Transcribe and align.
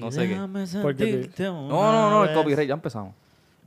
No 0.00 0.10
sé 0.12 0.22
qué. 0.22 0.28
Déjame 0.28 0.64
Porque 0.82 1.30
te- 1.34 1.44
No, 1.44 1.68
no, 1.68 2.10
no, 2.10 2.24
el 2.24 2.34
copyright, 2.34 2.68
ya 2.68 2.74
empezamos. 2.74 3.14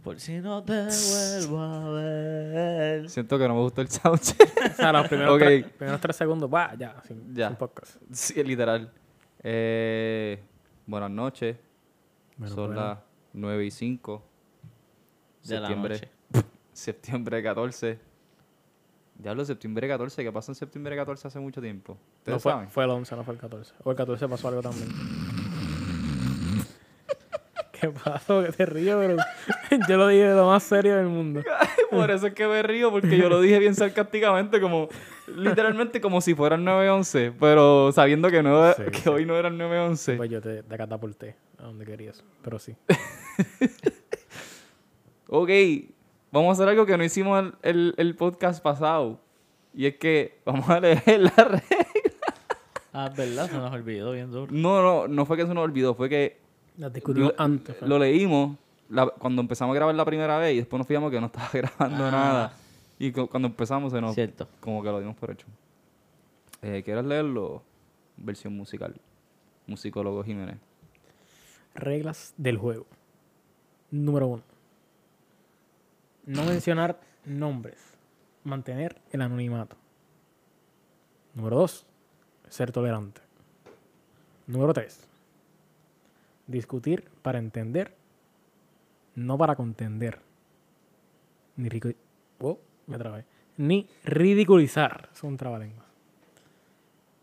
Por 0.04 0.20
si 0.20 0.40
no 0.40 0.64
te 0.64 0.86
vuelvo 0.86 1.60
a 1.62 1.90
ver. 1.92 3.10
Siento 3.10 3.38
que 3.38 3.48
no 3.48 3.56
me 3.56 3.62
gustó 3.62 3.82
el 3.82 3.90
soundcheck. 3.90 4.38
O 4.72 4.76
sea, 4.76 4.92
los 4.94 5.08
primeros, 5.08 5.34
Ok. 5.36 5.40
tres, 5.42 5.66
primeros 5.78 6.02
tres 6.02 6.16
segundos, 6.16 6.50
va, 6.54 6.76
ya, 6.76 7.02
sin, 7.08 7.34
Ya. 7.36 7.48
sin 7.48 7.58
podcast. 7.58 7.98
sí, 8.12 8.42
literal. 8.44 8.92
Eh, 9.44 10.40
buenas 10.86 11.10
noches. 11.12 11.58
Bueno, 12.38 12.56
Son 12.56 12.68
bueno. 12.68 12.82
las 12.82 13.00
9 13.34 13.66
y 13.66 13.72
5. 13.72 14.24
De 15.44 15.56
la 15.56 15.68
Septiembre. 15.68 15.94
noche. 15.96 16.10
Septiembre 16.74 17.44
14. 17.44 18.00
Diablo, 19.18 19.44
septiembre 19.46 19.88
14. 19.88 20.24
¿Qué 20.24 20.32
pasó 20.32 20.52
en 20.52 20.56
septiembre 20.56 20.96
14 20.96 21.28
hace 21.28 21.40
mucho 21.40 21.60
tiempo? 21.60 21.98
¿Ustedes 22.20 22.36
No 22.36 22.40
fue, 22.40 22.52
saben? 22.52 22.70
fue 22.70 22.84
el 22.84 22.92
11, 22.92 23.16
no 23.16 23.24
fue 23.24 23.34
el 23.34 23.40
14. 23.40 23.74
O 23.84 23.90
el 23.92 23.98
14 23.98 24.28
pasó 24.28 24.48
algo 24.48 24.62
también. 24.62 24.90
¿Qué 27.80 27.90
pasó? 27.90 28.44
¿Qué 28.44 28.52
te 28.52 28.66
río, 28.66 29.00
bro? 29.00 29.16
Yo 29.90 29.98
lo 29.98 30.08
dije 30.08 30.24
de 30.30 30.36
lo 30.36 30.48
más 30.48 30.64
serio 30.64 30.96
del 30.98 31.08
mundo. 31.08 31.44
Por 31.92 32.10
eso 32.12 32.28
es 32.28 32.34
que 32.34 32.48
me 32.48 32.62
río, 32.64 32.92
porque 32.92 33.18
yo 33.18 33.30
lo 33.30 33.40
dije 33.40 33.60
bien 33.60 33.74
sarcásticamente, 33.76 34.60
como 34.60 34.90
literalmente 35.28 36.02
como 36.02 36.20
si 36.22 36.36
fueran 36.36 36.66
9-11, 36.66 37.34
pero 37.40 37.92
sabiendo 37.94 38.30
que, 38.30 38.44
no, 38.44 38.74
Sí, 38.74 38.84
que 38.92 38.98
sí. 39.00 39.10
hoy 39.10 39.26
no 39.26 39.38
eran 39.38 39.58
9-11. 39.58 40.18
Pues 40.18 40.30
yo 40.30 40.42
te, 40.42 40.64
te 40.64 40.78
catapulté 40.78 41.36
a 41.58 41.64
donde 41.64 41.86
querías. 41.86 42.24
Pero 42.44 42.60
sí. 42.60 42.76
Ok, 45.30 45.50
vamos 46.32 46.50
a 46.50 46.52
hacer 46.54 46.70
algo 46.70 46.86
que 46.86 46.98
no 46.98 47.04
hicimos 47.04 47.40
el, 47.44 47.54
el- 47.62 47.94
el 47.98 48.16
podcast 48.16 48.64
pasado. 48.64 49.20
Y 49.74 49.86
es 49.86 49.98
que 49.98 50.40
vamos 50.46 50.70
a 50.70 50.80
leer 50.80 51.04
la 51.06 51.44
red. 51.44 51.62
Ah, 52.94 53.10
es 53.12 53.18
verdad, 53.18 53.50
se 53.50 53.58
nos 53.58 53.72
olvidó 53.74 54.12
bien 54.14 54.32
duro. 54.32 54.48
No, 54.52 54.82
no, 54.82 55.08
no 55.08 55.26
fue 55.26 55.38
que 55.38 55.46
se 55.46 55.54
nos 55.54 55.64
olvidó, 55.66 55.94
fue 55.96 56.10
que 56.10 56.40
Las 56.78 56.94
discutimos 56.94 57.34
lo, 57.38 57.42
antes. 57.44 57.82
lo 57.82 57.98
leímos 58.00 58.56
la- 58.90 59.08
cuando 59.08 59.42
empezamos 59.42 59.74
a 59.74 59.76
grabar 59.76 59.96
la 59.96 60.06
primera 60.06 60.38
vez 60.38 60.54
y 60.54 60.58
después 60.58 60.78
nos 60.80 60.88
fijamos 60.88 61.12
que 61.12 61.20
no 61.20 61.28
estaba 61.28 61.50
grabando 61.54 62.06
Ah. 62.06 62.12
nada. 62.12 62.54
Y 63.00 63.12
cu- 63.12 63.28
cuando 63.28 63.48
empezamos 63.48 63.92
se 63.92 64.02
nos... 64.02 64.16
Cierto. 64.16 64.48
Como 64.60 64.82
que 64.82 64.90
lo 64.90 65.00
dimos 65.00 65.16
por 65.16 65.32
hecho. 65.32 65.46
Eh, 66.62 66.82
¿Quieres 66.84 67.06
leerlo? 67.06 67.62
Versión 68.18 68.56
musical. 68.56 68.96
Musicólogo 69.68 70.24
Jiménez. 70.24 70.58
Reglas 71.76 72.34
del 72.38 72.58
juego. 72.58 72.86
Número 73.92 74.28
uno. 74.28 74.44
No 76.26 76.44
mencionar 76.46 77.00
nombres. 77.26 77.78
Mantener 78.44 79.00
el 79.12 79.22
anonimato. 79.22 79.76
Número 81.36 81.58
dos. 81.58 81.86
Ser 82.50 82.72
tolerante. 82.72 83.22
Número 84.48 84.74
tres. 84.74 85.07
Discutir 86.48 87.04
para 87.22 87.40
entender. 87.40 87.94
No 89.16 89.38
para 89.38 89.56
contender. 89.56 90.20
Ni, 91.56 91.70
rico- 91.70 91.90
oh, 92.40 92.60
me 92.88 92.98
trabé. 92.98 93.26
Ni 93.58 93.88
ridiculizar. 94.04 95.10
Es 95.12 95.24
un 95.24 95.38
trabalengua. 95.38 95.86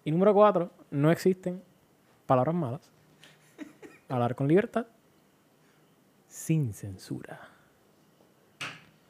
Y 0.04 0.10
número 0.10 0.34
cuatro. 0.34 0.70
No 0.90 1.10
existen 1.10 1.62
palabras 2.26 2.54
malas. 2.54 2.90
Hablar 4.08 4.34
con 4.34 4.48
libertad. 4.48 4.86
Sin 6.28 6.74
censura. 6.74 7.48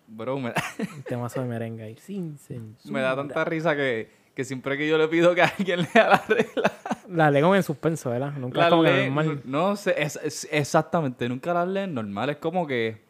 Bro, 0.07 0.39
me 0.39 0.51
da, 0.51 0.63
Un 0.95 1.03
temazo 1.03 1.41
de 1.41 1.49
merengue 1.49 1.83
ahí. 1.85 1.97
Sin 1.97 2.37
censura. 2.39 2.93
me 2.93 3.01
da 3.01 3.17
tanta 3.17 3.45
risa 3.45 3.75
que, 3.75 4.11
que 4.35 4.45
siempre 4.45 4.77
que 4.77 4.89
yo 4.89 4.99
le 4.99 5.07
pido 5.09 5.35
que 5.35 5.43
alguien 5.59 5.81
lea 5.95 6.09
la 6.09 6.25
regla, 6.29 6.73
La 7.09 7.31
leo 7.31 7.43
como 7.43 7.55
en 7.55 7.63
suspenso, 7.63 8.11
¿verdad? 8.11 8.33
Nunca 8.33 8.59
la 8.61 8.65
es 8.67 8.71
como 8.71 8.83
normal. 8.83 9.41
No, 9.45 9.77
sé, 9.77 9.95
es, 10.03 10.19
es- 10.23 10.49
exactamente, 10.51 11.29
nunca 11.29 11.55
las 11.55 11.69
leen 11.69 11.95
normal. 11.95 12.31
Es 12.31 12.37
como 12.39 12.67
que 12.67 13.01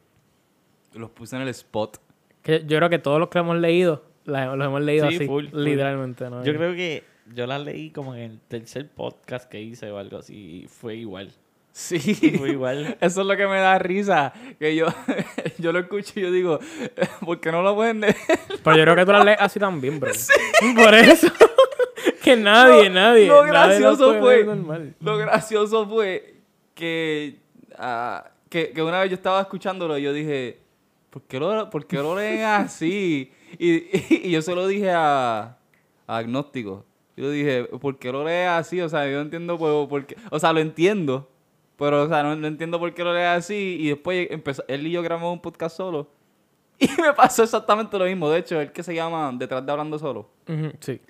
los 0.93 1.11
puse 1.11 1.37
en 1.37 1.43
el 1.43 1.49
spot. 1.49 1.99
Que 2.43 2.65
yo 2.67 2.77
creo 2.77 2.91
que 2.91 2.99
todos 2.99 3.19
los 3.19 3.29
que 3.31 3.39
hemos 3.39 3.57
leído, 3.57 4.05
la- 4.25 4.55
los 4.55 4.67
hemos 4.67 4.83
leído 4.83 5.09
Sí, 5.09 5.17
así. 5.17 5.27
full, 5.27 5.49
full. 5.49 5.61
literalmente, 5.65 6.29
¿no? 6.29 6.45
Yo 6.45 6.55
creo 6.55 6.75
que 6.75 7.05
yo 7.35 7.47
la 7.47 7.59
leí 7.59 7.91
como 7.91 8.15
en 8.15 8.21
el 8.33 8.41
tercer 8.41 8.89
podcast 8.91 9.49
que 9.51 9.61
hice 9.63 9.91
o 9.91 9.99
algo 9.99 10.19
así. 10.19 10.63
Y 10.65 10.69
fue 10.69 10.97
igual. 10.97 11.33
Sí. 11.77 11.99
Fue 12.39 12.51
igual. 12.51 12.97
Eso 13.01 13.21
es 13.23 13.27
lo 13.27 13.37
que 13.37 13.49
me 13.49 13.59
da 13.59 13.77
risa. 13.81 14.33
Que 14.61 14.77
yo, 14.77 14.87
yo 15.59 15.73
lo 15.73 15.81
escucho 15.81 16.13
y 16.15 16.23
yo 16.23 16.31
digo, 16.31 16.61
¿por 17.27 17.41
qué 17.41 17.51
no 17.51 17.63
lo 17.63 17.75
pueden 17.75 18.01
leer? 18.01 18.15
Pero 18.63 18.77
yo 18.77 18.83
creo 18.85 18.95
que 18.97 19.05
tú 19.05 19.11
la 19.11 19.25
lees 19.25 19.39
así 19.41 19.59
también, 19.59 19.99
bro. 19.99 20.13
Por 20.77 20.95
eso. 20.95 21.27
que 22.23 22.37
nadie, 22.37 22.89
nadie. 22.91 23.27
lo 23.27 23.43
gracioso 23.43 24.21
fue- 24.21 24.45
normal. 24.45 24.95
Lo 25.01 25.17
gracioso 25.19 25.85
fue 25.89 26.37
que, 26.77 27.41
ah, 27.77 28.31
que, 28.49 28.71
que 28.71 28.81
una 28.81 29.01
vez 29.01 29.11
yo 29.11 29.17
estaba 29.17 29.41
escuchándolo 29.41 29.99
y 29.99 30.03
yo 30.03 30.13
dije, 30.13 30.61
¿por 31.11 31.23
qué 31.23 31.41
lo, 31.41 31.71
por 31.71 31.87
qué 31.87 31.97
lo 31.97 32.15
leen 32.17 32.43
así? 32.45 33.33
Y, 33.59 33.69
y- 33.69 34.21
y 34.29 34.31
yo 34.31 34.43
se 34.43 34.55
lo 34.55 34.69
dije 34.69 34.93
a, 34.93 35.57
a 36.07 36.17
Agnóstico. 36.17 36.85
Yo 37.17 37.31
dije, 37.31 37.65
¿por 37.81 37.99
qué 37.99 38.13
lo 38.13 38.23
lees 38.25 38.49
así? 38.49 38.81
O 38.81 38.89
sea, 38.89 39.07
yo 39.07 39.17
no 39.17 39.23
entiendo 39.23 39.59
por, 39.59 39.89
por 39.89 40.07
qué. 40.07 40.17
O 40.31 40.39
sea, 40.39 40.53
lo 40.53 40.61
entiendo, 40.61 41.29
pero 41.77 42.05
o 42.05 42.09
sea, 42.09 42.23
no, 42.23 42.37
no 42.37 42.47
entiendo 42.47 42.79
por 42.79 42.93
qué 42.95 43.03
lo 43.05 43.13
lees 43.13 43.29
así. 43.29 43.77
Y 43.81 43.89
después 43.89 44.29
empezó, 44.31 44.65
él 44.69 44.87
y 44.87 44.93
yo 44.93 45.03
grabamos 45.03 45.33
un 45.33 45.41
podcast 45.41 45.77
solo. 45.77 46.09
Y 46.79 46.89
me 47.01 47.13
pasó 47.13 47.45
exactamente 47.45 47.97
lo 47.99 48.05
mismo. 48.05 48.29
De 48.29 48.41
hecho, 48.41 48.61
el 48.61 48.73
que 48.73 48.83
se 48.83 48.95
llama 48.95 49.33
Detrás 49.37 49.65
de 49.65 49.71
Hablando 49.71 49.99
Solo. 49.99 50.29
Sí. 50.81 51.01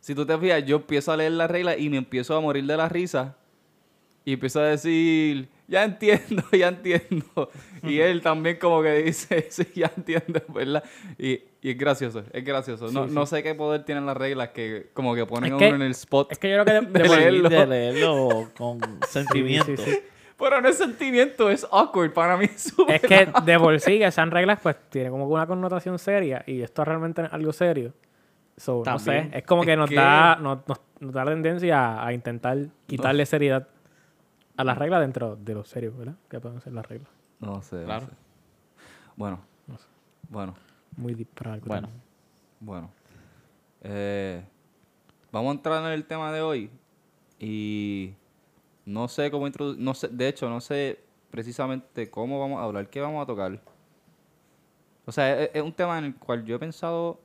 Si 0.00 0.14
tú 0.14 0.26
te 0.26 0.36
fijas, 0.38 0.64
yo 0.64 0.76
empiezo 0.76 1.10
a 1.10 1.16
leer 1.16 1.32
la 1.32 1.48
regla 1.48 1.76
y 1.76 1.88
me 1.88 1.96
empiezo 1.96 2.36
a 2.36 2.40
morir 2.40 2.64
de 2.66 2.76
la 2.76 2.88
risa. 2.88 3.34
Y 4.24 4.34
empiezo 4.34 4.60
a 4.60 4.64
decir, 4.64 5.48
ya 5.68 5.84
entiendo, 5.84 6.42
ya 6.52 6.68
entiendo. 6.68 7.50
Y 7.82 7.98
él 8.00 8.22
también 8.22 8.58
como 8.58 8.82
que 8.82 9.02
dice, 9.02 9.46
sí, 9.50 9.66
ya 9.74 9.90
entiendo, 9.96 10.40
¿verdad? 10.48 10.84
Y, 11.18 11.40
y 11.62 11.70
es 11.70 11.78
gracioso, 11.78 12.22
es 12.32 12.44
gracioso. 12.44 12.90
No, 12.92 13.04
Sí, 13.04 13.08
sí. 13.10 13.14
no 13.14 13.26
sé 13.26 13.42
qué 13.42 13.54
poder 13.54 13.84
tienen 13.84 14.06
las 14.06 14.16
reglas 14.16 14.50
que 14.50 14.90
como 14.94 15.14
que 15.14 15.26
ponen 15.26 15.46
Es 15.46 15.62
a 15.62 15.66
uno 15.66 15.76
en 15.76 15.82
el 15.82 15.90
spot. 15.92 16.30
Es 16.32 16.38
que 16.38 16.50
yo 16.50 16.64
creo 16.64 16.80
que 16.82 16.86
de, 16.92 17.02
De 17.02 17.08
de 17.08 17.16
leerlo. 17.16 17.48
De 17.48 17.66
leerlo 17.66 18.50
con 18.56 18.80
sentimiento. 19.08 19.76
sí. 19.76 19.98
Pero 20.38 20.60
no 20.60 20.68
es 20.68 20.76
sentimiento, 20.76 21.48
es 21.48 21.66
awkward 21.70 22.12
para 22.12 22.36
mí. 22.36 22.44
es 22.44 23.00
que 23.00 23.26
de 23.44 23.58
por 23.58 23.80
sí 23.80 23.98
que 23.98 24.10
sean 24.10 24.30
reglas, 24.30 24.58
pues 24.62 24.76
tiene 24.90 25.08
como 25.08 25.26
una 25.26 25.46
connotación 25.46 25.98
seria 25.98 26.44
y 26.46 26.60
esto 26.60 26.84
realmente 26.84 27.22
es 27.22 27.32
algo 27.32 27.54
serio. 27.54 27.94
So, 28.58 28.82
no 28.84 28.98
sé, 28.98 29.30
es 29.32 29.44
como 29.44 29.62
que 29.64 29.72
Es 29.72 29.78
nos 29.78 29.88
que- 29.88 29.96
da 29.96 30.36
nos, 30.36 30.58
nos- 30.68 30.80
nos 31.00 31.12
da 31.14 31.24
la 31.24 31.30
tendencia 31.32 31.78
a, 31.78 32.06
a 32.06 32.12
intentar 32.12 32.58
quitarle 32.86 33.24
seriedad 33.24 33.66
a 34.56 34.64
las 34.64 34.78
reglas 34.78 35.00
dentro 35.00 35.36
de 35.36 35.54
lo 35.54 35.64
serio, 35.64 35.94
¿verdad? 35.96 36.16
Que 36.28 36.40
pueden 36.40 36.60
ser 36.60 36.72
las 36.72 36.86
reglas. 36.86 37.10
No 37.40 37.60
sé, 37.62 37.76
no 37.76 37.84
Claro. 37.84 38.06
sé. 38.06 38.12
Bueno, 39.16 39.40
No 39.66 39.78
sé. 39.78 39.84
bueno, 40.28 40.54
Muy 40.96 41.14
deep 41.14 41.28
para 41.28 41.52
algo 41.54 41.66
Bueno. 41.66 41.88
bueno. 42.60 42.90
Eh, 43.82 44.42
vamos 45.30 45.50
a 45.50 45.56
entrar 45.56 45.84
en 45.84 45.92
el 45.92 46.04
tema 46.06 46.32
de 46.32 46.40
hoy. 46.40 46.70
Y 47.38 48.14
no 48.86 49.08
sé 49.08 49.30
cómo 49.30 49.46
introducir, 49.46 49.82
no 49.82 49.92
sé, 49.94 50.08
de 50.08 50.28
hecho, 50.28 50.48
no 50.48 50.60
sé 50.60 51.00
precisamente 51.30 52.10
cómo 52.10 52.40
vamos 52.40 52.60
a 52.60 52.64
hablar, 52.64 52.88
qué 52.88 53.00
vamos 53.00 53.22
a 53.22 53.26
tocar. 53.26 53.60
O 55.04 55.12
sea, 55.12 55.42
es, 55.42 55.50
es 55.54 55.62
un 55.62 55.72
tema 55.72 55.98
en 55.98 56.04
el 56.06 56.14
cual 56.16 56.44
yo 56.44 56.56
he 56.56 56.58
pensado 56.58 57.20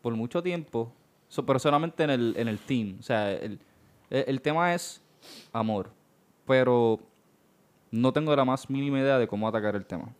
por 0.00 0.14
mucho 0.14 0.42
tiempo, 0.42 0.92
so- 1.28 1.44
pero 1.44 1.58
solamente 1.58 2.02
en 2.04 2.10
el, 2.10 2.34
en 2.38 2.48
el 2.48 2.58
team. 2.58 2.96
O 2.98 3.02
sea, 3.02 3.30
el, 3.32 3.60
el- 4.10 4.24
el 4.28 4.40
tema 4.40 4.74
es 4.74 5.02
amor, 5.52 5.90
pero 6.46 7.00
no 7.90 8.12
tengo 8.12 8.34
la 8.34 8.44
más 8.44 8.68
mínima 8.70 8.98
idea 9.00 9.18
de 9.18 9.26
cómo 9.28 9.46
atacar 9.48 9.76
el 9.76 9.84
tema. 9.84 10.12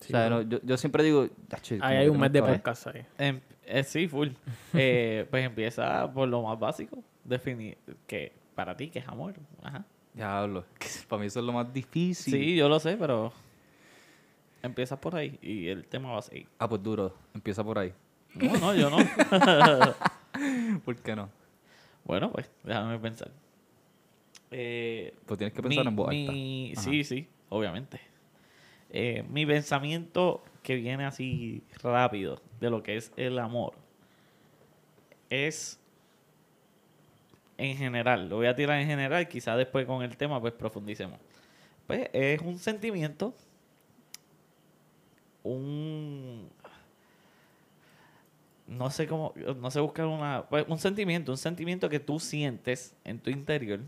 Sí, 0.00 0.12
o 0.12 0.16
sea, 0.16 0.28
bueno. 0.28 0.36
no, 0.44 0.48
yo, 0.48 0.60
yo 0.62 0.76
siempre 0.76 1.02
digo, 1.02 1.28
"Tacho, 1.48 1.76
como 1.76 1.88
Ahí 1.88 1.96
hay 1.98 2.08
un 2.08 2.18
mes 2.20 2.32
de 2.32 2.38
que 2.38 2.44
hablar". 2.44 2.56
podcast 2.58 2.86
ahí. 2.88 3.04
Em- 3.18 3.40
eh, 3.66 3.82
sí, 3.84 4.08
full. 4.08 4.28
Eh, 4.74 5.26
pues 5.30 5.44
empieza 5.44 6.10
por 6.12 6.28
lo 6.28 6.42
más 6.42 6.58
básico. 6.58 7.02
Definir 7.24 7.76
que 8.06 8.32
para 8.54 8.76
ti, 8.76 8.88
que 8.88 9.00
es 9.00 9.08
amor? 9.08 9.34
Ajá. 9.62 9.84
Diablo, 10.14 10.64
que 10.78 10.88
para 11.08 11.20
mí 11.20 11.26
eso 11.26 11.40
es 11.40 11.44
lo 11.46 11.52
más 11.52 11.72
difícil. 11.72 12.32
Sí, 12.32 12.56
yo 12.56 12.68
lo 12.68 12.78
sé, 12.80 12.96
pero 12.96 13.32
empiezas 14.62 14.98
por 14.98 15.14
ahí 15.16 15.38
y 15.42 15.68
el 15.68 15.84
tema 15.86 16.12
va 16.12 16.18
a 16.18 16.22
seguir. 16.22 16.48
Ah, 16.58 16.68
pues 16.68 16.82
duro, 16.82 17.14
empieza 17.34 17.62
por 17.62 17.78
ahí. 17.78 17.92
No, 18.34 18.56
no, 18.58 18.74
yo 18.74 18.90
no. 18.90 18.96
¿Por 20.84 20.96
qué 20.96 21.16
no? 21.16 21.28
bueno, 22.04 22.30
pues 22.32 22.50
déjame 22.64 22.98
pensar. 22.98 23.30
Eh, 24.50 25.14
Pues 25.26 25.38
tienes 25.38 25.52
que 25.54 25.62
pensar 25.62 25.84
mi- 25.84 25.88
en 25.90 25.96
voz 25.96 26.08
mi-. 26.08 26.72
Sí, 26.76 27.04
sí, 27.04 27.28
obviamente. 27.48 28.00
Eh, 28.90 29.24
mi 29.28 29.44
pensamiento 29.44 30.42
que 30.62 30.76
viene 30.76 31.04
así 31.04 31.62
rápido 31.82 32.40
de 32.60 32.70
lo 32.70 32.82
que 32.82 32.96
es 32.96 33.12
el 33.16 33.38
amor 33.38 33.74
es 35.30 35.78
en 37.58 37.76
general, 37.76 38.28
lo 38.28 38.36
voy 38.36 38.46
a 38.46 38.54
tirar 38.54 38.80
en 38.80 38.86
general, 38.86 39.26
quizás 39.28 39.56
después 39.58 39.84
con 39.84 40.02
el 40.02 40.16
tema 40.16 40.40
pues 40.40 40.52
profundicemos. 40.54 41.18
Pues 41.86 42.08
es 42.12 42.40
un 42.40 42.58
sentimiento, 42.58 43.34
un 45.42 46.48
no 48.66 48.90
sé 48.90 49.06
cómo, 49.06 49.32
no 49.56 49.70
sé 49.70 49.80
buscar 49.80 50.06
una, 50.06 50.44
pues, 50.48 50.64
un 50.68 50.78
sentimiento, 50.78 51.32
un 51.32 51.38
sentimiento 51.38 51.88
que 51.88 52.00
tú 52.00 52.20
sientes 52.20 52.94
en 53.04 53.18
tu 53.18 53.30
interior 53.30 53.80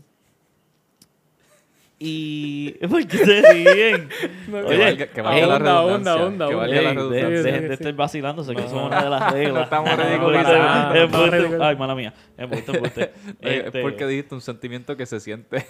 Y. 2.03 2.71
¿Por 2.89 3.05
qué 3.05 3.17
se 3.17 3.41
ríen? 3.53 4.09
No, 4.47 4.61
Que 4.61 4.65
Oye, 4.73 4.77
valga- 4.79 5.07
que 5.11 5.21
valga 5.21 5.45
la 5.47 5.53
onda, 5.53 5.81
onda, 5.83 6.15
redundancia, 6.15 6.25
onda, 6.25 6.47
que 6.49 6.55
valga 6.55 6.81
la 6.81 6.89
Ey, 6.89 6.95
redundancia. 6.95 7.43
dejen 7.43 7.67
de 7.67 7.73
estar 7.75 7.93
vacilándose, 7.93 8.55
que 8.55 8.61
eso 8.63 8.75
es 8.79 8.85
una 8.87 9.03
de 9.03 9.09
las 9.11 9.31
reglas. 9.33 9.63
estamos 9.65 9.89
Ah, 9.91 9.95
ridiculizando. 9.95 10.51
embuste, 10.55 10.97
No, 10.97 11.03
embuste. 11.03 11.17
no, 11.17 11.31
ridículo. 11.37 11.65
Ay, 11.65 11.75
mala 11.75 11.95
mía. 11.95 12.13
Embuste, 12.37 12.71
embuste. 12.75 13.11
Este, 13.39 13.81
Porque 13.83 14.07
dijiste 14.07 14.33
un 14.35 14.41
sentimiento 14.41 14.97
que 14.97 15.05
se 15.05 15.19
siente. 15.19 15.65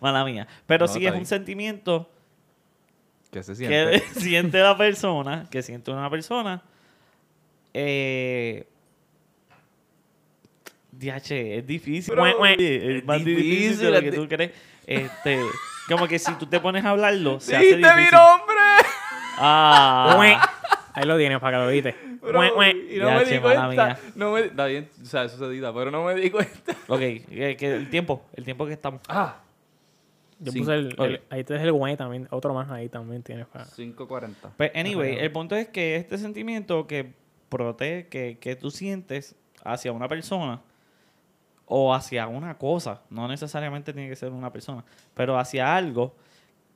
Mala 0.00 0.24
mía. 0.24 0.46
Pero 0.66 0.86
No, 0.86 0.92
sí 0.92 1.06
es 1.06 1.14
un 1.14 1.26
sentimiento 1.26 2.10
que 3.30 3.42
se 3.44 3.52
que 3.52 3.56
siente. 3.56 4.00
siente 4.20 4.58
la 4.60 4.76
persona, 4.76 5.46
que 5.50 5.62
siente 5.62 5.90
una 5.92 6.10
persona. 6.10 6.62
Eh, 7.72 8.66
DH, 10.98 11.30
es 11.58 11.66
difícil. 11.66 12.14
Bro, 12.14 12.26
es 12.26 13.04
más 13.04 13.18
difícil, 13.18 13.36
difícil, 13.42 13.78
de 13.78 13.90
lo 13.90 14.00
que 14.02 14.12
tú 14.12 14.28
crees. 14.28 14.50
Este, 14.86 15.40
como 15.88 16.06
que 16.08 16.18
si 16.18 16.32
tú 16.34 16.46
te 16.46 16.60
pones 16.60 16.84
a 16.84 16.90
hablarlo, 16.90 17.40
se 17.40 17.56
hace 17.56 17.64
¡Dijiste 17.66 17.88
mi 17.94 18.00
difícil. 18.02 18.18
nombre! 18.18 18.56
Ah, 19.38 20.42
Ahí 20.94 21.04
lo 21.04 21.18
tienes 21.18 21.38
para 21.40 21.58
que 21.58 21.64
lo 21.64 21.70
viste. 21.70 21.94
Bro, 22.22 22.40
Mue, 22.40 22.52
mue. 22.54 22.70
y 22.90 22.96
no 22.98 23.06
Ya, 23.08 23.16
me 23.18 23.24
di 23.26 23.38
cuenta. 23.38 23.68
mía. 23.68 23.98
No 24.14 24.32
me, 24.32 24.40
está 24.40 24.66
bien, 24.66 24.88
o 25.02 25.04
sea, 25.04 25.24
eso 25.24 25.36
se 25.38 25.44
edita, 25.44 25.72
pero 25.74 25.90
no 25.90 26.02
me 26.04 26.14
di 26.14 26.30
cuenta. 26.30 26.72
ok, 26.88 26.98
que, 26.98 27.56
que 27.58 27.74
el 27.74 27.90
tiempo, 27.90 28.24
el 28.34 28.44
tiempo 28.44 28.66
que 28.66 28.72
estamos. 28.72 29.02
Ah, 29.08 29.36
Yo 30.38 30.52
puse 30.52 30.72
el, 30.74 30.96
el- 30.98 31.20
ahí 31.28 31.44
tienes 31.44 31.64
el 31.64 31.72
güey 31.72 31.96
también, 31.96 32.26
otro 32.30 32.54
más 32.54 32.70
ahí 32.70 32.88
también 32.88 33.22
tienes 33.22 33.46
para. 33.46 33.66
5.40. 33.66 34.30
Pues, 34.56 34.70
anyway, 34.74 35.18
el 35.18 35.30
punto 35.32 35.54
es 35.54 35.68
que 35.68 35.96
este 35.96 36.16
sentimiento 36.16 36.86
que 36.86 37.12
protege, 37.50 38.08
que, 38.08 38.38
que 38.40 38.56
tú 38.56 38.70
sientes 38.70 39.36
hacia 39.64 39.92
una 39.92 40.08
persona 40.08 40.62
o 41.66 41.94
hacia 41.94 42.28
una 42.28 42.56
cosa, 42.58 43.02
no 43.10 43.28
necesariamente 43.28 43.92
tiene 43.92 44.08
que 44.08 44.16
ser 44.16 44.32
una 44.32 44.52
persona, 44.52 44.84
pero 45.14 45.38
hacia 45.38 45.76
algo 45.76 46.14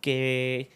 que 0.00 0.70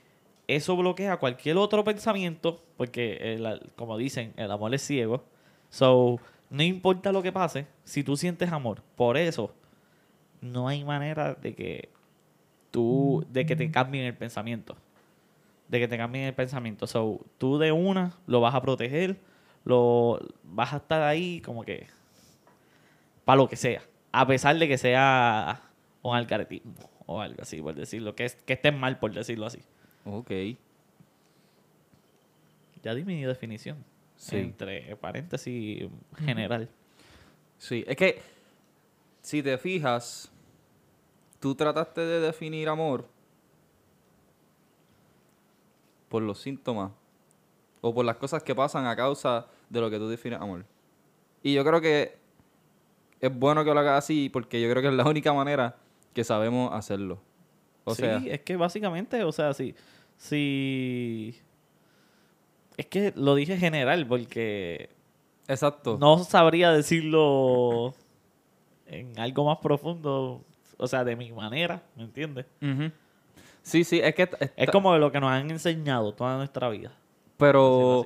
eso 0.46 0.76
bloquea 0.76 1.16
cualquier 1.18 1.56
otro 1.56 1.84
pensamiento, 1.84 2.62
porque, 2.76 3.34
el- 3.34 3.72
como 3.76 3.96
dicen, 3.96 4.32
el 4.36 4.50
amor 4.50 4.74
es 4.74 4.82
ciego. 4.82 5.24
So, 5.70 6.20
no 6.50 6.62
importa 6.62 7.12
lo 7.12 7.22
que 7.22 7.32
pase, 7.32 7.66
si 7.84 8.04
tú 8.04 8.16
sientes 8.16 8.52
amor, 8.52 8.82
por 8.96 9.16
eso 9.16 9.52
no 10.40 10.68
hay 10.68 10.84
manera 10.84 11.34
de 11.34 11.54
que 11.54 11.88
tú, 12.70 13.24
de 13.30 13.46
que 13.46 13.56
te 13.56 13.70
cambien 13.70 14.04
el 14.04 14.14
pensamiento 14.16 14.76
de 15.68 15.80
que 15.80 15.88
te 15.88 15.96
cambien 15.96 16.26
el 16.26 16.34
pensamiento. 16.34 16.86
So, 16.86 17.20
tú 17.38 17.58
de 17.58 17.72
una 17.72 18.12
lo 18.26 18.40
vas 18.40 18.54
a 18.54 18.60
proteger, 18.60 19.16
lo 19.64 20.20
vas 20.44 20.72
a 20.72 20.76
estar 20.76 21.02
ahí 21.02 21.40
como 21.40 21.64
que 21.64 21.86
para 23.24 23.36
lo 23.38 23.48
que 23.48 23.56
sea, 23.56 23.82
a 24.14 24.26
pesar 24.28 24.56
de 24.56 24.68
que 24.68 24.78
sea 24.78 25.60
un 26.02 26.14
algaretismo 26.14 26.72
o 27.06 27.20
algo 27.20 27.42
así, 27.42 27.60
por 27.60 27.74
decirlo, 27.74 28.14
que, 28.14 28.26
es, 28.26 28.36
que 28.36 28.70
mal 28.70 29.00
por 29.00 29.12
decirlo 29.12 29.44
así. 29.44 29.58
Ok. 30.04 30.30
Ya 32.84 32.94
di 32.94 33.04
mi 33.04 33.24
definición. 33.24 33.84
Sí. 34.14 34.36
Entre 34.36 34.94
paréntesis 34.96 35.88
general. 36.16 36.68
Sí, 37.58 37.84
es 37.88 37.96
que 37.96 38.22
si 39.20 39.42
te 39.42 39.58
fijas, 39.58 40.30
tú 41.40 41.56
trataste 41.56 42.00
de 42.02 42.20
definir 42.20 42.68
amor 42.68 43.08
por 46.08 46.22
los 46.22 46.40
síntomas 46.40 46.92
o 47.80 47.92
por 47.92 48.04
las 48.04 48.16
cosas 48.18 48.44
que 48.44 48.54
pasan 48.54 48.86
a 48.86 48.94
causa 48.94 49.48
de 49.68 49.80
lo 49.80 49.90
que 49.90 49.98
tú 49.98 50.08
defines 50.08 50.40
amor. 50.40 50.64
Y 51.42 51.52
yo 51.52 51.64
creo 51.64 51.80
que 51.80 52.23
es 53.26 53.38
bueno 53.38 53.64
que 53.64 53.72
lo 53.72 53.80
hagas 53.80 54.04
así 54.04 54.28
porque 54.28 54.60
yo 54.60 54.68
creo 54.70 54.82
que 54.82 54.88
es 54.88 54.94
la 54.94 55.04
única 55.04 55.32
manera 55.32 55.76
que 56.12 56.24
sabemos 56.24 56.72
hacerlo. 56.72 57.20
O 57.84 57.94
sí, 57.94 58.02
sea, 58.02 58.22
es 58.26 58.40
que 58.40 58.56
básicamente, 58.56 59.22
o 59.24 59.32
sea, 59.32 59.52
si, 59.54 59.74
si... 60.16 61.34
Es 62.76 62.86
que 62.86 63.12
lo 63.16 63.34
dije 63.34 63.56
general 63.56 64.06
porque 64.06 64.90
exacto. 65.46 65.96
No 66.00 66.18
sabría 66.18 66.72
decirlo 66.72 67.94
en 68.86 69.18
algo 69.18 69.44
más 69.46 69.58
profundo, 69.58 70.42
o 70.76 70.86
sea, 70.86 71.04
de 71.04 71.16
mi 71.16 71.32
manera, 71.32 71.82
¿me 71.96 72.04
entiendes? 72.04 72.46
Sí, 73.62 73.84
sí, 73.84 74.00
es 74.02 74.14
que... 74.14 74.28
Es 74.56 74.70
como 74.70 74.96
lo 74.98 75.10
que 75.12 75.20
nos 75.20 75.30
han 75.30 75.50
enseñado 75.50 76.12
toda 76.12 76.36
nuestra 76.36 76.68
vida. 76.68 76.92
Pero... 77.36 78.04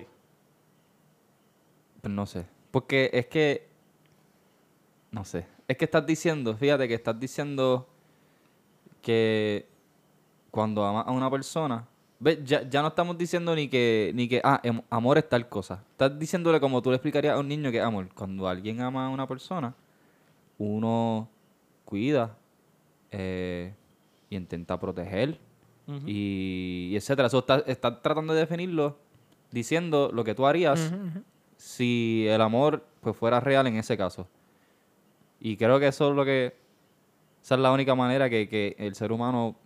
Pues 2.00 2.14
no 2.14 2.26
sé. 2.26 2.46
Porque 2.70 3.10
es 3.12 3.26
que. 3.26 3.67
No 5.10 5.24
sé. 5.24 5.46
Es 5.66 5.76
que 5.76 5.84
estás 5.84 6.04
diciendo, 6.06 6.56
fíjate 6.56 6.86
que 6.88 6.94
estás 6.94 7.18
diciendo 7.18 7.88
que 9.02 9.66
cuando 10.50 10.84
amas 10.84 11.06
a 11.06 11.10
una 11.10 11.30
persona. 11.30 11.86
¿ves? 12.20 12.38
Ya, 12.44 12.68
ya 12.68 12.82
no 12.82 12.88
estamos 12.88 13.16
diciendo 13.16 13.54
ni 13.54 13.68
que, 13.68 14.10
ni 14.14 14.28
que, 14.28 14.40
ah, 14.44 14.60
em- 14.62 14.82
amor 14.90 15.18
es 15.18 15.28
tal 15.28 15.48
cosa. 15.48 15.82
Estás 15.92 16.18
diciéndole 16.18 16.60
como 16.60 16.82
tú 16.82 16.90
le 16.90 16.96
explicarías 16.96 17.34
a 17.34 17.38
un 17.38 17.48
niño 17.48 17.70
que 17.70 17.80
amor. 17.80 18.08
Cuando 18.14 18.48
alguien 18.48 18.80
ama 18.80 19.06
a 19.06 19.08
una 19.08 19.26
persona, 19.26 19.74
uno 20.58 21.28
cuida 21.84 22.36
eh, 23.10 23.72
y 24.28 24.36
intenta 24.36 24.78
proteger 24.78 25.38
y, 26.06 26.88
y 26.92 26.96
etcétera. 26.96 27.28
Eso 27.28 27.38
está, 27.38 27.60
está 27.60 28.02
tratando 28.02 28.34
de 28.34 28.40
definirlo 28.40 28.96
diciendo 29.50 30.10
lo 30.12 30.22
que 30.24 30.34
tú 30.34 30.46
harías 30.46 30.92
si 31.56 32.26
el 32.28 32.42
amor 32.42 32.84
pues 33.00 33.16
fuera 33.16 33.40
real 33.40 33.66
en 33.66 33.76
ese 33.76 33.96
caso. 33.96 34.26
Y 35.40 35.56
creo 35.56 35.78
que 35.80 35.88
eso 35.88 36.10
es 36.10 36.16
lo 36.16 36.24
que 36.24 36.54
esa 37.42 37.54
es 37.54 37.60
la 37.60 37.72
única 37.72 37.94
manera 37.94 38.28
que, 38.28 38.48
que 38.48 38.74
el 38.78 38.94
ser 38.94 39.12
humano 39.12 39.56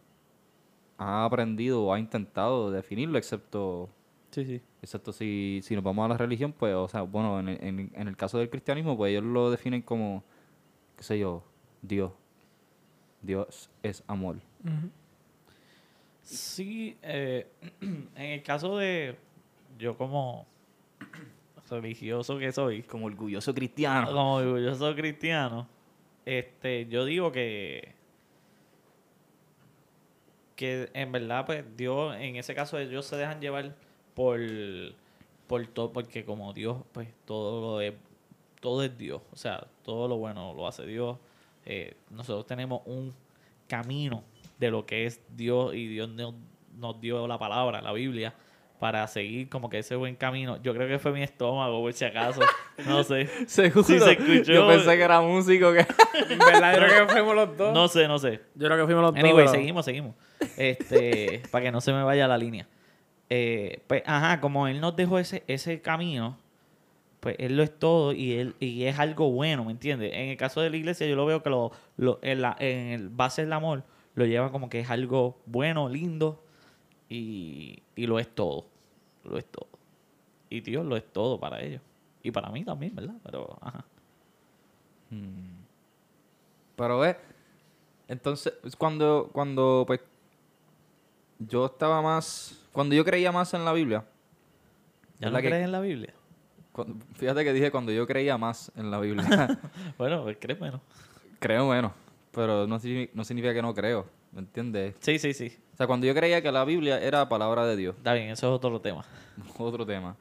ha 0.99 1.25
aprendido 1.25 1.83
o 1.85 1.93
ha 1.93 1.99
intentado 1.99 2.71
definirlo, 2.71 3.19
excepto 3.19 3.89
Sí, 4.31 4.45
sí. 4.45 4.61
excepto 4.83 5.13
si, 5.13 5.61
si 5.63 5.75
nos 5.75 5.83
vamos 5.83 6.05
a 6.05 6.09
la 6.09 6.17
religión, 6.17 6.53
pues, 6.53 6.75
o 6.75 6.89
sea, 6.89 7.03
bueno, 7.03 7.41
en, 7.41 7.49
el- 7.49 7.65
en, 7.65 7.91
en 7.95 8.09
el 8.09 8.17
caso 8.17 8.39
del 8.39 8.51
cristianismo, 8.51 8.97
pues 8.97 9.11
ellos 9.11 9.25
lo 9.25 9.51
definen 9.51 9.83
como, 9.83 10.23
qué 10.97 11.03
sé 11.03 11.19
yo, 11.19 11.43
Dios. 11.83 12.13
Dios 13.23 13.71
es 13.83 14.03
amor. 14.07 14.37
Sí, 16.23 16.97
eh, 17.03 17.47
en 17.81 18.09
el 18.17 18.43
caso 18.43 18.77
de 18.79 19.17
yo 19.79 19.97
como 19.97 20.47
religioso 21.81 22.39
que 22.39 22.53
soy, 22.53 22.83
Como 22.83 23.07
orgulloso 23.07 23.55
cristiano. 23.55 24.07
como 24.09 24.35
orgulloso 24.35 24.95
cristiano, 24.95 25.67
este, 26.25 26.87
yo 26.87 27.05
digo 27.05 27.33
que 27.33 27.95
que 30.57 30.91
en 30.95 31.11
verdad 31.11 31.45
pues 31.45 31.65
Dios 31.77 32.15
en 32.17 32.37
ese 32.37 32.55
caso 32.55 32.79
ellos 32.79 33.07
se 33.07 33.17
dejan 33.17 33.41
llevar 33.41 33.75
por 34.15 34.39
por 35.49 35.67
todo 35.67 35.93
porque 35.93 36.25
como 36.25 36.53
Dios 36.53 36.77
pues 36.93 37.09
todo 37.25 37.61
lo 37.61 37.81
es 37.81 37.95
todo 38.61 38.85
es 38.85 38.97
Dios. 38.97 39.23
O 39.33 39.37
sea 39.37 39.67
todo 39.83 40.07
lo 40.07 40.19
bueno 40.19 40.55
lo 40.55 40.67
hace 40.69 40.87
Dios. 40.87 41.19
Eh, 41.65 41.97
nosotros 42.11 42.47
tenemos 42.47 42.83
un 42.85 43.13
camino 43.67 44.23
de 44.59 44.71
lo 44.71 44.87
que 44.87 45.07
es 45.07 45.21
Dios 45.35 45.75
y 45.75 45.89
Dios 45.89 46.09
nos, 46.09 46.35
nos 46.77 47.01
dio 47.01 47.27
la 47.27 47.39
palabra 47.39 47.81
la 47.83 47.93
Biblia 47.93 48.35
para 48.83 49.07
seguir 49.07 49.49
como 49.49 49.71
que 49.71 49.79
ese 49.79 49.95
buen 49.95 50.17
camino 50.17 50.61
yo 50.61 50.75
creo 50.75 50.89
que 50.89 50.99
fue 50.99 51.13
mi 51.13 51.23
estómago 51.23 51.81
por 51.83 51.93
si 51.93 52.05
acaso 52.05 52.41
no 52.85 53.05
sé 53.05 53.29
Seguro. 53.47 53.85
Se 53.85 53.95
escuchó. 54.11 54.53
Yo 54.53 54.67
pensé 54.67 54.97
que 54.97 55.03
era 55.05 55.21
músico 55.21 55.73
que... 55.73 55.87
Verdad, 56.45 56.73
yo 56.75 56.79
creo 56.89 57.07
que 57.07 57.13
fuimos 57.13 57.37
los 57.37 57.57
dos. 57.57 57.73
no 57.73 57.87
sé 57.87 58.09
no 58.09 58.19
sé 58.19 58.41
Yo 58.57 58.67
creo 58.67 58.79
que 58.79 58.85
fuimos 58.87 59.03
los 59.05 59.13
Anyway, 59.15 59.31
dos. 59.31 59.37
pero- 59.43 59.53
seguimos, 59.53 59.85
seguimos. 59.85 60.17
Este, 60.57 61.43
para 61.53 61.65
que 61.67 61.71
no 61.71 61.81
se 61.81 61.93
me 61.93 62.03
vaya 62.03 62.27
la 62.27 62.37
línea. 62.37 62.67
Eh, 63.31 63.85
pues, 63.87 64.03
ajá, 64.05 64.41
como 64.41 64.67
él 64.67 64.81
nos 64.81 64.97
dejó 64.97 65.21
ese, 65.21 65.45
ese 65.47 65.81
camino, 65.81 66.37
pues 67.21 67.37
él 67.39 67.57
lo 67.57 67.63
es 67.63 67.79
todo 67.79 68.13
y 68.13 68.33
él 68.33 68.57
y 68.59 68.83
es 68.87 68.99
algo 68.99 69.31
bueno, 69.31 69.65
¿me 69.65 69.71
entiendes? 69.71 70.11
En 70.13 70.31
el 70.31 70.37
caso 70.37 70.61
de 70.61 70.71
la 70.71 70.77
iglesia, 70.77 71.07
yo 71.07 71.15
lo 71.15 71.25
veo 71.25 71.41
que 71.41 71.51
lo, 71.51 71.71
lo- 71.97 72.19
en, 72.23 72.43
la, 72.43 72.57
en 72.59 72.89
el 72.89 73.09
base 73.11 73.43
del 73.43 73.53
amor 73.53 73.85
lo 74.17 74.27
lleva 74.27 74.51
como 74.51 74.69
que 74.69 74.81
es 74.81 74.91
algo 74.91 75.41
bueno, 75.47 75.89
lindo 75.89 76.43
y, 77.09 77.85
y 77.95 78.07
lo 78.07 78.19
es 78.19 78.27
todo. 78.35 78.67
Lo 79.25 79.39
es 79.39 79.45
todo. 79.47 79.69
Y 80.51 80.61
Dios 80.61 80.85
lo 80.85 80.97
es 80.97 81.05
todo 81.13 81.39
para 81.39 81.61
ellos. 81.63 81.81
Y 82.23 82.31
para 82.31 82.51
mí 82.51 82.65
también, 82.65 82.95
¿verdad? 82.95 83.15
Pero, 83.23 83.59
ajá. 83.61 83.85
Mm. 85.11 85.63
Pero 86.77 86.99
ve, 86.99 87.17
entonces, 88.09 88.53
cuando, 88.77 89.31
cuando 89.33 89.85
pues, 89.87 90.01
yo 91.39 91.67
estaba 91.67 92.03
más, 92.03 92.59
cuando 92.73 92.95
yo 92.95 93.05
creía 93.05 93.33
más 93.33 93.55
en 93.55 93.65
la 93.65 93.73
Biblia, 93.73 94.05
¿Ya 95.19 95.29
¿Verdad 95.29 95.39
no 95.39 95.49
crees 95.49 95.65
en 95.65 95.73
la 95.73 95.81
Biblia? 95.81 96.15
fíjate 97.15 97.45
que 97.45 97.53
dije 97.53 97.71
cuando 97.71 97.93
yo 97.93 98.07
creía 98.07 98.39
más 98.39 98.73
en 98.77 98.91
la 98.91 98.99
Biblia, 98.99 99.61
Bueno, 99.99 100.23
pues 100.23 100.37
créeme, 100.39 100.71
¿no? 100.71 100.81
creo 101.39 101.69
menos, 101.69 101.93
pero 102.33 102.67
no, 102.67 102.81
no 103.15 103.25
significa 103.25 103.55
que 103.55 103.63
no 103.63 103.75
creo, 103.75 104.07
¿me 104.33 104.41
entiendes? 104.41 104.95
Sí, 105.01 105.19
sí, 105.19 105.35
sí. 105.35 105.57
Sea, 105.83 105.89
cuando 105.89 106.07
yo 106.07 106.15
creía 106.15 106.41
que 106.41 106.53
la 106.53 106.65
Biblia 106.65 107.01
era 107.01 107.29
palabra 107.29 107.67
de 107.67 107.75
Dios, 107.75 107.97
Está 107.97 108.15
bien, 108.15 108.29
eso 108.29 108.47
es 108.47 108.53
otro 108.53 108.81
tema. 108.81 109.05
otro 109.59 109.85
tema, 109.85 110.17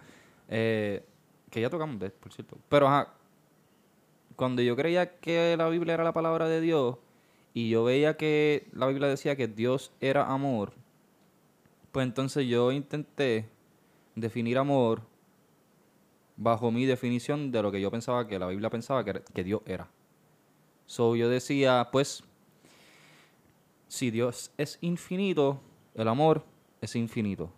eh, 0.50 1.06
que 1.52 1.62
ya 1.62 1.70
tocamos 1.70 2.00
de, 2.00 2.10
por 2.10 2.34
cierto, 2.34 2.58
pero 2.68 2.88
ajá, 2.88 3.14
cuando 4.36 4.64
yo 4.64 4.76
creía 4.76 5.20
que 5.20 5.56
la 5.56 5.70
Biblia 5.70 5.94
era 5.94 6.04
la 6.04 6.14
palabra 6.14 6.48
de 6.48 6.62
Dios 6.62 6.98
y 7.54 7.70
yo 7.70 7.84
veía 7.84 8.18
que 8.18 8.70
la 8.74 8.88
Biblia 8.88 9.08
decía 9.08 9.36
que 9.36 9.48
Dios 9.48 9.92
era 10.02 10.26
amor, 10.34 10.74
pues 11.92 12.08
entonces 12.08 12.48
yo 12.48 12.72
intenté 12.72 13.48
definir 14.16 14.58
amor 14.58 15.04
bajo 16.38 16.72
mi 16.72 16.88
definición 16.88 17.52
de 17.52 17.62
lo 17.62 17.72
que 17.72 17.80
yo 17.80 17.92
pensaba 17.92 18.28
que 18.28 18.40
la 18.40 18.48
Biblia 18.48 18.72
pensaba 18.72 19.06
que, 19.06 19.22
que 19.32 19.44
Dios 19.44 19.62
era. 19.68 19.88
So 20.88 21.16
yo 21.16 21.30
decía, 21.30 21.90
pues, 21.92 22.24
si 23.92 24.10
Dios 24.10 24.54
es 24.58 24.78
infinito, 24.80 25.60
el 25.96 26.08
amor 26.08 26.46
es 26.80 26.96
infinito. 26.96 27.50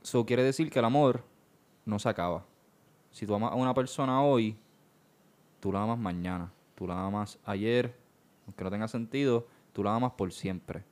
So 0.00 0.24
quiere 0.24 0.42
decir 0.42 0.70
que 0.70 0.78
el 0.78 0.84
amor 0.86 1.22
no 1.84 1.98
se 1.98 2.08
acaba. 2.08 2.46
Si 3.10 3.26
tú 3.26 3.34
amas 3.34 3.52
a 3.52 3.54
una 3.54 3.74
persona 3.74 4.22
hoy, 4.22 4.56
tú 5.60 5.70
la 5.72 5.82
amas 5.82 5.98
mañana. 5.98 6.50
Tú 6.74 6.86
la 6.86 7.04
amas 7.04 7.38
ayer, 7.44 7.94
aunque 8.46 8.64
no 8.64 8.70
tenga 8.70 8.88
sentido, 8.88 9.46
tú 9.74 9.84
la 9.84 9.94
amas 9.94 10.12
por 10.12 10.32
siempre. 10.32 10.84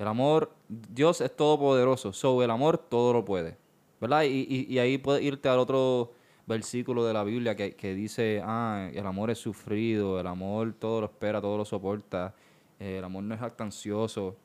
El 0.00 0.08
amor, 0.08 0.50
Dios 0.68 1.20
es 1.20 1.36
todopoderoso, 1.36 2.12
so 2.12 2.42
el 2.42 2.50
amor 2.50 2.76
todo 2.76 3.12
lo 3.12 3.24
puede. 3.24 3.56
¿Verdad? 4.00 4.24
Y, 4.24 4.46
y- 4.50 4.66
y 4.68 4.80
ahí 4.80 4.98
puedes 4.98 5.22
irte 5.22 5.48
al 5.48 5.60
otro 5.60 6.10
versículo 6.44 7.04
de 7.04 7.12
la 7.12 7.22
Biblia 7.22 7.54
que, 7.54 7.76
que 7.76 7.94
dice, 7.94 8.42
ah, 8.44 8.90
el 8.92 9.06
amor 9.06 9.30
es 9.30 9.38
sufrido, 9.38 10.18
el 10.18 10.26
amor 10.26 10.72
todo 10.76 11.02
lo 11.02 11.06
espera, 11.06 11.40
todo 11.40 11.56
lo 11.56 11.64
soporta, 11.64 12.34
eh, 12.80 12.98
el 12.98 13.04
amor 13.04 13.22
no 13.22 13.34
es 13.34 13.40
jactancioso, 13.40 14.36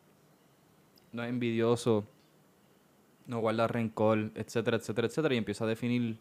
no 1.12 1.24
es 1.24 1.30
envidioso, 1.30 2.06
no 3.26 3.40
guarda 3.40 3.68
rencor, 3.68 4.32
etcétera, 4.36 4.78
etcétera, 4.78 5.08
etcétera, 5.08 5.34
y 5.34 5.38
empieza 5.38 5.64
a 5.64 5.68
definir 5.68 6.18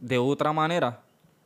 de 0.00 0.18
otra 0.18 0.52
manera 0.52 1.02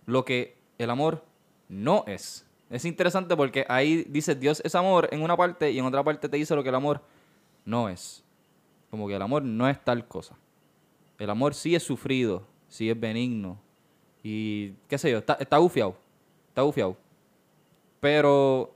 lo 0.06 0.24
que 0.24 0.56
el 0.78 0.88
amor 0.88 1.24
no 1.68 2.04
es. 2.06 2.46
Es 2.70 2.84
interesante 2.84 3.36
porque 3.36 3.66
ahí 3.68 4.06
dice 4.08 4.34
Dios 4.34 4.62
es 4.64 4.74
amor 4.74 5.08
en 5.12 5.22
una 5.22 5.36
parte 5.36 5.70
y 5.70 5.78
en 5.78 5.84
otra 5.84 6.02
parte 6.02 6.28
te 6.28 6.36
dice 6.36 6.54
lo 6.54 6.62
que 6.62 6.70
el 6.70 6.74
amor 6.74 7.02
no 7.64 7.88
es. 7.88 8.24
Como 8.90 9.08
que 9.08 9.16
el 9.16 9.22
amor 9.22 9.42
no 9.42 9.68
es 9.68 9.82
tal 9.82 10.06
cosa. 10.06 10.36
El 11.18 11.28
amor 11.30 11.54
sí 11.54 11.74
es 11.74 11.82
sufrido, 11.82 12.46
sí 12.68 12.88
es 12.88 12.98
benigno. 12.98 13.58
Y 14.22 14.72
qué 14.88 14.96
sé 14.96 15.10
yo, 15.10 15.18
está, 15.18 15.34
está. 15.34 15.56
Está 15.56 16.62
bufiado. 16.62 16.96
Pero 18.00 18.74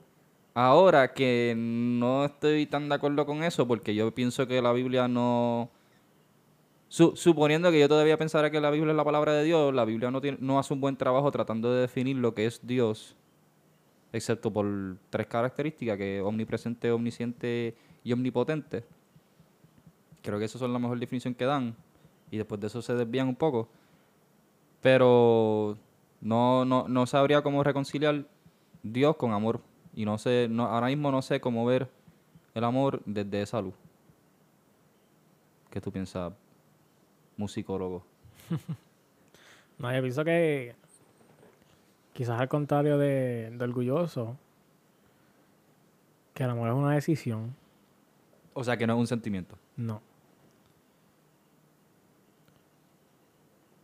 ahora 0.57 1.13
que 1.13 1.53
no 1.57 2.25
estoy 2.25 2.65
tan 2.65 2.89
de 2.89 2.95
acuerdo 2.95 3.25
con 3.25 3.43
eso, 3.43 3.67
porque 3.67 3.93
yo 3.95 4.13
pienso 4.13 4.47
que 4.47 4.61
la 4.61 4.73
Biblia 4.73 5.07
no... 5.07 5.69
Su- 6.89 7.15
suponiendo 7.15 7.69
que 7.71 7.79
yo 7.79 7.89
todavía 7.89 8.17
pensara 8.17 8.49
que 8.49 8.61
la 8.61 8.69
Biblia 8.71 8.91
es 8.91 8.97
la 8.97 9.03
palabra 9.03 9.33
de 9.33 9.43
Dios, 9.43 9.73
la 9.73 9.85
Biblia 9.85 10.09
no 10.11 10.59
hace 10.59 10.73
un 10.73 10.81
buen 10.81 10.95
trabajo 10.95 11.31
tratando 11.31 11.73
de 11.73 11.81
definir 11.81 12.15
lo 12.17 12.33
que 12.33 12.45
es 12.45 12.65
Dios, 12.65 13.15
excepto 14.13 14.51
por 14.51 14.67
tres 15.09 15.27
características, 15.27 15.97
que 15.97 16.19
es 16.19 16.23
omnipresente, 16.23 16.91
omnisciente 16.91 17.75
y 18.03 18.13
omnipotente. 18.13 18.85
Creo 20.21 20.39
que 20.39 20.45
esas 20.45 20.59
son 20.59 20.73
la 20.73 20.79
mejor 20.79 20.99
definición 20.99 21.33
que 21.33 21.45
dan, 21.45 21.75
y 22.31 22.37
después 22.37 22.59
de 22.59 22.67
eso 22.67 22.81
se 22.81 22.93
desvían 22.95 23.27
un 23.27 23.35
poco. 23.35 23.69
Pero 24.81 25.77
no, 26.21 26.65
no, 26.65 26.87
no 26.87 27.05
sabría 27.07 27.41
cómo 27.41 27.63
reconciliar 27.63 28.25
Dios 28.83 29.15
con 29.17 29.33
amor. 29.33 29.61
Y 29.97 30.05
no 30.05 30.19
sé, 30.19 30.47
no, 30.47 30.67
ahora 30.67 30.87
mismo 30.87 31.09
no 31.11 31.23
sé 31.23 31.41
cómo 31.41 31.65
ver 31.65 31.89
el 32.53 32.63
amor 32.63 33.01
desde 33.03 33.41
esa 33.41 33.59
luz. 33.59 33.73
¿Qué 35.71 35.81
tú 35.81 35.91
piensas, 35.91 36.31
musicólogo? 37.35 38.03
No, 39.79 39.93
yo 39.93 40.01
pienso 40.01 40.25
que 40.25 40.75
quizás 42.13 42.39
al 42.39 42.47
contrario 42.47 42.97
de, 42.97 43.51
de 43.51 43.63
orgulloso, 43.63 44.35
que 46.33 46.43
el 46.43 46.49
amor 46.49 46.69
es 46.69 46.73
una 46.73 46.93
decisión, 46.95 47.55
O 48.55 48.63
sea, 48.63 48.75
que 48.75 48.87
no 48.87 48.93
es 48.93 48.99
un 48.99 49.05
sentimiento. 49.07 49.55
no. 49.75 50.01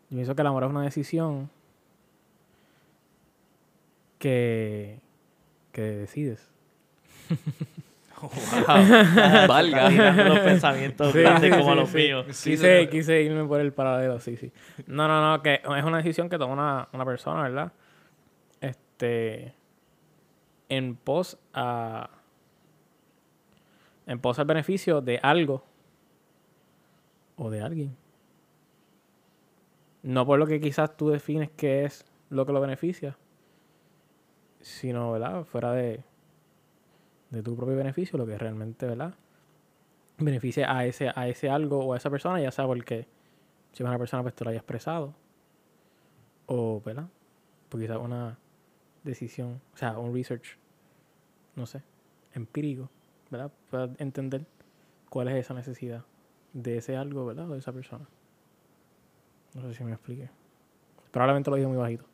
Yo 0.09 0.15
pienso 0.17 0.35
que 0.35 0.41
el 0.41 0.47
amor 0.47 0.63
es 0.63 0.69
una 0.71 0.81
decisión 0.83 1.49
que, 4.17 4.99
que 5.73 5.81
decides. 5.81 6.49
Valga. 9.47 9.89
los 9.89 10.39
pensamientos 10.39 11.11
Sí, 11.11 11.19
grandes 11.19 11.53
sí, 11.53 11.59
como 11.59 11.71
sí, 11.71 11.79
los 11.79 11.89
sí. 11.89 11.97
míos. 11.97 12.25
Quise, 12.43 12.87
quise 12.89 13.21
irme 13.21 13.43
por 13.45 13.59
el 13.59 13.73
paralelo, 13.73 14.19
sí, 14.21 14.37
sí. 14.37 14.51
No, 14.87 15.09
no, 15.09 15.31
no, 15.31 15.43
que 15.43 15.55
es 15.55 15.83
una 15.83 15.97
decisión 15.97 16.29
que 16.29 16.37
toma 16.37 16.53
una, 16.53 16.87
una 16.93 17.05
persona, 17.05 17.43
¿verdad? 17.43 17.73
Este. 18.61 19.53
En 20.69 20.95
pos 20.95 21.37
a. 21.53 22.09
En 24.07 24.19
pos 24.19 24.39
al 24.39 24.45
beneficio 24.45 25.01
de 25.01 25.19
algo. 25.21 25.65
O 27.35 27.49
de 27.49 27.61
alguien. 27.61 27.97
No 30.03 30.25
por 30.25 30.39
lo 30.39 30.45
que 30.47 30.61
quizás 30.61 30.95
tú 30.95 31.09
defines 31.09 31.49
que 31.51 31.83
es 31.85 32.05
lo 32.29 32.45
que 32.45 32.53
lo 32.53 32.61
beneficia. 32.61 33.17
Sino, 34.63 35.11
¿verdad? 35.11 35.43
Fuera 35.43 35.73
de. 35.73 36.03
De 37.29 37.43
tu 37.43 37.55
propio 37.55 37.75
beneficio, 37.75 38.17
lo 38.17 38.25
que 38.25 38.37
realmente, 38.37 38.87
¿verdad? 38.87 39.13
beneficie 40.17 40.65
a 40.65 40.85
ese, 40.85 41.11
a 41.13 41.27
ese 41.27 41.49
algo 41.49 41.79
o 41.79 41.93
a 41.93 41.97
esa 41.97 42.09
persona, 42.09 42.39
ya 42.39 42.51
sea 42.51 42.65
porque 42.65 43.07
si 43.71 43.83
es 43.83 43.87
una 43.87 43.97
persona 43.97 44.23
pues 44.23 44.35
te 44.35 44.43
lo 44.43 44.49
haya 44.49 44.59
expresado. 44.59 45.13
O, 46.45 46.81
¿verdad? 46.81 47.07
Porque 47.69 47.85
quizás 47.85 47.97
una 47.97 48.37
decisión, 49.03 49.61
o 49.73 49.77
sea, 49.77 49.97
un 49.97 50.13
research, 50.13 50.57
no 51.55 51.65
sé, 51.65 51.81
empírico, 52.33 52.89
¿verdad? 53.31 53.51
Pueda 53.69 53.89
entender 53.97 54.45
cuál 55.09 55.29
es 55.29 55.35
esa 55.35 55.53
necesidad 55.53 56.03
de 56.53 56.77
ese 56.77 56.97
algo, 56.97 57.25
¿verdad? 57.25 57.49
O 57.49 57.53
de 57.53 57.59
esa 57.59 57.71
persona. 57.71 58.05
No 59.55 59.61
sé 59.61 59.73
si 59.73 59.83
me 59.83 59.93
explique. 59.93 60.29
Probablemente 61.11 61.49
lo 61.49 61.55
digo 61.55 61.69
muy 61.69 61.77
bajito. 61.77 62.05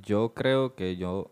Yo 0.00 0.32
creo 0.34 0.74
que 0.74 0.96
yo. 0.96 1.30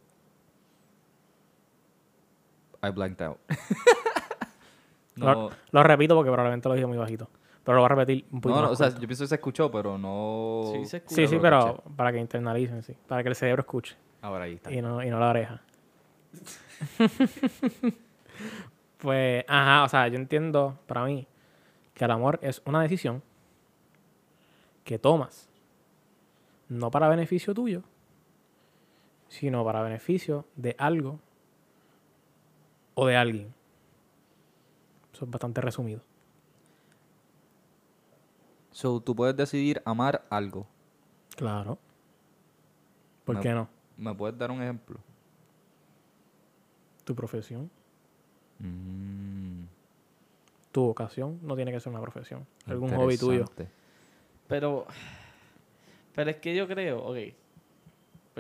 I 2.83 2.91
blanked 2.91 3.27
out. 3.27 3.39
no, 5.17 5.27
Lo, 5.27 5.51
lo 5.71 5.83
repito 5.83 6.15
porque 6.15 6.31
probablemente 6.31 6.69
lo 6.69 6.75
dije 6.75 6.87
muy 6.87 6.99
bajito. 6.99 7.29
Pero 7.65 7.77
lo 7.77 7.83
voy 7.83 7.87
a 7.87 7.89
repetir 7.95 8.25
un 8.31 8.41
poquito 8.41 8.57
no, 8.57 8.63
no, 8.63 8.71
más 8.71 8.81
o 8.81 8.85
sea, 8.85 8.99
yo 8.99 9.07
pienso 9.07 9.25
que 9.25 9.29
se 9.29 9.35
escuchó, 9.35 9.71
pero 9.71 9.99
no. 9.99 10.73
Sí, 10.73 10.87
se 10.87 10.97
escucha. 10.99 11.15
Sí, 11.15 11.27
sí, 11.27 11.39
pero 11.41 11.59
escuché. 11.59 11.97
para 11.97 12.13
que 12.13 12.19
internalicen, 12.19 12.83
sí. 12.83 12.97
Para 13.07 13.23
que 13.23 13.29
el 13.29 13.35
cerebro 13.35 13.61
escuche. 13.61 13.97
Ahora 14.23 14.45
ahí 14.45 14.55
está. 14.55 14.73
Y 14.73 14.81
no, 14.81 15.03
y 15.03 15.11
no 15.11 15.19
la 15.19 15.31
oreja. 15.31 15.63
pues, 18.99 19.45
ajá, 19.47 19.85
o 19.85 19.89
sea, 19.89 20.09
yo 20.09 20.17
entiendo 20.17 20.79
para 20.87 21.05
mí 21.05 21.27
que 21.95 22.05
el 22.05 22.11
amor 22.11 22.39
es 22.43 22.63
una 22.65 22.83
decisión 22.83 23.23
que 24.85 24.99
tomas 24.99 25.51
no 26.69 26.91
para 26.91 27.09
beneficio 27.09 27.53
tuyo, 27.53 27.83
sino 29.31 29.65
para 29.65 29.81
beneficio 29.81 30.45
de 30.57 30.75
algo 30.77 31.21
o 32.95 33.07
de 33.07 33.17
alguien. 33.17 33.55
Eso 35.15 35.25
es 35.25 35.31
bastante 35.31 35.61
resumido. 35.61 36.03
So, 38.73 39.01
tú 39.01 39.15
puedes 39.15 39.37
decidir 39.37 39.81
amar 39.85 40.27
algo. 40.31 40.67
Claro. 41.37 41.79
¿Por 43.25 43.41
qué 43.41 43.53
no? 43.53 43.69
¿Me 43.97 44.13
puedes 44.15 44.37
dar 44.37 44.51
un 44.51 44.61
ejemplo? 44.63 44.99
Tu 47.05 47.15
profesión, 47.15 47.71
Mm, 48.59 49.63
tu 50.71 50.83
vocación, 50.83 51.39
no 51.43 51.57
tiene 51.57 51.73
que 51.73 51.81
ser 51.81 51.91
una 51.91 52.03
profesión. 52.03 52.47
Algún 52.67 52.95
hobby 52.95 53.17
tuyo. 53.17 53.47
Pero, 54.47 54.87
pero 56.15 56.31
es 56.31 56.37
que 56.37 56.55
yo 56.55 56.67
creo, 56.69 57.03
ok, 57.03 57.17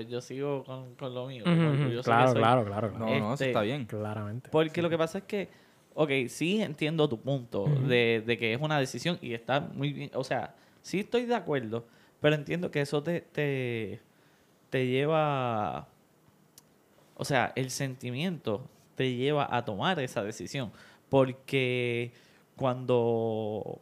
pues 0.00 0.08
yo 0.10 0.20
sigo 0.22 0.64
con, 0.64 0.94
con 0.94 1.14
lo 1.14 1.26
mío. 1.26 1.44
Claro, 1.44 2.32
soy. 2.32 2.38
claro, 2.40 2.64
claro, 2.64 2.64
claro. 2.64 2.98
No, 2.98 3.06
no, 3.06 3.14
eso 3.14 3.32
Este, 3.34 3.48
está 3.48 3.60
bien. 3.60 3.84
Claramente. 3.84 4.48
Porque 4.50 4.80
lo 4.80 4.88
que 4.88 4.96
pasa 4.96 5.18
es 5.18 5.24
que, 5.24 5.50
ok, 5.92 6.10
sí 6.28 6.62
entiendo 6.62 7.06
tu 7.06 7.20
punto 7.20 7.66
de, 7.66 8.22
de 8.26 8.38
que 8.38 8.54
es 8.54 8.60
una 8.60 8.78
decisión 8.78 9.18
y 9.20 9.34
está 9.34 9.60
muy 9.60 9.92
bien, 9.92 10.10
o 10.14 10.24
sea, 10.24 10.54
sí 10.80 11.00
estoy 11.00 11.26
de 11.26 11.34
acuerdo, 11.34 11.84
pero 12.18 12.34
entiendo 12.34 12.70
que 12.70 12.80
eso 12.80 13.02
te, 13.02 13.20
te, 13.20 14.00
te 14.70 14.86
lleva, 14.86 15.86
o 17.16 17.24
sea, 17.26 17.52
el 17.54 17.70
sentimiento 17.70 18.62
te 18.94 19.14
lleva 19.14 19.54
a 19.54 19.66
tomar 19.66 20.00
esa 20.00 20.22
decisión, 20.24 20.72
porque 21.10 22.10
cuando, 22.56 23.78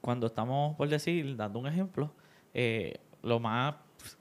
cuando 0.00 0.26
estamos, 0.26 0.74
por 0.74 0.88
decir, 0.88 1.36
dando 1.36 1.60
un 1.60 1.68
ejemplo, 1.68 2.10
eh, 2.52 2.98
lo 3.22 3.38
más 3.38 3.76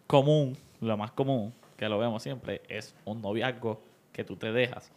común, 0.08 0.56
lo 0.84 0.98
más 0.98 1.12
común, 1.12 1.54
que 1.78 1.90
lo 1.90 1.98
vemos 1.98 2.22
siempre, 2.24 2.62
es 2.68 2.96
un 3.06 3.22
noviazgo 3.22 3.82
que 4.12 4.24
tú 4.24 4.36
te 4.36 4.52
dejas 4.52 4.92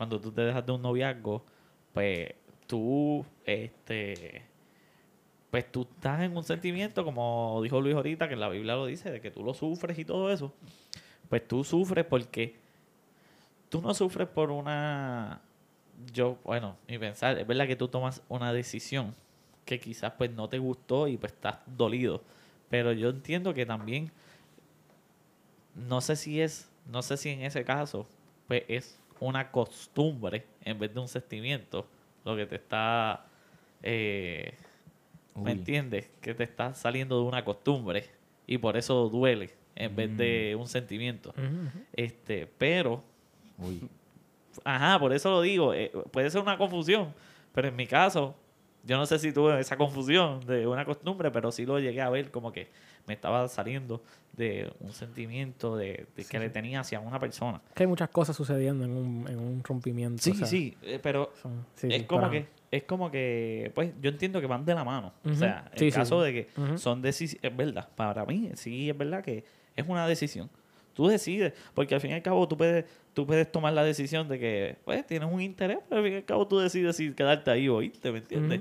cuando 0.00 0.18
tú 0.18 0.32
te 0.32 0.40
dejas 0.40 0.64
de 0.64 0.72
un 0.72 0.80
noviazgo, 0.80 1.44
pues 1.92 2.32
tú, 2.66 3.22
este, 3.44 4.40
pues 5.50 5.70
tú 5.70 5.82
estás 5.82 6.22
en 6.22 6.34
un 6.34 6.42
sentimiento, 6.42 7.04
como 7.04 7.60
dijo 7.62 7.82
Luis 7.82 7.94
ahorita, 7.94 8.26
que 8.26 8.34
la 8.34 8.48
Biblia 8.48 8.76
lo 8.76 8.86
dice, 8.86 9.10
de 9.10 9.20
que 9.20 9.30
tú 9.30 9.44
lo 9.44 9.52
sufres 9.52 9.98
y 9.98 10.06
todo 10.06 10.32
eso. 10.32 10.54
Pues 11.28 11.46
tú 11.46 11.64
sufres 11.64 12.06
porque 12.06 12.56
tú 13.68 13.82
no 13.82 13.92
sufres 13.92 14.26
por 14.26 14.50
una... 14.50 15.42
Yo, 16.14 16.38
bueno, 16.44 16.78
mi 16.88 16.96
pensar, 16.96 17.38
es 17.38 17.46
verdad 17.46 17.66
que 17.66 17.76
tú 17.76 17.88
tomas 17.88 18.22
una 18.30 18.54
decisión 18.54 19.14
que 19.66 19.80
quizás 19.80 20.14
pues 20.16 20.30
no 20.30 20.48
te 20.48 20.58
gustó 20.58 21.08
y 21.08 21.18
pues 21.18 21.34
estás 21.34 21.58
dolido. 21.66 22.22
Pero 22.70 22.92
yo 22.92 23.10
entiendo 23.10 23.52
que 23.52 23.66
también, 23.66 24.12
no 25.74 26.00
sé 26.00 26.16
si 26.16 26.40
es, 26.40 26.68
no 26.90 27.02
sé 27.02 27.16
si 27.16 27.30
en 27.30 27.42
ese 27.42 27.64
caso, 27.64 28.06
pues 28.48 28.64
es 28.68 28.98
una 29.20 29.50
costumbre 29.50 30.46
en 30.64 30.78
vez 30.78 30.92
de 30.94 31.00
un 31.00 31.08
sentimiento 31.08 31.86
lo 32.24 32.36
que 32.36 32.46
te 32.46 32.56
está, 32.56 33.26
eh, 33.82 34.54
¿me 35.34 35.52
entiendes? 35.52 36.10
Que 36.20 36.34
te 36.34 36.44
está 36.44 36.74
saliendo 36.74 37.20
de 37.20 37.26
una 37.26 37.44
costumbre 37.44 38.04
y 38.46 38.58
por 38.58 38.76
eso 38.76 39.08
duele 39.08 39.54
en 39.76 39.96
vez 39.96 40.16
de 40.16 40.56
un 40.58 40.66
sentimiento. 40.66 41.32
Este, 41.94 42.46
pero 42.58 43.02
Uy. 43.58 43.88
Ajá, 44.64 44.98
por 44.98 45.12
eso 45.12 45.30
lo 45.30 45.42
digo. 45.42 45.72
eh, 45.74 45.92
puede 46.10 46.30
ser 46.30 46.40
una 46.40 46.58
confusión, 46.58 47.14
pero 47.54 47.68
en 47.68 47.76
mi 47.76 47.86
caso, 47.86 48.34
yo 48.84 48.96
no 48.96 49.06
sé 49.06 49.18
si 49.18 49.32
tuve 49.32 49.58
esa 49.60 49.76
confusión 49.76 50.40
de 50.46 50.66
una 50.66 50.84
costumbre, 50.84 51.30
pero 51.30 51.52
sí 51.52 51.64
lo 51.64 51.78
llegué 51.78 52.00
a 52.00 52.10
ver 52.10 52.30
como 52.30 52.52
que 52.52 52.68
me 53.06 53.14
estaba 53.14 53.46
saliendo 53.48 54.02
de 54.32 54.72
un 54.80 54.92
sentimiento 54.92 55.76
de, 55.76 56.06
de 56.16 56.24
que 56.24 56.38
le 56.38 56.48
tenía 56.50 56.80
hacia 56.80 57.00
una 57.00 57.18
persona. 57.18 57.60
Que 57.74 57.82
hay 57.82 57.86
muchas 57.88 58.08
cosas 58.10 58.36
sucediendo 58.36 58.84
en 58.84 58.90
un, 58.92 59.28
en 59.28 59.38
un 59.38 59.62
rompimiento. 59.64 60.22
Sí, 60.22 60.30
o 60.30 60.34
sea, 60.34 60.46
sí, 60.46 60.76
eh, 60.82 60.98
pero 61.02 61.32
son- 61.42 61.66
sí, 61.74 61.88
es 61.90 62.00
sí, 62.02 62.04
como 62.04 62.30
que 62.30 62.46
es 62.70 62.84
como 62.84 63.10
que 63.10 63.72
pues 63.74 63.92
yo 64.00 64.10
entiendo 64.10 64.40
que 64.40 64.46
van 64.46 64.64
de 64.64 64.72
la 64.76 64.84
mano 64.84 65.12
o 65.24 65.34
sea 65.34 65.68
en 65.74 65.90
caso 65.90 66.22
de 66.22 66.32
que 66.32 66.48
son 66.78 67.02
decisiones 67.02 67.50
es 67.50 67.56
verdad 67.56 67.88
para 67.96 68.24
mí 68.24 68.48
sí 68.54 68.88
es 68.88 68.96
verdad 68.96 69.24
que 69.24 69.42
es 69.74 69.84
una 69.88 70.06
decisión 70.06 70.48
tú 70.94 71.08
decides 71.08 71.52
porque 71.74 71.96
al 71.96 72.00
fin 72.00 72.12
y 72.12 72.14
al 72.14 72.22
cabo 72.22 72.46
tú 72.46 72.56
puedes 72.56 72.84
tú 73.12 73.26
puedes 73.26 73.50
tomar 73.50 73.72
la 73.72 73.82
decisión 73.82 74.28
de 74.28 74.38
que 74.38 74.76
pues 74.84 75.04
tienes 75.04 75.28
un 75.32 75.40
interés 75.40 75.78
pero 75.88 76.00
al 76.00 76.04
fin 76.06 76.12
y 76.14 76.16
al 76.18 76.24
cabo 76.24 76.46
tú 76.46 76.60
decides 76.60 76.94
si 76.94 77.12
quedarte 77.12 77.50
ahí 77.50 77.68
o 77.68 77.82
irte 77.82 78.12
¿me 78.12 78.18
entiendes? 78.18 78.60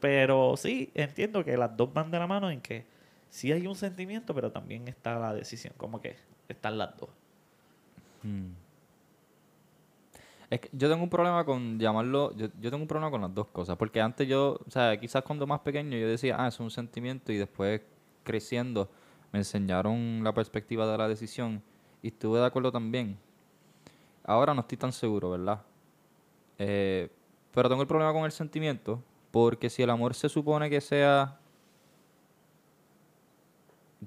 Pero 0.00 0.56
sí 0.56 0.90
entiendo 0.94 1.44
que 1.44 1.56
las 1.56 1.76
dos 1.76 1.92
van 1.92 2.12
de 2.12 2.18
la 2.20 2.28
mano 2.28 2.48
en 2.48 2.60
que 2.60 2.84
sí 3.32 3.50
hay 3.50 3.66
un 3.66 3.74
sentimiento 3.74 4.34
pero 4.36 4.52
también 4.52 4.86
está 4.86 5.18
la 5.18 5.32
decisión 5.32 5.72
como 5.76 6.00
que 6.00 6.14
están 6.48 6.76
las 6.78 6.96
dos 6.96 7.10
Mm. 8.22 8.52
Es 10.50 10.60
que 10.60 10.68
yo 10.72 10.88
tengo 10.90 11.02
un 11.02 11.08
problema 11.08 11.44
con 11.44 11.78
llamarlo, 11.78 12.36
yo, 12.36 12.48
yo 12.60 12.70
tengo 12.70 12.82
un 12.82 12.88
problema 12.88 13.10
con 13.10 13.22
las 13.22 13.34
dos 13.34 13.48
cosas, 13.48 13.76
porque 13.76 14.00
antes 14.00 14.28
yo, 14.28 14.60
o 14.66 14.70
sea, 14.70 14.98
quizás 14.98 15.22
cuando 15.24 15.46
más 15.46 15.60
pequeño 15.60 15.96
yo 15.96 16.06
decía, 16.06 16.36
ah, 16.38 16.48
es 16.48 16.60
un 16.60 16.70
sentimiento 16.70 17.32
y 17.32 17.38
después 17.38 17.80
creciendo 18.22 18.90
me 19.32 19.38
enseñaron 19.38 20.22
la 20.22 20.34
perspectiva 20.34 20.86
de 20.90 20.98
la 20.98 21.08
decisión 21.08 21.62
y 22.02 22.08
estuve 22.08 22.38
de 22.38 22.46
acuerdo 22.46 22.70
también. 22.70 23.18
Ahora 24.24 24.52
no 24.52 24.60
estoy 24.60 24.76
tan 24.76 24.92
seguro, 24.92 25.30
¿verdad? 25.30 25.62
Eh, 26.58 27.10
pero 27.52 27.68
tengo 27.70 27.80
el 27.80 27.88
problema 27.88 28.12
con 28.12 28.24
el 28.24 28.32
sentimiento, 28.32 29.02
porque 29.30 29.70
si 29.70 29.82
el 29.82 29.88
amor 29.88 30.14
se 30.14 30.28
supone 30.28 30.68
que 30.68 30.82
sea 30.82 31.38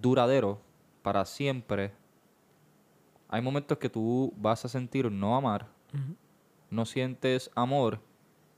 duradero 0.02 0.60
para 1.02 1.25
siempre, 1.25 1.92
hay 3.30 3.42
momentos 3.42 3.78
que 3.78 3.90
tú 3.90 4.34
vas 4.38 4.64
a 4.66 4.70
sentir 4.70 5.12
no 5.12 5.36
amar, 5.36 5.68
no 6.70 6.86
sientes 6.86 7.50
amor 7.56 8.00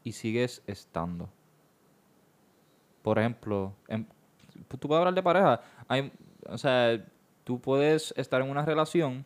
y 0.04 0.12
sigues 0.14 0.64
estando. 0.68 1.30
Por 3.02 3.20
ejemplo, 3.20 3.74
en- 3.88 4.08
tú 4.68 4.88
puedes 4.88 5.00
hablar 5.00 5.14
de 5.14 5.24
pareja. 5.24 5.62
Hay, 5.88 6.12
o 6.50 6.58
sea, 6.58 7.06
tú 7.44 7.60
puedes 7.60 8.14
estar 8.18 8.42
en 8.42 8.50
una 8.50 8.66
relación 8.66 9.26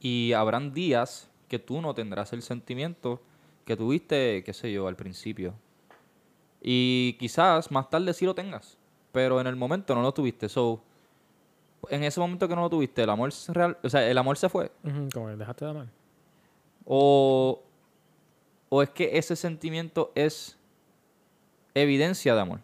y 0.00 0.32
habrán 0.32 0.72
días 0.74 1.30
que 1.48 1.58
tú 1.58 1.80
no 1.80 1.94
tendrás 1.94 2.32
el 2.32 2.42
sentimiento 2.42 3.22
que 3.64 3.76
tuviste, 3.76 4.42
qué 4.44 4.52
sé 4.52 4.70
yo, 4.72 4.86
al 4.86 4.96
principio. 4.96 5.54
Y 6.60 7.14
quizás 7.18 7.70
más 7.70 7.88
tarde 7.90 8.12
sí 8.14 8.24
lo 8.26 8.34
tengas, 8.34 8.78
pero 9.14 9.40
en 9.40 9.46
el 9.46 9.54
momento 9.54 9.94
no 9.94 10.02
lo 10.02 10.12
tuviste. 10.12 10.48
So, 10.48 10.82
en 11.88 12.02
ese 12.02 12.18
momento 12.18 12.48
que 12.48 12.56
no 12.56 12.62
lo 12.62 12.68
tuviste, 12.68 13.04
el 13.04 13.10
amor 13.10 13.30
se 13.30 13.52
real, 13.52 13.78
o 13.80 13.88
sea, 13.88 14.04
el 14.10 14.18
amor 14.18 14.36
se 14.36 14.48
fue. 14.48 14.72
Como 15.14 15.28
que 15.28 15.36
dejaste 15.36 15.64
de 15.64 15.70
amar. 15.70 15.86
O, 16.84 17.62
o 18.70 18.82
es 18.82 18.90
que 18.90 19.16
ese 19.16 19.36
sentimiento 19.36 20.10
es 20.16 20.58
evidencia 21.74 22.34
de 22.34 22.40
amor. 22.40 22.60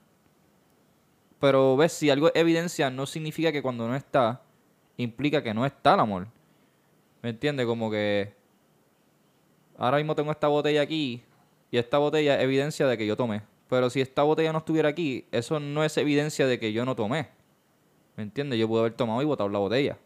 Pero 1.39 1.77
ves, 1.77 1.93
si 1.93 2.11
algo 2.11 2.27
es 2.27 2.33
evidencia, 2.35 2.91
no 2.91 3.07
significa 3.07 3.53
que 3.53 3.63
cuando 3.63 3.87
no 3.87 3.95
está, 3.95 4.43
implica 4.97 5.45
que 5.45 5.55
no 5.55 5.65
está 5.65 5.95
el 5.95 6.01
amor. 6.01 6.27
¿Me 7.23 7.31
entiendes? 7.31 7.65
Como 7.65 7.93
que 7.93 8.35
ahora 9.79 9.99
mismo 9.99 10.17
tengo 10.17 10.33
esta 10.33 10.49
botella 10.49 10.83
aquí 10.83 11.23
y 11.71 11.79
esta 11.79 11.99
botella 11.99 12.39
es 12.39 12.43
evidencia 12.43 12.89
de 12.89 12.99
que 12.99 13.07
yo 13.07 13.17
tomé. 13.17 13.43
Pero 13.71 13.89
si 13.89 14.01
esta 14.01 14.25
botella 14.25 14.53
no 14.53 14.59
estuviera 14.59 14.89
aquí, 14.89 15.27
eso 15.31 15.61
no 15.61 15.85
es 15.85 15.97
evidencia 15.97 16.45
de 16.49 16.59
que 16.59 16.73
yo 16.73 16.85
no 16.85 16.97
tomé. 16.97 17.29
¿Me 18.17 18.25
entiendes? 18.25 18.59
Yo 18.59 18.67
pude 18.67 18.81
haber 18.81 18.95
tomado 18.95 19.23
y 19.23 19.25
botado 19.25 19.49
la 19.49 19.61
botella. 19.61 19.97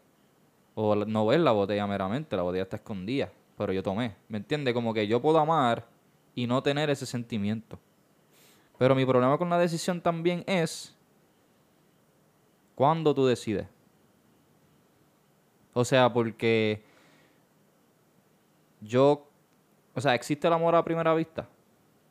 O 0.75 0.93
no 0.93 1.25
ver 1.25 1.39
la 1.39 1.51
botella 1.51 1.87
meramente, 1.87 2.35
la 2.35 2.43
botella 2.43 2.61
está 2.61 2.75
escondida, 2.75 3.31
pero 3.57 3.73
yo 3.73 3.81
tomé. 3.81 4.15
¿Me 4.29 4.37
entiendes? 4.37 4.71
Como 4.75 4.93
que 4.93 5.07
yo 5.07 5.19
puedo 5.19 5.39
amar 5.39 5.87
y 6.35 6.45
no 6.45 6.61
tener 6.61 6.91
ese 6.91 7.07
sentimiento. 7.07 7.79
Pero 8.77 8.93
mi 8.93 9.03
problema 9.03 9.35
con 9.39 9.49
la 9.49 9.57
decisión 9.57 9.99
también 9.99 10.43
es 10.45 10.95
cuando 12.75 13.15
tú 13.15 13.25
decides. 13.25 13.65
O 15.73 15.83
sea, 15.83 16.13
porque 16.13 16.83
yo, 18.79 19.27
o 19.95 20.01
sea, 20.01 20.13
¿existe 20.13 20.45
el 20.45 20.53
amor 20.53 20.75
a 20.75 20.85
primera 20.85 21.15
vista? 21.15 21.49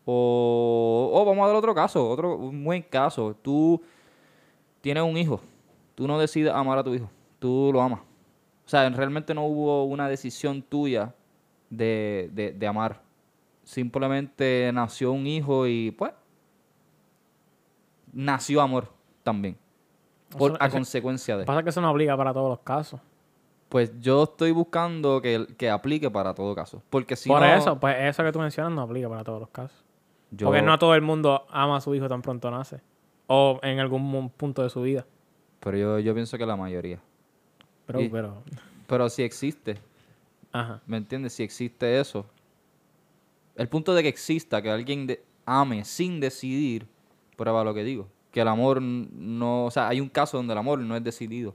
O, 0.06 1.10
o 1.14 1.24
vamos 1.24 1.44
a 1.44 1.46
dar 1.48 1.56
otro 1.56 1.74
caso, 1.74 2.08
otro 2.10 2.36
un 2.36 2.62
buen 2.64 2.82
caso. 2.82 3.34
Tú 3.42 3.80
tienes 4.80 5.02
un 5.02 5.16
hijo, 5.16 5.40
tú 5.94 6.06
no 6.06 6.18
decides 6.18 6.52
amar 6.52 6.78
a 6.78 6.84
tu 6.84 6.92
hijo, 6.94 7.08
tú 7.38 7.70
lo 7.72 7.80
amas. 7.80 8.00
O 8.00 8.68
sea, 8.68 8.88
realmente 8.90 9.34
no 9.34 9.44
hubo 9.46 9.84
una 9.84 10.08
decisión 10.08 10.62
tuya 10.62 11.14
de, 11.70 12.30
de, 12.32 12.52
de 12.52 12.66
amar. 12.66 13.00
Simplemente 13.62 14.70
nació 14.74 15.12
un 15.12 15.26
hijo 15.26 15.66
y 15.66 15.90
pues 15.90 16.12
nació 18.12 18.60
amor 18.60 18.88
también. 19.22 19.56
Por, 20.36 20.52
Eso- 20.52 20.62
a 20.62 20.66
eso- 20.66 20.76
consecuencia 20.76 21.36
de. 21.36 21.44
Pasa 21.44 21.62
que 21.62 21.70
eso 21.70 21.80
no 21.80 21.88
aplica 21.88 22.16
para 22.16 22.32
todos 22.32 22.48
los 22.50 22.60
casos. 22.60 23.00
Pues 23.68 23.92
yo 24.00 24.24
estoy 24.24 24.52
buscando 24.52 25.20
que, 25.20 25.46
que 25.56 25.68
aplique 25.70 26.10
para 26.10 26.34
todo 26.34 26.54
caso. 26.54 26.82
Porque 26.90 27.16
si 27.16 27.28
Por 27.28 27.40
no, 27.40 27.46
eso, 27.54 27.78
pues 27.80 27.96
eso 28.00 28.22
que 28.22 28.30
tú 28.32 28.38
mencionas 28.38 28.72
no 28.72 28.82
aplica 28.82 29.08
para 29.08 29.24
todos 29.24 29.40
los 29.40 29.48
casos. 29.50 29.83
Yo- 30.36 30.46
Porque 30.46 30.62
no 30.62 30.78
todo 30.78 30.94
el 30.94 31.02
mundo 31.02 31.46
ama 31.50 31.76
a 31.76 31.80
su 31.80 31.94
hijo 31.94 32.08
tan 32.08 32.22
pronto 32.22 32.50
nace. 32.50 32.80
O 33.26 33.58
en 33.62 33.78
algún 33.80 34.30
punto 34.30 34.62
de 34.62 34.70
su 34.70 34.82
vida. 34.82 35.06
Pero 35.60 35.76
yo, 35.78 35.98
yo 35.98 36.14
pienso 36.14 36.36
que 36.36 36.44
la 36.46 36.56
mayoría. 36.56 37.00
Pero, 37.86 38.00
Y- 38.00 38.08
pero, 38.08 38.42
Pero 38.86 39.08
si 39.08 39.22
existe, 39.22 39.78
ajá. 40.52 40.80
¿me 40.86 40.96
entiendes? 40.98 41.32
Si 41.32 41.42
existe 41.42 41.98
eso. 42.00 42.26
El 43.56 43.68
punto 43.68 43.94
de 43.94 44.02
que 44.02 44.08
exista, 44.08 44.60
que 44.60 44.70
alguien 44.70 45.06
de- 45.06 45.22
ame 45.46 45.84
sin 45.84 46.20
decidir, 46.20 46.86
prueba 47.36 47.64
lo 47.64 47.72
que 47.72 47.84
digo. 47.84 48.08
Que 48.30 48.40
el 48.40 48.48
amor 48.48 48.82
no... 48.82 49.66
O 49.66 49.70
sea, 49.70 49.88
hay 49.88 50.00
un 50.00 50.08
caso 50.08 50.36
donde 50.36 50.52
el 50.52 50.58
amor 50.58 50.80
no 50.80 50.96
es 50.96 51.04
decidido. 51.04 51.54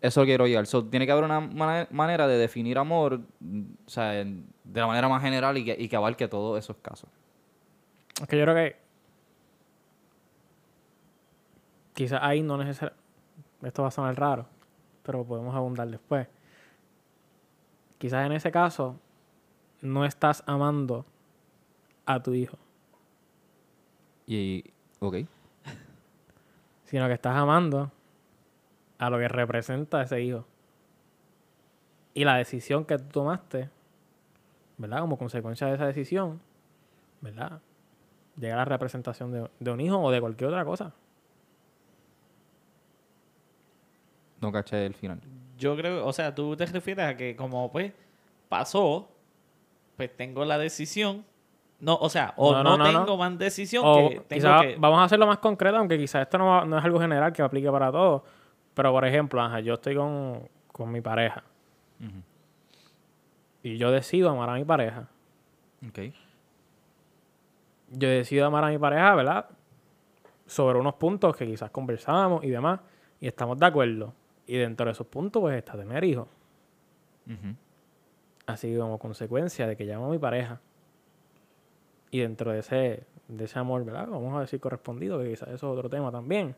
Eso 0.00 0.24
quiero 0.24 0.46
llegar. 0.46 0.66
So, 0.66 0.84
tiene 0.84 1.06
que 1.06 1.12
haber 1.12 1.24
una 1.24 1.40
mane- 1.40 1.88
manera 1.90 2.28
de 2.28 2.38
definir 2.38 2.78
amor, 2.78 3.20
mm, 3.40 3.62
o 3.86 3.90
sea, 3.90 4.20
en- 4.20 4.46
de 4.68 4.80
la 4.80 4.86
manera 4.86 5.08
más 5.08 5.22
general 5.22 5.56
y 5.56 5.64
que, 5.64 5.76
y 5.78 5.88
que 5.88 5.96
abarque 5.96 6.28
todos 6.28 6.58
esos 6.58 6.76
casos. 6.76 7.08
Es 8.20 8.28
que 8.28 8.36
yo 8.38 8.44
creo 8.44 8.54
que 8.54 8.76
quizás 11.94 12.20
ahí 12.22 12.42
no 12.42 12.56
necesariamente... 12.58 13.02
Esto 13.62 13.82
va 13.82 13.88
a 13.88 13.90
sonar 13.90 14.14
raro, 14.16 14.46
pero 15.02 15.24
podemos 15.24 15.54
abundar 15.54 15.88
después. 15.88 16.28
Quizás 17.98 18.24
en 18.26 18.32
ese 18.32 18.52
caso 18.52 19.00
no 19.80 20.04
estás 20.04 20.44
amando 20.46 21.04
a 22.06 22.22
tu 22.22 22.32
hijo, 22.34 22.56
Y, 24.26 24.64
ok. 25.00 25.16
sino 26.84 27.06
que 27.06 27.14
estás 27.14 27.36
amando 27.36 27.90
a 28.98 29.10
lo 29.10 29.18
que 29.18 29.28
representa 29.28 30.02
ese 30.02 30.22
hijo. 30.22 30.46
Y 32.14 32.24
la 32.24 32.36
decisión 32.36 32.84
que 32.84 32.96
tú 32.98 33.08
tomaste, 33.10 33.70
¿verdad? 34.78 35.00
Como 35.00 35.18
consecuencia 35.18 35.66
de 35.66 35.74
esa 35.74 35.86
decisión, 35.86 36.40
¿verdad? 37.20 37.60
Llega 38.36 38.56
la 38.56 38.64
representación 38.64 39.32
de, 39.32 39.50
de 39.58 39.70
un 39.70 39.80
hijo 39.80 39.98
o 40.00 40.10
de 40.10 40.20
cualquier 40.20 40.48
otra 40.50 40.64
cosa. 40.64 40.92
No 44.40 44.52
caché 44.52 44.86
el 44.86 44.94
final. 44.94 45.20
Yo 45.58 45.76
creo, 45.76 46.06
o 46.06 46.12
sea, 46.12 46.34
tú 46.34 46.56
te 46.56 46.64
refieres 46.66 47.04
a 47.06 47.16
que 47.16 47.34
como 47.34 47.70
pues 47.72 47.92
pasó, 48.48 49.08
pues 49.96 50.16
tengo 50.16 50.44
la 50.44 50.56
decisión 50.58 51.24
No, 51.80 51.96
o 51.96 52.08
sea, 52.08 52.34
o 52.36 52.52
No, 52.52 52.62
no, 52.62 52.70
no, 52.70 52.78
no, 52.78 52.84
tengo 52.84 53.06
no. 53.06 53.16
más 53.16 53.36
decisión 53.38 53.82
O 53.84 54.08
que 54.10 54.20
tengo 54.28 54.60
que... 54.60 54.76
vamos 54.78 55.00
a 55.00 55.04
hacerlo 55.04 55.26
más 55.26 55.38
concreto, 55.38 55.76
aunque 55.76 55.98
quizás 55.98 56.22
esto 56.22 56.38
no, 56.38 56.46
va- 56.46 56.64
no 56.64 56.78
es 56.78 56.84
algo 56.84 57.00
general 57.00 57.32
que 57.32 57.42
aplique 57.42 57.70
para 57.70 57.90
todos. 57.90 58.22
Pero, 58.74 58.92
por 58.92 59.04
ejemplo, 59.04 59.40
ajá, 59.42 59.58
yo 59.60 59.74
estoy 59.74 59.96
con, 59.96 60.48
con 60.70 60.90
mi 60.92 61.00
pareja. 61.00 61.42
Y 63.68 63.76
yo 63.76 63.90
decido 63.90 64.30
amar 64.30 64.48
a 64.48 64.54
mi 64.54 64.64
pareja. 64.64 65.08
Ok. 65.86 65.98
Yo 67.90 68.08
decido 68.08 68.46
amar 68.46 68.64
a 68.64 68.68
mi 68.68 68.78
pareja, 68.78 69.14
¿verdad? 69.14 69.46
Sobre 70.46 70.78
unos 70.78 70.94
puntos 70.94 71.36
que 71.36 71.46
quizás 71.46 71.70
conversamos 71.70 72.44
y 72.44 72.48
demás, 72.48 72.80
y 73.20 73.26
estamos 73.26 73.58
de 73.58 73.66
acuerdo. 73.66 74.14
Y 74.46 74.56
dentro 74.56 74.86
de 74.86 74.92
esos 74.92 75.06
puntos, 75.06 75.40
pues 75.42 75.54
está 75.58 75.76
tener 75.76 76.02
hijos. 76.04 76.28
Ujú. 77.26 77.54
Así 78.46 78.72
que 78.72 78.78
como 78.78 78.98
consecuencia 78.98 79.66
de 79.66 79.76
que 79.76 79.84
llamo 79.84 80.06
a 80.06 80.10
mi 80.10 80.18
pareja. 80.18 80.60
Y 82.10 82.20
dentro 82.20 82.52
de 82.52 82.60
ese, 82.60 83.06
de 83.28 83.44
ese 83.44 83.58
amor, 83.58 83.84
¿verdad? 83.84 84.08
Vamos 84.08 84.34
a 84.34 84.40
decir 84.40 84.60
correspondido, 84.60 85.18
que 85.18 85.28
quizás 85.28 85.48
eso 85.48 85.70
es 85.70 85.78
otro 85.78 85.90
tema 85.90 86.10
también. 86.10 86.56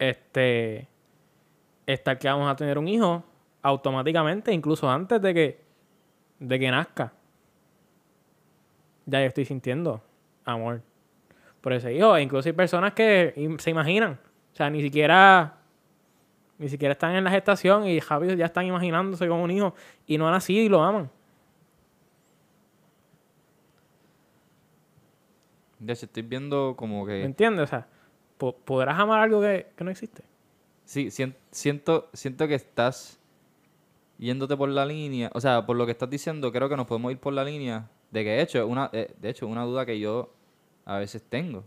Este. 0.00 0.88
Está 1.86 2.12
el 2.12 2.18
que 2.18 2.28
vamos 2.28 2.50
a 2.50 2.56
tener 2.56 2.76
un 2.76 2.88
hijo 2.88 3.22
automáticamente, 3.62 4.52
incluso 4.52 4.90
antes 4.90 5.22
de 5.22 5.34
que, 5.34 5.71
de 6.42 6.58
que 6.58 6.70
nazca. 6.70 7.12
Ya 9.06 9.20
yo 9.20 9.26
estoy 9.26 9.44
sintiendo 9.44 10.02
amor 10.44 10.82
por 11.60 11.72
ese 11.72 11.94
hijo. 11.94 12.16
E 12.16 12.22
incluso 12.22 12.48
hay 12.48 12.52
personas 12.52 12.92
que 12.92 13.34
se 13.58 13.70
imaginan. 13.70 14.18
O 14.52 14.56
sea, 14.56 14.68
ni 14.70 14.82
siquiera. 14.82 15.58
Ni 16.58 16.68
siquiera 16.68 16.92
están 16.92 17.14
en 17.16 17.24
la 17.24 17.30
gestación 17.30 17.86
y 17.86 17.98
rápido 17.98 18.34
ya 18.34 18.46
están 18.46 18.66
imaginándose 18.66 19.26
como 19.26 19.42
un 19.42 19.50
hijo 19.50 19.74
y 20.06 20.16
no 20.18 20.28
ha 20.28 20.30
nacido 20.30 20.62
y 20.62 20.68
lo 20.68 20.82
aman. 20.82 21.10
Ya 25.80 25.94
si 25.96 26.06
estoy 26.06 26.22
viendo 26.22 26.74
como 26.76 27.04
¿Me 27.04 27.12
que... 27.12 27.24
entiendes? 27.24 27.64
O 27.64 27.66
sea, 27.66 27.86
po- 28.38 28.54
¿podrás 28.56 28.98
amar 28.98 29.20
algo 29.20 29.40
que, 29.40 29.66
que 29.76 29.82
no 29.84 29.90
existe? 29.90 30.22
Sí, 30.84 31.10
sien- 31.10 31.34
siento, 31.50 32.08
siento 32.12 32.46
que 32.46 32.54
estás 32.54 33.18
yéndote 34.22 34.56
por 34.56 34.68
la 34.68 34.86
línea, 34.86 35.32
o 35.34 35.40
sea, 35.40 35.66
por 35.66 35.76
lo 35.76 35.84
que 35.84 35.90
estás 35.90 36.08
diciendo, 36.08 36.52
creo 36.52 36.68
que 36.68 36.76
nos 36.76 36.86
podemos 36.86 37.10
ir 37.10 37.18
por 37.18 37.32
la 37.32 37.44
línea 37.44 37.90
de 38.12 38.22
que, 38.22 38.30
de 38.30 38.42
hecho, 38.42 38.66
una, 38.68 38.88
eh, 38.92 39.12
de 39.20 39.28
hecho, 39.28 39.48
una 39.48 39.64
duda 39.64 39.84
que 39.84 39.98
yo 39.98 40.32
a 40.84 40.98
veces 40.98 41.24
tengo. 41.28 41.64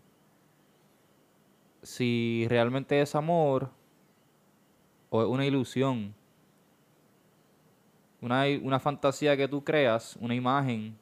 Si 1.82 2.46
realmente 2.50 3.02
es 3.02 3.14
amor 3.14 3.72
o 5.10 5.22
es 5.22 5.28
una 5.28 5.46
ilusión, 5.46 6.16
una, 8.22 8.46
una 8.62 8.80
fantasía 8.80 9.36
que 9.36 9.50
tú 9.50 9.62
creas, 9.62 10.18
una 10.22 10.34
imagen 10.34 10.98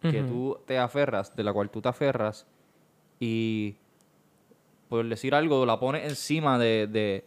que 0.00 0.22
tú 0.22 0.58
te 0.66 0.78
aferras, 0.78 1.36
de 1.36 1.44
la 1.44 1.52
cual 1.52 1.70
tú 1.70 1.80
te 1.80 1.88
aferras, 1.88 2.46
y 3.20 3.76
por 4.88 5.06
decir 5.06 5.34
algo, 5.34 5.64
la 5.66 5.78
pones 5.78 6.08
encima 6.08 6.58
de, 6.58 6.88
de, 6.88 7.24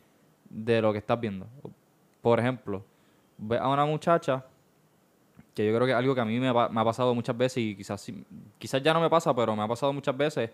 de 0.49 0.81
lo 0.81 0.91
que 0.91 0.97
estás 0.97 1.17
viendo. 1.19 1.47
Por 2.21 2.39
ejemplo, 2.39 2.83
ves 3.37 3.59
a 3.59 3.67
una 3.69 3.85
muchacha, 3.85 4.45
que 5.53 5.65
yo 5.65 5.73
creo 5.73 5.85
que 5.85 5.91
es 5.91 5.97
algo 5.97 6.13
que 6.13 6.21
a 6.21 6.25
mí 6.25 6.39
me, 6.39 6.49
ha 6.49 6.83
pasado 6.83 7.15
muchas 7.15 7.37
veces, 7.37 7.57
y 7.57 7.75
quizás, 7.75 8.11
quizás 8.57 8.83
ya 8.83 8.93
no 8.93 9.01
me 9.01 9.09
pasa, 9.09 9.33
pero 9.35 9.55
me 9.55 9.63
ha 9.63 9.67
pasado 9.67 9.93
muchas 9.93 10.15
veces, 10.15 10.51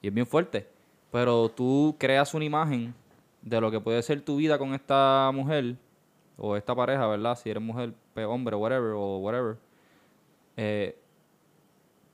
y 0.00 0.08
es 0.08 0.14
bien 0.14 0.26
fuerte. 0.26 0.68
Pero 1.10 1.48
tú 1.48 1.96
creas 1.98 2.34
una 2.34 2.44
imagen 2.44 2.94
de 3.42 3.60
lo 3.60 3.70
que 3.70 3.80
puede 3.80 4.02
ser 4.02 4.20
tu 4.22 4.36
vida 4.36 4.58
con 4.58 4.74
esta 4.74 5.30
mujer, 5.32 5.76
o 6.36 6.56
esta 6.56 6.74
pareja, 6.74 7.06
¿verdad? 7.06 7.38
Si 7.38 7.50
eres 7.50 7.62
mujer, 7.62 7.94
pues, 8.14 8.26
hombre, 8.26 8.56
whatever, 8.56 8.92
o 8.96 9.18
whatever. 9.18 9.56
Eh, 10.56 10.98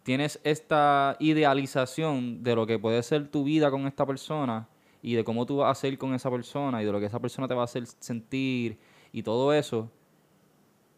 tienes 0.03 0.41
esta 0.45 1.17
idealización 1.19 2.43
de 2.43 2.55
lo 2.55 2.67
que 2.67 2.79
puede 2.79 3.03
ser 3.03 3.29
tu 3.29 3.45
vida 3.45 3.71
con 3.71 3.87
esta 3.87 4.07
persona 4.07 4.69
y 5.03 5.15
de 5.15 5.25
cómo 5.25 5.47
tú 5.47 5.59
vas 5.59 5.77
a 5.77 5.81
ser 5.81 5.97
con 5.99 6.15
esa 6.15 6.31
persona 6.31 6.83
y 6.83 6.87
de 6.87 6.93
lo 6.93 7.01
que 7.01 7.07
esa 7.07 7.21
persona 7.21 7.47
te 7.47 7.55
va 7.55 7.63
a 7.63 7.65
hacer 7.65 7.87
sentir 7.87 8.79
y 9.13 9.23
todo 9.23 9.53
eso. 9.53 9.91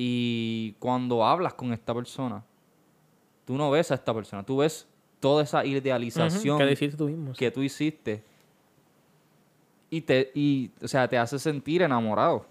Y 0.03 0.77
cuando 0.79 1.27
hablas 1.27 1.53
con 1.53 1.75
esta 1.75 1.93
persona, 1.93 2.43
tú 3.45 3.59
no 3.59 3.71
ves 3.71 3.91
a 3.91 3.97
esta 3.97 4.15
persona, 4.15 4.43
tú 4.43 4.57
ves 4.57 4.89
toda 5.21 5.43
esa 5.43 5.63
idealización 5.63 6.57
Que 6.57 6.89
tú 6.89 7.09
mismo. 7.09 7.35
sí. 7.35 7.39
que 7.39 7.51
tú 7.51 7.63
hiciste 7.63 8.25
y 9.91 10.01
te 10.01 10.31
y 10.35 10.71
o 10.83 10.89
sea 10.89 11.07
te 11.07 11.19
hace 11.19 11.39
sentir 11.39 11.83
enamorado 11.83 12.47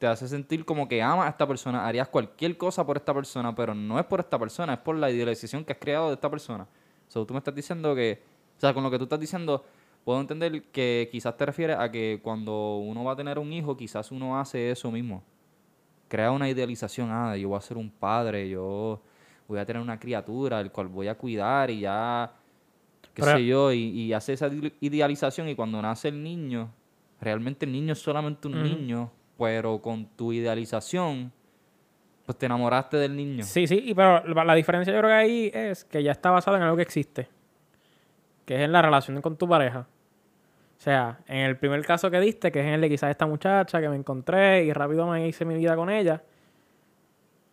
te 0.00 0.08
hace 0.08 0.26
sentir 0.26 0.64
como 0.64 0.88
que 0.88 1.00
amas 1.00 1.26
a 1.26 1.28
esta 1.28 1.46
persona 1.46 1.86
harías 1.86 2.08
cualquier 2.08 2.56
cosa 2.56 2.84
por 2.84 2.96
esta 2.96 3.14
persona 3.14 3.54
pero 3.54 3.72
no 3.72 3.96
es 3.96 4.04
por 4.06 4.18
esta 4.18 4.36
persona 4.36 4.74
es 4.74 4.80
por 4.80 4.96
la 4.96 5.08
idealización 5.12 5.64
que 5.64 5.74
has 5.74 5.78
creado 5.78 6.08
de 6.08 6.14
esta 6.14 6.28
persona 6.28 6.66
so, 7.06 7.24
tú 7.24 7.34
me 7.34 7.38
estás 7.38 7.54
diciendo 7.54 7.94
que 7.94 8.20
o 8.56 8.60
sea 8.60 8.74
con 8.74 8.82
lo 8.82 8.90
que 8.90 8.98
tú 8.98 9.04
estás 9.04 9.20
diciendo 9.20 9.64
puedo 10.04 10.20
entender 10.20 10.62
que 10.72 11.08
quizás 11.12 11.36
te 11.36 11.46
refieres 11.46 11.76
a 11.78 11.88
que 11.92 12.18
cuando 12.20 12.78
uno 12.78 13.04
va 13.04 13.12
a 13.12 13.16
tener 13.16 13.38
un 13.38 13.52
hijo 13.52 13.76
quizás 13.76 14.10
uno 14.10 14.40
hace 14.40 14.72
eso 14.72 14.90
mismo 14.90 15.22
crea 16.08 16.30
una 16.30 16.48
idealización 16.48 17.10
ah 17.10 17.36
yo 17.36 17.48
voy 17.48 17.58
a 17.58 17.60
ser 17.60 17.76
un 17.76 17.90
padre 17.90 18.48
yo 18.48 19.00
voy 19.48 19.58
a 19.58 19.64
tener 19.66 19.82
una 19.82 19.98
criatura 19.98 20.60
el 20.60 20.70
cual 20.70 20.88
voy 20.88 21.08
a 21.08 21.16
cuidar 21.16 21.70
y 21.70 21.80
ya 21.80 22.32
qué 23.14 23.22
Pero- 23.22 23.36
sé 23.38 23.46
yo, 23.46 23.72
y, 23.72 23.78
y 23.78 24.12
hace 24.12 24.34
esa 24.34 24.48
ide- 24.48 24.74
idealización 24.80 25.48
y 25.48 25.54
cuando 25.54 25.80
nace 25.80 26.08
el 26.08 26.22
niño, 26.22 26.68
realmente 27.20 27.64
el 27.64 27.72
niño 27.72 27.92
es 27.94 27.98
solamente 27.98 28.46
un 28.46 28.62
niño, 28.62 29.10
pero 29.38 29.80
con 29.80 30.04
tu 30.04 30.32
idealización, 30.34 31.32
pues 32.26 32.36
te 32.36 32.44
enamoraste 32.46 32.98
del 32.98 33.16
niño. 33.16 33.42
Sí, 33.44 33.66
sí, 33.66 33.80
y 33.86 33.94
pero 33.94 34.22
la, 34.26 34.44
la 34.44 34.54
diferencia 34.54 34.92
yo 34.92 34.98
creo 34.98 35.10
que 35.10 35.14
ahí 35.14 35.50
es 35.54 35.84
que 35.84 36.02
ya 36.02 36.12
está 36.12 36.30
basada 36.30 36.58
en 36.58 36.64
algo 36.64 36.76
que 36.76 36.82
existe. 36.82 37.28
Que 38.44 38.56
es 38.56 38.60
en 38.62 38.72
la 38.72 38.82
relación 38.82 39.20
con 39.22 39.36
tu 39.36 39.48
pareja. 39.48 39.86
O 40.78 40.80
sea, 40.80 41.18
en 41.26 41.38
el 41.38 41.56
primer 41.56 41.84
caso 41.84 42.10
que 42.10 42.20
diste, 42.20 42.52
que 42.52 42.60
es 42.60 42.66
en 42.66 42.74
el 42.74 42.80
de 42.82 42.88
quizás 42.90 43.10
esta 43.10 43.26
muchacha 43.26 43.80
que 43.80 43.88
me 43.88 43.96
encontré 43.96 44.64
y 44.64 44.72
rápido 44.72 45.06
me 45.06 45.26
hice 45.26 45.44
mi 45.44 45.54
vida 45.54 45.74
con 45.74 45.88
ella, 45.90 46.22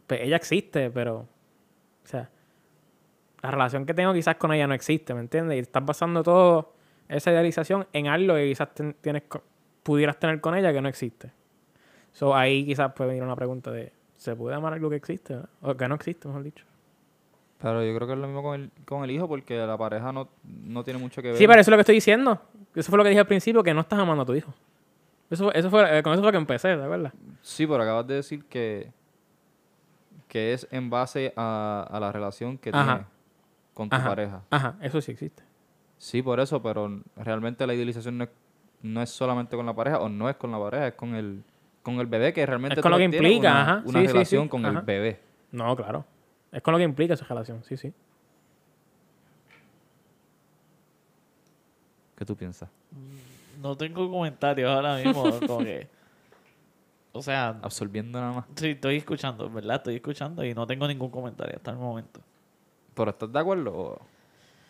pues 0.07 0.21
ella 0.21 0.35
existe, 0.35 0.89
pero, 0.91 1.15
o 1.19 1.27
sea, 2.07 2.29
la 3.41 3.51
relación 3.51 3.85
que 3.85 3.93
tengo 3.93 4.13
quizás 4.13 4.35
con 4.35 4.51
ella 4.53 4.67
no 4.67 4.73
existe, 4.73 5.13
¿me 5.13 5.21
entiendes? 5.21 5.57
Y 5.57 5.59
estás 5.61 5.85
basando 5.85 6.21
todo 6.23 6.73
esa 7.07 7.31
idealización 7.31 7.87
en 7.93 8.07
algo 8.07 8.35
que 8.35 8.47
quizás 8.47 8.73
ten- 8.73 8.95
tienes, 9.01 9.23
pudieras 9.83 10.17
tener 10.19 10.39
con 10.41 10.55
ella 10.55 10.71
que 10.73 10.81
no 10.81 10.89
existe. 10.89 11.31
So, 12.11 12.35
ahí 12.35 12.65
quizás 12.65 12.91
puede 12.93 13.09
venir 13.09 13.23
una 13.23 13.35
pregunta 13.35 13.71
de, 13.71 13.91
¿se 14.17 14.35
puede 14.35 14.55
amar 14.55 14.73
algo 14.73 14.89
que 14.89 14.97
existe? 14.97 15.37
O 15.61 15.75
que 15.75 15.87
no 15.87 15.95
existe, 15.95 16.27
mejor 16.27 16.43
dicho. 16.43 16.65
Pero 17.63 17.81
yo 17.81 17.95
creo 17.95 18.07
que 18.07 18.13
es 18.13 18.19
lo 18.19 18.27
mismo 18.27 18.43
con 18.43 18.55
el, 18.61 18.71
con 18.85 19.03
el 19.05 19.11
hijo 19.11 19.25
porque 19.25 19.55
la 19.55 19.77
pareja 19.77 20.11
no, 20.11 20.27
no 20.65 20.83
tiene 20.83 20.99
mucho 20.99 21.21
que 21.21 21.29
ver. 21.29 21.37
Sí, 21.37 21.47
pero 21.47 21.61
eso 21.61 21.69
es 21.69 21.71
lo 21.71 21.77
que 21.77 21.81
estoy 21.81 21.95
diciendo. 21.95 22.41
Eso 22.75 22.89
fue 22.89 22.97
lo 22.97 23.03
que 23.05 23.09
dije 23.09 23.21
al 23.21 23.25
principio, 23.27 23.63
que 23.63 23.73
no 23.73 23.79
estás 23.79 23.97
amando 23.97 24.23
a 24.23 24.25
tu 24.25 24.33
hijo. 24.35 24.53
Eso, 25.29 25.49
eso 25.53 25.69
fue, 25.69 25.97
eh, 25.97 26.03
con 26.03 26.11
eso 26.11 26.21
fue 26.21 26.31
que 26.31 26.37
empecé, 26.37 26.67
¿de 26.75 26.87
verdad? 26.87 27.13
Sí, 27.41 27.65
pero 27.65 27.81
acabas 27.81 28.05
de 28.05 28.15
decir 28.15 28.43
que, 28.45 28.91
que 30.27 30.51
es 30.53 30.67
en 30.71 30.89
base 30.89 31.33
a, 31.37 31.87
a 31.89 31.99
la 32.01 32.11
relación 32.11 32.57
que 32.57 32.69
Ajá. 32.73 32.83
tienes 32.85 33.07
con 33.73 33.89
tu 33.89 33.95
Ajá. 33.95 34.09
pareja. 34.09 34.41
Ajá, 34.49 34.75
eso 34.81 34.99
sí 34.99 35.13
existe. 35.13 35.41
Sí, 35.97 36.21
por 36.21 36.41
eso, 36.41 36.61
pero 36.61 36.99
realmente 37.15 37.65
la 37.65 37.73
idealización 37.73 38.17
no 38.17 38.25
es, 38.25 38.29
no 38.81 39.01
es 39.01 39.09
solamente 39.09 39.55
con 39.55 39.65
la 39.65 39.73
pareja 39.73 39.99
o 39.99 40.09
no 40.09 40.29
es 40.29 40.35
con 40.35 40.51
la 40.51 40.59
pareja, 40.59 40.87
es 40.87 40.93
con 40.95 41.15
el, 41.15 41.41
con 41.81 41.95
el 42.01 42.07
bebé 42.07 42.33
que 42.33 42.45
realmente 42.45 42.75
Es 42.79 42.81
con 42.83 42.91
lo 42.91 42.97
que 42.97 43.05
implica, 43.05 43.39
una, 43.51 43.61
ajá. 43.61 43.81
una 43.85 43.99
Sí, 44.01 44.07
sí, 44.07 44.11
relación 44.11 44.43
sí, 44.43 44.49
con 44.49 44.65
ajá. 44.65 44.79
el 44.79 44.85
bebé. 44.85 45.19
No, 45.51 45.73
claro. 45.77 46.03
Es 46.53 46.61
con 46.61 46.71
lo 46.71 46.77
que 46.77 46.83
implica 46.83 47.15
esa 47.15 47.25
relación, 47.25 47.63
sí, 47.63 47.75
sí. 47.75 47.91
¿Qué 52.15 52.25
tú 52.25 52.35
piensas? 52.35 52.69
No 53.59 53.75
tengo 53.75 54.09
comentarios 54.09 54.69
ahora 54.69 54.97
mismo, 54.97 55.23
como 55.47 55.59
que... 55.59 55.87
O 57.11 57.21
sea, 57.21 57.59
Absorbiendo 57.61 58.19
nada 58.19 58.33
más. 58.33 58.45
sí, 58.55 58.69
estoy 58.69 58.97
escuchando, 58.97 59.49
¿verdad? 59.49 59.77
Estoy 59.77 59.95
escuchando 59.95 60.43
y 60.45 60.53
no 60.53 60.65
tengo 60.65 60.87
ningún 60.87 61.09
comentario 61.09 61.55
hasta 61.55 61.71
el 61.71 61.77
momento. 61.77 62.21
¿Pero 62.93 63.11
estás 63.11 63.31
de 63.31 63.39
acuerdo 63.39 63.99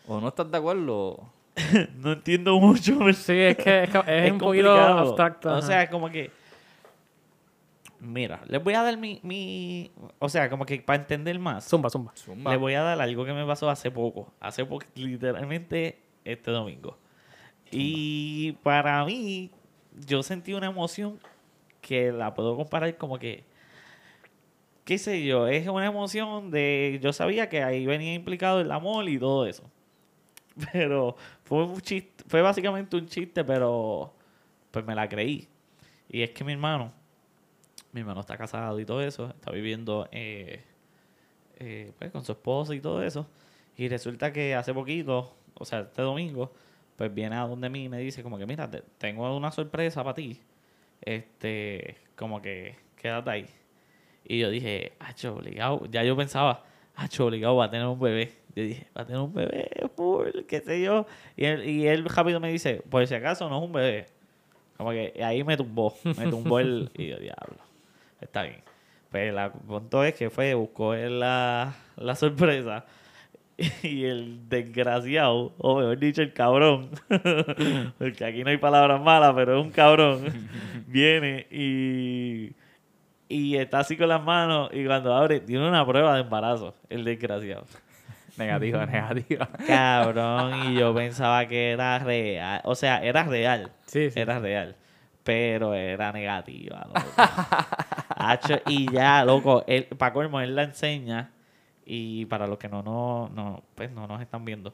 o, 0.08 0.22
no 0.22 0.28
estás 0.28 0.50
de 0.52 0.58
acuerdo? 0.58 1.30
no 1.96 2.14
entiendo 2.14 2.58
mucho. 2.60 2.98
pero 2.98 3.14
Sí, 3.14 3.34
es 3.34 3.58
que 3.58 3.84
es, 3.84 3.90
que 3.90 4.26
es 4.26 4.32
un 4.32 4.38
poquito 4.38 4.70
complicado. 4.70 5.00
abstracto. 5.00 5.56
O 5.56 5.62
sea, 5.62 5.90
como 5.90 6.10
que... 6.10 6.32
Mira, 8.04 8.42
les 8.48 8.62
voy 8.62 8.74
a 8.74 8.84
dar 8.84 8.98
mi... 8.98 9.22
mi 9.24 9.92
o 10.20 10.28
sea, 10.28 10.50
como 10.50 10.66
que 10.66 10.82
para 10.82 11.02
entender 11.02 11.40
más. 11.40 11.68
Zumba, 11.68 11.90
zumba. 11.90 12.12
Zumba. 12.16 12.52
Le 12.52 12.58
voy 12.58 12.74
a 12.74 12.82
dar 12.82 13.02
algo 13.02 13.24
que 13.24 13.32
me 13.32 13.46
pasó 13.46 13.70
hace 13.70 13.90
poco. 13.90 14.34
Hace 14.42 14.66
poco, 14.66 14.86
literalmente 14.96 16.02
este 16.26 16.52
domingo. 16.52 16.98
Y 17.72 18.52
para 18.62 19.04
mí, 19.06 19.52
yo 20.06 20.22
sentí 20.22 20.54
una 20.54 20.68
emoción 20.68 21.18
que 21.82 22.12
la 22.12 22.34
puedo 22.34 22.58
comparar 22.58 22.98
como 22.98 23.18
que, 23.18 23.46
qué 24.84 24.98
sé 24.98 25.24
yo, 25.26 25.48
es 25.48 25.68
una 25.68 25.86
emoción 25.86 26.52
de, 26.52 27.00
yo 27.02 27.14
sabía 27.14 27.48
que 27.48 27.64
ahí 27.64 27.86
venía 27.86 28.14
implicado 28.14 28.60
el 28.60 28.72
amor 28.72 29.08
y 29.08 29.18
todo 29.18 29.46
eso. 29.46 29.64
Pero 30.74 31.16
fue 31.44 31.64
un 31.64 31.80
chiste, 31.80 32.24
fue 32.28 32.42
básicamente 32.42 32.98
un 32.98 33.08
chiste, 33.08 33.44
pero 33.44 34.14
pues 34.72 34.86
me 34.86 34.94
la 34.94 35.10
creí. 35.10 35.48
Y 36.10 36.22
es 36.22 36.30
que 36.30 36.44
mi 36.44 36.52
hermano, 36.52 36.94
mi 37.94 38.02
hermano 38.02 38.20
está 38.22 38.36
casado 38.38 38.80
y 38.80 38.86
todo 38.86 39.02
eso, 39.02 39.30
está 39.30 39.52
viviendo 39.52 40.08
eh, 40.12 40.62
eh, 41.60 41.92
pues, 41.98 42.12
con 42.12 42.26
su 42.26 42.32
esposa 42.34 42.76
y 42.76 42.82
todo 42.82 43.02
eso. 43.04 43.28
Y 43.78 43.88
resulta 43.88 44.32
que 44.34 44.54
hace 44.56 44.74
poquito, 44.74 45.34
o 45.54 45.66
sea, 45.66 45.82
este 45.82 46.02
domingo, 46.02 46.52
pues 46.98 47.14
viene 47.14 47.36
a 47.36 47.42
donde 47.48 47.70
mí 47.70 47.86
y 47.86 47.90
me 47.90 48.00
dice 48.00 48.22
como 48.24 48.38
que, 48.38 48.46
mira, 48.46 48.70
te- 48.70 48.84
tengo 48.98 49.36
una 49.36 49.52
sorpresa 49.52 50.04
para 50.04 50.14
ti. 50.16 50.40
Este, 51.02 51.98
como 52.16 52.42
que, 52.42 52.76
quédate 52.96 53.30
ahí. 53.30 53.46
Y 54.26 54.40
yo 54.40 54.50
dije, 54.50 54.94
hacho, 55.00 55.36
obligado. 55.36 55.86
Ya 55.92 56.04
yo 56.04 56.16
pensaba, 56.16 56.64
hacho, 56.96 57.26
obligado, 57.26 57.56
va 57.58 57.66
a 57.66 57.70
tener 57.70 57.86
un 57.88 58.00
bebé. 58.00 58.34
Yo 58.56 58.64
dije, 58.64 58.88
va 58.96 59.02
a 59.02 59.06
tener 59.06 59.22
un 59.22 59.34
bebé, 59.34 59.70
full, 59.96 60.30
qué 60.48 60.62
sé 60.62 60.82
yo. 60.82 61.06
Y 61.36 61.46
él, 61.46 61.68
y 61.68 61.88
él 61.88 62.06
rápido 62.06 62.40
me 62.40 62.52
dice, 62.52 62.82
por 62.90 63.06
si 63.08 63.16
acaso 63.16 63.50
no 63.50 63.58
es 63.58 63.64
un 63.64 63.72
bebé. 63.74 64.06
Como 64.78 64.92
que 64.92 65.14
ahí 65.24 65.44
me 65.44 65.58
tumbó, 65.58 65.94
me 66.04 66.28
tumbó 66.30 66.60
el... 66.60 66.90
Y 66.96 67.08
yo, 67.08 67.18
diablo, 67.18 67.58
está 68.24 68.44
bien. 68.44 68.62
Pero 69.12 69.40
el 69.40 69.52
punto 69.52 70.04
es 70.04 70.16
que 70.16 70.30
fue, 70.30 70.54
buscó 70.56 70.96
la, 70.96 71.74
la 71.96 72.16
sorpresa. 72.16 72.86
Y 73.84 74.06
el 74.06 74.50
desgraciado, 74.50 75.54
o 75.60 75.78
mejor 75.78 76.00
dicho, 76.00 76.24
el 76.24 76.34
cabrón, 76.34 76.90
porque 78.00 78.26
aquí 78.26 78.44
no 78.44 78.50
hay 78.50 78.58
palabras 78.58 79.00
malas, 79.00 79.34
pero 79.36 79.60
es 79.60 79.64
un 79.64 79.72
cabrón, 79.72 80.24
viene 80.88 81.46
y, 81.52 82.56
y 83.30 83.56
está 83.58 83.80
así 83.82 83.96
con 83.96 84.08
las 84.10 84.24
manos 84.24 84.72
y 84.74 84.84
cuando 84.86 85.14
abre 85.14 85.40
tiene 85.40 85.68
una 85.70 85.86
prueba 85.86 86.16
de 86.16 86.22
embarazo, 86.22 86.74
el 86.90 87.04
desgraciado. 87.04 87.66
Negativa, 88.38 88.88
negativa. 88.88 89.48
Cabrón, 89.68 90.72
y 90.72 90.80
yo 90.80 90.94
pensaba 90.96 91.46
que 91.48 91.70
era 91.74 92.00
real, 92.00 92.60
o 92.64 92.74
sea, 92.74 93.04
era 93.04 93.24
real, 93.24 93.72
Sí, 93.86 94.10
sí. 94.10 94.20
era 94.20 94.40
real, 94.40 94.76
pero 95.24 95.74
era 95.74 96.12
negativa, 96.12 96.86
loco. 96.88 97.02
Hacho, 98.16 98.60
y 98.68 98.92
ya, 98.92 99.24
loco, 99.26 99.64
él, 99.68 99.86
para 99.98 100.14
colmo, 100.14 100.40
él 100.42 100.56
la 100.56 100.64
enseña 100.64 101.32
y 101.86 102.26
para 102.26 102.48
los 102.48 102.58
que 102.58 102.70
no, 102.70 102.82
no, 102.84 103.30
no, 103.34 103.64
pues 103.76 103.92
no 103.92 104.08
nos 104.08 104.22
están 104.22 104.46
viendo, 104.46 104.74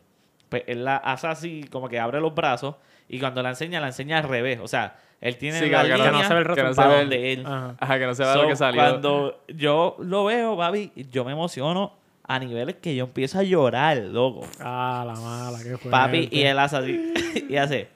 pues 0.50 0.64
él 0.68 0.84
la 0.86 0.98
hace 0.98 1.28
así, 1.28 1.66
como 1.72 1.90
que 1.90 2.00
abre 2.00 2.20
los 2.20 2.34
brazos 2.36 2.76
y 3.08 3.20
cuando 3.20 3.42
la 3.42 3.50
enseña, 3.50 3.80
la 3.80 3.88
enseña 3.88 4.18
al 4.20 4.24
revés, 4.26 4.60
o 4.62 4.68
sea, 4.68 4.96
él 5.22 5.38
tiene 5.38 5.60
Sí, 5.60 5.70
la 5.70 5.84
que 5.84 5.90
no- 5.90 5.96
línea 5.98 6.12
que 6.12 6.18
no 6.18 6.24
se 6.28 6.34
ve 6.34 6.40
el 6.42 6.56
que 6.56 6.64
no 6.64 6.70
se 6.70 6.76
para 6.76 6.88
ve 6.90 6.96
el- 6.96 7.10
donde 7.10 7.34
él. 7.34 7.46
Ajá. 7.46 7.76
Ajá, 7.80 8.00
que 8.00 8.06
no 8.06 8.14
se 8.16 8.24
vea 8.24 8.34
So, 8.34 8.42
lo 8.44 8.48
que 8.50 8.56
salió. 8.56 8.82
Cuando 8.82 9.42
yo 9.48 9.96
lo 10.00 10.26
veo, 10.26 10.56
Babi, 10.56 10.92
yo 11.12 11.26
me 11.26 11.32
emociono 11.34 11.94
a 12.24 12.38
niveles 12.40 12.76
que 12.76 12.96
yo 12.96 13.06
empiezo 13.06 13.40
a 13.40 13.44
llorar, 13.44 13.98
loco. 13.98 14.46
Ah, 14.60 15.04
la 15.08 15.14
mala, 15.20 15.58
qué 15.60 15.78
fuerte. 15.78 15.90
Papi, 15.90 16.30
y 16.32 16.44
él 16.44 16.60
hace 16.60 16.78
así, 16.78 17.14
y 17.50 17.56
hace, 17.58 17.90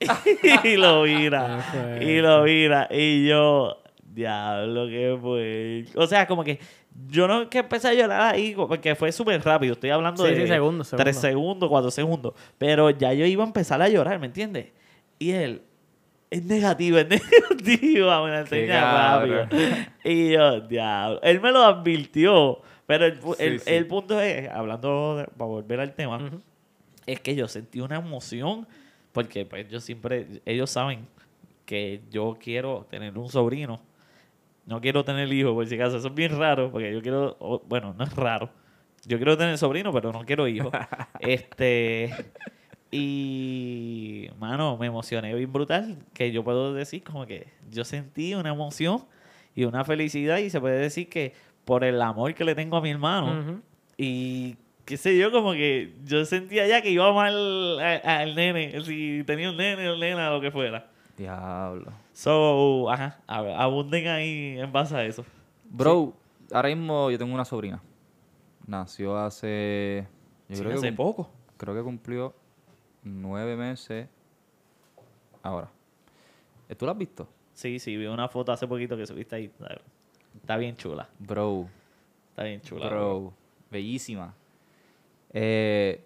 Y 0.64 0.76
lo 0.76 1.02
mira, 1.04 1.98
y 2.00 2.18
lo 2.20 2.42
mira, 2.42 2.88
y 2.90 3.26
yo, 3.28 3.78
diablo, 4.12 4.86
qué 4.88 5.16
fue. 5.20 5.84
O 5.94 6.06
sea, 6.06 6.26
como 6.26 6.42
que 6.44 6.58
yo 7.08 7.28
no 7.28 7.42
es 7.42 7.48
que 7.48 7.58
empecé 7.58 7.88
a 7.88 7.94
llorar 7.94 8.34
ahí, 8.34 8.54
porque 8.56 8.94
fue 8.94 9.12
súper 9.12 9.42
rápido, 9.44 9.74
estoy 9.74 9.90
hablando 9.90 10.24
Sí, 10.26 10.34
de 10.34 10.42
sí, 10.42 10.46
segundos, 10.48 10.90
tres 10.96 11.16
segundos. 11.18 11.68
cuatro 11.68 11.90
segundos, 11.90 12.34
pero 12.58 12.90
ya 12.90 13.12
yo 13.12 13.24
iba 13.26 13.44
a 13.44 13.46
empezar 13.46 13.80
a 13.82 13.88
llorar, 13.88 14.18
¿me 14.18 14.26
entiendes? 14.26 14.68
Y 15.18 15.30
él, 15.32 15.62
es 16.30 16.42
negativo, 16.44 16.98
es 16.98 17.08
negativo, 17.08 18.24
me 18.24 18.30
la 18.30 18.40
enseña 18.40 19.16
rápido. 19.18 19.48
Y 20.04 20.32
yo, 20.32 20.60
diablo, 20.62 21.20
él 21.22 21.40
me 21.40 21.52
lo 21.52 21.62
advirtió, 21.62 22.60
pero 22.86 23.04
el, 23.06 23.18
el- 23.38 23.60
sí. 23.60 23.70
el 23.74 23.86
punto 23.86 24.20
es, 24.20 24.48
hablando, 24.50 25.16
de- 25.18 25.24
para 25.26 25.46
volver 25.48 25.80
al 25.80 25.94
tema, 25.94 26.18
es 27.06 27.20
que 27.20 27.34
yo 27.34 27.46
sentí 27.48 27.80
una 27.80 27.96
emoción 27.96 28.66
porque 29.16 29.46
pues 29.46 29.66
yo 29.70 29.80
siempre 29.80 30.42
ellos 30.44 30.68
saben 30.68 31.08
que 31.64 32.02
yo 32.10 32.36
quiero 32.38 32.86
tener 32.90 33.16
un 33.16 33.30
sobrino. 33.30 33.80
No 34.66 34.78
quiero 34.82 35.06
tener 35.06 35.32
hijos 35.32 35.54
por 35.54 35.66
si 35.66 35.74
acaso. 35.76 35.96
Eso 35.96 36.08
es 36.08 36.14
bien 36.14 36.38
raro 36.38 36.70
porque 36.70 36.92
yo 36.92 37.00
quiero 37.00 37.62
bueno 37.66 37.94
no 37.96 38.04
es 38.04 38.14
raro. 38.14 38.50
Yo 39.06 39.16
quiero 39.16 39.38
tener 39.38 39.56
sobrino 39.56 39.90
pero 39.90 40.12
no 40.12 40.26
quiero 40.26 40.46
hijos 40.46 40.70
este 41.20 42.14
y 42.90 44.28
mano 44.38 44.76
me 44.76 44.88
emocioné 44.88 45.34
bien 45.34 45.50
brutal 45.50 45.96
que 46.12 46.30
yo 46.30 46.44
puedo 46.44 46.74
decir 46.74 47.02
como 47.02 47.24
que 47.24 47.48
yo 47.70 47.86
sentí 47.86 48.34
una 48.34 48.50
emoción 48.50 49.06
y 49.54 49.64
una 49.64 49.82
felicidad 49.82 50.36
y 50.38 50.50
se 50.50 50.60
puede 50.60 50.78
decir 50.78 51.08
que 51.08 51.32
por 51.64 51.84
el 51.84 52.02
amor 52.02 52.34
que 52.34 52.44
le 52.44 52.54
tengo 52.54 52.76
a 52.76 52.82
mi 52.82 52.90
hermano 52.90 53.62
y 53.96 54.56
qué 54.86 54.96
sé 54.96 55.18
yo, 55.18 55.30
como 55.30 55.52
que 55.52 55.92
yo 56.04 56.24
sentía 56.24 56.66
ya 56.66 56.80
que 56.80 56.90
iba 56.90 57.12
mal 57.12 57.78
al 57.80 58.34
nene, 58.34 58.80
si 58.84 59.22
tenía 59.26 59.50
un 59.50 59.56
nene 59.58 59.90
o 59.90 59.96
nena, 59.98 60.30
lo 60.30 60.40
que 60.40 60.50
fuera. 60.50 60.86
Diablo. 61.18 61.92
So, 62.12 62.90
ajá, 62.90 63.18
abunden 63.26 64.06
ahí 64.08 64.58
en 64.58 64.72
base 64.72 64.96
a 64.96 65.04
eso. 65.04 65.24
Bro, 65.64 66.14
ahora 66.52 66.68
mismo 66.68 67.10
yo 67.10 67.18
tengo 67.18 67.34
una 67.34 67.44
sobrina. 67.44 67.82
Nació 68.66 69.16
hace. 69.18 70.06
Yo 70.48 70.56
Sí, 70.56 70.62
creo, 70.62 70.76
hace 70.78 70.90
que, 70.90 70.92
poco. 70.96 71.30
creo 71.56 71.74
que 71.74 71.82
cumplió 71.82 72.34
nueve 73.02 73.56
meses. 73.56 74.08
Ahora. 75.42 75.68
¿Eh, 76.68 76.74
¿Tú 76.74 76.84
la 76.86 76.92
has 76.92 76.98
visto? 76.98 77.28
Sí, 77.54 77.78
sí, 77.78 77.96
vi 77.96 78.06
una 78.06 78.28
foto 78.28 78.52
hace 78.52 78.66
poquito 78.66 78.96
que 78.96 79.06
subiste 79.06 79.36
ahí. 79.36 79.44
Está- 79.44 79.80
Está 80.40 80.56
bien 80.58 80.76
chula, 80.76 81.08
Bro, 81.18 81.66
está 82.30 82.44
bien 82.44 82.60
chula. 82.60 82.88
bro. 82.88 83.32
Bellísima. 83.70 84.34
Eh, 85.32 86.02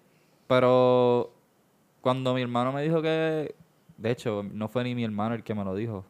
pero 0.46 1.32
cuando 2.00 2.34
mi 2.34 2.42
hermano 2.42 2.72
me 2.72 2.82
dijo 2.82 3.00
que. 3.02 3.54
De 3.96 4.10
hecho, 4.10 4.42
no 4.42 4.68
fue 4.68 4.82
ni 4.84 4.94
mi 4.94 5.04
hermano 5.04 5.34
el 5.34 5.44
que 5.44 5.54
me 5.54 5.64
lo 5.64 5.74
dijo. 5.74 6.04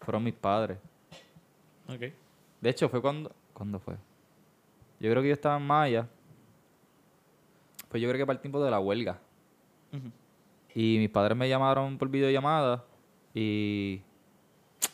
Fueron 0.00 0.24
mis 0.24 0.34
padres. 0.34 0.78
Ok. 1.88 2.12
De 2.60 2.70
hecho, 2.70 2.88
fue 2.88 3.00
cuando. 3.00 3.30
¿Cuándo 3.52 3.78
fue? 3.78 3.94
Yo 5.00 5.10
creo 5.10 5.22
que 5.22 5.28
yo 5.28 5.34
estaba 5.34 5.56
en 5.56 5.66
Maya. 5.66 6.08
Pues 7.88 8.02
yo 8.02 8.08
creo 8.08 8.18
que 8.18 8.26
para 8.26 8.36
el 8.36 8.40
tiempo 8.40 8.62
de 8.64 8.70
la 8.70 8.80
huelga. 8.80 9.18
Y 10.74 10.98
mis 10.98 11.10
padres 11.10 11.36
me 11.36 11.48
llamaron 11.48 11.98
por 11.98 12.08
videollamada. 12.08 12.84
Y. 13.34 14.00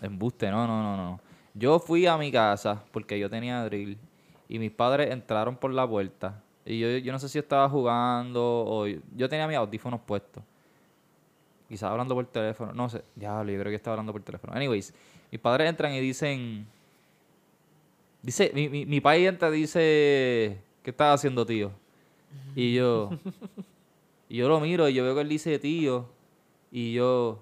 Embuste, 0.00 0.50
no, 0.50 0.66
no, 0.66 0.82
no, 0.82 0.96
no. 0.96 1.20
Yo 1.54 1.78
fui 1.78 2.06
a 2.06 2.16
mi 2.16 2.32
casa 2.32 2.84
porque 2.92 3.18
yo 3.18 3.30
tenía 3.30 3.64
drill. 3.64 3.98
Y 4.48 4.58
mis 4.58 4.70
padres 4.70 5.10
entraron 5.10 5.56
por 5.56 5.72
la 5.72 5.88
puerta. 5.88 6.41
Y 6.64 6.78
yo, 6.78 6.88
yo 6.98 7.12
no 7.12 7.18
sé 7.18 7.28
si 7.28 7.38
estaba 7.38 7.68
jugando 7.68 8.42
o. 8.42 8.86
Yo 9.16 9.28
tenía 9.28 9.46
mis 9.48 9.56
audífonos 9.56 10.00
puestos. 10.00 10.42
Quizás 11.68 11.90
hablando 11.90 12.14
por 12.14 12.26
teléfono. 12.26 12.72
No 12.72 12.88
sé. 12.88 13.02
Diablo, 13.16 13.50
yo 13.50 13.58
creo 13.58 13.70
que 13.70 13.76
estaba 13.76 13.94
hablando 13.94 14.12
por 14.12 14.22
teléfono. 14.22 14.52
Anyways, 14.52 14.94
mis 15.30 15.40
padres 15.40 15.68
entran 15.68 15.92
y 15.92 16.00
dicen. 16.00 16.66
Dice, 18.22 18.52
mi, 18.54 18.68
mi, 18.68 18.86
mi 18.86 19.00
país 19.00 19.28
entra 19.28 19.48
y 19.48 19.60
dice. 19.60 20.58
¿Qué 20.82 20.90
estás 20.90 21.14
haciendo, 21.14 21.44
tío? 21.44 21.72
Y 22.54 22.74
yo. 22.74 23.10
y 24.28 24.36
yo 24.36 24.48
lo 24.48 24.60
miro 24.60 24.88
y 24.88 24.94
yo 24.94 25.04
veo 25.04 25.14
que 25.14 25.22
él 25.22 25.28
dice 25.28 25.58
tío. 25.58 26.06
Y 26.70 26.92
yo. 26.92 27.40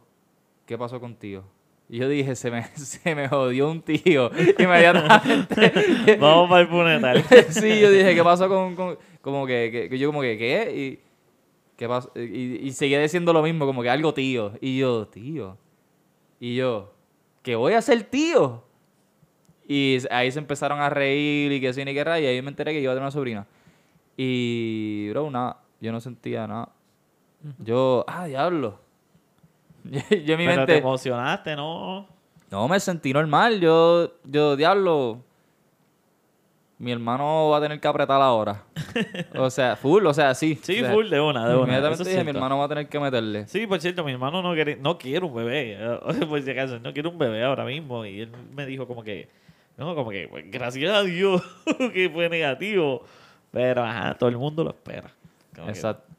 ¿Qué 0.66 0.78
pasó 0.78 1.00
contigo? 1.00 1.44
Y 1.92 1.98
yo 1.98 2.09
dije, 2.09 2.37
se 2.37 2.50
me, 2.53 2.64
se 2.76 3.14
me 3.16 3.29
jodió 3.29 3.68
un 3.70 3.83
tío. 3.83 4.31
Inmediatamente. 4.59 6.16
Vamos 6.20 6.48
para 6.48 6.61
el 6.62 6.68
funeral. 6.68 7.24
sí, 7.50 7.81
yo 7.81 7.90
dije, 7.90 8.14
¿qué 8.14 8.22
pasó 8.22 8.48
con, 8.48 8.76
con- 8.76 8.96
como 9.20 9.44
que, 9.46 9.70
que- 9.72 9.88
que 9.90 9.98
yo 9.98 10.09
como 10.09 10.20
que, 10.22 10.38
¿qué? 10.38 10.72
Y, 10.74 11.00
¿qué 11.76 11.88
pasó? 11.88 12.12
Y, 12.14 12.61
y 12.66 12.72
seguía 12.72 13.00
diciendo 13.00 13.33
lo 13.33 13.42
mismo, 13.42 13.66
como 13.66 13.83
que 13.83 13.90
algo 13.90 14.14
tío. 14.14 14.53
Y 14.61 14.79
yo, 14.79 15.09
tío. 15.09 15.59
Y 16.38 16.55
yo, 16.55 16.94
¿qué 17.42 17.57
voy 17.57 17.72
a 17.74 17.79
hacer 17.79 18.05
tío? 18.05 18.62
Y 19.66 19.98
ahí 20.11 20.31
se 20.33 20.38
empezaron 20.38 20.81
a 20.81 20.90
reír 20.90 21.53
y 21.53 21.61
que 21.61 21.72
sí 21.72 21.85
ni 21.85 21.92
qué 21.92 22.05
raya. 22.05 22.31
Y 22.31 22.35
ahí 22.37 22.42
me 22.42 22.50
enteré 22.50 22.72
que 22.72 22.81
iba 22.81 22.92
a 22.92 22.94
tener 22.94 23.03
una 23.03 23.11
sobrina. 23.11 23.46
Y, 24.16 25.09
bro, 25.11 25.31
nada, 25.31 25.61
yo 25.81 25.90
no 25.92 26.00
sentía 26.00 26.46
nada. 26.46 26.68
Yo, 27.59 28.05
ah, 28.07 28.26
diablo. 28.26 28.79
Yo, 29.85 30.01
yo 30.25 30.35
en 30.35 30.38
mi 30.38 30.47
Pero 30.47 30.66
te 30.66 30.79
emocionaste, 30.79 31.57
¿no? 31.57 32.07
no, 32.51 32.69
me 32.69 32.81
sentí 32.81 33.12
normal. 33.12 33.61
Yo, 33.61 34.12
yo, 34.25 34.57
diablo. 34.57 35.21
Mi 36.79 36.93
hermano 36.93 37.51
va 37.51 37.59
a 37.59 37.61
tener 37.61 37.79
que 37.79 37.87
apretar 37.87 38.23
ahora. 38.23 38.64
o 39.37 39.51
sea, 39.51 39.77
full, 39.77 40.07
o 40.07 40.14
sea, 40.14 40.35
sí. 40.35 40.59
Sí, 40.62 40.79
O 40.79 40.81
sea, 40.81 40.93
full 40.95 41.11
de 41.11 41.21
una, 41.21 41.47
de 41.47 41.55
una. 41.55 41.64
Inmediatamente 41.64 42.09
dije, 42.09 42.25
mi 42.25 42.31
hermano 42.31 42.57
va 42.57 42.64
a 42.64 42.69
tener 42.69 42.88
que 42.88 42.99
meterle. 42.99 43.47
Sí, 43.49 43.66
por 43.66 43.79
cierto, 43.83 44.03
mi 44.03 44.12
hermano 44.12 44.40
no 44.40 44.55
quiere, 44.55 44.77
no 44.77 44.97
quiere 44.97 45.27
un 45.27 45.35
bebé. 45.35 45.77
Por 46.29 46.40
si 46.40 46.51
acaso, 46.51 46.79
no 46.79 46.95
quiere 46.95 47.07
un 47.11 47.19
bebé 47.19 47.45
ahora 47.45 47.66
mismo. 47.66 48.07
Y 48.07 48.23
él 48.23 48.33
me 48.57 48.64
dijo 48.64 48.87
como 48.87 49.05
que, 49.05 49.29
no, 49.77 49.95
como 49.95 50.09
que, 50.11 50.27
pues, 50.29 50.51
gracias 50.51 50.90
a 50.90 51.03
Dios 51.03 51.43
que 51.93 52.09
fue 52.09 52.31
negativo. 52.31 53.05
Pero, 53.51 53.85
ajá, 53.85 54.14
todo 54.14 54.31
el 54.31 54.38
mundo 54.38 54.64
lo 54.64 54.71
espera. 54.71 55.11
Como 55.55 55.66
que- 55.66 55.73
Exacto. 55.73 56.10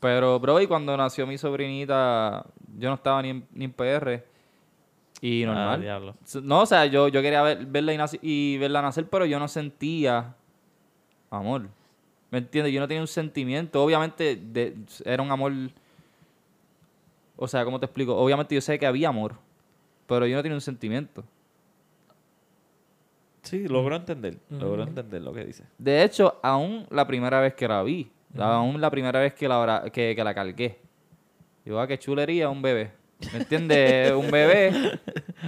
Pero, 0.00 0.40
bro, 0.40 0.60
y 0.60 0.66
cuando 0.66 0.96
nació 0.96 1.26
mi 1.26 1.36
sobrinita, 1.36 2.44
yo 2.78 2.88
no 2.88 2.94
estaba 2.94 3.20
ni 3.22 3.28
en, 3.30 3.46
ni 3.52 3.66
en 3.66 3.72
PR. 3.72 4.24
Y 5.20 5.42
Ah, 5.44 5.46
normal. 5.48 5.80
diablo. 5.82 6.14
No, 6.42 6.62
o 6.62 6.66
sea, 6.66 6.86
yo, 6.86 7.08
yo 7.08 7.20
quería 7.20 7.42
ver- 7.42 7.66
verla 7.66 7.92
y, 7.92 7.98
naci- 7.98 8.18
y 8.22 8.56
verla 8.56 8.80
nacer, 8.80 9.06
pero 9.10 9.26
yo 9.26 9.38
no 9.38 9.46
sentía 9.48 10.34
amor. 11.30 11.68
¿Me 12.30 12.38
entiendes? 12.38 12.72
Yo 12.72 12.80
no 12.80 12.88
tenía 12.88 13.02
un 13.02 13.06
sentimiento. 13.08 13.82
Obviamente 13.84 14.36
de- 14.36 14.74
era 15.04 15.22
un 15.22 15.30
amor... 15.30 15.52
O 17.36 17.46
sea, 17.48 17.64
¿cómo 17.64 17.78
te 17.78 17.86
explico? 17.86 18.16
Obviamente 18.16 18.54
yo 18.54 18.60
sé 18.62 18.78
que 18.78 18.86
había 18.86 19.08
amor, 19.10 19.34
pero 20.06 20.26
yo 20.26 20.36
no 20.36 20.42
tenía 20.42 20.56
un 20.56 20.60
sentimiento. 20.62 21.24
Sí, 23.42 23.66
logro 23.68 23.96
entender. 23.96 24.38
Logro 24.50 24.82
entender 24.82 25.22
lo 25.22 25.32
que 25.32 25.44
dice. 25.44 25.64
De 25.78 26.02
hecho, 26.04 26.38
aún 26.42 26.86
la 26.90 27.06
primera 27.06 27.40
vez 27.40 27.54
que 27.54 27.66
la 27.66 27.82
vi, 27.82 28.10
aún 28.38 28.80
la 28.80 28.90
primera 28.90 29.20
vez 29.20 29.34
que 29.34 29.48
la, 29.48 29.84
que, 29.92 30.14
que 30.14 30.24
la 30.24 30.34
cargué, 30.34 30.78
yo, 31.64 31.80
ah, 31.80 31.86
qué 31.86 31.98
chulería, 31.98 32.48
un 32.48 32.62
bebé. 32.62 32.90
¿Me 33.32 33.38
entiendes? 33.38 34.14
un 34.16 34.30
bebé 34.30 34.72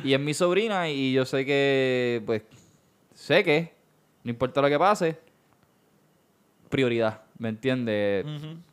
y 0.05 0.13
es 0.15 0.21
mi 0.21 0.35
sobrina 0.35 0.89
y 0.89 1.13
yo 1.13 1.25
sé 1.25 1.45
que, 1.47 2.23
pues, 2.27 2.43
sé 3.15 3.43
que, 3.45 3.73
no 4.25 4.31
importa 4.31 4.61
lo 4.61 4.69
que 4.69 4.79
pase, 4.79 5.19
prioridad, 6.69 7.23
¿me 7.39 7.49
entiendes? 7.49 8.25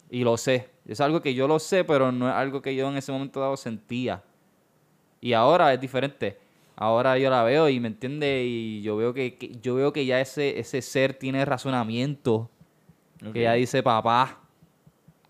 Y 0.09 0.23
lo 0.23 0.37
sé. 0.37 0.69
Es 0.87 1.01
algo 1.01 1.21
que 1.21 1.33
yo 1.33 1.47
lo 1.47 1.59
sé, 1.59 1.83
pero 1.83 2.11
no 2.11 2.27
es 2.29 2.33
algo 2.35 2.61
que 2.61 2.75
yo 2.75 2.89
en 2.89 2.97
ese 2.97 3.11
momento 3.11 3.39
dado 3.39 3.57
sentía. 3.57 4.23
Y 5.21 5.33
ahora 5.33 5.73
es 5.73 5.79
diferente. 5.81 6.37
Ahora 6.75 7.17
yo 7.17 7.29
la 7.29 7.43
veo 7.43 7.67
y 7.69 7.79
me 7.79 7.89
entiende 7.89 8.43
y 8.45 8.81
yo 8.81 8.95
veo 8.95 9.13
que, 9.13 9.35
que- 9.35 9.51
yo 9.61 9.75
veo 9.75 9.91
que 9.91 10.05
ya 10.05 10.19
ese, 10.21 10.59
ese 10.59 10.81
ser 10.81 11.13
tiene 11.13 11.43
razonamiento. 11.45 12.49
Que 13.33 13.41
ya 13.41 13.53
dice 13.53 13.83
papá. 13.83 14.39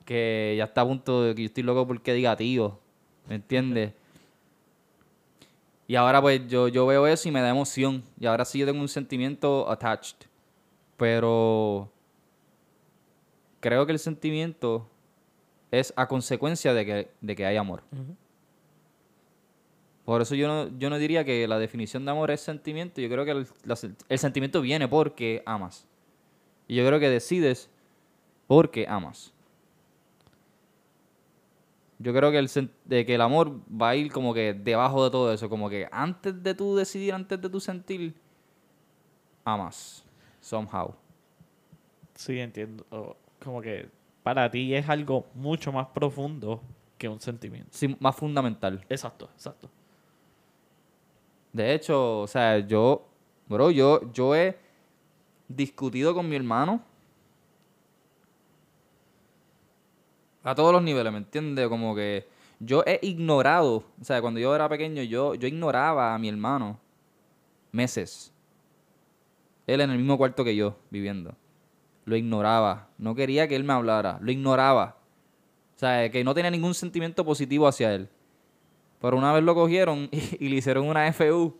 Que 0.05 0.55
ya 0.57 0.65
está 0.65 0.81
a 0.81 0.85
punto 0.87 1.23
de 1.23 1.35
que 1.35 1.41
yo 1.43 1.45
estoy 1.47 1.63
loco 1.63 1.85
porque 1.87 2.13
diga 2.13 2.35
tío. 2.35 2.79
¿Me 3.27 3.35
entiendes? 3.35 3.93
Y 5.87 5.95
ahora 5.95 6.21
pues 6.21 6.47
yo, 6.47 6.67
yo 6.67 6.85
veo 6.85 7.07
eso 7.07 7.27
y 7.27 7.31
me 7.31 7.41
da 7.41 7.49
emoción. 7.49 8.03
Y 8.19 8.25
ahora 8.27 8.45
sí 8.45 8.59
yo 8.59 8.65
tengo 8.65 8.79
un 8.81 8.87
sentimiento 8.87 9.69
attached. 9.69 10.17
Pero 10.97 11.89
creo 13.59 13.85
que 13.85 13.91
el 13.93 13.99
sentimiento 13.99 14.87
es 15.71 15.93
a 15.95 16.07
consecuencia 16.07 16.73
de 16.73 16.85
que, 16.85 17.11
de 17.21 17.35
que 17.35 17.45
hay 17.45 17.57
amor. 17.57 17.83
Por 20.05 20.21
eso 20.21 20.33
yo 20.35 20.47
no, 20.47 20.77
yo 20.79 20.89
no 20.89 20.97
diría 20.97 21.23
que 21.23 21.47
la 21.47 21.59
definición 21.59 22.03
de 22.05 22.11
amor 22.11 22.31
es 22.31 22.41
sentimiento. 22.41 22.99
Yo 22.99 23.09
creo 23.09 23.25
que 23.25 23.31
el, 23.31 23.47
la 23.63 23.75
sen- 23.75 23.95
el 24.09 24.19
sentimiento 24.19 24.61
viene 24.61 24.87
porque 24.87 25.43
amas. 25.45 25.85
Y 26.67 26.75
yo 26.75 26.85
creo 26.85 26.99
que 26.99 27.09
decides 27.09 27.69
porque 28.49 28.87
amas. 28.89 29.31
Yo 31.99 32.11
creo 32.15 32.31
que 32.31 32.39
el, 32.39 32.49
de 32.83 33.05
que 33.05 33.13
el 33.13 33.21
amor 33.21 33.61
va 33.69 33.89
a 33.89 33.95
ir 33.95 34.11
como 34.11 34.33
que 34.33 34.55
debajo 34.55 35.03
de 35.03 35.11
todo 35.11 35.31
eso. 35.31 35.47
Como 35.47 35.69
que 35.69 35.87
antes 35.91 36.41
de 36.41 36.55
tú 36.55 36.75
decidir, 36.75 37.13
antes 37.13 37.39
de 37.39 37.47
tú 37.47 37.59
sentir, 37.59 38.15
amas. 39.45 40.03
Somehow. 40.41 40.95
Sí, 42.15 42.39
entiendo. 42.39 42.83
Como 43.43 43.61
que 43.61 43.87
para 44.23 44.49
ti 44.49 44.73
es 44.73 44.89
algo 44.89 45.27
mucho 45.35 45.71
más 45.71 45.85
profundo 45.89 46.59
que 46.97 47.07
un 47.07 47.21
sentimiento. 47.21 47.69
Sí, 47.71 47.95
más 47.99 48.15
fundamental. 48.15 48.83
Exacto, 48.89 49.29
exacto. 49.35 49.69
De 51.53 51.75
hecho, 51.75 52.21
o 52.21 52.27
sea, 52.27 52.57
yo, 52.57 53.05
bro, 53.47 53.69
yo, 53.69 54.11
yo 54.11 54.35
he 54.35 54.57
discutido 55.47 56.15
con 56.15 56.27
mi 56.27 56.35
hermano 56.35 56.88
a 60.49 60.55
todos 60.55 60.73
los 60.73 60.81
niveles, 60.81 61.11
¿me 61.11 61.19
entiendes? 61.19 61.67
Como 61.67 61.95
que 61.95 62.27
yo 62.59 62.83
he 62.85 62.99
ignorado, 63.03 63.83
o 64.01 64.03
sea, 64.03 64.19
cuando 64.19 64.39
yo 64.39 64.55
era 64.55 64.67
pequeño, 64.67 65.03
yo, 65.03 65.35
yo 65.35 65.47
ignoraba 65.47 66.15
a 66.15 66.17
mi 66.17 66.27
hermano 66.27 66.79
meses. 67.71 68.33
Él 69.67 69.81
en 69.81 69.91
el 69.91 69.99
mismo 69.99 70.17
cuarto 70.17 70.43
que 70.43 70.55
yo, 70.55 70.75
viviendo. 70.89 71.35
Lo 72.05 72.15
ignoraba. 72.15 72.87
No 72.97 73.13
quería 73.13 73.47
que 73.47 73.55
él 73.55 73.63
me 73.63 73.73
hablara. 73.73 74.17
Lo 74.21 74.31
ignoraba. 74.31 74.97
O 75.75 75.79
sea, 75.79 76.09
que 76.09 76.23
no 76.23 76.33
tenía 76.33 76.49
ningún 76.49 76.73
sentimiento 76.73 77.23
positivo 77.23 77.67
hacia 77.67 77.93
él. 77.93 78.09
Pero 78.99 79.15
una 79.17 79.31
vez 79.31 79.43
lo 79.43 79.53
cogieron 79.53 80.09
y, 80.11 80.49
le 80.49 80.55
hicieron 80.55 80.87
una 80.87 81.13
FU. 81.13 81.55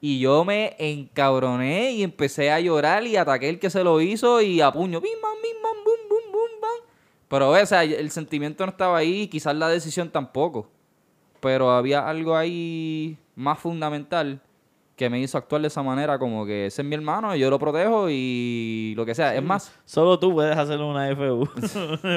Y 0.00 0.18
yo 0.18 0.44
me 0.44 0.74
encabroné 0.78 1.92
y 1.92 2.02
empecé 2.02 2.50
a 2.50 2.58
llorar 2.58 3.06
y 3.06 3.16
ataqué 3.16 3.48
el 3.48 3.60
que 3.60 3.70
se 3.70 3.84
lo 3.84 4.00
hizo 4.00 4.42
y 4.42 4.60
a 4.60 4.72
puño. 4.72 5.00
Bim, 5.00 5.22
bam, 5.22 5.36
bim, 5.40 5.62
bam, 5.62 5.84
bum. 5.84 6.03
Pero, 7.34 7.50
o 7.50 7.66
sea, 7.66 7.82
el 7.82 8.12
sentimiento 8.12 8.64
no 8.64 8.70
estaba 8.70 8.96
ahí, 8.96 9.26
quizás 9.26 9.56
la 9.56 9.68
decisión 9.68 10.08
tampoco. 10.08 10.70
Pero 11.40 11.72
había 11.72 12.08
algo 12.08 12.36
ahí 12.36 13.18
más 13.34 13.58
fundamental 13.58 14.40
que 14.94 15.10
me 15.10 15.18
hizo 15.18 15.36
actuar 15.36 15.60
de 15.60 15.66
esa 15.66 15.82
manera, 15.82 16.16
como 16.16 16.46
que 16.46 16.66
ese 16.66 16.82
es 16.82 16.86
mi 16.86 16.94
hermano, 16.94 17.34
y 17.34 17.40
yo 17.40 17.50
lo 17.50 17.58
protejo 17.58 18.06
y 18.08 18.94
lo 18.96 19.04
que 19.04 19.16
sea. 19.16 19.34
Es 19.34 19.42
más, 19.42 19.74
Solo 19.84 20.16
tú 20.16 20.32
puedes 20.32 20.56
hacer 20.56 20.78
una 20.78 21.08
FU. 21.08 21.48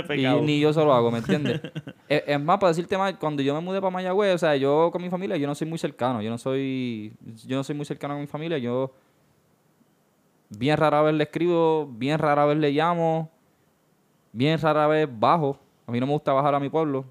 y 0.14 0.28
ni 0.46 0.60
yo 0.60 0.72
solo 0.72 0.94
hago, 0.94 1.10
¿me 1.10 1.18
entiendes? 1.18 1.62
es, 2.08 2.24
es 2.28 2.40
más, 2.40 2.60
para 2.60 2.70
decirte 2.70 2.96
más, 2.96 3.16
cuando 3.16 3.42
yo 3.42 3.56
me 3.56 3.62
mudé 3.62 3.82
para 3.82 3.90
Mayagüez, 3.90 4.36
o 4.36 4.38
sea, 4.38 4.56
yo 4.56 4.92
con 4.92 5.02
mi 5.02 5.10
familia, 5.10 5.36
yo 5.36 5.48
no 5.48 5.56
soy 5.56 5.68
muy 5.68 5.80
cercano, 5.80 6.22
yo 6.22 6.30
no 6.30 6.38
soy, 6.38 7.12
yo 7.44 7.58
no 7.58 7.64
soy 7.64 7.74
muy 7.74 7.88
cercano 7.88 8.14
con 8.14 8.22
mi 8.22 8.28
familia, 8.28 8.60
yo 8.60 8.94
bien 10.50 10.78
rara 10.78 11.02
vez 11.02 11.16
le 11.16 11.24
escribo, 11.24 11.88
bien 11.92 12.20
rara 12.20 12.46
vez 12.46 12.60
le 12.60 12.70
llamo, 12.70 13.32
bien 14.32 14.60
rara 14.60 14.88
vez 14.88 15.08
bajo, 15.12 15.60
a 15.86 15.92
mí 15.92 16.00
no 16.00 16.06
me 16.06 16.14
gusta 16.14 16.34
bajar 16.34 16.56
a 16.56 16.60
mi 16.60 16.70
pueblo. 16.70 17.06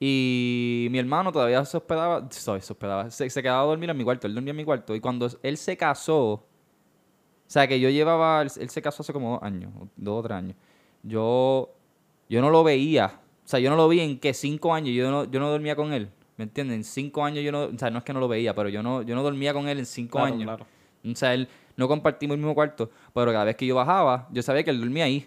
Y 0.00 0.86
mi 0.90 0.98
hermano 0.98 1.32
todavía 1.32 1.64
se 1.64 1.76
hospedaba, 1.76 2.28
sorry, 2.30 2.60
se 2.60 2.72
hospedaba, 2.72 3.10
se, 3.10 3.28
se 3.28 3.42
quedaba 3.42 3.62
a 3.62 3.66
dormir 3.66 3.90
en 3.90 3.96
mi 3.96 4.04
cuarto, 4.04 4.26
él 4.28 4.34
dormía 4.34 4.52
en 4.52 4.56
mi 4.56 4.64
cuarto. 4.64 4.94
Y 4.94 5.00
cuando 5.00 5.28
él 5.42 5.56
se 5.56 5.76
casó, 5.76 6.32
o 6.34 6.44
sea, 7.46 7.66
que 7.66 7.80
yo 7.80 7.90
llevaba, 7.90 8.42
él, 8.42 8.50
él 8.60 8.70
se 8.70 8.80
casó 8.80 9.02
hace 9.02 9.12
como 9.12 9.32
dos 9.32 9.42
años, 9.42 9.72
dos 9.96 10.20
o 10.20 10.22
tres 10.22 10.36
años. 10.36 10.56
Yo, 11.02 11.70
yo 12.28 12.40
no 12.40 12.50
lo 12.50 12.62
veía, 12.62 13.20
o 13.44 13.48
sea, 13.48 13.58
yo 13.58 13.70
no 13.70 13.76
lo 13.76 13.88
vi 13.88 14.00
en 14.00 14.20
que 14.20 14.34
cinco 14.34 14.72
años, 14.72 14.94
yo 14.94 15.10
no, 15.10 15.24
yo 15.24 15.40
no 15.40 15.50
dormía 15.50 15.74
con 15.74 15.92
él, 15.92 16.10
¿me 16.36 16.44
entienden? 16.44 16.76
En 16.76 16.84
cinco 16.84 17.24
años 17.24 17.42
yo 17.42 17.50
no, 17.50 17.64
o 17.64 17.78
sea, 17.78 17.90
no 17.90 17.98
es 17.98 18.04
que 18.04 18.12
no 18.12 18.20
lo 18.20 18.28
veía, 18.28 18.54
pero 18.54 18.68
yo 18.68 18.82
no, 18.84 19.02
yo 19.02 19.16
no 19.16 19.22
dormía 19.24 19.52
con 19.52 19.68
él 19.68 19.78
en 19.80 19.86
cinco 19.86 20.18
Claro, 20.18 20.26
años. 20.34 20.44
claro. 20.44 20.66
O 21.04 21.16
sea, 21.16 21.34
él 21.34 21.48
no 21.76 21.88
compartimos 21.88 22.34
el 22.34 22.38
mismo 22.40 22.54
cuarto, 22.54 22.90
pero 23.14 23.32
cada 23.32 23.44
vez 23.44 23.56
que 23.56 23.66
yo 23.66 23.74
bajaba, 23.74 24.28
yo 24.30 24.42
sabía 24.42 24.62
que 24.62 24.70
él 24.70 24.80
dormía 24.80 25.04
ahí, 25.04 25.26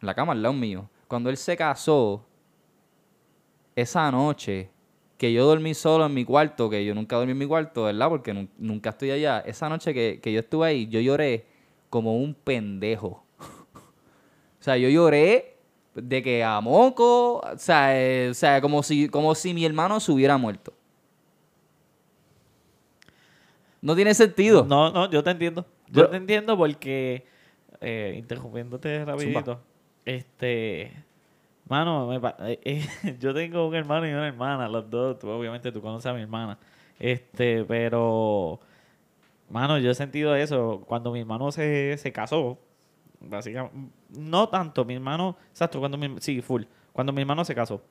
en 0.00 0.06
la 0.06 0.14
cama 0.14 0.32
al 0.32 0.42
lado 0.42 0.54
mío. 0.54 0.88
Cuando 1.08 1.30
él 1.30 1.36
se 1.36 1.56
casó, 1.56 2.24
esa 3.76 4.10
noche 4.10 4.70
que 5.16 5.32
yo 5.32 5.44
dormí 5.46 5.74
solo 5.74 6.06
en 6.06 6.14
mi 6.14 6.24
cuarto, 6.24 6.70
que 6.70 6.84
yo 6.84 6.94
nunca 6.94 7.16
dormí 7.16 7.32
en 7.32 7.38
mi 7.38 7.46
cuarto, 7.46 7.84
¿verdad? 7.84 8.08
Porque 8.08 8.32
nun- 8.32 8.48
nunca 8.58 8.90
estoy 8.90 9.10
allá. 9.10 9.40
Esa 9.40 9.68
noche 9.68 9.92
que, 9.92 10.18
que 10.22 10.32
yo 10.32 10.40
estuve 10.40 10.66
ahí, 10.66 10.86
yo 10.88 11.00
lloré 11.00 11.46
como 11.90 12.16
un 12.16 12.34
pendejo. 12.34 13.24
o 13.74 14.62
sea, 14.62 14.76
yo 14.78 14.88
lloré 14.88 15.56
de 15.94 16.22
que 16.22 16.42
a 16.42 16.60
moco, 16.60 17.38
o 17.40 17.58
sea, 17.58 18.00
eh, 18.00 18.28
o 18.30 18.34
sea 18.34 18.60
como, 18.62 18.82
si, 18.82 19.08
como 19.08 19.34
si 19.34 19.52
mi 19.52 19.64
hermano 19.66 20.00
se 20.00 20.10
hubiera 20.12 20.38
muerto. 20.38 20.72
No 23.82 23.94
tiene 23.94 24.14
sentido. 24.14 24.64
No, 24.64 24.90
no, 24.90 25.10
yo 25.10 25.22
te 25.22 25.30
entiendo. 25.30 25.66
Yo 25.88 26.08
te 26.08 26.16
entiendo 26.16 26.56
porque, 26.56 27.24
eh, 27.80 28.14
interrumpiéndote 28.16 29.04
rapidito, 29.04 29.60
este, 30.16 30.92
mano, 31.68 32.12
eh, 32.12 32.60
eh, 32.64 33.16
yo 33.20 33.32
tengo 33.32 33.68
un 33.68 33.74
hermano 33.74 34.06
y 34.08 34.10
una 34.10 34.26
hermana, 34.26 34.68
los 34.68 34.90
dos, 34.90 35.18
tú, 35.18 35.28
obviamente 35.28 35.70
tú 35.72 35.80
conoces 35.80 36.06
a 36.06 36.14
mi 36.14 36.22
hermana, 36.22 36.58
este, 36.98 37.64
pero, 37.64 38.60
mano, 39.48 39.78
yo 39.78 39.90
he 39.90 39.94
sentido 39.94 40.34
eso 40.34 40.82
cuando 40.86 41.12
mi 41.12 41.20
hermano 41.20 41.52
se, 41.52 41.96
se 41.96 42.12
casó, 42.12 42.58
básicamente, 43.20 43.76
no 44.10 44.48
tanto, 44.48 44.84
mi 44.84 44.94
hermano, 44.94 45.36
exacto, 45.50 45.78
cuando 45.78 45.96
mi, 45.96 46.16
sí, 46.20 46.40
full, 46.42 46.64
cuando 46.92 47.12
mi 47.12 47.20
hermano 47.20 47.44
se 47.44 47.54
casó, 47.54 47.82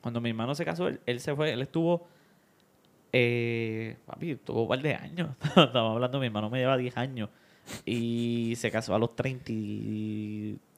cuando 0.00 0.20
mi 0.20 0.30
hermano 0.30 0.54
se 0.54 0.64
casó, 0.64 0.88
él, 0.88 1.20
se 1.20 1.34
fue, 1.34 1.52
él 1.52 1.62
estuvo 1.62 2.06
eh, 3.12 3.96
papi, 4.04 4.36
tuvo 4.36 4.62
un 4.62 4.68
par 4.68 4.82
de 4.82 4.94
años. 4.94 5.30
Estamos 5.42 5.94
hablando, 5.94 6.20
mi 6.20 6.26
hermano 6.26 6.50
me 6.50 6.58
lleva 6.58 6.76
10 6.76 6.96
años. 6.98 7.30
Y 7.84 8.54
se 8.56 8.70
casó 8.70 8.94
a 8.94 8.98
los 8.98 9.16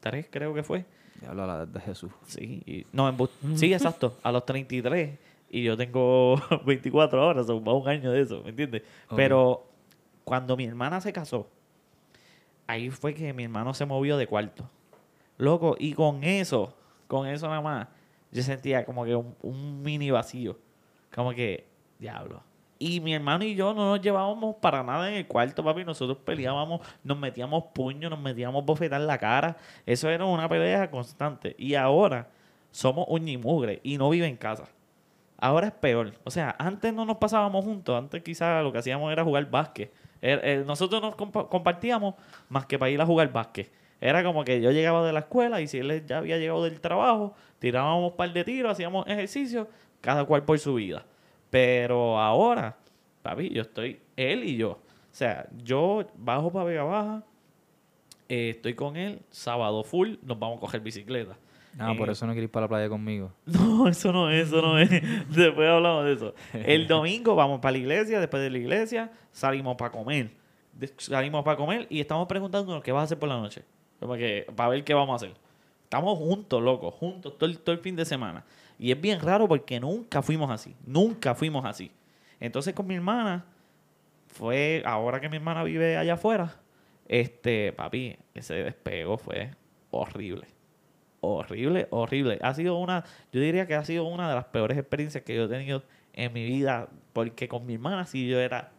33, 0.01 0.29
creo 0.31 0.55
que 0.55 0.63
fue. 0.63 0.85
Diablo, 1.21 1.47
la 1.47 1.67
de 1.67 1.81
Jesús. 1.81 2.11
Sí, 2.27 2.63
y- 2.67 2.87
no, 2.93 3.09
en 3.09 3.57
sí, 3.57 3.73
exacto, 3.73 4.17
a 4.23 4.31
los 4.33 4.45
33. 4.47 5.19
Y 5.51 5.63
yo 5.65 5.77
tengo 5.77 6.37
24 6.67 7.23
ahora, 7.23 7.43
son 7.45 7.63
más 7.65 7.75
un 7.75 7.89
año 7.89 8.11
de 8.13 8.21
eso, 8.21 8.43
¿me 8.43 8.51
entiendes? 8.51 8.83
Pero 9.17 9.67
cuando 10.25 10.57
mi 10.57 10.65
hermana 10.65 11.01
se 11.01 11.13
casó, 11.13 11.49
ahí 12.67 12.91
fue 12.91 13.15
que 13.15 13.33
mi 13.33 13.45
hermano 13.45 13.75
se 13.75 13.87
movió 13.87 14.17
de 14.17 14.27
cuarto. 14.27 14.69
Loco, 15.38 15.77
y 15.79 15.92
con 15.94 16.23
eso, 16.25 16.75
con 17.07 17.27
eso 17.27 17.49
nada 17.49 17.61
más, 17.63 17.88
yo 18.31 18.42
sentía 18.42 18.85
como 18.85 19.05
que 19.05 19.15
un, 19.15 19.35
un 19.42 19.83
mini 19.83 20.11
vacío. 20.11 20.59
Como 21.15 21.31
que, 21.33 21.67
diablo. 21.99 22.42
Y 22.79 23.00
mi 23.00 23.12
hermano 23.14 23.44
y 23.44 23.54
yo 23.56 23.74
no 23.74 23.90
nos 23.90 24.00
llevábamos 24.00 24.56
para 24.56 24.83
nada 24.85 25.08
en 25.08 25.14
el 25.14 25.26
cuarto, 25.26 25.64
papi. 25.64 25.85
Nosotros 25.85 26.18
peleábamos, 26.24 26.81
nos 27.02 27.18
metíamos 27.18 27.64
puños, 27.74 28.10
nos 28.10 28.20
metíamos 28.20 28.64
bofetar 28.64 29.00
la 29.00 29.18
cara. 29.18 29.56
Eso 29.85 30.08
era 30.08 30.24
una 30.24 30.48
pelea 30.48 30.90
constante. 30.90 31.56
Y 31.58 31.74
ahora 31.74 32.29
somos 32.70 33.06
uña 33.08 33.33
y 33.83 33.98
no 33.98 34.10
vive 34.10 34.26
en 34.26 34.37
casa. 34.37 34.68
Ahora 35.38 35.68
es 35.68 35.72
peor. 35.72 36.14
O 36.24 36.31
sea, 36.31 36.54
antes 36.58 36.92
no 36.94 37.04
nos 37.04 37.16
pasábamos 37.16 37.64
juntos. 37.64 37.96
Antes 37.96 38.22
quizás 38.22 38.62
lo 38.62 38.72
que 38.72 38.79
hacíamos 38.79 39.10
era 39.12 39.24
jugar 39.24 39.50
básquet. 39.50 39.92
Er- 40.20 40.40
er- 40.44 40.64
nosotros 40.64 41.00
nos 41.00 41.14
compa- 41.16 41.48
compartíamos 41.48 42.14
más 42.48 42.66
que 42.66 42.79
para 42.79 42.90
ir 42.90 43.00
a 43.00 43.06
jugar 43.06 43.33
básquet. 43.33 43.70
Era 44.00 44.22
como 44.22 44.44
que 44.44 44.60
yo 44.60 44.70
llegaba 44.70 45.04
de 45.04 45.12
la 45.12 45.20
escuela 45.20 45.60
y 45.60 45.66
si 45.66 45.79
él 45.79 46.04
ya 46.06 46.18
había 46.18 46.38
llegado 46.38 46.62
del 46.64 46.81
trabajo, 46.81 47.35
tirábamos 47.58 48.12
un 48.12 48.16
par 48.16 48.33
de 48.33 48.44
tiros, 48.44 48.70
hacíamos 48.72 49.06
ejercicio, 49.08 49.68
cada 50.00 50.24
cual 50.24 50.44
por 50.44 50.58
su 50.60 50.74
vida. 50.74 51.04
Pero 51.51 52.19
ahora, 52.19 52.77
papi, 53.23 53.51
yo 53.51 53.63
estoy 53.63 54.01
él 54.17 54.44
y 54.44 54.57
yo. 54.57 54.71
O 54.73 54.79
sea, 55.11 55.49
yo 55.65 56.05
bajo 56.17 56.53
para 56.53 56.65
Vega 56.65 56.83
Baja, 56.85 57.25
eh, 58.29 58.51
estoy 58.51 58.75
con 58.75 58.96
él, 58.96 59.21
sábado 59.31 59.83
full, 59.83 60.17
nos 60.23 60.38
vamos 60.38 60.59
a 60.59 60.61
coger 60.61 60.81
bicicleta. 60.81 61.37
Ah, 61.79 61.94
por 61.96 62.09
Eh, 62.09 62.13
eso 62.13 62.27
no 62.27 62.33
quieres 62.33 62.49
ir 62.49 62.51
para 62.51 62.65
la 62.65 62.69
playa 62.69 62.88
conmigo. 62.88 63.33
No, 63.46 63.88
eso 63.88 64.13
no 64.13 64.31
es, 64.31 64.49
eso 64.49 64.61
no 64.61 64.79
es. 64.79 64.90
Después 65.31 65.69
hablamos 65.69 66.05
de 66.05 66.13
eso. 66.13 66.35
El 66.53 66.87
domingo 66.88 67.35
vamos 67.35 67.61
para 67.61 67.73
la 67.73 67.79
iglesia, 67.79 68.21
después 68.21 68.42
de 68.42 68.51
la 68.51 68.59
iglesia 68.59 69.13
salimos 69.33 69.77
para 69.77 69.90
comer. 69.92 70.31
Salimos 70.96 71.44
para 71.44 71.57
comer 71.57 71.87
y 71.90 72.01
estamos 72.01 72.27
preguntándonos 72.27 72.83
qué 72.83 72.92
vas 72.92 73.03
a 73.03 73.05
hacer 73.05 73.19
por 73.19 73.29
la 73.29 73.37
noche. 73.37 73.63
Para 73.99 74.69
ver 74.69 74.85
qué 74.85 74.94
vamos 74.94 75.15
a 75.15 75.17
hacer. 75.27 75.37
Estamos 75.85 76.19
juntos, 76.19 76.63
locos, 76.63 76.94
juntos 76.94 77.38
todo 77.38 77.49
el, 77.49 77.59
todo 77.59 77.75
el 77.75 77.81
fin 77.81 77.96
de 77.96 78.05
semana. 78.05 78.44
Y 78.79 78.92
es 78.92 79.00
bien 79.00 79.20
raro 79.20 79.48
porque 79.48 79.81
nunca 79.81 80.22
fuimos 80.22 80.50
así. 80.50 80.74
Nunca 80.87 81.35
fuimos 81.35 81.64
así. 81.64 81.90
Entonces 82.40 82.74
con 82.74 82.87
mi 82.87 82.94
hermana, 82.94 83.44
fue, 84.29 84.83
ahora 84.87 85.20
que 85.20 85.29
mi 85.29 85.37
hermana 85.37 85.64
vive 85.64 85.96
allá 85.96 86.14
afuera, 86.14 86.60
este, 87.06 87.72
papi, 87.72 88.16
ese 88.35 88.54
despego 88.54 89.18
fue 89.18 89.50
horrible 89.90 90.58
horrible, 91.20 91.88
horrible. 91.90 92.38
Ha 92.42 92.54
sido 92.54 92.79
una, 92.79 93.04
yo 93.33 93.40
diría 93.40 93.66
que 93.66 93.74
ha 93.74 93.85
sido 93.85 94.04
una 94.04 94.29
de 94.29 94.35
las 94.35 94.46
peores 94.46 94.79
experiencias 94.79 95.24
que 95.24 95.35
yo 95.35 95.44
he 95.44 95.48
tenido 95.48 95.83
en 96.12 96.33
mi 96.33 96.44
vida, 96.44 96.88
porque 97.12 97.48
con 97.48 97.66
mi 97.66 97.74
hermana 97.74 98.06
sí 98.06 98.29
yo 98.29 98.38
era 98.40 98.72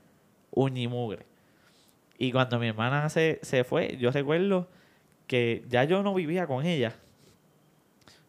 uña 0.52 0.82
y 0.82 0.88
mugre. 0.88 1.26
Y 2.18 2.32
cuando 2.32 2.60
mi 2.60 2.68
hermana 2.68 3.10
se, 3.10 3.40
se 3.42 3.64
fue, 3.64 3.98
yo 3.98 4.12
recuerdo 4.12 4.68
que 5.28 5.64
ya 5.70 5.84
yo 5.84 6.04
no 6.04 6.14
vivía 6.14 6.48
con 6.48 6.66
ella, 6.66 6.96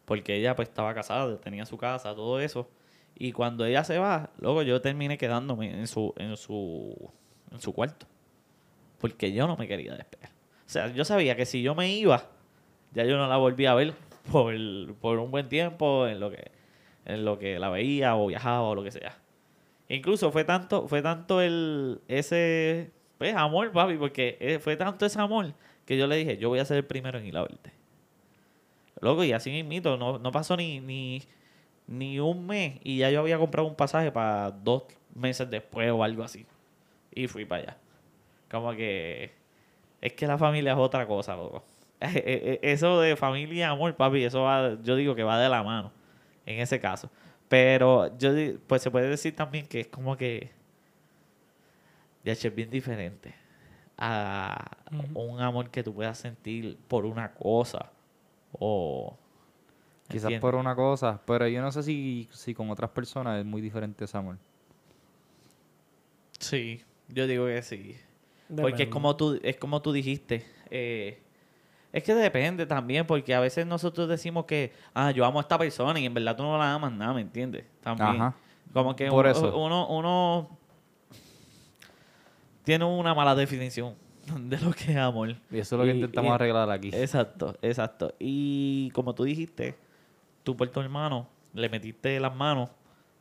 porque 0.05 0.35
ella 0.35 0.55
pues 0.55 0.69
estaba 0.69 0.93
casada, 0.93 1.37
tenía 1.37 1.65
su 1.65 1.77
casa, 1.77 2.15
todo 2.15 2.39
eso. 2.39 2.69
Y 3.15 3.31
cuando 3.31 3.65
ella 3.65 3.83
se 3.83 3.99
va, 3.99 4.31
luego 4.39 4.63
yo 4.63 4.81
terminé 4.81 5.17
quedándome 5.17 5.79
en 5.79 5.87
su, 5.87 6.13
en 6.17 6.37
su, 6.37 7.11
en 7.51 7.61
su 7.61 7.73
cuarto. 7.73 8.07
Porque 8.99 9.31
yo 9.31 9.47
no 9.47 9.57
me 9.57 9.67
quería 9.67 9.95
despegar. 9.95 10.31
O 10.65 10.69
sea, 10.69 10.87
yo 10.87 11.05
sabía 11.05 11.35
que 11.35 11.45
si 11.45 11.61
yo 11.61 11.75
me 11.75 11.91
iba, 11.91 12.29
ya 12.93 13.03
yo 13.03 13.17
no 13.17 13.27
la 13.27 13.37
volví 13.37 13.65
a 13.65 13.73
ver 13.73 13.93
por, 14.31 14.53
por 14.95 15.19
un 15.19 15.31
buen 15.31 15.49
tiempo 15.49 16.07
en 16.07 16.19
lo 16.19 16.31
que 16.31 16.51
en 17.05 17.25
lo 17.25 17.39
que 17.39 17.57
la 17.57 17.69
veía 17.69 18.15
o 18.15 18.27
viajaba 18.27 18.61
o 18.61 18.75
lo 18.75 18.83
que 18.83 18.91
sea. 18.91 19.17
Incluso 19.89 20.31
fue 20.31 20.43
tanto 20.43 20.87
fue 20.87 21.01
tanto 21.01 21.41
el 21.41 22.01
ese 22.07 22.91
pues, 23.17 23.35
amor, 23.35 23.71
papi, 23.71 23.97
porque 23.97 24.37
eh, 24.39 24.59
fue 24.59 24.75
tanto 24.77 25.05
ese 25.05 25.19
amor 25.19 25.53
que 25.85 25.97
yo 25.97 26.07
le 26.07 26.15
dije, 26.15 26.37
yo 26.37 26.49
voy 26.49 26.59
a 26.59 26.65
ser 26.65 26.77
el 26.77 26.85
primero 26.85 27.19
en 27.19 27.25
ir 27.25 27.37
a 27.37 27.41
verte. 27.41 27.71
Loco, 29.01 29.23
y 29.23 29.33
así 29.33 29.49
mismito, 29.51 29.97
no, 29.97 30.19
no 30.19 30.31
pasó 30.31 30.55
ni, 30.55 30.79
ni, 30.79 31.23
ni 31.87 32.19
un 32.19 32.45
mes 32.45 32.79
y 32.83 32.99
ya 32.99 33.09
yo 33.09 33.21
había 33.21 33.37
comprado 33.37 33.67
un 33.67 33.75
pasaje 33.75 34.11
para 34.11 34.51
dos 34.51 34.83
meses 35.15 35.49
después 35.49 35.91
o 35.91 36.03
algo 36.03 36.23
así. 36.23 36.45
Y 37.13 37.27
fui 37.27 37.45
para 37.45 37.63
allá. 37.63 37.77
Como 38.49 38.71
que 38.73 39.31
es 40.01 40.13
que 40.13 40.27
la 40.27 40.37
familia 40.37 40.73
es 40.73 40.77
otra 40.77 41.05
cosa, 41.07 41.35
loco. 41.35 41.63
Eh, 42.03 42.13
eh, 42.25 42.59
Eso 42.63 42.99
de 42.99 43.15
familia 43.15 43.59
y 43.59 43.61
amor, 43.61 43.95
papi, 43.95 44.23
eso 44.23 44.41
va, 44.41 44.75
yo 44.83 44.95
digo 44.95 45.13
que 45.13 45.23
va 45.23 45.39
de 45.39 45.49
la 45.49 45.61
mano 45.61 45.91
en 46.47 46.59
ese 46.59 46.79
caso. 46.79 47.11
Pero 47.47 48.17
yo 48.17 48.31
pues 48.67 48.81
se 48.81 48.89
puede 48.91 49.07
decir 49.09 49.35
también 49.35 49.67
que 49.67 49.81
es 49.81 49.87
como 49.87 50.17
que 50.17 50.51
ya 52.23 52.33
es 52.33 52.55
bien 52.55 52.69
diferente 52.69 53.33
a 53.97 54.77
un 55.13 55.39
amor 55.41 55.69
que 55.69 55.83
tú 55.83 55.93
puedas 55.93 56.17
sentir 56.17 56.77
por 56.87 57.05
una 57.05 57.33
cosa 57.33 57.91
o 58.53 59.17
Quizás 60.07 60.25
¿entiendes? 60.25 60.41
por 60.41 60.55
una 60.55 60.75
cosa, 60.75 61.21
pero 61.25 61.47
yo 61.47 61.61
no 61.61 61.71
sé 61.71 61.83
si, 61.83 62.27
si 62.31 62.53
con 62.53 62.69
otras 62.69 62.91
personas 62.91 63.39
es 63.39 63.45
muy 63.45 63.61
diferente 63.61 64.05
amor. 64.13 64.37
Sí, 66.39 66.81
yo 67.07 67.27
digo 67.27 67.45
que 67.45 67.61
sí. 67.61 67.97
Porque 68.55 68.83
es 68.83 68.89
como 68.89 69.15
tú, 69.15 69.39
es 69.41 69.57
como 69.57 69.81
tú 69.81 69.91
dijiste. 69.93 70.45
eh, 70.69 71.21
es 71.93 72.03
que 72.03 72.15
depende 72.15 72.65
también, 72.65 73.05
porque 73.05 73.35
a 73.35 73.41
veces 73.41 73.65
nosotros 73.65 74.07
decimos 74.07 74.45
que, 74.45 74.71
ah, 74.93 75.11
yo 75.11 75.25
amo 75.25 75.39
a 75.39 75.41
esta 75.41 75.57
persona 75.57 75.99
y 75.99 76.05
en 76.05 76.13
verdad 76.13 76.37
tú 76.37 76.43
no 76.43 76.57
la 76.57 76.73
amas 76.73 76.91
nada, 76.93 77.13
¿me 77.13 77.19
entiendes? 77.21 77.65
También. 77.81 78.09
Ajá. 78.09 78.33
Como 78.71 78.95
que 78.95 79.09
Por 79.09 79.25
uno, 79.25 79.29
eso. 79.29 79.57
uno, 79.59 79.87
uno 79.89 80.57
tiene 82.63 82.85
una 82.85 83.13
mala 83.13 83.35
definición 83.35 83.95
de 84.39 84.59
lo 84.59 84.71
que 84.71 84.91
es 84.91 84.97
amor. 84.97 85.35
Y 85.51 85.59
eso 85.59 85.75
es 85.75 85.79
lo 85.79 85.83
que 85.85 85.91
Y- 85.91 85.95
intentamos 85.99 86.29
y- 86.31 86.33
arreglar 86.33 86.69
aquí. 86.71 86.89
Exacto, 86.93 87.55
exacto. 87.61 88.13
Y 88.19 88.89
como 88.91 89.13
tú 89.15 89.23
dijiste, 89.23 89.75
tú 90.43 90.55
por 90.57 90.67
tu 90.69 90.79
hermano 90.79 91.27
le 91.53 91.69
metiste 91.69 92.19
las 92.19 92.35
manos 92.35 92.69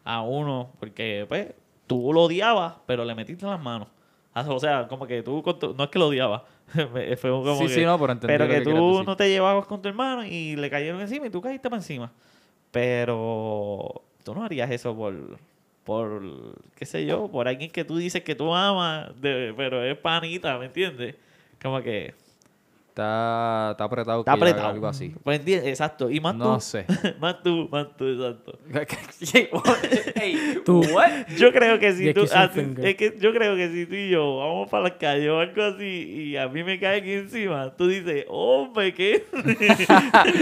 a 0.05 0.23
uno 0.23 0.71
porque 0.79 1.25
pues 1.29 1.53
tú 1.87 2.13
lo 2.13 2.23
odiabas, 2.23 2.75
pero 2.87 3.05
le 3.05 3.15
metiste 3.15 3.45
las 3.47 3.61
manos. 3.61 3.89
Ah, 4.33 4.45
O 4.49 4.61
sea, 4.61 4.87
como 4.87 5.07
que 5.07 5.23
tú 5.23 5.43
no 5.77 5.85
es 5.85 5.91
que 5.91 5.99
lo 5.99 6.07
odiabas, 6.07 6.43
fue 6.73 7.31
como 7.31 7.57
sí, 7.57 7.63
que, 7.67 7.69
sí, 7.75 7.85
no, 7.85 7.99
pero 7.99 8.17
pero 8.21 8.47
que, 8.47 8.55
que 8.55 8.61
tú 8.61 9.03
no 9.03 9.17
te 9.17 9.29
llevabas 9.29 9.67
con 9.67 9.83
tu 9.83 9.89
hermano 9.89 10.25
y 10.25 10.55
le 10.55 10.71
cayeron 10.71 11.01
encima 11.01 11.27
y 11.27 11.31
tú 11.31 11.41
caíste 11.41 11.69
para 11.69 11.81
encima. 11.81 12.13
Pero 12.71 14.03
tú 14.25 14.35
no 14.35 14.45
harías 14.45 14.71
eso 14.71 14.95
por, 14.97 15.13
por, 15.85 16.23
qué 16.77 16.87
sé 16.87 17.07
yo, 17.07 17.29
por 17.29 17.49
alguien 17.49 17.71
que 17.71 17.85
tú 17.85 17.97
dices 17.97 18.23
que 18.23 18.35
tú 18.35 18.55
amas, 18.55 19.19
de- 19.21 19.53
pero 19.57 19.83
es 19.85 19.97
panita, 19.99 20.59
¿me 20.59 20.67
entiendes? 20.67 21.17
Como 21.63 21.83
que 21.83 22.15
Está, 22.91 23.69
está 23.71 23.85
apretado 23.85 24.21
está 24.21 24.33
que 24.33 24.37
apretado. 24.41 24.67
algo 24.69 24.87
así. 24.89 25.15
Pues 25.23 25.39
entiendes, 25.39 25.69
exacto. 25.69 26.11
Y 26.11 26.19
más 26.21 26.35
No 26.35 26.55
tú, 26.55 26.61
sé. 26.61 26.87
más 27.21 27.41
tú, 27.43 27.69
más 27.71 27.87
tú, 27.97 28.05
exacto. 28.09 28.59
Tú, 30.65 30.83
Yo 31.39 31.53
creo 31.53 31.79
que 31.79 31.93
si 31.93 32.13
tú, 32.13 32.23
así- 32.33 32.75
es 32.83 32.97
que 32.97 33.17
yo 33.19 33.33
creo 33.33 33.55
que 33.57 33.69
si 33.71 33.87
tú 33.87 33.95
y 33.95 34.11
yo 34.11 34.39
vamos 34.39 34.69
para 34.69 34.85
la 34.85 34.99
calle 34.99 35.31
o 35.31 35.39
algo 35.41 35.63
así 35.63 35.85
y 35.85 36.37
a 36.37 36.49
mí 36.49 36.63
me 36.65 36.79
cae 36.81 36.99
aquí 36.99 37.13
encima, 37.13 37.73
tú 37.77 37.87
dices, 37.87 38.25
hombre, 38.29 38.93
¿qué? 38.93 39.25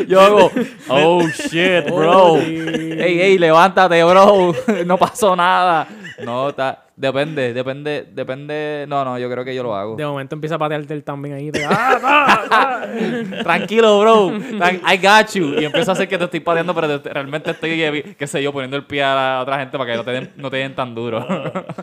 Yo 0.08 0.20
hago, 0.20 0.50
oh 0.88 1.22
shit, 1.28 1.84
bro. 1.86 2.38
Ey, 2.38 3.20
ey, 3.20 3.38
levántate, 3.38 4.02
bro. 4.04 4.52
no 4.86 4.96
pasó 4.98 5.36
nada. 5.36 5.86
No, 6.24 6.48
está, 6.48 6.86
depende, 6.98 7.54
depende, 7.54 8.08
depende. 8.12 8.84
No, 8.88 9.04
no, 9.04 9.18
yo 9.18 9.30
creo 9.30 9.44
que 9.44 9.54
yo 9.54 9.62
lo 9.62 9.74
hago. 9.74 9.96
De 9.96 10.04
momento 10.04 10.34
empieza 10.34 10.56
a 10.56 10.58
patearte 10.58 10.92
él 10.94 11.04
también 11.04 11.34
ahí. 11.36 11.50
te- 11.52 11.64
¡Ah, 11.68 11.98
ah, 12.02 12.44
ah! 12.50 13.42
Tranquilo, 13.42 14.00
bro. 14.00 14.32
I 14.36 14.96
got 14.98 15.30
you. 15.34 15.54
Y 15.60 15.64
empiezo 15.64 15.92
a 15.92 15.94
hacer 15.94 16.08
que 16.08 16.18
te 16.18 16.24
estoy 16.24 16.40
pateando, 16.40 16.74
pero 16.74 17.00
te- 17.00 17.12
realmente 17.12 17.52
estoy, 17.52 18.14
qué 18.18 18.26
sé 18.26 18.42
yo, 18.42 18.52
poniendo 18.52 18.76
el 18.76 18.84
pie 18.84 19.02
a 19.02 19.14
la 19.14 19.40
otra 19.42 19.58
gente 19.58 19.78
para 19.78 19.90
que 19.92 19.96
no 19.96 20.04
te 20.04 20.10
den, 20.10 20.32
no 20.36 20.50
te 20.50 20.56
den 20.58 20.74
tan 20.74 20.94
duro. 20.94 21.24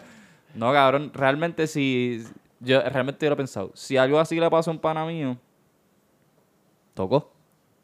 no, 0.56 0.72
cabrón. 0.74 1.12
Realmente 1.14 1.68
si... 1.68 2.24
Yo 2.60 2.82
realmente 2.82 3.26
yo 3.26 3.30
lo 3.30 3.34
he 3.34 3.38
pensado. 3.38 3.72
Si 3.74 3.98
algo 3.98 4.20
así 4.20 4.40
le 4.40 4.50
pasa 4.50 4.72
a 4.72 4.74
un 4.74 4.80
pana 4.80 5.06
mío, 5.06 5.38
tocó. 6.94 7.32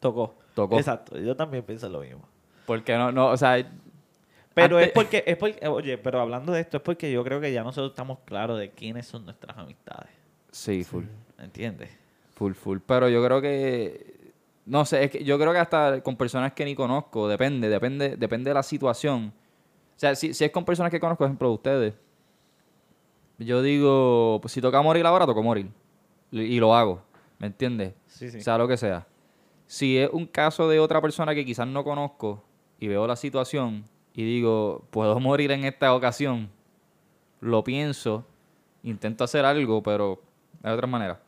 Tocó. 0.00 0.34
Tocó. 0.54 0.76
Exacto, 0.78 1.18
yo 1.18 1.34
también 1.36 1.62
pienso 1.62 1.88
lo 1.88 2.00
mismo. 2.00 2.26
Porque 2.66 2.96
no, 2.96 3.12
no, 3.12 3.28
o 3.28 3.36
sea... 3.36 3.64
Pero 4.54 4.76
antes- 4.76 4.88
es 4.88 4.92
porque, 4.94 5.24
es 5.26 5.36
porque, 5.36 5.66
oye, 5.68 5.98
pero 5.98 6.20
hablando 6.20 6.52
de 6.52 6.60
esto, 6.60 6.76
es 6.78 6.82
porque 6.82 7.10
yo 7.10 7.24
creo 7.24 7.40
que 7.40 7.52
ya 7.52 7.62
nosotros 7.62 7.92
estamos 7.92 8.18
claros 8.24 8.58
de 8.58 8.70
quiénes 8.70 9.06
son 9.06 9.24
nuestras 9.24 9.56
amistades. 9.56 10.10
Sí, 10.50 10.84
full. 10.84 11.04
¿Entiendes? 11.38 11.90
Full, 12.34 12.52
full. 12.54 12.78
Pero 12.86 13.08
yo 13.08 13.24
creo 13.24 13.40
que. 13.40 14.32
No 14.66 14.84
sé, 14.84 15.04
es 15.04 15.10
que 15.10 15.24
yo 15.24 15.38
creo 15.38 15.52
que 15.52 15.58
hasta 15.58 16.02
con 16.02 16.16
personas 16.16 16.52
que 16.52 16.64
ni 16.64 16.74
conozco, 16.74 17.26
depende, 17.28 17.68
depende, 17.68 18.16
depende 18.16 18.50
de 18.50 18.54
la 18.54 18.62
situación. 18.62 19.32
O 19.96 19.98
sea, 20.02 20.14
si, 20.14 20.34
si 20.34 20.44
es 20.44 20.50
con 20.50 20.64
personas 20.64 20.90
que 20.90 21.00
conozco, 21.00 21.18
por 21.18 21.26
ejemplo, 21.26 21.50
ustedes, 21.52 21.94
yo 23.38 23.62
digo, 23.62 24.38
pues 24.40 24.52
si 24.52 24.60
toca 24.60 24.80
morir 24.82 25.04
ahora, 25.06 25.26
toco 25.26 25.42
morir. 25.42 25.68
Y, 26.30 26.40
y 26.42 26.60
lo 26.60 26.74
hago, 26.74 27.02
¿me 27.38 27.48
entiendes? 27.48 27.94
Sí, 28.06 28.30
sí. 28.30 28.40
Sea 28.40 28.56
lo 28.58 28.68
que 28.68 28.76
sea. 28.76 29.06
Si 29.66 29.98
es 29.98 30.10
un 30.12 30.26
caso 30.26 30.68
de 30.68 30.78
otra 30.78 31.00
persona 31.00 31.34
que 31.34 31.44
quizás 31.44 31.66
no 31.66 31.82
conozco 31.82 32.44
y 32.78 32.88
veo 32.88 33.06
la 33.06 33.16
situación 33.16 33.84
y 34.14 34.24
digo, 34.24 34.84
puedo 34.90 35.18
morir 35.20 35.50
en 35.52 35.64
esta 35.64 35.94
ocasión, 35.94 36.48
lo 37.40 37.64
pienso, 37.64 38.24
intento 38.82 39.24
hacer 39.24 39.44
algo, 39.44 39.82
pero 39.82 40.20
de 40.62 40.70
otra 40.70 40.86
manera. 40.86 41.20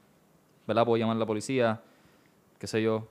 ¿Verdad? 0.67 0.85
Puedo 0.85 0.97
llamar 0.97 1.17
a 1.17 1.21
la 1.21 1.27
policía, 1.27 1.81
qué 2.59 2.67
sé 2.67 2.83
yo, 2.83 3.07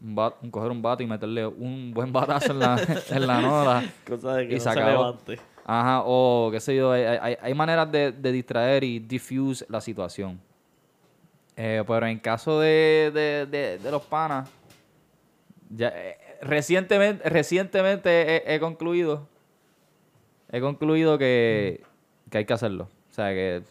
un 0.00 0.14
bat- 0.14 0.36
un- 0.42 0.50
coger 0.50 0.70
un 0.70 0.80
bate 0.82 1.02
y 1.02 1.06
meterle 1.06 1.46
un 1.46 1.92
buen 1.92 2.12
batazo 2.12 2.52
en 2.52 2.58
la, 2.60 2.76
en 3.10 3.26
la. 3.26 3.82
Cosa 4.06 4.34
de 4.36 4.48
que 4.48 4.54
Y 4.54 4.58
no 4.58 4.62
se 4.62 4.68
levante. 4.92 5.38
Ajá, 5.66 6.02
o 6.04 6.50
qué 6.52 6.60
sé 6.60 6.76
yo, 6.76 6.92
hay, 6.92 7.02
hay- 7.04 7.36
hay 7.40 7.54
maneras 7.54 7.90
de, 7.90 8.12
de 8.12 8.32
distraer 8.32 8.84
y 8.84 8.98
diffuse 9.00 9.64
la 9.68 9.80
situación. 9.80 10.38
Eh, 11.56 11.82
pero 11.86 12.06
en 12.06 12.18
caso 12.18 12.60
de, 12.60 13.10
de- 13.14 13.46
de- 13.46 13.78
de 13.78 13.90
los 13.90 14.02
panas, 14.02 14.48
ya, 15.70 15.88
eh, 15.88 16.18
recientemente, 16.44 17.28
recientemente 17.28 18.36
he, 18.50 18.54
he 18.54 18.60
concluido, 18.60 19.26
he 20.50 20.60
concluido 20.60 21.18
que, 21.18 21.82
que 22.30 22.38
hay 22.38 22.44
que 22.44 22.52
hacerlo. 22.52 22.88
O 23.10 23.14
sea, 23.14 23.30
que 23.30 23.62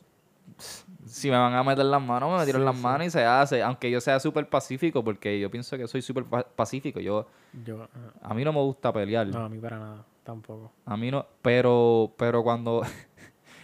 pss, 0.58 0.86
si 1.06 1.30
me 1.30 1.38
van 1.38 1.54
a 1.54 1.64
meter 1.64 1.86
las 1.86 2.02
manos, 2.02 2.32
me 2.32 2.38
metieron 2.40 2.64
las 2.66 2.76
manos 2.76 3.08
y 3.08 3.10
se 3.10 3.24
hace. 3.24 3.62
Aunque 3.62 3.90
yo 3.92 4.00
sea 4.02 4.20
súper 4.20 4.48
pacífico, 4.50 5.04
porque 5.04 5.40
yo 5.40 5.50
pienso 5.52 5.78
que 5.78 5.88
soy 5.88 6.02
súper 6.02 6.24
pa- 6.26 6.44
pacífico. 6.44 7.00
Yo, 7.00 7.28
Yo, 7.66 7.84
ah, 7.84 8.30
a 8.30 8.34
mí 8.34 8.44
no 8.44 8.52
me 8.54 8.60
gusta 8.60 8.92
pelear. 8.92 9.28
no, 9.28 9.40
a 9.46 9.50
mí 9.50 9.60
para 9.60 9.80
nada, 9.80 10.06
tampoco. 10.24 10.72
A 10.86 10.96
mí 10.98 11.12
no, 11.12 11.26
pero, 11.42 12.14
pero 12.18 12.44
cuando... 12.44 12.82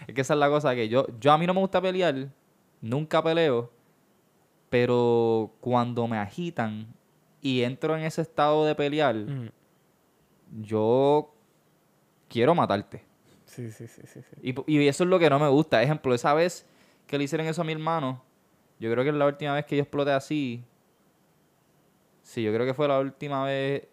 Es 0.06 0.14
que 0.14 0.22
esa 0.22 0.34
es 0.34 0.40
la 0.40 0.48
cosa 0.48 0.74
que 0.74 0.88
yo, 0.88 1.06
yo 1.20 1.30
a 1.30 1.38
mí 1.38 1.46
no 1.46 1.54
me 1.54 1.60
gusta 1.60 1.80
pelear, 1.80 2.28
nunca 2.80 3.22
peleo, 3.22 3.70
pero 4.68 5.52
cuando 5.60 6.06
me 6.08 6.18
agitan 6.18 6.86
y 7.40 7.62
entro 7.62 7.96
en 7.96 8.04
ese 8.04 8.22
estado 8.22 8.64
de 8.64 8.74
pelear, 8.74 9.16
yo 10.60 11.34
quiero 12.28 12.54
matarte. 12.54 13.02
Sí, 13.46 13.70
sí, 13.70 13.86
sí, 13.88 14.02
sí. 14.06 14.20
sí. 14.22 14.54
Y, 14.66 14.78
y 14.78 14.88
eso 14.88 15.04
es 15.04 15.10
lo 15.10 15.18
que 15.18 15.28
no 15.28 15.38
me 15.38 15.48
gusta. 15.48 15.82
Ejemplo, 15.82 16.14
esa 16.14 16.34
vez 16.34 16.66
que 17.06 17.18
le 17.18 17.24
hicieron 17.24 17.46
eso 17.46 17.62
a 17.62 17.64
mi 17.64 17.72
hermano, 17.72 18.22
yo 18.78 18.90
creo 18.90 19.04
que 19.04 19.10
es 19.10 19.16
la 19.16 19.26
última 19.26 19.54
vez 19.54 19.66
que 19.66 19.76
yo 19.76 19.82
exploté 19.82 20.12
así. 20.12 20.64
Sí, 22.22 22.42
yo 22.42 22.52
creo 22.52 22.64
que 22.64 22.74
fue 22.74 22.88
la 22.88 22.98
última 22.98 23.44
vez. 23.44 23.88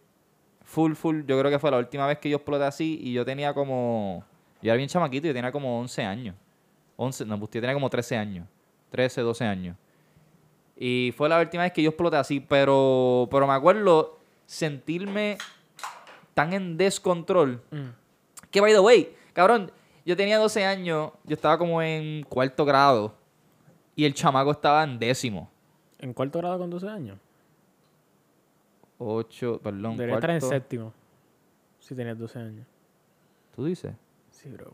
Full, 0.63 0.93
full. 0.93 1.21
Yo 1.25 1.39
creo 1.39 1.51
que 1.51 1.59
fue 1.59 1.71
la 1.71 1.77
última 1.77 2.05
vez 2.07 2.19
que 2.19 2.29
yo 2.29 2.37
exploté 2.37 2.65
así 2.65 2.99
y 3.01 3.13
yo 3.13 3.25
tenía 3.25 3.53
como. 3.53 4.23
Yo 4.61 4.69
era 4.71 4.77
bien 4.77 4.89
chamaquito, 4.89 5.27
yo 5.27 5.33
tenía 5.33 5.51
como 5.51 5.79
11 5.79 6.03
años. 6.03 6.35
11, 6.95 7.25
no, 7.25 7.39
pues 7.39 7.51
yo 7.51 7.61
tenía 7.61 7.73
como 7.73 7.89
13 7.89 8.17
años. 8.17 8.47
13, 8.91 9.21
12 9.21 9.45
años. 9.45 9.77
Y 10.79 11.13
fue 11.17 11.27
la 11.27 11.39
última 11.39 11.63
vez 11.63 11.71
que 11.73 11.81
yo 11.81 11.89
exploté 11.89 12.17
así, 12.17 12.39
pero, 12.39 13.27
pero 13.31 13.47
me 13.47 13.53
acuerdo 13.53 14.19
sentirme 14.45 15.37
tan 16.33 16.53
en 16.53 16.77
descontrol 16.77 17.61
Mm. 17.71 17.87
que, 18.51 18.61
by 18.61 18.71
the 18.73 18.79
way, 18.79 19.15
cabrón, 19.33 19.71
yo 20.05 20.15
tenía 20.15 20.37
12 20.37 20.63
años, 20.65 21.11
yo 21.23 21.33
estaba 21.33 21.57
como 21.57 21.81
en 21.81 22.23
cuarto 22.23 22.63
grado 22.63 23.15
y 23.95 24.05
el 24.05 24.13
chamaco 24.13 24.51
estaba 24.51 24.83
en 24.83 24.99
décimo. 24.99 25.49
¿En 25.99 26.13
cuarto 26.13 26.37
grado 26.39 26.59
con 26.59 26.69
12 26.69 26.87
años? 26.87 27.17
8, 28.99 29.59
perdón, 29.63 29.97
Debería 29.97 30.15
estar 30.15 30.29
en 30.31 30.41
séptimo. 30.41 30.93
Si 31.79 31.95
tenías 31.95 32.17
12 32.17 32.39
años. 32.39 32.67
¿Tú 33.55 33.65
dices? 33.65 33.93
Sí, 34.31 34.49
bro. 34.49 34.71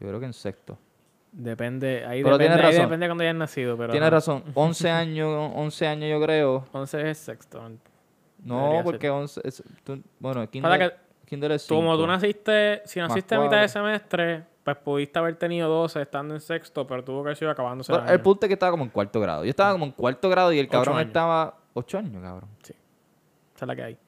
Yo 0.00 0.08
creo 0.08 0.20
que 0.20 0.26
en 0.26 0.32
sexto. 0.32 0.78
Depende, 1.36 2.06
ahí 2.06 2.22
Pero 2.22 2.38
depende, 2.38 2.62
ahí 2.64 2.74
depende 2.74 2.98
de 2.98 3.08
cuando 3.08 3.22
hayas 3.24 3.34
nacido, 3.34 3.76
pero... 3.76 3.90
Tienes 3.90 4.06
ajá. 4.06 4.14
razón, 4.16 4.44
11 4.54 4.88
años, 4.90 5.52
11 5.56 5.86
años 5.88 6.08
yo 6.10 6.24
creo. 6.24 6.64
11 6.70 7.10
es 7.10 7.18
sexto. 7.18 7.60
No, 8.38 8.56
Debería 8.56 8.76
ser. 8.78 8.84
porque 8.84 9.10
11, 9.10 9.40
es- 9.42 9.62
tú- 9.82 10.00
bueno, 10.20 10.40
Pasa 10.42 10.46
kinder, 10.52 10.96
kinder 11.26 11.52
es 11.52 11.66
Tú, 11.66 11.74
Como 11.74 11.96
tú 11.96 12.06
naciste, 12.06 12.82
si 12.84 13.00
naciste 13.00 13.34
a 13.34 13.40
mitad 13.40 13.60
de 13.60 13.68
semestre, 13.68 14.44
pues 14.62 14.76
pudiste 14.76 15.18
haber 15.18 15.34
tenido 15.34 15.68
12 15.68 16.02
estando 16.02 16.34
en 16.34 16.40
sexto, 16.40 16.86
pero 16.86 17.02
tuvo 17.02 17.22
que 17.24 17.28
haber 17.30 17.36
sido 17.36 17.50
acabándose 17.50 17.92
Pero 17.92 18.06
el 18.08 18.20
punto 18.20 18.46
es 18.46 18.48
que 18.48 18.54
estaba 18.54 18.70
como 18.70 18.84
en 18.84 18.90
cuarto 18.90 19.18
grado. 19.20 19.42
Yo 19.44 19.50
estaba 19.50 19.72
como 19.72 19.86
en 19.86 19.92
cuarto 19.92 20.28
grado 20.30 20.52
y 20.52 20.60
el 20.60 20.66
Ocho 20.66 20.72
cabrón 20.72 20.98
años. 20.98 21.08
estaba 21.08 21.58
8 21.74 21.98
años, 21.98 22.22
cabrón. 22.22 22.48
Esa 22.62 22.74
es 23.60 23.66
la 23.66 23.74
que 23.74 23.82
hay. 23.82 23.98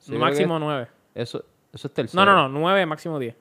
Sí, 0.00 0.12
máximo 0.16 0.54
que 0.58 0.64
9. 0.64 0.88
Eso, 1.14 1.44
eso 1.72 1.86
es 1.86 1.94
tercero. 1.94 2.24
No, 2.24 2.32
no, 2.34 2.48
no, 2.48 2.58
9, 2.58 2.84
máximo 2.86 3.18
10. 3.20 3.36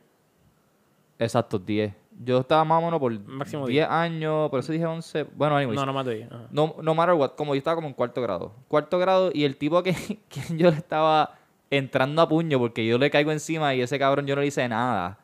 Exacto, 1.17 1.57
10. 1.57 1.93
Yo 2.23 2.39
estaba 2.39 2.63
más 2.63 2.81
o 2.81 2.85
menos 2.85 2.99
por 2.99 3.19
Máximo 3.19 3.65
10 3.65 3.87
años, 3.89 4.49
por 4.51 4.59
eso 4.59 4.71
dije 4.71 4.85
11. 4.85 5.23
Bueno, 5.35 5.57
anyways. 5.57 5.79
No, 5.79 5.85
no 5.85 5.93
más 5.93 6.05
de 6.05 6.15
10. 6.15 6.31
ajá. 6.31 6.47
No, 6.51 6.75
no 6.81 6.93
matter 6.93 7.15
what, 7.15 7.31
como 7.31 7.55
yo 7.55 7.59
estaba 7.59 7.75
como 7.75 7.87
en 7.87 7.93
cuarto 7.93 8.21
grado. 8.21 8.53
Cuarto 8.67 8.99
grado 8.99 9.31
y 9.33 9.43
el 9.43 9.57
tipo 9.57 9.81
que, 9.81 9.93
que 10.29 10.41
yo 10.57 10.69
le 10.69 10.77
estaba 10.77 11.35
entrando 11.71 12.21
a 12.21 12.29
puño 12.29 12.59
porque 12.59 12.85
yo 12.85 12.97
le 12.97 13.09
caigo 13.09 13.31
encima 13.31 13.73
y 13.73 13.81
ese 13.81 13.97
cabrón 13.97 14.27
yo 14.27 14.35
no 14.35 14.41
le 14.41 14.47
hice 14.47 14.67
nada. 14.67 15.17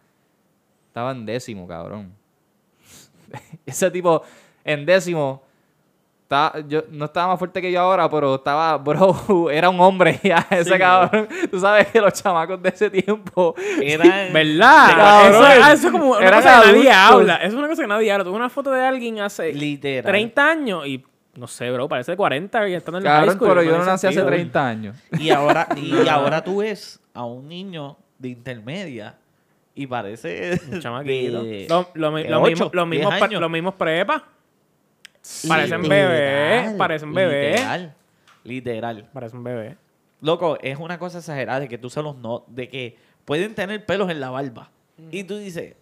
Estaba 0.88 1.12
en 1.12 1.26
décimo, 1.26 1.68
cabrón. 1.68 2.14
ese 3.66 3.92
tipo 3.92 4.24
en 4.64 4.86
décimo 4.86 5.44
estaba- 6.28 6.60
yo, 6.68 6.84
no 6.92 7.06
estaba 7.06 7.28
más 7.28 7.40
fuerte 7.40 7.62
que 7.62 7.72
yo 7.72 7.80
ahora, 7.80 8.10
pero 8.10 8.36
estaba, 8.36 8.78
bro, 8.78 9.50
era 9.52 9.70
un 9.70 9.80
hombre 9.80 10.20
ya, 10.24 10.46
ese 10.50 10.74
Sí, 10.74 10.78
cabrón. 10.78 11.28
Tú 11.52 11.60
sabes 11.60 11.88
que 11.88 12.02
los 12.02 12.12
chamacos 12.14 12.62
de 12.62 12.70
ese 12.70 12.90
tiempo... 12.90 13.56
Era 13.82 14.28
¿Verdad? 14.34 14.88
Cabrón. 14.96 15.32
Eso, 15.32 15.64
ah, 15.64 15.72
eso 15.74 15.88
es 15.88 15.92
como 15.94 16.12
una 16.12 16.28
Eran 16.28 16.42
cosa 16.42 16.62
que 16.62 16.68
nadie 16.74 16.92
habla. 16.92 17.36
Eso 17.38 17.48
es 17.48 17.54
una 17.54 17.68
cosa 17.70 17.82
que 17.84 17.88
nadie 17.88 18.12
habla. 18.12 18.26
Tuve 18.26 18.36
una 18.36 18.50
foto 18.50 18.72
de 18.72 18.86
alguien 18.86 19.20
hace 19.22 19.54
literal. 19.54 20.12
30 20.12 20.50
años 20.52 20.86
y 20.86 21.04
no 21.36 21.48
sé, 21.48 21.72
bro, 21.72 21.88
parece 21.88 22.12
de 22.12 22.18
40 22.18 22.68
y 22.68 22.74
estando 22.74 22.98
en 22.98 23.04
la 23.04 23.10
high 23.12 23.20
Cabrón, 23.20 23.36
school. 23.36 23.48
pero 23.50 23.64
yo 23.64 23.72
no 23.78 23.86
nací 23.86 24.08
hace 24.08 24.16
sentido. 24.16 24.26
30 24.26 24.68
años. 24.68 24.96
Y 25.20 25.30
ahora, 25.30 25.68
y 25.76 26.08
ahora 26.08 26.44
tú 26.44 26.58
ves 26.58 27.00
a 27.14 27.24
un 27.26 27.48
niño 27.48 27.96
de 28.18 28.30
intermedia 28.30 29.16
y 29.76 29.86
parece 29.88 30.60
Un 30.72 30.80
chamaquito. 30.82 31.44
de- 31.44 31.68
Lo, 31.70 31.88
lo, 31.94 32.12
mi- 32.12 32.24
de 32.24 32.30
lo 32.30 32.42
mismo, 32.42 32.66
ocho, 32.66 32.76
los 32.76 32.88
mismos, 32.88 33.14
diez 33.14 34.06
prepa. 35.42 35.56
Parecen 35.56 35.82
bebés, 35.82 36.74
parecen 36.74 37.14
bebés. 37.14 37.60
Literal, 37.60 37.96
literal. 38.44 39.10
Parecen 39.14 39.44
bebé. 39.44 39.78
Loco, 40.22 40.58
es 40.62 40.78
una 40.80 40.98
cosa 40.98 41.20
exagerada 41.20 41.60
de 41.60 41.68
que 41.68 41.78
tú 41.78 41.90
se 41.90 42.02
los 42.02 42.16
no, 42.18 42.44
de 42.48 42.68
que 42.70 42.98
pueden 43.26 43.54
tener 43.56 43.86
pelos 43.86 44.10
en 44.10 44.20
la 44.20 44.30
barba. 44.32 44.72
Y 45.12 45.24
tú 45.24 45.38
dices, 45.38 45.76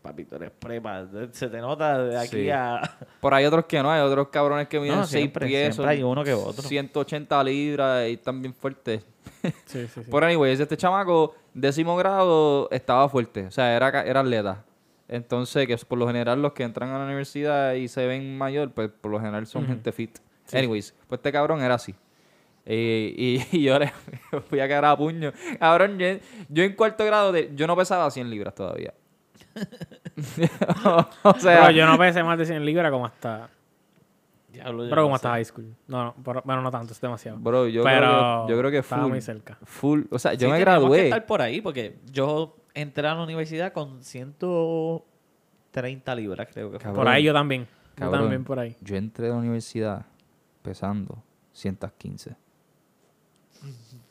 papi, 0.00 0.24
tú 0.24 0.36
eres 0.36 0.50
prepa, 0.50 1.06
se 1.32 1.48
te 1.48 1.58
nota 1.58 2.02
de 2.02 2.18
aquí 2.18 2.36
Sí. 2.44 2.50
a... 2.50 2.80
Por 3.20 3.34
ahí 3.34 3.44
otros 3.44 3.66
que 3.66 3.82
no, 3.82 3.90
hay 3.90 4.00
otros 4.00 4.28
cabrones 4.28 4.66
que 4.68 4.80
miden 4.80 4.96
No, 4.96 5.06
6 5.06 5.20
siempre, 5.20 5.46
pies, 5.46 5.74
siempre 5.74 5.94
hay 5.94 6.02
uno 6.02 6.24
que 6.24 6.32
otro. 6.32 6.62
180 6.62 7.44
libras 7.44 8.08
y 8.08 8.12
están 8.14 8.40
bien 8.40 8.54
fuertes. 8.54 9.04
Sí, 9.66 9.86
sí, 9.88 9.88
sí. 10.04 10.10
Por 10.10 10.24
anyways, 10.24 10.58
este 10.60 10.76
chamaco, 10.76 11.34
décimo 11.52 11.96
grado, 11.96 12.68
estaba 12.70 13.08
fuerte. 13.08 13.46
O 13.46 13.50
sea, 13.50 13.76
era, 13.76 13.88
era 14.02 14.20
atleta. 14.20 14.64
Entonces, 15.14 15.66
que 15.66 15.76
por 15.78 15.98
lo 15.98 16.06
general 16.06 16.40
los 16.40 16.52
que 16.54 16.62
entran 16.62 16.88
a 16.90 16.98
la 16.98 17.04
universidad 17.04 17.74
y 17.74 17.86
se 17.88 18.06
ven 18.06 18.38
mayor, 18.38 18.70
pues 18.72 18.90
por 18.90 19.10
lo 19.10 19.18
general 19.20 19.46
son 19.46 19.66
gente 19.66 19.92
fit. 19.92 20.18
anyways, 20.52 20.94
pues 21.06 21.18
este 21.18 21.30
cabrón 21.32 21.60
era 21.62 21.74
así. 21.74 21.94
Eh, 22.64 23.12
y, 23.16 23.46
y 23.58 23.62
yo 23.64 23.78
le 23.78 23.92
fui 24.48 24.60
a 24.60 24.68
caer 24.68 24.84
a 24.86 24.96
puño. 24.96 25.32
Cabrón, 25.58 25.98
yo, 25.98 26.06
yo 26.48 26.62
en 26.64 26.74
cuarto 26.74 27.04
grado, 27.04 27.30
de, 27.32 27.50
yo 27.54 27.66
no 27.66 27.76
pesaba 27.76 28.10
100 28.10 28.30
libras 28.30 28.54
todavía. 28.54 28.94
o 31.24 31.34
sea, 31.38 31.60
Pero 31.66 31.70
yo 31.72 31.86
no 31.86 31.98
pesé 31.98 32.22
más 32.22 32.38
de 32.38 32.46
100 32.46 32.64
libras 32.64 32.90
como 32.90 33.06
hasta... 33.06 33.48
Diablo, 34.50 34.84
Pero 34.84 34.96
no 34.96 35.02
como 35.04 35.14
sé. 35.16 35.26
hasta 35.26 35.30
high 35.30 35.44
school. 35.44 35.74
No, 35.88 36.04
no, 36.04 36.14
pero- 36.22 36.42
bueno, 36.44 36.60
no 36.62 36.70
tanto, 36.70 36.92
es 36.92 37.00
demasiado. 37.00 37.38
Bro, 37.38 37.68
yo, 37.68 37.82
pero 37.84 37.98
creo, 38.06 38.46
que, 38.46 38.52
yo 38.52 38.58
creo 38.58 38.70
que 38.70 38.78
estaba 38.78 39.02
full. 39.02 39.10
muy 39.10 39.20
cerca. 39.22 39.58
Full. 39.64 40.02
O 40.10 40.18
sea, 40.18 40.34
yo 40.34 40.46
Sí, 40.46 40.52
me 40.52 40.58
teníamos 40.58 40.82
que 40.84 40.88
gradué. 40.90 41.04
estar 41.04 41.24
por 41.26 41.40
ahí 41.40 41.60
porque 41.62 41.96
yo 42.10 42.54
entré 42.74 43.06
a 43.06 43.14
la 43.14 43.22
universidad 43.22 43.72
con 43.72 44.02
130 44.02 46.14
libras, 46.14 46.48
creo 46.52 46.70
que 46.70 46.78
fue. 46.78 46.92
Por 46.92 47.08
ahí 47.08 47.24
yo 47.24 47.32
también. 47.32 47.66
Yo 47.96 48.10
también 48.10 48.44
por 48.44 48.58
ahí. 48.58 48.76
Yo 48.80 48.96
entré 48.96 49.26
a 49.26 49.30
la 49.30 49.36
universidad 49.36 50.04
pesando 50.62 51.22
115. 51.52 52.36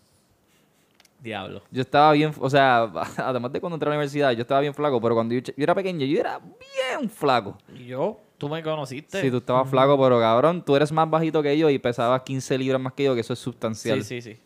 Diablo. 1.21 1.61
Yo 1.69 1.81
estaba 1.81 2.13
bien, 2.13 2.33
o 2.39 2.49
sea, 2.49 2.83
además 3.17 3.51
de 3.51 3.61
cuando 3.61 3.75
entré 3.75 3.89
a 3.89 3.91
la 3.91 3.97
universidad, 3.97 4.31
yo 4.31 4.41
estaba 4.41 4.61
bien 4.61 4.73
flaco, 4.73 4.99
pero 4.99 5.13
cuando 5.13 5.35
yo 5.35 5.41
era 5.55 5.75
pequeño, 5.75 6.05
yo 6.05 6.19
era 6.19 6.39
bien 6.39 7.09
flaco. 7.09 7.57
¿Y 7.75 7.85
yo? 7.85 8.19
¿Tú 8.37 8.49
me 8.49 8.63
conociste? 8.63 9.21
Sí, 9.21 9.29
tú 9.29 9.37
estabas 9.37 9.69
flaco, 9.69 10.01
pero 10.01 10.19
cabrón, 10.19 10.65
tú 10.65 10.75
eres 10.75 10.91
más 10.91 11.07
bajito 11.07 11.43
que 11.43 11.55
yo 11.55 11.69
y 11.69 11.77
pesabas 11.77 12.23
15 12.23 12.57
libras 12.57 12.81
más 12.81 12.93
que 12.93 13.03
yo, 13.03 13.13
que 13.13 13.21
eso 13.21 13.33
es 13.33 13.39
sustancial. 13.39 14.03
sí, 14.03 14.19
sí, 14.19 14.33
sí. 14.33 14.39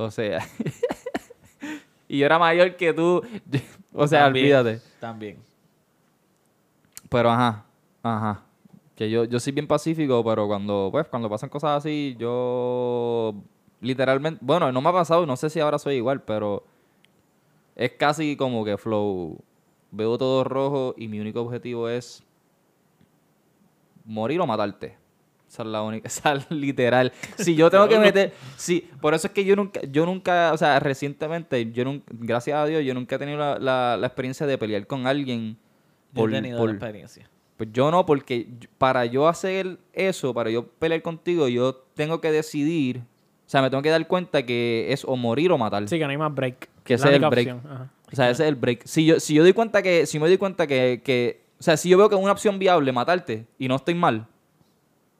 O 0.00 0.12
sea, 0.12 0.38
y 2.08 2.18
yo 2.18 2.26
era 2.26 2.38
mayor 2.38 2.76
que 2.76 2.92
tú. 2.92 3.22
o 3.92 4.06
sea, 4.06 4.24
También, 4.24 4.56
olvídate. 4.56 4.80
También. 4.98 5.38
Pero 7.08 7.30
ajá, 7.30 7.64
ajá. 8.02 8.42
Que 8.96 9.08
yo, 9.08 9.24
yo 9.24 9.38
soy 9.38 9.52
bien 9.52 9.66
pacífico, 9.66 10.24
pero 10.24 10.48
cuando, 10.48 10.88
pues, 10.90 11.06
cuando 11.06 11.30
pasan 11.30 11.50
cosas 11.50 11.78
así, 11.78 12.16
yo 12.18 13.34
literalmente, 13.80 14.40
bueno, 14.42 14.72
no 14.72 14.80
me 14.80 14.88
ha 14.88 14.92
pasado, 14.92 15.24
no 15.24 15.36
sé 15.36 15.50
si 15.50 15.60
ahora 15.60 15.78
soy 15.78 15.96
igual, 15.96 16.22
pero 16.22 16.64
es 17.76 17.92
casi 17.92 18.36
como 18.36 18.64
que 18.64 18.76
flow. 18.76 19.38
Veo 19.90 20.18
todo 20.18 20.44
rojo 20.44 20.94
y 20.98 21.08
mi 21.08 21.20
único 21.20 21.40
objetivo 21.40 21.88
es 21.88 22.22
morir 24.04 24.40
o 24.40 24.46
matarte. 24.46 24.96
Esa 25.48 25.62
es 25.62 25.68
la 25.68 25.82
única, 25.82 26.06
esa 26.08 26.34
es 26.34 26.50
literal. 26.50 27.12
Si 27.36 27.54
yo 27.54 27.70
tengo 27.70 27.88
que 27.88 27.98
meter, 27.98 28.32
sí, 28.56 28.88
por 29.00 29.14
eso 29.14 29.28
es 29.28 29.32
que 29.32 29.44
yo 29.44 29.56
nunca, 29.56 29.80
yo 29.90 30.04
nunca, 30.06 30.52
o 30.52 30.56
sea, 30.58 30.78
recientemente, 30.78 31.72
yo 31.72 31.84
nunca, 31.84 32.04
gracias 32.10 32.56
a 32.56 32.66
Dios, 32.66 32.84
yo 32.84 32.92
nunca 32.94 33.16
he 33.16 33.18
tenido 33.18 33.38
la, 33.38 33.58
la, 33.58 33.96
la 33.96 34.06
experiencia 34.06 34.46
de 34.46 34.58
pelear 34.58 34.86
con 34.86 35.06
alguien 35.06 35.56
Yo 36.12 36.20
por, 36.22 36.30
he 36.30 36.34
tenido 36.34 36.58
por- 36.58 36.68
la 36.68 36.74
experiencia. 36.76 37.28
pues 37.56 37.70
yo 37.72 37.90
no, 37.90 38.04
porque 38.04 38.46
yo- 38.60 38.68
para 38.78 39.06
yo 39.06 39.26
hacer 39.26 39.78
eso, 39.94 40.34
para 40.34 40.50
yo 40.50 40.66
pelear 40.66 41.00
contigo, 41.02 41.48
yo 41.48 41.74
tengo 41.94 42.20
que 42.20 42.30
decidir, 42.30 42.98
o 42.98 43.50
sea, 43.50 43.62
me 43.62 43.70
tengo 43.70 43.82
que 43.82 43.88
dar 43.90 44.06
cuenta 44.06 44.44
que 44.44 44.92
es 44.92 45.02
o 45.06 45.16
morir 45.16 45.50
o 45.50 45.56
matar. 45.58 45.88
Sí, 45.88 45.98
que 45.98 46.04
no 46.04 46.10
hay 46.10 46.18
más 46.18 46.34
break. 46.34 46.68
Que 46.84 46.94
Es 46.94 47.00
ese 47.00 47.10
la 47.10 47.16
es 47.16 47.22
el 47.22 47.30
break. 47.30 47.48
ajá. 47.64 47.90
O 48.12 48.16
sea, 48.16 48.30
ese 48.30 48.42
es 48.44 48.48
el 48.50 48.54
break. 48.56 48.82
Si 48.84 49.06
yo, 49.06 49.18
si 49.18 49.32
yo 49.34 49.42
doy 49.42 49.54
cuenta 49.54 49.80
que, 49.82 50.04
si 50.06 50.18
me 50.18 50.26
doy 50.28 50.36
cuenta 50.38 50.66
que, 50.66 51.00
que, 51.04 51.40
o 51.58 51.62
sea, 51.62 51.76
si 51.78 51.88
yo 51.88 51.96
veo 51.98 52.08
que 52.10 52.14
es 52.16 52.20
una 52.20 52.32
opción 52.32 52.58
viable 52.58 52.92
matarte 52.92 53.46
y 53.58 53.66
no 53.68 53.76
estoy 53.76 53.94
mal, 53.94 54.26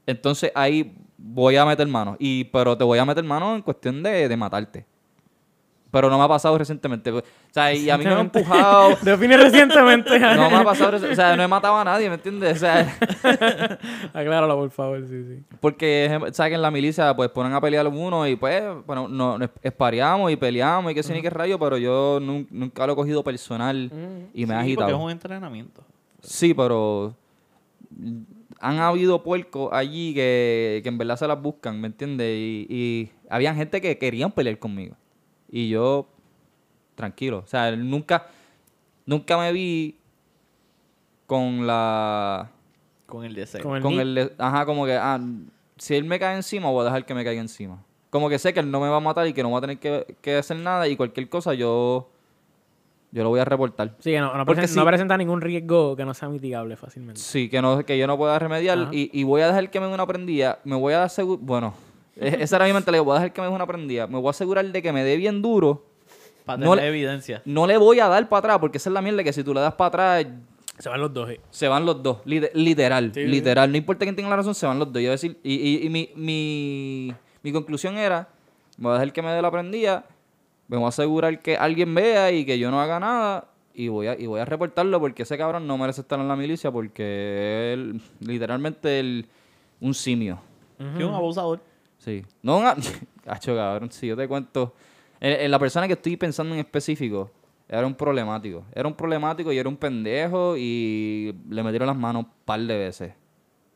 entonces 0.09 0.51
ahí 0.55 0.95
voy 1.17 1.57
a 1.57 1.65
meter 1.65 1.87
mano. 1.87 2.17
Y, 2.19 2.45
pero 2.45 2.77
te 2.77 2.85
voy 2.85 2.99
a 2.99 3.05
meter 3.05 3.23
mano 3.25 3.55
en 3.55 3.63
cuestión 3.63 4.03
de, 4.03 4.29
de 4.29 4.37
matarte. 4.37 4.87
Pero 5.91 6.11
no 6.11 6.19
me 6.19 6.25
ha 6.25 6.29
pasado 6.29 6.59
recientemente. 6.59 7.11
O 7.11 7.23
sea, 7.51 7.73
y 7.73 7.89
a 7.89 7.97
mí 7.97 8.05
me 8.05 8.11
han 8.13 8.19
empujado. 8.19 8.91
Define 9.03 9.39
recientemente. 9.39 10.19
No 10.37 10.51
me 10.51 10.57
ha 10.57 10.63
pasado, 10.65 10.99
reci- 10.99 11.11
o 11.13 11.15
sea, 11.15 11.35
no 11.35 11.43
he 11.43 11.49
matado 11.49 11.77
a 11.79 11.85
nadie, 11.85 12.09
¿me 12.11 12.17
entiendes? 12.17 12.57
O 12.57 12.61
sea, 12.61 12.99
Acláralo, 14.13 14.55
por 14.57 14.71
favor, 14.71 15.01
sí, 15.09 15.25
sí. 15.25 15.43
porque, 15.61 16.11
¿sabes 16.33 16.51
que 16.51 16.55
en 16.57 16.63
la 16.63 16.71
milicia 16.71 17.17
pues 17.17 17.31
ponen 17.31 17.55
a 17.55 17.61
pelear 17.61 17.87
uno 17.89 18.27
y 18.27 18.37
pues, 18.37 18.63
bueno, 18.87 19.09
no, 19.09 19.39
no, 19.39 19.49
espareamos 19.63 20.31
y 20.31 20.37
peleamos 20.37 20.93
y 20.93 20.95
qué 20.95 21.03
sé 21.03 21.15
ni 21.15 21.23
qué 21.23 21.31
rayo, 21.31 21.59
pero 21.59 21.79
yo 21.79 22.21
nun- 22.21 22.47
nunca 22.51 22.87
lo 22.87 22.93
he 22.93 22.97
cogido 22.97 23.25
personal 23.25 23.91
y 24.35 24.45
me 24.45 24.55
ha 24.55 24.63
Sí, 24.65 24.75
porque 24.75 24.91
es 24.91 24.95
agitado. 24.95 24.99
un 24.99 25.11
entrenamiento. 25.11 25.83
Sí, 26.21 26.53
pero 26.53 27.15
han 28.61 28.79
habido 28.79 29.23
puercos 29.23 29.71
allí 29.73 30.15
que, 30.15 30.81
que 30.83 30.89
en 30.89 30.99
verdad 30.99 31.17
se 31.17 31.27
las 31.29 31.41
buscan, 31.41 31.81
¿me 31.81 31.87
entiendes? 31.89 32.29
Y, 32.37 32.67
y 32.69 33.11
habían 33.31 33.57
gente 33.57 33.81
que 33.81 33.99
querían 33.99 34.33
pelear 34.33 34.59
conmigo. 34.59 34.97
Y 35.51 35.69
yo, 35.69 36.07
tranquilo. 36.95 37.39
O 37.39 37.47
sea, 37.47 37.75
nunca, 37.77 38.27
nunca 39.07 39.39
me 39.39 39.53
vi 39.53 39.97
con 41.27 41.67
la... 41.67 42.51
Con 43.07 43.25
el 43.25 43.35
deseo. 43.35 43.63
Con 43.63 43.77
el 43.77 43.83
con 43.83 43.93
el... 44.01 44.15
de- 44.15 44.33
Ajá, 44.39 44.67
como 44.67 44.85
que, 44.87 44.95
ah, 44.95 45.21
si 45.77 45.95
él 45.95 46.05
me 46.05 46.19
cae 46.19 46.37
encima, 46.37 46.69
voy 46.71 46.83
a 46.83 46.85
dejar 46.87 47.07
que 47.07 47.15
me 47.15 47.25
caiga 47.25 47.41
encima. 47.41 47.83
Como 48.11 48.29
que 48.29 48.39
sé 48.39 48.53
que 48.53 48.61
él 48.61 48.71
no 48.71 48.81
me 48.81 48.89
va 48.89 48.97
a 48.97 49.01
matar 49.01 49.27
y 49.27 49.33
que 49.33 49.43
no 49.43 49.51
va 49.51 49.59
a 49.59 49.61
tener 49.63 49.79
que, 49.79 50.17
que 50.21 50.37
hacer 50.37 50.57
nada 50.59 50.89
y 50.89 50.97
cualquier 50.97 51.29
cosa 51.29 51.55
yo... 51.55 52.11
Yo 53.11 53.23
lo 53.23 53.31
voy 53.31 53.41
a 53.41 53.45
reportar. 53.47 53.95
Sí, 54.01 54.11
que 54.11 54.21
no, 54.21 54.35
no, 54.37 54.45
Porque 54.45 54.61
presenta, 54.61 54.81
no 54.83 54.87
presenta 54.87 55.17
ningún 55.17 55.41
riesgo 55.41 55.97
que 55.97 56.05
no 56.05 56.13
sea 56.13 56.29
mitigable 56.29 56.77
fácilmente. 56.77 57.21
Sí, 57.21 57.49
que 57.49 57.63
no 57.63 57.85
que 57.87 57.97
yo 57.97 58.07
no 58.07 58.19
pueda 58.19 58.39
remediar 58.39 58.89
y, 58.93 59.11
y 59.19 59.25
voy 59.25 59.41
a 59.41 59.47
dejar 59.49 59.71
que 59.71 59.81
me 59.81 59.87
dé 59.87 59.95
una 59.95 60.07
prendida. 60.07 60.59
Me 60.65 60.77
voy 60.77 60.93
a 60.93 61.05
asegurar, 61.05 61.43
bueno, 61.45 61.75
e- 62.17 62.37
esa 62.43 62.57
era 62.57 62.67
mi 62.67 62.73
mentalidad, 62.75 63.03
voy 63.05 63.13
a 63.13 63.21
dejar 63.21 63.33
que 63.33 63.41
me 63.41 63.47
dé 63.49 63.53
una 63.55 63.67
prendida. 63.67 64.07
Me 64.07 64.19
voy 64.19 64.27
a 64.27 64.31
asegurar 64.31 64.65
de 64.67 64.83
que 64.83 64.93
me 64.93 65.05
dé 65.05 65.17
bien 65.17 65.41
duro. 65.41 65.87
Para 66.45 66.59
no 66.59 66.71
tener 66.71 66.85
le- 66.85 66.89
evidencia. 66.91 67.41
No 67.47 67.67
le 67.67 67.77
voy 67.79 67.99
a 68.01 68.09
dar 68.09 68.29
para 68.29 68.41
atrás, 68.41 68.59
porque 68.59 68.77
esa 68.79 68.91
es 68.91 68.95
la 68.95 69.01
mierda 69.03 69.25
que 69.25 69.33
si 69.33 69.43
tú 69.43 69.55
le 69.55 69.61
das 69.61 69.73
para 69.75 69.89
atrás, 69.89 70.27
Se 70.79 70.89
van 70.91 71.01
los 71.01 71.13
dos. 71.15 71.31
eh. 71.31 71.41
se 71.51 71.67
van 71.69 71.87
los 71.87 72.03
dos. 72.03 72.19
Lite- 72.27 72.51
literal, 72.55 73.11
Sí, 73.15 73.23
sí. 73.23 73.27
literal. 73.27 73.71
No 73.71 73.79
importa 73.79 74.05
quién 74.05 74.17
tenga 74.17 74.29
la 74.29 74.37
razón, 74.37 74.55
se 74.55 74.67
van 74.67 74.79
los 74.79 74.93
dos. 74.93 75.03
Yo 75.03 75.11
decir, 75.11 75.39
y, 75.43 75.55
y- 75.55 75.87
y 75.87 75.89
mi, 75.89 76.11
mi, 76.15 77.15
mi 77.43 77.53
conclusión 77.53 77.97
era, 77.97 78.29
me 78.77 78.85
voy 78.89 78.97
a 78.97 79.01
dejar 79.01 79.13
que 79.15 79.23
me 79.23 79.31
dé 79.33 79.41
la 79.43 79.51
prendida, 79.51 80.05
me 80.69 80.77
voy 80.77 80.87
a 80.87 80.89
asegurar 80.89 81.41
que 81.41 81.57
alguien 81.57 81.95
vea 81.95 82.31
y 82.33 82.45
que 82.45 82.59
yo 82.59 82.71
no 82.71 82.81
haga 82.81 83.01
nada. 83.01 83.49
Y 83.75 83.89
voy, 83.89 84.09
a, 84.09 84.19
y 84.19 84.27
voy 84.27 84.41
a 84.41 84.45
reportarlo 84.45 84.99
porque 85.01 85.23
ese 85.23 85.39
cabrón 85.39 85.67
no 85.67 85.79
merece 85.79 86.01
estar 86.01 86.19
en 86.19 86.27
la 86.29 86.35
milicia 86.37 86.71
porque 86.73 87.73
él, 87.73 88.01
literalmente, 88.21 88.99
él, 89.01 89.27
un 89.81 89.95
simio. 89.95 90.41
Que 90.97 91.05
un 91.05 91.15
abusador. 91.15 91.61
Sí. 91.99 92.25
No, 92.43 92.59
un 92.59 92.67
a- 92.67 92.77
Acho, 93.27 93.55
cabrón, 93.55 93.91
si 93.93 94.07
yo 94.09 94.17
te 94.17 94.27
cuento. 94.27 94.75
eh, 95.21 95.39
eh, 95.43 95.49
la 95.49 95.59
persona 95.59 95.87
que 95.87 95.93
estoy 95.95 96.17
pensando 96.17 96.55
en 96.55 96.61
específico 96.61 97.31
era 97.69 97.87
un 97.87 97.95
problemático. 97.95 98.65
Era 98.75 98.89
un 98.89 98.95
problemático 98.95 99.53
y 99.53 99.59
era 99.59 99.69
un 99.69 99.77
pendejo 99.77 100.57
y 100.57 101.35
le 101.49 101.63
metieron 101.63 101.87
las 101.87 101.97
manos 101.97 102.25
un 102.25 102.31
par 102.45 102.61
de 102.61 102.79
veces. 102.79 103.13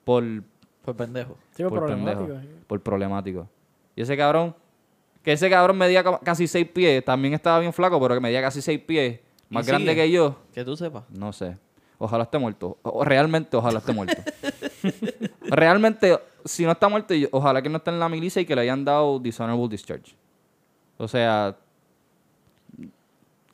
Por, 0.04 0.24
Pues 0.84 0.96
pendejo. 0.96 1.36
Sí, 1.52 1.62
pues, 1.62 1.68
por 1.68 1.78
problemático. 1.80 2.26
pendejo. 2.34 2.52
Por 2.66 2.80
problemático. 2.80 3.48
Y 3.94 4.02
ese 4.02 4.16
cabrón, 4.16 4.54
que 5.22 5.32
ese 5.32 5.48
cabrón 5.48 5.78
medía 5.78 6.02
ca- 6.02 6.18
casi 6.20 6.46
seis 6.46 6.66
pies, 6.68 7.04
también 7.04 7.34
estaba 7.34 7.58
bien 7.60 7.72
flaco, 7.72 8.00
pero 8.00 8.14
que 8.14 8.20
medía 8.20 8.40
casi 8.40 8.60
seis 8.60 8.80
pies, 8.80 9.20
más 9.48 9.66
grande 9.66 9.94
que 9.94 10.10
yo. 10.10 10.36
Que 10.52 10.64
tú 10.64 10.76
sepas. 10.76 11.04
No 11.10 11.32
sé. 11.32 11.56
Ojalá 11.98 12.24
esté 12.24 12.38
muerto. 12.38 12.78
O, 12.82 13.04
realmente, 13.04 13.56
ojalá 13.56 13.78
esté 13.78 13.92
muerto. 13.92 14.20
realmente, 15.42 16.18
si 16.44 16.64
no 16.64 16.72
está 16.72 16.88
muerto, 16.88 17.14
ojalá 17.30 17.62
que 17.62 17.68
no 17.68 17.76
esté 17.78 17.90
en 17.90 18.00
la 18.00 18.08
milicia 18.08 18.42
y 18.42 18.44
que 18.46 18.54
le 18.56 18.62
hayan 18.62 18.84
dado 18.84 19.18
dishonorable 19.20 19.68
discharge. 19.68 20.14
O 20.98 21.06
sea, 21.06 21.56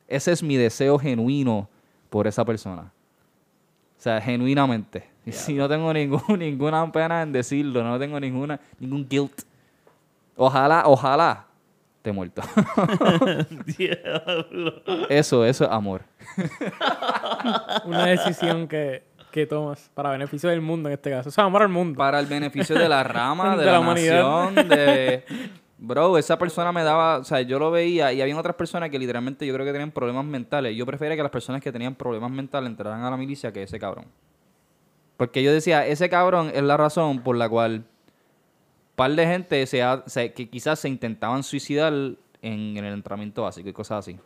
ese 0.07 0.31
es 0.31 0.41
mi 0.41 0.55
deseo 0.57 0.97
genuino 0.97 1.69
por 2.09 2.25
esa 2.27 2.43
persona. 2.43 2.91
O 3.97 4.01
sea, 4.01 4.19
genuinamente. 4.21 5.07
Y 5.25 5.31
si 5.31 5.53
no 5.53 5.67
tengo 5.69 5.93
ningún, 5.93 6.21
ninguna 6.39 6.91
pena 6.91 7.21
en 7.21 7.31
decirlo, 7.31 7.83
no 7.83 7.99
tengo 7.99 8.19
ninguna, 8.19 8.59
ningún 8.79 9.07
guilt. 9.07 9.43
Ojalá, 10.35 10.83
ojalá 10.85 11.45
esté 11.99 12.11
muerto. 12.13 12.41
Diablo. 13.77 14.81
eso, 15.09 15.45
eso 15.45 15.65
es 15.65 15.69
amor. 15.71 16.03
Una 17.85 18.05
decisión 18.05 18.67
que, 18.67 19.03
que 19.31 19.45
tomas 19.45 19.91
para 19.93 20.11
beneficio 20.11 20.49
del 20.49 20.61
mundo 20.61 20.87
en 20.89 20.93
este 20.93 21.11
caso. 21.11 21.29
O 21.29 21.31
sea, 21.31 21.43
amor 21.43 21.61
al 21.63 21.69
mundo. 21.69 21.97
para 21.97 22.19
el 22.19 22.25
beneficio 22.25 22.77
de 22.77 22.87
la 22.87 23.03
rama, 23.03 23.51
de, 23.57 23.59
De 23.59 23.65
la, 23.65 23.71
la 23.73 23.79
humanidad. 23.81 24.23
nación, 24.51 24.69
de... 24.69 25.23
Bro, 25.77 26.17
esa 26.17 26.37
persona 26.37 26.71
me 26.71 26.83
daba... 26.83 27.17
O 27.19 27.23
sea, 27.23 27.41
yo 27.41 27.59
lo 27.59 27.71
veía 27.71 28.11
y 28.13 28.21
había 28.21 28.37
otras 28.37 28.55
personas 28.55 28.89
que 28.89 28.99
literalmente 28.99 29.45
yo 29.45 29.53
creo 29.53 29.65
que 29.65 29.71
tenían 29.71 29.91
problemas 29.91 30.25
mentales. 30.25 30.75
Yo 30.75 30.85
prefería 30.85 31.15
que 31.15 31.23
las 31.23 31.31
personas 31.31 31.61
que 31.61 31.71
tenían 31.71 31.95
problemas 31.95 32.31
mentales 32.31 32.69
entraran 32.69 33.03
a 33.03 33.09
la 33.09 33.17
milicia 33.17 33.51
que 33.51 33.63
ese 33.63 33.79
cabrón. 33.79 34.05
Porque 35.17 35.43
yo 35.43 35.51
decía, 35.53 35.85
ese 35.85 36.09
cabrón 36.09 36.51
es 36.53 36.63
la 36.63 36.77
razón 36.77 37.19
por 37.19 37.35
la 37.37 37.49
cual 37.49 37.83
par 38.99 39.11
de 39.15 39.25
gente 39.25 39.65
se 39.65 39.81
ha- 39.81 40.03
se- 40.05 40.33
que 40.33 40.49
quizás 40.49 40.79
se 40.79 40.89
intentaban 40.89 41.41
suicidar 41.43 41.91
en, 41.93 42.17
en 42.41 42.77
el 42.85 42.93
entrenamiento 42.93 43.43
básico 43.43 43.67
y 43.69 43.73
cosas 43.73 43.99
así. 44.07 44.19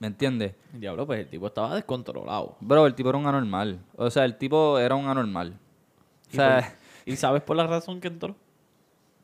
¿Me 0.00 0.08
entiendes? 0.08 0.54
Diablo, 0.72 1.06
pues 1.06 1.20
el 1.20 1.28
tipo 1.28 1.46
estaba 1.46 1.74
descontrolado. 1.74 2.56
Bro, 2.60 2.86
el 2.86 2.94
tipo 2.94 3.08
era 3.08 3.16
un 3.18 3.26
anormal. 3.26 3.78
O 3.96 4.10
sea, 4.10 4.24
el 4.24 4.36
tipo 4.36 4.78
era 4.78 4.94
un 4.96 5.06
anormal. 5.06 5.52
O 5.52 6.32
¿Y, 6.32 6.36
sea... 6.36 6.56
por- 7.04 7.12
¿Y 7.12 7.16
sabes 7.16 7.42
por 7.42 7.56
la 7.56 7.66
razón 7.66 8.00
que 8.00 8.08
entró? 8.08 8.34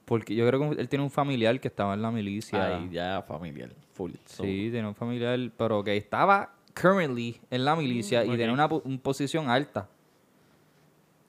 Porque 0.05 0.35
yo 0.35 0.47
creo 0.47 0.61
que 0.71 0.81
él 0.81 0.89
tiene 0.89 1.05
un 1.05 1.11
familiar 1.11 1.59
que 1.61 1.69
estaba 1.69 1.95
en 1.95 2.03
la 2.03 2.11
milicia. 2.11 2.77
Ahí 2.79 2.89
ya 2.91 3.23
familiar. 3.27 3.71
Full. 3.93 4.13
Sí, 4.27 4.69
tiene 4.71 4.87
un 4.87 4.95
familiar, 4.95 5.39
pero 5.57 5.83
que 5.83 5.97
estaba 5.97 6.53
currently 6.81 7.41
en 7.51 7.65
la 7.65 7.75
milicia 7.77 8.25
y 8.25 8.29
ok. 8.29 8.37
tenía 8.37 8.53
una, 8.53 8.67
un 8.67 8.99
posición 8.99 9.49
alta. 9.51 9.89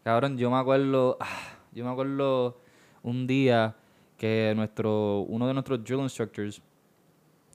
Cabrón, 0.04 0.38
yo 0.38 0.50
me 0.50 0.58
acuerdo, 0.58 1.18
ah, 1.20 1.54
yo 1.74 1.86
me 1.86 1.92
acuerdo 1.92 2.58
un 3.04 3.28
día 3.28 3.76
que 4.18 4.54
nuestro, 4.56 5.22
uno 5.22 5.48
de 5.48 5.54
nuestros 5.54 5.84
drill 5.84 6.00
instructors, 6.02 6.62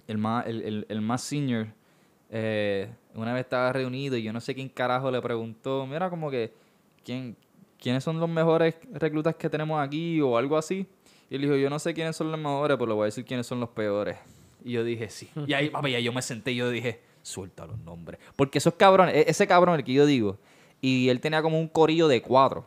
el 0.09 0.19
más, 0.19 0.47
el, 0.47 0.87
el- 0.89 1.01
más 1.01 1.23
senior, 1.23 1.67
eh, 2.31 2.89
una 3.15 3.33
vez 3.33 3.43
estaba 3.45 3.73
reunido 3.73 4.17
y 4.17 4.23
yo 4.23 4.33
no 4.33 4.41
sé 4.41 4.55
quién 4.55 4.69
carajo 4.69 5.11
le 5.11 5.21
preguntó, 5.23 5.87
mira 5.87 6.11
como 6.11 6.31
que, 6.31 6.53
¿quién, 7.05 7.37
¿quiénes 7.79 8.03
son 8.05 8.19
los 8.19 8.29
mejores 8.29 8.75
reclutas 8.93 9.35
que 9.37 9.49
tenemos 9.49 9.81
aquí 9.81 10.21
o 10.21 10.37
algo 10.37 10.57
así? 10.57 10.87
Y 11.31 11.37
él 11.37 11.43
dijo, 11.43 11.57
yo 11.57 11.71
no 11.71 11.79
sé 11.79 11.95
quiénes 11.95 12.17
son 12.17 12.31
los 12.31 12.39
mejores, 12.39 12.77
pero 12.77 12.87
le 12.89 12.95
voy 12.95 13.03
a 13.03 13.07
decir 13.07 13.25
quiénes 13.25 13.47
son 13.47 13.59
los 13.61 13.69
peores. 13.71 14.17
Y 14.65 14.73
yo 14.73 14.85
dije, 14.85 15.09
sí. 15.09 15.29
Y 15.47 15.53
ahí, 15.55 15.71
papi, 15.71 15.93
ya 15.93 16.01
yo 16.01 16.13
me 16.13 16.23
senté 16.23 16.53
y 16.53 16.57
yo 16.57 16.71
dije, 16.71 17.01
suelta 17.23 17.67
los 17.67 17.79
nombres. 17.79 18.21
Porque 18.37 18.59
esos 18.59 18.75
cabrones, 18.75 19.15
e- 19.15 19.31
ese 19.31 19.47
cabrón 19.47 19.77
el 19.77 19.85
que 19.85 19.93
yo 19.93 20.07
digo, 20.07 20.39
y 20.81 21.09
él 21.09 21.21
tenía 21.21 21.43
como 21.43 21.59
un 21.59 21.69
corillo 21.69 22.07
de 22.09 22.23
cuatro. 22.23 22.67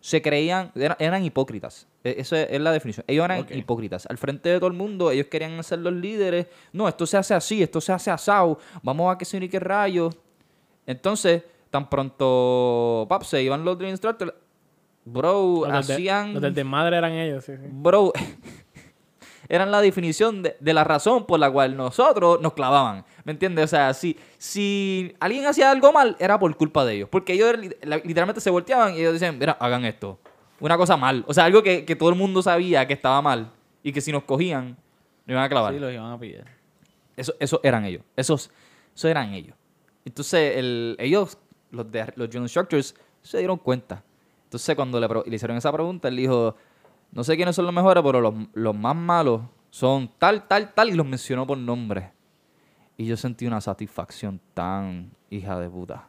Se 0.00 0.20
creían, 0.20 0.72
eran, 0.74 0.96
eran 0.98 1.24
hipócritas. 1.24 1.86
E- 2.02 2.16
Eso 2.18 2.34
es, 2.36 2.60
la 2.60 2.72
definición. 2.72 3.04
Ellos 3.06 3.24
eran 3.24 3.46
hipócritas. 3.50 4.06
Al 4.06 4.18
frente 4.18 4.48
de 4.48 4.58
todo 4.58 4.66
el 4.68 4.72
mundo, 4.76 5.10
ellos 5.10 5.26
querían 5.26 5.62
ser 5.62 5.78
los 5.78 5.92
líderes. 5.92 6.46
No, 6.72 6.88
esto 6.88 7.06
se 7.06 7.16
hace 7.16 7.32
así, 7.34 7.62
esto 7.62 7.80
se 7.80 7.92
hace 7.92 8.10
asado. 8.10 8.58
Vamos 8.82 9.14
a 9.14 9.16
que 9.16 9.24
se 9.24 9.38
ni 9.38 9.48
qué 9.48 9.60
rayos. 9.60 10.16
Entonces, 10.86 11.42
tan 11.70 11.88
pronto, 11.88 13.06
pap, 13.08 13.22
se 13.22 13.42
iban 13.42 13.64
los 13.64 13.78
drill 13.78 13.90
instructors. 13.90 14.32
Bro, 15.04 15.64
Los 15.66 15.86
del 15.86 15.86
de- 15.86 15.92
hacían... 15.94 16.32
Los 16.34 16.42
del 16.42 16.54
desmadre 16.54 16.96
eran 16.96 17.12
ellos, 17.12 17.44
sí, 17.44 17.52
sí. 17.56 17.62
Bro, 17.70 18.12
eran 19.52 19.70
la 19.70 19.82
definición 19.82 20.42
de, 20.42 20.56
de 20.58 20.72
la 20.72 20.82
razón 20.82 21.26
por 21.26 21.38
la 21.38 21.50
cual 21.50 21.76
nosotros 21.76 22.40
nos 22.40 22.54
clavaban. 22.54 23.04
¿Me 23.22 23.32
entiendes? 23.32 23.66
O 23.66 23.68
sea, 23.68 23.92
si, 23.92 24.16
si 24.38 25.14
alguien 25.20 25.44
hacía 25.44 25.70
algo 25.70 25.92
mal, 25.92 26.16
era 26.18 26.38
por 26.38 26.56
culpa 26.56 26.86
de 26.86 26.94
ellos. 26.94 27.10
Porque 27.10 27.34
ellos 27.34 27.58
literalmente 28.02 28.40
se 28.40 28.48
volteaban 28.48 28.94
y 28.94 29.00
ellos 29.00 29.12
decían, 29.12 29.38
mira, 29.38 29.52
hagan 29.60 29.84
esto. 29.84 30.18
Una 30.58 30.78
cosa 30.78 30.96
mal. 30.96 31.22
O 31.28 31.34
sea, 31.34 31.44
algo 31.44 31.62
que, 31.62 31.84
que 31.84 31.94
todo 31.94 32.08
el 32.08 32.14
mundo 32.14 32.42
sabía 32.42 32.86
que 32.86 32.94
estaba 32.94 33.20
mal. 33.20 33.52
Y 33.82 33.92
que 33.92 34.00
si 34.00 34.10
nos 34.10 34.22
cogían, 34.22 34.68
nos 35.26 35.34
iban 35.34 35.44
a 35.44 35.50
clavar. 35.50 35.74
Sí, 35.74 35.78
los 35.78 35.92
iban 35.92 36.10
a 36.10 36.18
pillar. 36.18 36.46
Eso, 37.14 37.34
eso 37.38 37.60
eran 37.62 37.84
ellos. 37.84 38.02
Esos, 38.16 38.50
eso 38.96 39.08
eran 39.08 39.34
ellos. 39.34 39.54
Entonces, 40.06 40.56
el, 40.56 40.96
ellos, 40.98 41.36
los, 41.70 41.92
de, 41.92 42.10
los 42.16 42.34
instructors, 42.34 42.94
se 43.20 43.36
dieron 43.36 43.58
cuenta. 43.58 44.02
Entonces, 44.44 44.74
cuando 44.74 44.98
le, 44.98 45.08
le 45.26 45.36
hicieron 45.36 45.58
esa 45.58 45.70
pregunta, 45.70 46.08
él 46.08 46.16
dijo, 46.16 46.56
no 47.12 47.24
sé 47.24 47.36
quiénes 47.36 47.54
son 47.54 47.66
los 47.66 47.74
mejores, 47.74 48.02
pero 48.02 48.20
los, 48.20 48.34
los 48.54 48.74
más 48.74 48.96
malos 48.96 49.42
son 49.70 50.10
tal, 50.18 50.48
tal, 50.48 50.72
tal, 50.74 50.88
y 50.90 50.92
los 50.94 51.06
mencionó 51.06 51.46
por 51.46 51.58
nombre. 51.58 52.12
Y 52.96 53.06
yo 53.06 53.16
sentí 53.16 53.46
una 53.46 53.60
satisfacción 53.60 54.40
tan 54.54 55.10
hija 55.30 55.58
de 55.58 55.68
puta. 55.68 56.08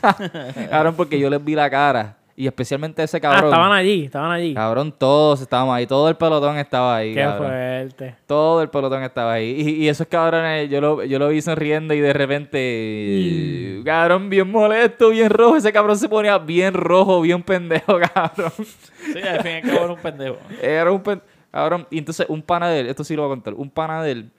cabrón, 0.70 0.94
porque 0.96 1.18
yo 1.18 1.30
les 1.30 1.42
vi 1.44 1.54
la 1.54 1.70
cara. 1.70 2.18
Y 2.40 2.46
especialmente 2.46 3.02
ese 3.02 3.18
Ah, 3.18 3.20
cabrón. 3.20 3.44
estaban 3.50 3.72
allí, 3.72 4.04
estaban 4.06 4.30
allí. 4.30 4.54
Cabrón, 4.54 4.94
todos 4.96 5.42
estábamos 5.42 5.74
ahí. 5.74 5.86
Todo 5.86 6.08
el 6.08 6.16
pelotón 6.16 6.56
estaba 6.56 6.96
ahí. 6.96 7.12
Qué 7.12 7.20
cabrón. 7.20 7.48
fuerte. 7.48 8.14
Todo 8.26 8.62
el 8.62 8.70
pelotón 8.70 9.02
estaba 9.02 9.34
ahí. 9.34 9.50
Y, 9.60 9.84
y 9.84 9.88
esos 9.88 10.06
cabrones, 10.06 10.70
yo 10.70 10.80
lo, 10.80 11.04
yo 11.04 11.18
lo 11.18 11.28
vi 11.28 11.42
sonriendo 11.42 11.92
y 11.92 12.00
de 12.00 12.12
repente, 12.14 13.82
cabrón, 13.84 14.30
bien 14.30 14.50
molesto, 14.50 15.10
bien 15.10 15.30
rojo. 15.30 15.56
Ese 15.56 15.72
cabrón 15.72 15.98
se 15.98 16.08
ponía 16.08 16.38
bien 16.38 16.74
rojo, 16.74 17.20
bien 17.20 17.42
pendejo, 17.42 17.98
cabrón. 18.14 18.52
Sí, 18.56 19.18
al 19.20 19.42
fin 19.42 19.52
y 19.52 19.54
al 19.56 19.62
cabo 19.62 19.84
era 19.84 19.92
un 19.92 20.00
pendejo. 20.00 20.36
Era 20.62 20.90
un 20.92 21.02
pen- 21.02 21.22
cabrón. 21.50 21.86
Y 21.90 21.98
entonces 21.98 22.26
un 22.28 22.42
pana 22.42 22.68
de 22.68 22.80
él, 22.80 22.86
esto 22.88 23.04
sí 23.04 23.14
lo 23.16 23.22
voy 23.22 23.32
a 23.32 23.34
contar, 23.34 23.54
un 23.54 23.70
pana 23.70 24.02
de 24.02 24.12
él 24.12 24.30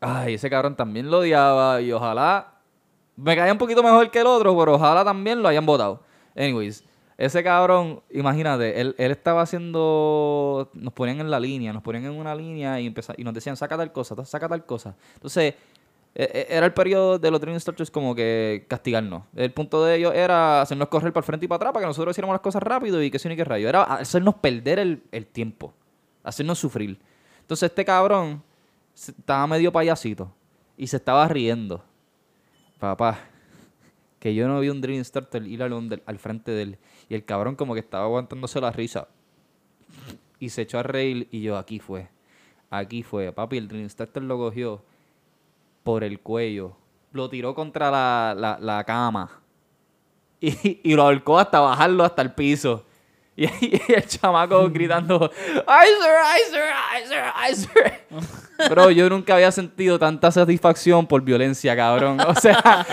Ay, 0.00 0.34
ese 0.34 0.50
cabrón 0.50 0.74
también 0.74 1.10
lo 1.10 1.18
odiaba 1.18 1.80
y 1.80 1.92
ojalá 1.92 2.54
me 3.16 3.36
caía 3.36 3.52
un 3.52 3.58
poquito 3.58 3.82
mejor 3.84 4.10
que 4.10 4.18
el 4.20 4.26
otro, 4.26 4.56
pero 4.58 4.74
ojalá 4.74 5.04
también 5.04 5.40
lo 5.42 5.48
hayan 5.48 5.64
votado. 5.64 6.00
Anyways, 6.36 6.82
ese 7.24 7.42
cabrón, 7.44 8.00
imagínate, 8.10 8.80
él, 8.80 8.94
él 8.98 9.10
estaba 9.12 9.42
haciendo, 9.42 10.70
nos 10.74 10.92
ponían 10.92 11.20
en 11.20 11.30
la 11.30 11.38
línea, 11.38 11.72
nos 11.72 11.82
ponían 11.82 12.04
en 12.04 12.12
una 12.12 12.34
línea 12.34 12.80
y, 12.80 12.86
empeza- 12.86 13.14
y 13.16 13.24
nos 13.24 13.34
decían, 13.34 13.56
saca 13.56 13.76
tal 13.76 13.92
cosa, 13.92 14.24
saca 14.24 14.48
tal 14.48 14.64
cosa. 14.66 14.96
Entonces, 15.14 15.54
e- 16.14 16.22
e- 16.24 16.46
era 16.50 16.66
el 16.66 16.72
periodo 16.74 17.18
de 17.18 17.30
los 17.30 17.40
Dream 17.40 17.58
Starters 17.60 17.90
como 17.90 18.14
que 18.14 18.64
castigarnos. 18.68 19.22
El 19.36 19.52
punto 19.52 19.84
de 19.84 19.96
ellos 19.96 20.12
era 20.14 20.62
hacernos 20.62 20.88
correr 20.88 21.12
para 21.12 21.22
el 21.22 21.26
frente 21.26 21.44
y 21.46 21.48
para 21.48 21.56
atrás 21.56 21.72
para 21.72 21.84
que 21.84 21.88
nosotros 21.88 22.12
hiciéramos 22.14 22.34
las 22.34 22.40
cosas 22.42 22.62
rápido 22.62 23.02
y 23.02 23.10
que 23.10 23.18
sí 23.18 23.28
ni 23.28 23.36
qué 23.36 23.44
rayo. 23.44 23.68
Era 23.68 23.82
hacernos 23.84 24.34
perder 24.36 24.78
el, 24.78 25.02
el 25.12 25.26
tiempo, 25.26 25.72
hacernos 26.24 26.58
sufrir. 26.58 26.98
Entonces 27.40 27.70
este 27.70 27.84
cabrón 27.84 28.42
se- 28.94 29.12
estaba 29.12 29.46
medio 29.46 29.70
payasito 29.72 30.32
y 30.76 30.86
se 30.86 30.96
estaba 30.96 31.26
riendo. 31.28 31.82
Papá, 32.78 33.18
que 34.22 34.34
yo 34.36 34.46
no 34.46 34.60
vi 34.60 34.68
un 34.68 34.80
Dream 34.80 35.02
Starter 35.02 35.44
ir 35.48 35.64
al, 35.64 36.02
al 36.06 36.18
frente 36.20 36.52
de 36.52 36.62
él. 36.62 36.78
Y 37.08 37.16
el 37.16 37.24
cabrón 37.24 37.56
como 37.56 37.74
que 37.74 37.80
estaba 37.80 38.04
aguantándose 38.04 38.60
la 38.60 38.70
risa. 38.70 39.08
Y 40.38 40.50
se 40.50 40.62
echó 40.62 40.78
a 40.78 40.84
reír 40.84 41.26
y 41.32 41.42
yo, 41.42 41.56
aquí 41.58 41.80
fue. 41.80 42.08
Aquí 42.70 43.02
fue. 43.02 43.32
Papi, 43.32 43.56
el 43.58 43.66
Dream 43.66 43.88
Starter 43.90 44.22
lo 44.22 44.38
cogió 44.38 44.84
por 45.82 46.04
el 46.04 46.20
cuello. 46.20 46.76
Lo 47.10 47.28
tiró 47.28 47.52
contra 47.52 47.90
la, 47.90 48.34
la- 48.38 48.58
la 48.60 48.84
cama. 48.84 49.28
Y, 50.40 50.80
y 50.82 50.94
lo 50.94 51.02
ahorcó 51.02 51.38
hasta 51.38 51.58
bajarlo 51.60 52.04
hasta 52.04 52.22
el 52.22 52.32
piso. 52.32 52.84
Y, 53.36 53.46
y 53.46 53.92
el 53.96 54.06
chamaco 54.06 54.68
gritando, 54.70 55.30
¡Ay, 55.66 55.88
sir! 56.00 56.10
¡Ay, 56.22 56.40
sir! 56.50 56.60
¡Ay, 56.90 57.06
sir! 57.06 57.18
¡Ay, 57.34 57.54
sir! 57.54 58.50
Bro, 58.70 58.90
yo 58.90 59.08
nunca 59.08 59.34
había 59.34 59.50
sentido 59.50 59.98
tanta 59.98 60.30
satisfacción 60.30 61.06
por 61.06 61.22
violencia, 61.22 61.74
cabrón. 61.76 62.18
O 62.20 62.34
sea, 62.34 62.86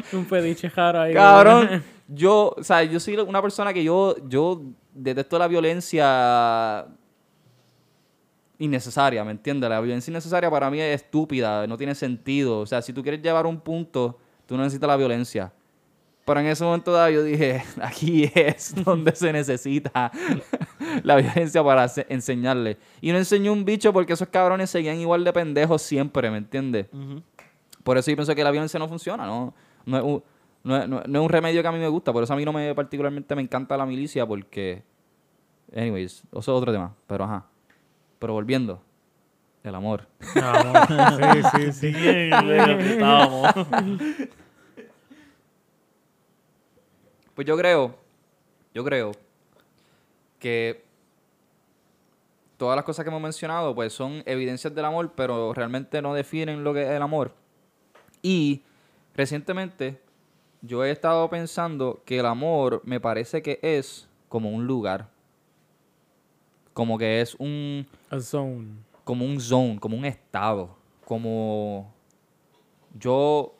Un 0.12 0.24
pediche 0.24 0.68
raro 0.68 1.00
ahí. 1.00 1.14
cabrón, 1.14 1.82
yo, 2.08 2.54
o 2.56 2.64
sea, 2.64 2.82
yo 2.82 2.98
soy 3.00 3.16
una 3.16 3.40
persona 3.40 3.72
que 3.72 3.84
yo, 3.84 4.16
yo 4.28 4.62
detesto 4.92 5.38
la 5.38 5.48
violencia 5.48 6.86
innecesaria, 8.58 9.24
¿me 9.24 9.30
entiendes? 9.32 9.70
La 9.70 9.80
violencia 9.80 10.10
innecesaria 10.10 10.50
para 10.50 10.70
mí 10.70 10.80
es 10.80 11.02
estúpida, 11.02 11.66
no 11.66 11.76
tiene 11.76 11.94
sentido. 11.94 12.60
O 12.60 12.66
sea, 12.66 12.82
si 12.82 12.92
tú 12.92 13.02
quieres 13.02 13.22
llevar 13.22 13.46
un 13.46 13.60
punto, 13.60 14.18
tú 14.46 14.56
no 14.56 14.62
necesitas 14.62 14.88
la 14.88 14.96
violencia. 14.96 15.52
Pero 16.24 16.40
en 16.40 16.46
ese 16.46 16.62
momento 16.62 16.92
dado 16.92 17.10
yo 17.10 17.22
dije, 17.24 17.62
aquí 17.82 18.30
es 18.34 18.74
donde 18.84 19.14
se 19.16 19.32
necesita 19.32 20.12
la 21.02 21.16
violencia 21.16 21.64
para 21.64 21.88
se- 21.88 22.06
enseñarle. 22.08 22.76
Y 23.00 23.10
no 23.12 23.18
enseñó 23.18 23.52
un 23.52 23.64
bicho 23.64 23.92
porque 23.92 24.12
esos 24.12 24.28
cabrones 24.28 24.70
seguían 24.70 24.98
igual 24.98 25.24
de 25.24 25.32
pendejos 25.32 25.82
siempre, 25.82 26.30
¿me 26.30 26.38
entiendes? 26.38 26.86
Por 27.82 27.96
eso 27.98 28.10
yo 28.10 28.16
pienso 28.16 28.34
que 28.34 28.44
la 28.44 28.50
violencia 28.50 28.78
no 28.78 28.86
funciona, 28.88 29.26
¿no? 29.26 29.54
No 29.86 29.96
es, 29.96 30.02
un, 30.04 30.22
no, 30.62 30.76
es, 30.76 30.88
no 30.88 31.00
es- 31.00 31.08
no 31.08 31.18
es 31.18 31.22
un 31.24 31.28
remedio 31.30 31.62
que 31.62 31.68
a 31.68 31.72
mí 31.72 31.78
me 31.78 31.88
gusta. 31.88 32.12
Por 32.12 32.22
eso 32.22 32.32
a 32.32 32.36
mí 32.36 32.44
no 32.44 32.52
me 32.52 32.74
particularmente 32.74 33.34
me 33.34 33.42
encanta 33.42 33.76
la 33.76 33.86
milicia 33.86 34.26
porque... 34.26 34.82
Anyways, 35.74 36.22
eso 36.30 36.38
es 36.38 36.48
otro 36.48 36.70
tema. 36.72 36.94
Pero 37.06 37.24
ajá. 37.24 37.46
Pero 38.18 38.34
volviendo. 38.34 38.82
El 39.64 39.74
amor. 39.74 40.06
sí, 40.20 41.42
sí, 41.56 41.72
sí. 41.72 41.92
Bien, 41.92 42.30
lejos 42.46 42.76
que 42.76 42.92
estábamos. 42.92 43.54
Pues 47.40 47.46
yo 47.46 47.56
creo, 47.56 47.94
yo 48.74 48.84
creo 48.84 49.12
que 50.38 50.84
todas 52.58 52.76
las 52.76 52.84
cosas 52.84 53.02
que 53.02 53.08
hemos 53.08 53.22
mencionado 53.22 53.74
pues 53.74 53.94
son 53.94 54.22
evidencias 54.26 54.74
del 54.74 54.84
amor, 54.84 55.14
pero 55.16 55.54
realmente 55.54 56.02
no 56.02 56.12
definen 56.12 56.62
lo 56.62 56.74
que 56.74 56.82
es 56.82 56.90
el 56.90 57.00
amor. 57.00 57.32
Y 58.20 58.60
recientemente 59.14 60.02
yo 60.60 60.84
he 60.84 60.90
estado 60.90 61.30
pensando 61.30 62.02
que 62.04 62.18
el 62.18 62.26
amor 62.26 62.82
me 62.84 63.00
parece 63.00 63.40
que 63.40 63.58
es 63.62 64.06
como 64.28 64.50
un 64.50 64.66
lugar. 64.66 65.08
Como 66.74 66.98
que 66.98 67.22
es 67.22 67.36
un 67.36 67.86
A 68.10 68.20
zone. 68.20 68.66
como 69.02 69.24
un 69.24 69.40
zone, 69.40 69.80
como 69.80 69.96
un 69.96 70.04
estado, 70.04 70.76
como 71.06 71.90
yo 72.98 73.54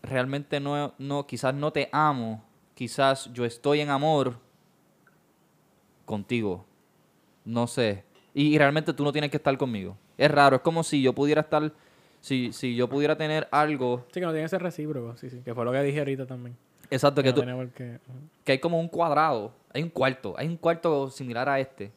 realmente 0.00 0.60
no, 0.60 0.94
no, 0.96 1.26
quizás 1.26 1.52
no 1.56 1.72
te 1.72 1.88
amo, 1.90 2.44
quizás 2.82 3.30
yo 3.32 3.44
estoy 3.44 3.78
en 3.78 3.90
amor 3.90 4.34
contigo, 6.04 6.64
no 7.44 7.68
sé, 7.68 8.02
y, 8.34 8.52
y 8.52 8.58
realmente 8.58 8.92
tú 8.92 9.04
no 9.04 9.12
tienes 9.12 9.30
que 9.30 9.36
estar 9.36 9.56
conmigo. 9.56 9.96
Es 10.18 10.28
raro, 10.28 10.56
es 10.56 10.62
como 10.62 10.82
si 10.82 11.00
yo 11.00 11.12
pudiera 11.12 11.42
estar, 11.42 11.72
si, 12.20 12.52
si 12.52 12.74
yo 12.74 12.88
pudiera 12.88 13.16
tener 13.16 13.46
algo, 13.52 14.04
Sí, 14.08 14.14
que 14.18 14.26
no 14.26 14.32
tiene 14.32 14.46
que 14.46 14.48
ser 14.48 14.62
recíproco. 14.64 15.16
Sí, 15.16 15.30
sí. 15.30 15.42
Que 15.44 15.54
fue 15.54 15.64
lo 15.64 15.70
que 15.70 15.80
dije 15.80 16.00
ahorita 16.00 16.26
también. 16.26 16.56
exacto, 16.90 17.22
que 17.22 17.32
tú, 17.32 17.44
que 18.42 18.50
hay 18.50 18.58
como 18.58 18.80
un 18.80 18.88
cuadrado, 18.88 19.52
hay 19.72 19.84
un 19.84 19.88
cuarto, 19.88 20.34
hay 20.36 20.48
un 20.48 20.56
cuarto 20.56 21.08
similar 21.08 21.48
a 21.48 21.60
este, 21.60 21.92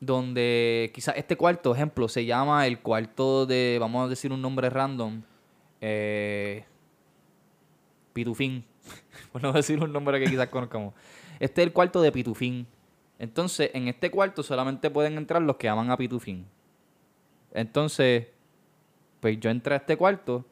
donde 0.00 0.90
quizás 0.94 1.14
este 1.18 1.36
cuarto, 1.36 1.74
ejemplo, 1.74 2.08
se 2.08 2.24
llama 2.24 2.66
el 2.66 2.80
cuarto 2.80 3.44
de, 3.44 3.76
vamos 3.78 4.06
a 4.06 4.08
decir 4.08 4.32
un 4.32 4.40
nombre 4.40 4.70
random, 4.70 5.20
eh, 5.82 6.64
Pitufín, 8.14 8.64
por 9.32 9.42
no 9.42 9.52
decir 9.52 9.82
un 9.82 9.92
nombre 9.92 10.18
que 10.20 10.30
quizás 10.30 10.48
conozcamos. 10.48 10.94
Este 11.38 11.62
es 11.62 11.66
el 11.66 11.72
cuarto 11.72 12.00
de 12.02 12.12
Pitufín. 12.12 12.66
Entonces, 13.18 13.70
en 13.74 13.88
este 13.88 14.10
cuarto 14.10 14.42
solamente 14.42 14.90
pueden 14.90 15.16
entrar 15.18 15.42
los 15.42 15.56
que 15.56 15.68
aman 15.68 15.90
a 15.90 15.96
Pitufín. 15.96 16.46
Entonces, 17.52 18.28
pues 19.20 19.38
yo 19.38 19.50
entré 19.50 19.74
a 19.74 19.78
este 19.78 19.96
cuarto 19.96 20.44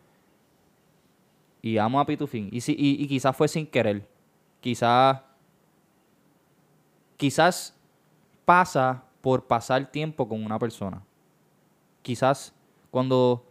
y 1.62 1.78
amo 1.78 2.00
a 2.00 2.06
Pitufín. 2.06 2.48
Y, 2.52 2.60
si, 2.60 2.72
y, 2.72 3.02
y 3.02 3.08
quizás 3.08 3.36
fue 3.36 3.48
sin 3.48 3.66
querer. 3.66 4.06
Quizás. 4.60 5.20
Quizás 7.16 7.76
pasa 8.44 9.02
por 9.20 9.46
pasar 9.46 9.90
tiempo 9.90 10.28
con 10.28 10.44
una 10.44 10.58
persona. 10.58 11.02
Quizás 12.02 12.54
cuando 12.90 13.44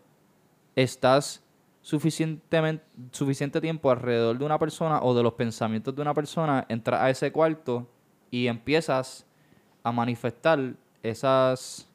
estás 0.75 1.43
suficientemente, 1.87 2.83
suficiente 3.11 3.61
tiempo 3.61 3.89
alrededor 3.89 4.37
de 4.37 4.43
una 4.43 4.59
persona 4.59 4.99
o 5.01 5.15
de 5.15 5.23
los 5.23 5.35
pensamientos 5.35 5.95
de 5.95 6.01
una 6.01 6.13
persona, 6.13 6.65
entras 6.67 6.99
a 7.01 7.09
ese 7.09 7.31
cuarto 7.31 7.87
y 8.29 8.47
empiezas 8.47 9.25
a 9.83 9.93
manifestar 9.93 10.73
esas 11.01 11.87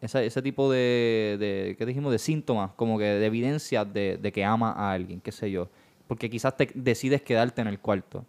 esa- 0.00 0.22
ese 0.22 0.40
tipo 0.40 0.70
de, 0.70 1.36
de, 1.40 1.74
¿qué 1.76 1.84
dijimos? 1.84 2.12
De 2.12 2.18
síntomas, 2.20 2.70
como 2.76 2.96
que 2.96 3.04
de 3.06 3.26
evidencias 3.26 3.92
de, 3.92 4.16
de 4.16 4.30
que 4.32 4.44
ama 4.44 4.70
a 4.72 4.92
alguien, 4.92 5.20
qué 5.20 5.32
sé 5.32 5.50
yo. 5.50 5.68
Porque 6.06 6.30
quizás 6.30 6.56
te 6.56 6.70
decides 6.74 7.22
quedarte 7.22 7.60
en 7.60 7.66
el 7.66 7.80
cuarto. 7.80 8.24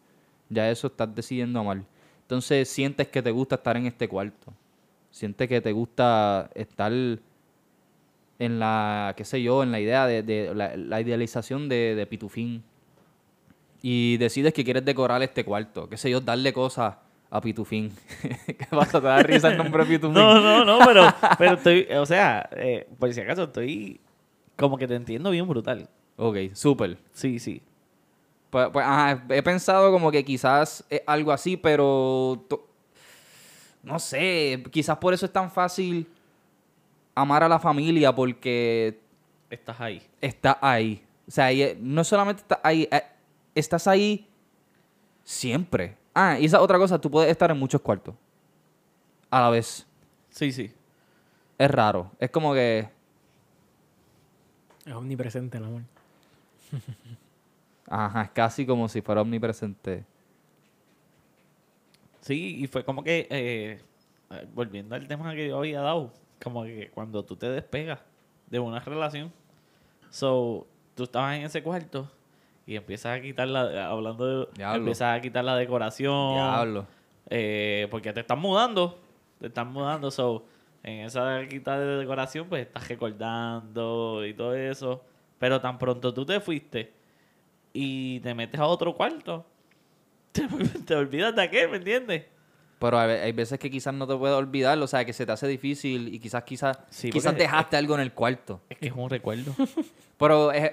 Ya 0.49 0.69
eso 0.71 0.87
estás 0.87 1.13
decidiendo 1.13 1.59
amar. 1.59 1.83
Entonces 2.23 2.67
sientes 2.67 3.07
que 3.09 3.21
te 3.21 3.29
gusta 3.29 3.55
estar 3.55 3.77
en 3.77 3.85
este 3.85 4.07
cuarto. 4.09 4.51
Sientes 5.11 5.47
que 5.47 5.61
te 5.61 5.71
gusta 5.71 6.49
estar 6.55 6.91
en 8.39 8.57
la, 8.57 9.13
qué 9.17 9.25
sé 9.25 9.41
yo, 9.41 9.61
en 9.63 9.71
la 9.71 9.79
idea 9.79 10.07
de, 10.07 10.23
de 10.23 10.55
la, 10.55 10.75
la 10.75 11.01
idealización 11.01 11.67
de, 11.69 11.93
de 11.95 12.07
Pitufín. 12.07 12.63
Y 13.81 14.17
decides 14.17 14.53
que 14.53 14.63
quieres 14.63 14.83
decorar 14.83 15.21
este 15.21 15.45
cuarto, 15.45 15.87
qué 15.87 15.97
sé 15.97 16.09
yo, 16.09 16.21
darle 16.21 16.51
cosas 16.51 16.95
a 17.29 17.41
Pitufín. 17.41 17.93
¿Qué 18.45 18.67
pasa? 18.69 18.99
¿Te 18.99 19.07
da 19.07 19.21
risa 19.21 19.49
el 19.49 19.57
nombre 19.57 19.83
de 19.83 19.89
Pitufín? 19.99 20.13
No, 20.13 20.39
no, 20.39 20.65
no, 20.65 20.85
pero, 20.85 21.03
pero 21.37 21.53
estoy, 21.55 21.87
o 21.95 22.05
sea, 22.05 22.49
eh, 22.55 22.87
por 22.97 23.13
si 23.13 23.21
acaso 23.21 23.43
estoy 23.43 23.99
como 24.55 24.77
que 24.77 24.87
te 24.87 24.95
entiendo 24.95 25.29
bien 25.29 25.47
brutal. 25.47 25.89
Ok, 26.15 26.37
súper. 26.53 26.97
Sí, 27.13 27.39
sí. 27.39 27.61
Pues, 28.49 28.69
pues, 28.73 28.85
ajá, 28.85 29.23
he 29.29 29.43
pensado 29.43 29.91
como 29.91 30.11
que 30.11 30.25
quizás 30.25 30.83
es 30.89 31.01
algo 31.05 31.31
así, 31.31 31.55
pero 31.55 32.45
no 33.83 33.99
sé, 33.99 34.63
quizás 34.71 34.97
por 34.97 35.13
eso 35.13 35.25
es 35.25 35.31
tan 35.31 35.51
fácil 35.51 36.07
amar 37.15 37.43
a 37.43 37.49
la 37.49 37.59
familia 37.59 38.13
porque 38.13 38.99
Estás 39.49 39.79
ahí. 39.81 40.01
está 40.21 40.57
ahí. 40.61 41.03
O 41.27 41.31
sea, 41.31 41.45
ahí, 41.45 41.61
eh, 41.61 41.77
no 41.79 42.03
solamente 42.03 42.41
estás 42.41 42.59
ahí, 42.63 42.87
eh, 42.91 43.03
estás 43.55 43.87
ahí 43.87 44.27
siempre. 45.23 45.97
Ah, 46.13 46.37
y 46.39 46.45
esa 46.45 46.61
otra 46.61 46.77
cosa, 46.77 46.99
tú 46.99 47.09
puedes 47.11 47.29
estar 47.31 47.49
en 47.51 47.57
muchos 47.57 47.81
cuartos 47.81 48.15
a 49.29 49.41
la 49.41 49.49
vez. 49.49 49.85
Sí, 50.29 50.51
sí. 50.51 50.71
Es 51.57 51.69
raro. 51.71 52.11
Es 52.19 52.29
como 52.31 52.53
que, 52.53 52.89
Es 54.85 54.93
omnipresente 54.93 55.57
el 55.57 55.65
amor. 55.65 55.81
ajá, 57.87 58.21
es 58.23 58.29
casi 58.31 58.65
como 58.65 58.87
si 58.89 59.01
fuera 59.01 59.21
omnipresente. 59.21 60.03
Sí, 62.21 62.57
y 62.63 62.67
fue 62.67 62.83
como 62.83 63.03
que, 63.03 63.27
eh, 63.29 63.81
volviendo 64.53 64.95
al 64.95 65.07
tema 65.07 65.33
que 65.33 65.47
yo 65.47 65.57
había 65.57 65.81
dado, 65.81 66.11
como 66.41 66.63
que 66.63 66.89
cuando 66.93 67.23
tú 67.23 67.35
te 67.35 67.49
despegas 67.49 67.99
de 68.47 68.59
una 68.59 68.79
relación, 68.79 69.31
so, 70.09 70.67
tú 70.95 71.03
estabas 71.03 71.37
en 71.37 71.43
ese 71.43 71.61
cuarto 71.61 72.09
y 72.65 72.75
empiezas 72.75 73.17
a 73.17 73.21
quitar 73.21 73.47
la, 73.47 73.89
hablando 73.89 74.45
de, 74.45 74.47
Diablo. 74.55 74.77
empiezas 74.77 75.17
a 75.17 75.21
quitar 75.21 75.43
la 75.43 75.55
decoración, 75.55 76.33
Diablo. 76.33 76.87
eh, 77.29 77.87
porque 77.91 78.13
te 78.13 78.21
están 78.21 78.39
mudando, 78.39 78.99
te 79.39 79.47
están 79.47 79.71
mudando, 79.71 80.11
so, 80.11 80.45
en 80.83 81.05
esa 81.05 81.45
quita 81.47 81.79
de 81.79 81.97
decoración, 81.97 82.47
pues 82.47 82.65
estás 82.65 82.87
recordando 82.87 84.25
y 84.25 84.33
todo 84.33 84.55
eso. 84.55 85.03
Pero 85.37 85.59
tan 85.61 85.77
pronto 85.77 86.13
tú 86.13 86.25
te 86.25 86.39
fuiste 86.39 86.93
y 87.73 88.19
te 88.21 88.33
metes 88.33 88.59
a 88.59 88.65
otro 88.65 88.95
cuarto, 88.95 89.45
te, 90.31 90.47
te 90.85 90.95
olvidas 90.95 91.35
de 91.35 91.41
aquel, 91.41 91.69
¿me 91.69 91.77
entiendes? 91.77 92.25
Pero 92.79 92.97
hay, 92.97 93.31
veces 93.33 93.59
que 93.59 93.69
quizás 93.69 93.93
no 93.93 94.07
te 94.07 94.15
puedes 94.15 94.35
olvidar, 94.37 94.77
o 94.79 94.87
sea, 94.87 95.03
que 95.03 95.11
se 95.11 95.25
te 95.25 95.31
hace 95.33 95.47
difícil 95.47 96.13
y 96.13 96.19
quizás, 96.19 96.43
quizás, 96.43 96.79
Sí, 96.89 97.09
quizás 97.09 97.35
dejaste 97.35 97.75
algo 97.75 97.93
en 97.95 97.99
el 98.01 98.13
cuarto. 98.13 98.61
Es 98.69 98.77
que 98.77 98.87
es 98.87 98.93
un 98.95 99.09
recuerdo. 99.09 99.53
Pero, 100.17 100.51
es- 100.53 100.71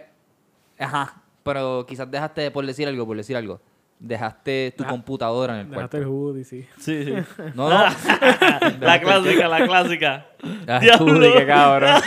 ajá, 0.79 1.23
pero 1.43 1.85
quizás 1.87 2.11
dejaste, 2.11 2.51
por 2.51 2.67
decir 2.67 2.89
algo, 2.89 3.07
por 3.07 3.17
decir 3.17 3.37
algo, 3.37 3.61
dejaste 3.99 4.73
tu 4.77 4.83
Deja- 4.85 4.91
computadora 4.91 5.55
en 5.55 5.61
el 5.61 5.71
Dejaste 5.71 5.81
cuarto. 5.81 5.97
el 5.99 6.05
hoodie, 6.07 6.45
sí. 6.45 6.67
Sí, 6.79 7.05
sí. 7.05 7.13
No, 7.55 7.69
no. 7.71 7.85
la 8.81 9.01
clásica, 9.01 9.49
la 9.49 9.67
clásica. 9.67 10.27
Ah, 10.69 10.79
Diablo. 10.81 11.15
Juli, 11.15 11.33
qué 11.33 11.47
cabrón. 11.47 12.01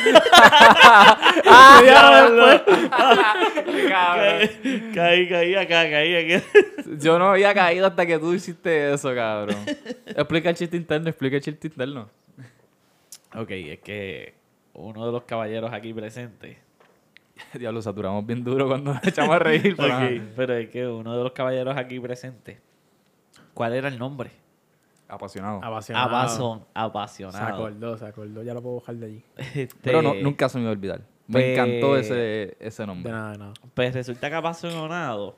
Diablo. 1.83 2.63
Qué 3.65 3.89
cabrón. 3.89 4.49
Caí, 4.93 5.27
caí 5.29 5.55
acá, 5.55 5.89
caí 5.89 6.33
acá. 6.35 6.45
Yo 6.99 7.19
no 7.19 7.29
había 7.29 7.53
caído 7.53 7.87
hasta 7.87 8.05
que 8.05 8.17
tú 8.19 8.33
hiciste 8.33 8.93
eso, 8.93 9.13
cabrón. 9.13 9.57
Explica 10.05 10.49
el 10.49 10.55
chiste 10.55 10.77
interno, 10.77 11.09
explica 11.09 11.35
el 11.37 11.41
chiste 11.41 11.67
interno. 11.67 12.09
Ok, 13.35 13.49
es 13.51 13.79
que 13.79 14.33
uno 14.73 15.05
de 15.05 15.11
los 15.11 15.23
caballeros 15.23 15.71
aquí 15.73 15.93
presentes. 15.93 16.57
Diablo, 17.59 17.81
saturamos 17.81 18.25
bien 18.25 18.43
duro 18.43 18.67
cuando 18.67 18.93
nos 18.93 19.03
echamos 19.03 19.35
a 19.35 19.39
reír. 19.39 19.75
pero 20.35 20.53
es 20.55 20.69
que 20.69 20.87
uno 20.87 21.17
de 21.17 21.23
los 21.23 21.31
caballeros 21.33 21.75
aquí 21.77 21.99
presentes. 21.99 22.59
¿Cuál 23.53 23.73
era 23.73 23.87
el 23.87 23.97
nombre? 23.99 24.31
Apasionado. 25.07 25.59
Apasionado. 25.63 26.07
Apason, 26.07 26.59
Se 26.59 26.65
apasionado. 26.75 27.55
acordó, 27.55 27.97
se 27.97 28.05
acordó. 28.05 28.43
Ya 28.43 28.53
lo 28.53 28.61
puedo 28.61 28.79
bajar 28.79 28.95
de 28.95 29.05
allí. 29.07 29.23
Este, 29.37 29.75
Pero 29.81 30.01
no, 30.01 30.13
nunca 30.13 30.47
se 30.49 30.57
me 30.59 30.63
iba 30.63 30.69
a 30.71 30.73
olvidar. 30.73 30.99
Me 31.27 31.33
Pues- 31.33 31.45
encantó 31.57 31.97
ese, 31.97 32.55
ese 32.59 32.83
De 32.83 32.87
nombre. 32.87 33.11
nada, 33.11 33.31
de 33.31 33.37
nada. 33.39 33.53
Pues 33.73 33.93
resulta 33.93 34.29
que 34.29 34.35
apasionado 34.35 35.35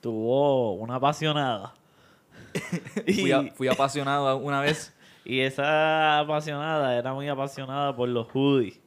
tuvo 0.00 0.72
una 0.74 0.94
apasionada. 0.96 1.74
Fui, 3.20 3.32
a- 3.32 3.50
fui 3.52 3.68
apasionado 3.68 4.36
una 4.38 4.60
vez. 4.60 4.94
y 5.24 5.40
esa 5.40 6.18
apasionada 6.20 6.96
era 6.96 7.12
muy 7.12 7.28
apasionada 7.28 7.94
por 7.94 8.08
los 8.08 8.26
hoodies. 8.32 8.79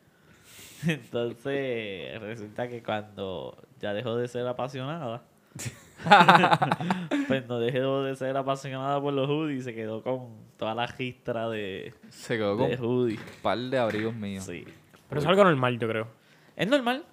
Entonces, 0.87 2.19
resulta 2.21 2.67
que 2.67 2.81
cuando 2.83 3.57
ya 3.79 3.93
dejó 3.93 4.15
de 4.15 4.27
ser 4.27 4.47
apasionada, 4.47 5.23
pues 7.27 7.47
no 7.47 7.59
dejó 7.59 8.03
de 8.03 8.15
ser 8.15 8.35
apasionada 8.37 8.99
por 9.01 9.13
los 9.13 9.29
hoodies, 9.29 9.63
se 9.63 9.73
quedó 9.73 10.01
con 10.01 10.29
toda 10.57 10.75
la 10.75 10.87
gistra 10.87 11.49
de, 11.49 11.93
Se 12.09 12.37
quedó 12.37 12.57
con 12.57 12.69
de 12.69 12.75
un 12.77 12.83
hoodies. 12.85 13.19
par 13.41 13.57
de 13.57 13.77
abrigos 13.77 14.13
míos. 14.15 14.43
Sí. 14.45 14.65
Pero 15.09 15.21
es 15.21 15.27
algo 15.27 15.43
normal, 15.43 15.77
yo 15.79 15.87
creo. 15.87 16.07
Es 16.55 16.67
normal. 16.67 17.05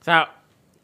O 0.00 0.04
sea, 0.04 0.36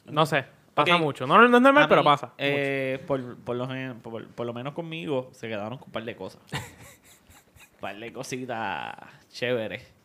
no 0.07 0.27
sé. 0.27 0.45
Pasa 0.75 0.97
mucho. 0.97 1.27
No, 1.27 1.39
no 1.49 1.57
es 1.57 1.63
normal, 1.63 1.87
pero 1.89 2.05
pasa. 2.05 2.33
eh, 2.39 3.03
por, 3.07 3.37
por, 3.39 3.57
lo, 3.57 3.67
por, 4.01 4.27
por 4.29 4.47
lo 4.47 4.53
menos 4.55 4.75
conmigo 4.75 5.29
se 5.33 5.49
quedaron 5.49 5.79
con 5.79 5.89
un 5.89 5.93
par 5.93 6.05
de 6.05 6.15
cosas. 6.15 6.41
un 6.53 7.81
par 7.81 7.97
de 7.99 8.13
cositas 8.13 8.95
chéveres. 9.31 9.98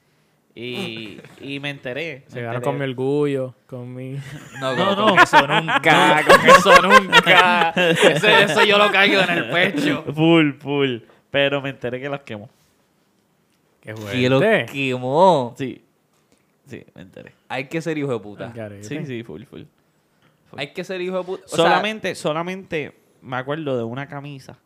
Y, 0.55 1.19
y 1.41 1.59
me 1.59 1.71
enteré. 1.71 2.25
Se 2.27 2.39
enteré. 2.39 2.61
con 2.61 2.77
mi 2.77 2.83
orgullo, 2.83 3.55
con 3.65 3.93
mi... 3.93 4.13
No, 4.61 4.75
No, 4.75 4.85
con, 4.95 4.97
no. 4.97 5.07
con 5.09 5.19
eso 5.19 5.47
nunca, 5.47 6.23
con 6.27 6.45
eso 6.49 6.81
nunca. 6.81 7.69
Eso, 7.71 8.27
eso 8.27 8.63
yo 8.63 8.77
lo 8.77 8.91
caigo 8.91 9.21
en 9.21 9.29
el 9.31 9.49
pecho. 9.49 10.03
Full, 10.13 10.51
full. 10.59 10.97
Pero 11.31 11.59
me 11.61 11.69
enteré 11.69 11.99
que 11.99 12.07
las 12.09 12.21
quemó. 12.21 12.49
Qué 13.81 13.95
Y 14.13 14.29
lo 14.29 14.37
fuerte. 14.39 14.71
quemó. 14.71 15.55
Sí. 15.57 15.81
Sí, 16.67 16.83
me 16.93 17.01
enteré. 17.01 17.33
Hay 17.49 17.67
que 17.67 17.81
ser 17.81 17.97
hijo 17.97 18.13
de 18.13 18.19
puta. 18.19 18.53
Sí, 18.81 19.05
sí, 19.05 19.23
full, 19.23 19.43
full. 19.45 19.63
Hay 20.55 20.67
que 20.71 20.83
ser 20.83 21.01
hijo 21.01 21.17
de 21.17 21.23
puta. 21.23 21.43
O 21.45 21.47
sea, 21.49 21.57
solamente, 21.57 22.13
solamente 22.15 22.95
me 23.21 23.37
acuerdo 23.37 23.75
de 23.75 23.83
una 23.83 24.07
camisa 24.07 24.57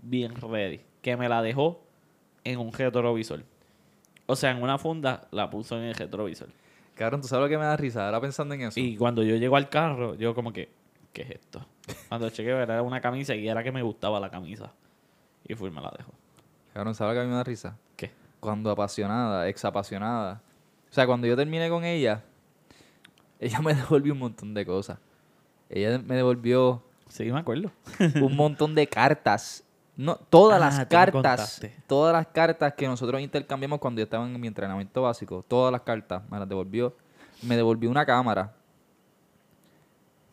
bien 0.00 0.34
ready 0.34 0.80
que 1.00 1.16
me 1.16 1.28
la 1.28 1.40
dejó 1.40 1.80
en 2.42 2.58
un 2.58 2.72
retrovisor. 2.72 3.44
O 4.26 4.36
sea, 4.36 4.50
en 4.52 4.62
una 4.62 4.78
funda 4.78 5.26
la 5.30 5.50
puso 5.50 5.76
en 5.76 5.84
el 5.84 5.94
retrovisor. 5.94 6.48
cabrón, 6.94 7.20
tú 7.20 7.28
sabes 7.28 7.44
lo 7.44 7.48
que 7.48 7.58
me 7.58 7.64
da 7.64 7.76
risa. 7.76 8.06
Ahora 8.06 8.20
pensando 8.20 8.54
en 8.54 8.62
eso. 8.62 8.78
Y 8.80 8.96
cuando 8.96 9.22
yo 9.22 9.36
llego 9.36 9.56
al 9.56 9.68
carro, 9.68 10.14
yo 10.14 10.34
como 10.34 10.52
que, 10.52 10.68
¿qué 11.12 11.22
es 11.22 11.30
esto? 11.30 11.66
Cuando 12.08 12.30
chequeo 12.30 12.60
era 12.60 12.82
una 12.82 13.00
camisa 13.00 13.34
y 13.34 13.48
era 13.48 13.62
que 13.62 13.72
me 13.72 13.82
gustaba 13.82 14.20
la 14.20 14.30
camisa. 14.30 14.72
Y 15.46 15.54
fui 15.54 15.68
y 15.68 15.72
me 15.72 15.80
la 15.80 15.92
dejó. 15.96 16.12
Cabrón, 16.72 16.94
¿sabes 16.94 17.14
lo 17.14 17.20
que 17.20 17.22
a 17.22 17.24
mí 17.24 17.30
me 17.30 17.36
da 17.36 17.44
risa? 17.44 17.76
¿Qué? 17.96 18.10
Cuando 18.40 18.70
apasionada, 18.70 19.48
ex 19.48 19.64
apasionada. 19.64 20.40
O 20.90 20.94
sea, 20.94 21.06
cuando 21.06 21.26
yo 21.26 21.36
terminé 21.36 21.68
con 21.68 21.84
ella, 21.84 22.22
ella 23.40 23.60
me 23.60 23.74
devolvió 23.74 24.12
un 24.12 24.20
montón 24.20 24.54
de 24.54 24.64
cosas. 24.64 24.98
Ella 25.68 25.98
me 25.98 26.14
devolvió 26.16 26.82
Sí, 27.08 27.30
me 27.30 27.40
acuerdo. 27.40 27.70
un 28.22 28.36
montón 28.36 28.74
de 28.74 28.86
cartas. 28.86 29.64
No, 29.96 30.16
todas 30.16 30.56
Ah, 30.56 30.64
las 30.66 30.78
me 30.78 30.88
cartas, 30.88 31.60
todas 31.86 32.12
las 32.14 32.26
cartas 32.28 32.72
que 32.74 32.86
nosotros 32.86 33.20
intercambiamos 33.20 33.78
cuando 33.78 34.00
yo 34.00 34.04
estaba 34.04 34.26
en 34.26 34.40
mi 34.40 34.46
entrenamiento 34.48 35.02
básico, 35.02 35.44
todas 35.46 35.70
las 35.70 35.82
cartas 35.82 36.22
me 36.30 36.38
las 36.38 36.48
devolvió. 36.48 36.94
Me 37.42 37.56
devolvió 37.56 37.90
una 37.90 38.06
cámara. 38.06 38.54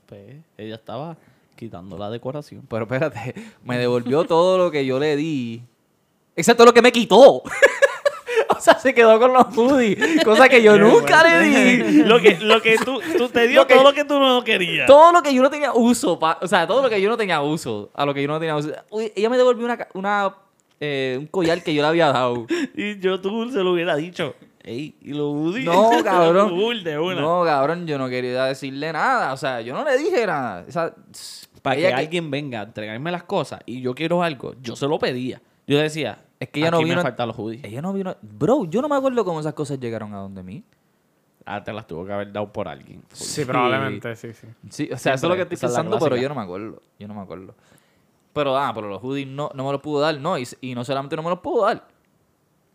Pues 0.06 0.38
ella 0.58 0.76
estaba 0.76 1.18
quitando 1.56 1.98
la 1.98 2.10
decoración. 2.10 2.66
Pero 2.70 2.84
espérate, 2.84 3.34
me 3.64 3.78
devolvió 3.78 4.24
todo 4.28 4.58
lo 4.58 4.72
que 4.72 4.86
yo 4.86 5.00
le 5.00 5.16
di. 5.16 5.62
Excepto 6.36 6.64
lo 6.66 6.74
que 6.74 6.82
me 6.82 6.92
quitó. 6.92 7.44
o 8.60 8.62
sea, 8.62 8.80
se 8.80 8.94
quedó 8.94 9.20
con 9.20 9.34
los 9.34 9.48
hoodies. 9.58 10.24
Cosa 10.24 10.48
que 10.48 10.62
yo 10.62 10.78
nunca 10.78 11.24
le 11.24 11.40
di. 11.40 12.04
lo 12.04 12.20
que, 12.22 12.38
lo 12.40 12.62
que 12.62 12.78
tú, 12.78 13.00
tú 13.18 13.30
te 13.30 13.48
dio 13.48 13.62
Lo 13.62 13.68
que- 13.68 13.74
todo 13.74 13.84
lo 13.84 13.94
que 13.94 14.06
tú 14.06 14.20
no 14.20 14.44
querías. 14.44 14.86
Todo 14.88 15.12
lo 15.12 15.22
que 15.24 15.34
yo 15.34 15.42
no 15.42 15.50
tenía 15.50 15.74
uso. 15.74 16.20
pa- 16.20 16.38
o 16.42 16.48
sea, 16.48 16.68
todo 16.68 16.82
lo 16.84 16.90
que 16.90 17.02
yo 17.02 17.10
no 17.10 17.18
tenía 17.18 17.42
uso. 17.42 17.90
A 17.96 18.06
lo 18.06 18.14
que 18.14 18.22
yo 18.22 18.28
no 18.28 18.40
tenía 18.40 18.56
uso. 18.56 18.70
Uy, 18.92 19.12
ella 19.16 19.30
me 19.30 19.38
devolvió 19.38 19.66
una, 19.66 19.78
ca- 19.78 19.88
una 19.94 20.34
eh, 20.80 21.18
un 21.20 21.28
collar 21.28 21.62
que 21.64 21.74
yo 21.74 21.82
le 21.82 21.88
había 21.88 22.12
dado. 22.12 22.46
Y 22.76 23.00
yo 23.00 23.20
tú 23.20 23.50
se 23.52 23.60
lo 23.60 23.74
hubiera 23.74 23.96
dicho. 23.96 24.36
Ey, 24.64 24.96
y 25.02 25.14
lo 25.14 25.30
UDI. 25.30 25.64
No, 25.64 25.90
cabrón. 26.04 26.50
Full 26.60 26.84
de 26.84 27.00
una. 27.00 27.22
No, 27.22 27.44
cabrón, 27.46 27.88
yo 27.88 27.98
no 27.98 28.08
quería 28.10 28.46
decirle 28.46 28.92
nada. 28.94 29.34
O 29.34 29.38
sea, 29.38 29.62
yo 29.62 29.74
no 29.74 29.84
le 29.84 29.98
dije 29.98 30.26
nada. 30.28 30.66
O 30.68 30.72
sea, 30.72 30.94
Para 31.62 31.76
que 31.76 31.88
ella 31.88 31.98
alguien 31.98 32.30
venga 32.30 32.60
a 32.62 32.64
entregarme 32.64 33.12
las 33.12 33.24
cosas 33.24 33.60
y 33.66 33.82
yo 33.82 33.94
quiero 33.96 34.22
algo, 34.24 34.56
yo 34.62 34.76
se 34.76 34.86
lo 34.88 35.00
pedía. 35.00 35.42
Yo 35.68 35.78
decía, 35.80 36.20
Es 36.40 36.50
que 36.50 36.60
ella 36.62 36.72
no 36.72 36.78
aquí 36.78 36.84
vino- 36.86 36.96
me 36.98 37.02
faltan 37.02 37.28
los 37.28 37.38
hoodies. 37.38 37.64
Ella 37.64 37.82
no 37.82 37.92
vino. 37.94 38.16
Bro, 38.22 38.66
yo 38.66 38.82
no 38.82 38.88
me 38.90 38.96
acuerdo 38.96 39.26
cómo 39.26 39.40
esas 39.40 39.54
cosas 39.54 39.80
llegaron 39.80 40.14
a 40.14 40.18
donde 40.20 40.42
mí. 40.44 40.64
Ah, 41.46 41.64
te 41.64 41.74
las 41.74 41.88
tuvo 41.88 42.06
que 42.06 42.14
haber 42.14 42.32
dado 42.32 42.52
por 42.54 42.68
alguien. 42.68 43.02
Sí, 43.12 43.44
probablemente, 43.44 44.16
sí, 44.16 44.34
sí. 44.34 44.48
Sí, 44.70 44.90
o 44.92 44.98
sea, 44.98 45.16
eso 45.16 45.26
es 45.26 45.30
lo 45.30 45.36
que 45.36 45.42
estoy 45.44 45.58
pensando, 45.58 45.98
pero 46.00 46.16
yo 46.16 46.30
no 46.30 46.36
me 46.36 46.42
acuerdo. 46.42 46.82
Yo 47.00 47.08
no 47.08 47.14
me 47.16 47.22
acuerdo. 47.22 47.56
Pero, 48.34 48.56
ah, 48.58 48.72
pero 48.74 48.88
los 48.88 49.02
hoodies 49.02 49.28
no, 49.28 49.50
no 49.56 49.66
me 49.66 49.72
los 49.72 49.82
pudo 49.82 50.00
dar, 50.02 50.20
no. 50.20 50.38
Y, 50.38 50.48
y 50.62 50.76
no 50.76 50.86
solamente 50.86 51.16
no 51.16 51.24
me 51.24 51.30
los 51.30 51.40
pudo 51.40 51.66
dar. 51.66 51.88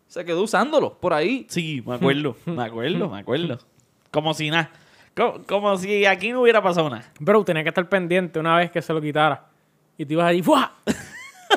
Se 0.08 0.24
quedó 0.24 0.42
usándolos 0.42 0.92
por 0.94 1.14
ahí. 1.14 1.46
Sí, 1.48 1.82
me 1.86 1.94
acuerdo, 1.94 2.36
me 2.46 2.64
acuerdo, 2.64 3.08
me 3.08 3.20
acuerdo. 3.20 3.58
Como 4.10 4.34
si 4.34 4.50
nada. 4.50 4.70
Como, 5.16 5.42
como 5.44 5.76
si 5.78 6.04
aquí 6.06 6.32
no 6.32 6.42
hubiera 6.42 6.60
pasado 6.62 6.90
nada. 6.90 7.10
Bro, 7.20 7.44
tenía 7.44 7.62
que 7.62 7.68
estar 7.68 7.88
pendiente 7.88 8.38
una 8.40 8.56
vez 8.56 8.70
que 8.72 8.82
se 8.82 8.92
lo 8.92 9.00
quitara. 9.00 9.46
Y 9.96 10.04
te 10.04 10.12
ibas 10.14 10.26
allí, 10.26 10.42
¡fua! 10.42 10.72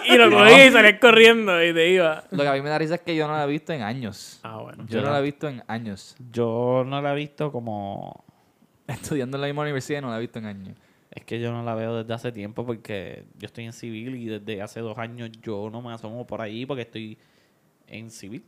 Y 0.08 0.18
lo 0.18 0.32
cogías 0.32 0.68
y 0.70 0.72
salías 0.72 1.00
corriendo 1.00 1.64
y 1.64 1.74
te 1.74 1.90
iba. 1.90 2.24
Lo 2.32 2.44
que 2.44 2.50
a 2.50 2.54
mí 2.54 2.62
me 2.62 2.70
da 2.70 2.78
risa 2.78 2.96
es 2.96 3.02
que 3.02 3.16
yo 3.16 3.28
no 3.28 3.34
la 3.34 3.44
he 3.44 3.48
visto 3.48 3.74
en 3.74 3.82
años. 3.82 4.40
Ah, 4.44 4.58
bueno. 4.58 4.86
Yo 4.88 5.02
no 5.02 5.12
la 5.12 5.20
he 5.20 5.24
visto 5.24 5.48
en 5.48 5.64
años. 5.68 6.16
Yo 6.32 6.84
no 6.86 7.02
la 7.02 7.14
he 7.14 7.16
visto 7.16 7.52
como... 7.52 8.24
Estudiando 8.88 9.38
en 9.38 9.42
la 9.42 9.48
misma 9.48 9.64
universidad 9.64 10.02
no 10.02 10.10
la 10.10 10.18
he 10.18 10.22
visto 10.22 10.40
en 10.40 10.46
años. 10.46 10.78
Es 11.12 11.26
que 11.26 11.40
yo 11.40 11.52
no 11.52 11.64
la 11.64 11.76
veo 11.76 11.96
desde 11.96 12.14
hace 12.14 12.32
tiempo 12.32 12.66
porque 12.66 13.26
yo 13.38 13.48
estoy 13.48 13.66
en 13.66 13.74
civil 13.74 14.16
y 14.16 14.28
desde 14.28 14.62
hace 14.62 14.80
dos 14.82 14.98
años 14.98 15.32
yo 15.42 15.70
no 15.70 15.82
me 15.82 15.92
asomo 15.94 16.26
por 16.28 16.42
ahí 16.42 16.66
porque 16.66 16.84
estoy 16.84 17.18
en 17.88 18.12
civil. 18.12 18.44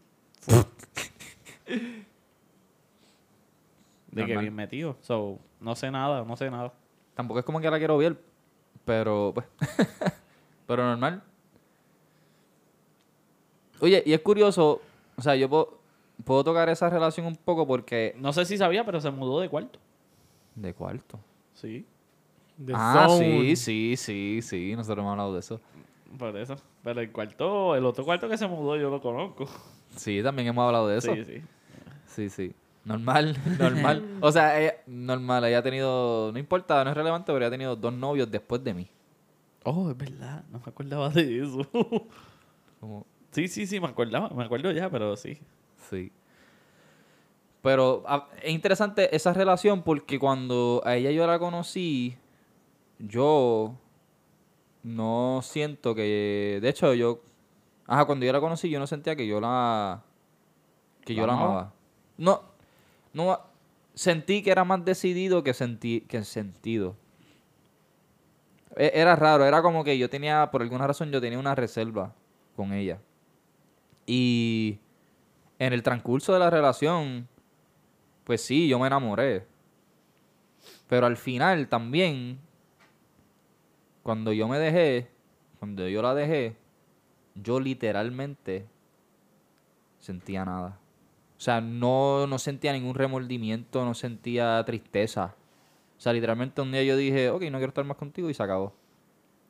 de 4.12 4.26
que 4.26 4.38
bien 4.38 4.56
metido. 4.56 4.98
So, 5.02 5.40
no 5.60 5.76
sé 5.76 5.92
nada, 5.92 6.24
no 6.24 6.36
sé 6.36 6.50
nada. 6.50 6.74
Tampoco 7.16 7.40
es 7.40 7.46
como 7.46 7.60
que 7.60 7.70
la 7.70 7.78
quiero 7.78 7.98
ver, 7.98 8.18
pero 8.86 9.32
pues. 9.34 9.48
pero 10.68 10.84
normal. 10.84 11.24
Oye, 13.82 14.04
y 14.06 14.14
es 14.14 14.20
curioso, 14.22 14.82
o 15.16 15.22
sea, 15.22 15.36
yo 15.36 15.50
puedo, 15.50 15.80
puedo 16.24 16.44
tocar 16.44 16.70
esa 16.70 16.90
relación 16.90 17.26
un 17.26 17.36
poco 17.36 17.66
porque. 17.68 18.16
No 18.18 18.34
sé 18.34 18.46
si 18.46 18.58
sabía, 18.58 18.86
pero 18.86 19.00
se 19.02 19.12
mudó 19.12 19.40
de 19.40 19.50
cuarto. 19.50 19.80
¿De 20.56 20.74
cuarto? 20.74 21.20
Sí, 21.54 21.86
The 22.64 22.74
ah, 22.76 23.06
Zone. 23.08 23.56
sí, 23.56 23.56
sí, 23.56 23.96
sí, 23.96 24.40
sí. 24.42 24.76
Nosotros 24.76 25.00
hemos 25.00 25.12
hablado 25.12 25.34
de 25.34 25.40
eso. 25.40 25.62
por 26.18 26.36
eso. 26.36 26.56
Pero 26.84 27.02
el 27.02 27.12
cuarto, 27.12 27.76
el 27.76 27.86
otro 27.86 28.04
cuarto 28.04 28.28
que 28.28 28.38
se 28.38 28.48
mudó 28.48 28.76
yo 28.76 28.90
lo 28.90 29.02
conozco. 29.02 29.48
Sí, 29.96 30.22
también 30.22 30.50
hemos 30.50 30.66
hablado 30.66 30.88
de 30.88 30.98
eso. 30.98 31.14
Sí, 31.14 31.24
sí. 31.26 31.42
Sí, 32.06 32.30
sí. 32.30 32.56
Normal, 32.86 33.38
normal. 33.60 34.18
O 34.22 34.32
sea, 34.32 34.60
ella, 34.60 34.76
normal, 34.88 35.46
ella 35.46 35.60
ha 35.60 35.64
tenido, 35.64 36.32
no 36.32 36.40
importa, 36.40 36.84
no 36.84 36.90
es 36.90 36.98
relevante, 36.98 37.28
pero 37.28 37.38
ella 37.38 37.48
ha 37.48 37.52
tenido 37.52 37.76
dos 37.76 37.94
novios 37.94 38.30
después 38.30 38.64
de 38.64 38.74
mí. 38.74 38.90
Oh, 39.64 39.92
es 39.92 39.98
verdad, 39.98 40.44
no 40.52 40.60
me 40.60 40.66
acordaba 40.66 41.10
de 41.10 41.44
eso. 41.44 41.68
Como, 42.80 43.06
Sí, 43.32 43.48
sí, 43.48 43.68
sí, 43.68 43.80
me 43.80 43.88
acordaba, 43.88 44.30
me 44.30 44.44
acuerdo 44.44 44.72
ya, 44.72 44.90
pero 44.90 45.16
sí. 45.16 45.40
Sí. 45.90 46.12
Pero 47.62 48.04
a- 48.08 48.28
es 48.42 48.52
interesante 48.52 49.16
esa 49.16 49.34
relación 49.34 49.84
porque 49.84 50.18
cuando 50.20 50.82
a 50.86 50.96
ella 50.96 51.12
yo 51.12 51.28
la 51.28 51.40
conocí, 51.40 52.16
yo 53.00 53.76
no 54.84 55.42
siento 55.44 55.94
que. 55.96 56.60
De 56.62 56.70
hecho, 56.70 56.94
yo. 56.94 57.22
Ajá, 57.86 58.06
cuando 58.06 58.26
yo 58.26 58.32
la 58.32 58.40
conocí, 58.40 58.70
yo 58.70 58.80
no 58.80 58.88
sentía 58.88 59.16
que 59.16 59.28
yo 59.28 59.42
la. 59.42 60.04
Que 61.06 61.14
yo 61.16 61.26
¿La 61.28 61.34
la 61.34 61.40
amaba? 61.42 61.74
No. 62.18 62.42
No. 63.14 63.40
Sentí 63.94 64.42
que 64.42 64.52
era 64.52 64.64
más 64.64 64.86
decidido 64.86 65.44
que, 65.44 65.54
sentí, 65.54 66.02
que 66.02 66.24
sentido. 66.24 66.96
E- 68.78 68.92
Era 68.94 69.16
raro, 69.18 69.44
era 69.46 69.62
como 69.62 69.84
que 69.84 69.98
yo 69.98 70.10
tenía, 70.10 70.50
por 70.52 70.62
alguna 70.62 70.88
razón, 70.88 71.12
yo 71.12 71.20
tenía 71.20 71.40
una 71.40 71.56
reserva 71.56 72.14
con 72.56 72.72
ella. 72.72 73.00
Y 74.12 74.80
en 75.60 75.72
el 75.72 75.84
transcurso 75.84 76.34
de 76.34 76.40
la 76.40 76.50
relación, 76.50 77.28
pues 78.24 78.42
sí, 78.42 78.68
yo 78.68 78.80
me 78.80 78.88
enamoré. 78.88 79.46
Pero 80.88 81.06
al 81.06 81.16
final 81.16 81.68
también, 81.68 82.40
cuando 84.02 84.34
yo 84.34 84.48
me 84.48 84.58
dejé, 84.58 85.12
cuando 85.60 85.88
yo 85.88 86.02
la 86.02 86.16
dejé, 86.16 86.56
yo 87.36 87.60
literalmente 87.60 88.66
sentía 90.00 90.44
nada. 90.44 90.80
O 91.38 91.42
sea, 91.42 91.62
no, 91.62 92.26
no 92.26 92.40
sentía 92.40 92.74
ningún 92.74 92.96
remordimiento, 92.96 93.86
no 93.86 93.94
sentía 93.94 94.64
tristeza. 94.66 95.36
O 96.00 96.02
sea, 96.02 96.14
literalmente 96.14 96.64
un 96.64 96.72
día 96.72 96.82
yo 96.82 96.98
dije, 96.98 97.30
ok, 97.30 97.44
no 97.44 97.60
quiero 97.60 97.68
estar 97.68 97.86
más 97.86 97.98
contigo 97.98 98.28
y 98.28 98.34
se 98.34 98.42
acabó. 98.42 98.74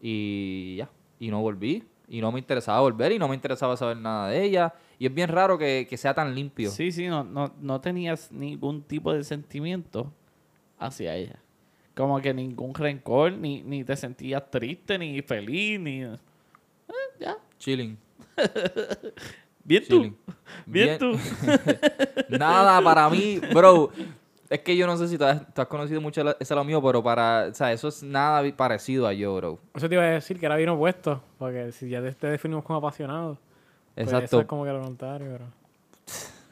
Y 0.01 0.76
ya. 0.76 0.89
Y 1.18 1.30
no 1.32 1.39
volví. 1.39 1.88
Y 2.10 2.22
no 2.22 2.32
me 2.32 2.39
interesaba 2.39 2.80
volver 2.82 3.12
y 3.12 3.20
no 3.20 3.28
me 3.28 3.36
interesaba 3.36 3.78
saber 3.78 3.97
nada 3.97 4.30
de 4.30 4.43
ella. 4.43 4.74
Y 4.97 5.05
es 5.05 5.14
bien 5.14 5.30
raro 5.30 5.57
que, 5.57 5.86
que 5.88 5.95
sea 5.95 6.14
tan 6.14 6.34
limpio. 6.34 6.72
Sí, 6.72 6.91
sí, 6.91 7.07
no, 7.07 7.24
no, 7.24 7.53
no 7.62 7.80
tenías 7.80 8.32
ningún 8.32 8.82
tipo 8.82 9.14
de 9.14 9.24
sentimiento 9.24 10.12
hacia 10.80 11.16
ella. 11.16 11.39
Como 11.95 12.20
que 12.20 12.34
ningún 12.34 12.74
rencor, 12.74 13.34
ni, 13.34 13.62
ni 13.62 13.84
te 13.84 13.95
sentías 13.95 14.49
triste, 14.49 14.97
ni 14.97 15.22
feliz, 15.22 15.80
ni... 15.80 16.03
Eh, 16.03 16.18
ya. 17.20 17.38
Chilling. 17.60 17.97
Bien 19.64 19.84
tú. 19.88 19.95
chilling. 19.97 20.18
Bien, 20.66 20.97
tú. 20.97 21.12
Nada 22.30 22.82
para 22.82 23.10
mí, 23.10 23.39
bro. 23.53 23.91
Es 24.49 24.59
que 24.61 24.75
yo 24.75 24.87
no 24.87 24.97
sé 24.97 25.07
si 25.07 25.17
tú 25.17 25.25
has, 25.25 25.53
tú 25.53 25.61
has 25.61 25.67
conocido 25.67 26.01
mucho 26.01 26.23
la- 26.23 26.35
ese 26.39 26.55
lo 26.55 26.63
mío, 26.63 26.81
pero 26.81 27.03
para, 27.03 27.47
o 27.51 27.53
sea, 27.53 27.71
eso 27.71 27.87
es 27.89 28.01
nada 28.01 28.43
parecido 28.55 29.05
a 29.07 29.13
yo, 29.13 29.35
bro. 29.35 29.59
Eso 29.75 29.87
te 29.87 29.93
iba 29.95 30.03
a 30.03 30.07
decir 30.07 30.39
que 30.39 30.45
era 30.47 30.55
bien 30.55 30.69
opuesto, 30.69 31.21
porque 31.37 31.71
si 31.71 31.89
ya 31.89 32.01
te, 32.01 32.11
te 32.13 32.27
definimos 32.27 32.63
como 32.63 32.79
apasionado. 32.79 33.37
pues 33.93 34.07
Exacto. 34.07 34.25
eso 34.25 34.39
es 34.41 34.47
como 34.47 34.63
que 34.65 34.71
lo 34.71 34.81
contrario, 34.81 35.27
pero... 35.31 35.45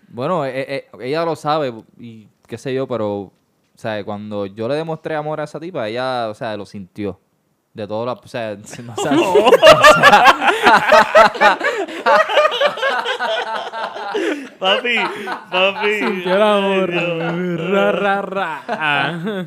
Bueno, 0.10 0.46
eh, 0.46 0.52
eh, 0.56 0.88
ella 1.02 1.26
lo 1.26 1.36
sabe 1.36 1.74
y 2.00 2.28
qué 2.48 2.58
sé 2.58 2.74
yo, 2.74 2.88
pero, 2.88 3.14
o 3.16 3.32
sea, 3.76 4.04
cuando 4.06 4.46
yo 4.46 4.68
le 4.68 4.76
demostré 4.76 5.16
amor 5.16 5.42
a 5.42 5.46
esa 5.46 5.60
tipa, 5.60 5.88
ella, 5.88 6.30
o 6.30 6.34
sea, 6.36 6.56
lo 6.56 6.66
sintió. 6.66 7.20
De 7.74 7.86
todo 7.88 8.06
la, 8.06 8.14
o 8.14 8.28
sea, 8.28 8.56
no, 8.84 8.94
o 8.96 9.02
sea, 9.02 9.12
Papi, 14.60 14.96
papi. 15.52 15.94
Sintió 16.00 16.36
el 16.36 16.42
amor. 16.42 16.92
Ay, 16.92 17.40
Dios. 17.40 17.70
ra, 17.70 17.92
ra, 17.92 18.22
ra. 18.22 18.62
Ah. 18.68 19.46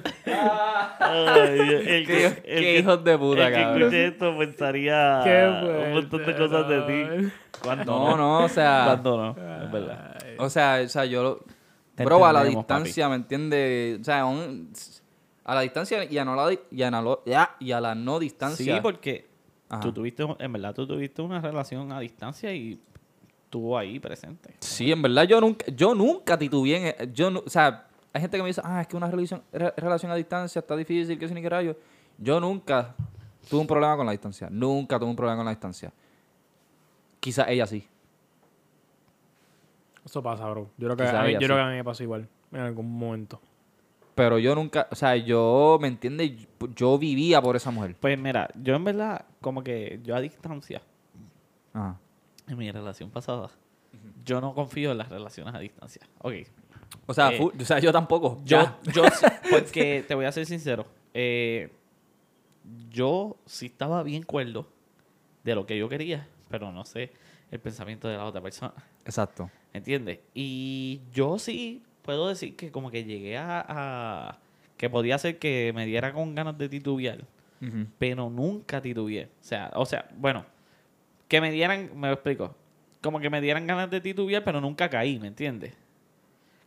Ay, 1.01 1.59
el 1.59 2.07
qué, 2.07 2.27
el 2.27 2.35
qué 2.37 2.43
que- 2.45 2.79
hijos 2.79 3.03
de 3.05 3.19
puta, 3.19 3.49
el 3.49 3.55
que 3.55 3.61
escuche 3.63 4.07
esto 4.07 4.39
pensaría 4.39 5.21
Qué 5.25 5.87
un 5.89 5.93
montón 5.95 6.27
de 6.27 6.37
cosas 6.37 6.69
de 6.69 6.81
ti. 6.83 7.33
Cuando 7.63 7.85
No, 7.85 8.17
no, 8.17 8.45
o 8.45 8.49
sea, 8.49 8.83
Cuando 8.87 9.17
no, 9.17 9.31
es 9.65 9.73
verdad. 9.73 10.17
o 10.39 10.49
sea, 10.51 10.81
o 10.85 10.89
sea, 10.89 11.05
yo 11.05 11.23
lo, 11.23 11.41
bro, 12.05 12.25
a 12.25 12.33
la 12.33 12.41
papi. 12.41 12.55
distancia, 12.55 13.09
¿me 13.09 13.17
entiendes? 13.17 14.01
O 14.01 14.05
sea, 14.05 14.25
un- 14.27 14.73
a 15.45 15.55
la 15.55 15.61
distancia 15.63 16.05
y 16.05 16.17
a, 16.19 16.25
no 16.25 16.37
la, 16.37 16.53
y, 16.71 16.83
a, 16.83 16.91
no- 16.91 17.21
ya, 17.27 17.57
y 17.59 17.73
a 17.73 17.81
la 17.81 17.95
no 17.95 18.19
distancia. 18.19 18.75
Sí, 18.77 18.81
porque 18.81 19.27
Ajá. 19.69 19.81
tú 19.81 19.93
tuviste, 19.93 20.25
en 20.39 20.53
verdad, 20.53 20.75
tú 20.75 20.87
tuviste 20.87 21.23
una 21.23 21.41
relación 21.41 21.91
a 21.93 21.99
distancia 22.01 22.53
y 22.55 22.79
estuvo 23.51 23.77
ahí 23.77 23.99
presente. 23.99 24.55
Sí, 24.61 24.93
en 24.93 25.03
verdad 25.03 25.25
yo 25.25 25.41
nunca, 25.41 25.67
yo 25.75 25.93
nunca 25.93 26.39
titubeé 26.39 26.95
en, 26.97 27.13
yo, 27.13 27.29
o 27.45 27.51
sea, 27.51 27.89
hay 28.13 28.21
gente 28.21 28.37
que 28.37 28.43
me 28.45 28.49
dice, 28.49 28.61
ah, 28.63 28.81
es 28.81 28.87
que 28.87 28.97
una 28.97 29.11
relación, 29.11 29.43
re- 29.53 29.75
relación 29.77 30.13
a 30.13 30.15
distancia 30.15 30.61
está 30.61 30.77
difícil, 30.77 31.19
que 31.19 31.25
eso 31.25 31.35
ni 31.35 31.43
qué 31.43 31.49
rayo. 31.49 31.77
Yo 32.17 32.39
nunca 32.39 32.95
tuve 33.49 33.61
un 33.61 33.67
problema 33.67 33.97
con 33.97 34.07
la 34.07 34.13
distancia, 34.13 34.47
nunca 34.51 35.01
tuve 35.01 35.11
un 35.11 35.17
problema 35.17 35.37
con 35.39 35.47
la 35.47 35.51
distancia. 35.51 35.93
Quizás 37.19 37.49
ella 37.49 37.67
sí. 37.67 37.85
Eso 40.05 40.23
pasa, 40.23 40.49
bro. 40.49 40.71
Yo 40.79 40.87
creo 40.87 40.97
que, 40.97 41.03
a 41.17 41.23
mí, 41.25 41.33
yo 41.33 41.39
creo 41.41 41.57
que 41.57 41.63
a 41.63 41.67
mí 41.71 41.75
me 41.75 41.85
pasó 41.85 42.05
igual 42.05 42.29
en 42.53 42.61
algún 42.61 42.97
momento. 42.97 43.41
Pero 44.15 44.39
yo 44.39 44.55
nunca, 44.55 44.87
o 44.93 44.95
sea, 44.95 45.17
yo, 45.17 45.77
¿me 45.81 45.89
entiendes? 45.89 46.33
Yo, 46.61 46.69
yo 46.77 46.99
vivía 46.99 47.43
por 47.43 47.57
esa 47.57 47.73
mujer. 47.73 47.97
Pues 47.99 48.17
mira, 48.17 48.49
yo 48.63 48.77
en 48.77 48.85
verdad, 48.85 49.25
como 49.41 49.63
que 49.65 49.99
yo 50.05 50.15
a 50.15 50.21
distancia, 50.21 50.83
Ajá. 51.73 51.99
En 52.51 52.59
mi 52.59 52.71
relación 52.71 53.11
pasada, 53.11 53.51
yo 54.25 54.41
no 54.41 54.55
confío 54.55 54.93
en 54.93 54.99
las 54.99 55.09
relaciones 55.09 55.55
a 55.55 55.59
distancia. 55.59 56.03
Ok. 56.19 56.35
O 57.07 57.15
sea, 57.15 57.33
Eh, 57.33 57.41
o 57.41 57.65
sea, 57.65 57.79
yo 57.79 57.93
tampoco. 57.93 58.39
Yo, 58.45 58.59
Ya. 58.63 58.79
yo 58.93 59.03
porque 59.51 60.05
te 60.07 60.15
voy 60.15 60.25
a 60.25 60.33
ser 60.33 60.47
sincero, 60.47 60.87
eh, 61.15 61.71
yo 62.91 63.37
sí 63.47 63.67
estaba 63.67 64.03
bien 64.03 64.23
cuerdo 64.23 64.67
de 65.45 65.55
lo 65.55 65.67
que 65.67 65.79
yo 65.79 65.89
quería, 65.89 66.27
pero 66.49 66.71
no 66.73 66.85
sé 66.85 67.11
el 67.51 67.59
pensamiento 67.61 68.09
de 68.09 68.17
la 68.17 68.25
otra 68.25 68.41
persona. 68.41 68.75
Exacto. 69.05 69.51
¿Entiendes? 69.73 70.21
Y 70.35 71.01
yo 71.13 71.39
sí 71.39 71.83
puedo 72.03 72.29
decir 72.29 72.57
que 72.57 72.71
como 72.71 72.91
que 72.91 73.05
llegué 73.05 73.37
a, 73.39 73.65
a- 73.69 74.39
que 74.77 74.89
podía 74.89 75.19
ser 75.19 75.39
que 75.39 75.73
me 75.75 75.85
diera 75.87 76.13
con 76.13 76.35
ganas 76.35 76.57
de 76.57 76.69
titubear, 76.69 77.19
pero 77.99 78.31
nunca 78.31 78.81
titubeé. 78.81 79.25
O 79.27 79.45
sea, 79.45 79.71
o 79.75 79.85
sea, 79.85 80.09
bueno, 80.17 80.47
que 81.31 81.41
me 81.41 81.53
dieran, 81.53 81.93
me 81.95 82.09
lo 82.09 82.15
explico, 82.15 82.57
como 83.01 83.21
que 83.21 83.31
me 83.31 83.41
dieran 83.41 83.65
ganas 83.65 83.89
de 83.89 84.01
titubear, 84.01 84.43
pero 84.43 84.61
nunca 84.61 84.91
caí, 84.91 85.21
¿me 85.21 85.29
entiendes? 85.29 85.75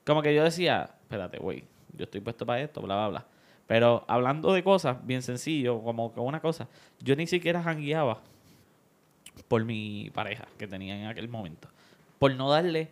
Como 0.05 0.21
que 0.21 0.33
yo 0.33 0.41
decía, 0.41 0.89
espérate, 1.01 1.37
güey, 1.37 1.65
yo 1.91 2.05
estoy 2.05 2.21
puesto 2.21 2.45
para 2.45 2.61
esto, 2.61 2.81
bla, 2.81 2.95
bla, 2.95 3.07
bla. 3.09 3.25
Pero 3.67 4.05
hablando 4.07 4.53
de 4.53 4.63
cosas 4.63 5.05
bien 5.05 5.21
sencillo, 5.21 5.81
como 5.83 6.13
que 6.13 6.21
una 6.21 6.39
cosa, 6.39 6.69
yo 7.01 7.13
ni 7.17 7.27
siquiera 7.27 7.61
jangueaba 7.61 8.21
por 9.49 9.65
mi 9.65 10.09
pareja 10.13 10.47
que 10.57 10.65
tenía 10.65 10.95
en 10.97 11.07
aquel 11.07 11.27
momento. 11.27 11.67
Por 12.17 12.33
no 12.33 12.49
darle 12.49 12.89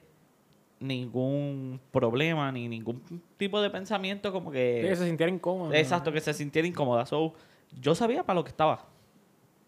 ningún 0.82 1.80
problema 1.92 2.52
ni 2.52 2.68
ningún 2.68 3.02
tipo 3.38 3.62
de 3.62 3.70
pensamiento 3.70 4.34
como 4.34 4.52
que... 4.52 4.86
que 4.90 4.96
se 4.98 5.06
sintiera 5.06 5.32
incómodo. 5.32 5.74
Exacto, 5.74 6.12
que 6.12 6.20
se 6.20 6.34
sintiera 6.34 6.68
incómoda. 6.68 7.06
So, 7.06 7.34
yo 7.80 7.96
sabía 7.96 8.26
para 8.26 8.36
lo 8.36 8.44
que 8.44 8.50
estaba, 8.50 8.90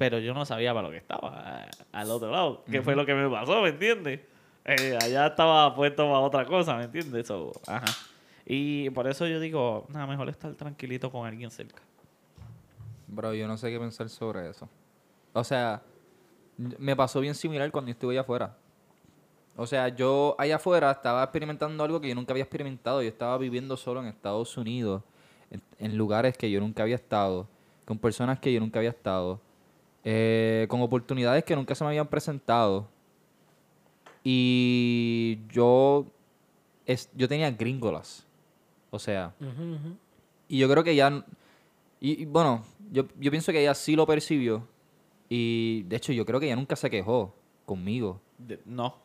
pero 0.04 0.20
yo 0.20 0.34
no 0.34 0.44
sabía 0.44 0.74
para 0.74 0.88
lo 0.88 0.92
que 0.92 0.98
estaba 0.98 1.66
al 1.94 2.12
otro 2.12 2.30
lado, 2.30 2.66
que 2.70 2.82
fue 2.82 2.94
lo 2.94 3.06
que 3.06 3.14
me 3.14 3.30
pasó, 3.30 3.62
¿me 3.62 3.70
entiendes? 3.70 4.20
Eh, 4.66 5.00
allá 5.02 5.28
estaba 5.28 5.74
puesto 5.74 6.04
para 6.04 6.20
otra 6.20 6.46
cosa, 6.46 6.76
¿me 6.76 6.84
entiendes? 6.84 7.26
So, 7.26 7.54
ajá. 7.66 7.86
Y 8.46 8.90
por 8.90 9.08
eso 9.08 9.26
yo 9.28 9.40
digo, 9.40 9.86
nada, 9.88 10.06
mejor 10.06 10.28
estar 10.28 10.54
tranquilito 10.56 11.10
con 11.10 11.26
alguien 11.26 11.50
cerca. 11.50 11.82
Bro, 13.08 13.34
yo 13.34 13.48
no 13.48 13.56
sé 13.56 13.72
qué 13.72 13.80
pensar 13.80 14.10
sobre 14.10 14.50
eso. 14.50 14.68
O 15.32 15.46
sea, 15.46 15.82
me 16.58 16.98
pasó 16.98 17.22
bien 17.22 17.34
similar 17.34 17.72
cuando 17.72 17.88
yo 17.88 17.94
estuve 17.94 18.16
allá 18.16 18.22
afuera. 18.22 18.58
O 19.56 19.66
sea, 19.66 19.88
yo 19.88 20.36
allá 20.38 20.58
afuera 20.58 20.92
estaba 20.92 21.24
experimentando 21.24 21.82
algo 21.82 22.02
que 22.02 22.10
yo 22.10 22.16
nunca 22.16 22.34
había 22.34 22.44
experimentado. 22.44 23.02
Yo 23.02 23.08
estaba 23.08 23.38
viviendo 23.38 23.78
solo 23.78 24.02
en 24.02 24.08
Estados 24.08 24.58
Unidos, 24.58 25.02
en, 25.50 25.62
en 25.80 25.98
lugares 25.98 26.38
que 26.38 26.52
yo 26.52 26.60
nunca 26.60 26.84
había 26.84 26.96
estado, 26.96 27.48
con 27.86 27.98
personas 27.98 28.40
que 28.40 28.52
yo 28.52 28.60
nunca 28.60 28.80
había 28.80 28.90
estado, 28.90 29.40
eh, 30.04 30.66
con 30.70 30.82
oportunidades 30.82 31.44
que 31.44 31.56
nunca 31.56 31.76
se 31.76 31.84
me 31.84 31.90
habían 31.90 32.08
presentado. 32.08 32.88
Y 34.24 35.40
yo, 35.50 36.06
es, 36.86 37.10
yo 37.14 37.28
tenía 37.28 37.52
gringolas. 37.52 38.26
O 38.90 39.00
sea, 39.00 39.34
Ujú, 39.40 39.74
ujú. 39.76 39.98
y 40.48 40.60
yo 40.60 40.70
creo 40.70 40.84
que 40.84 40.96
ya. 40.96 41.26
Y, 42.00 42.22
y 42.22 42.26
bueno, 42.26 42.64
yo, 42.92 43.06
yo 43.20 43.32
pienso 43.32 43.52
que 43.52 43.62
ella 43.62 43.74
sí 43.74 43.96
lo 43.96 44.06
percibió. 44.06 44.68
Y 45.30 45.84
de 45.84 45.96
hecho, 45.96 46.14
yo 46.14 46.26
creo 46.26 46.40
que 46.40 46.46
ella 46.46 46.56
nunca 46.56 46.76
se 46.76 46.90
quejó 46.90 47.34
conmigo. 47.66 48.22
De- 48.38 48.60
no. 48.66 48.96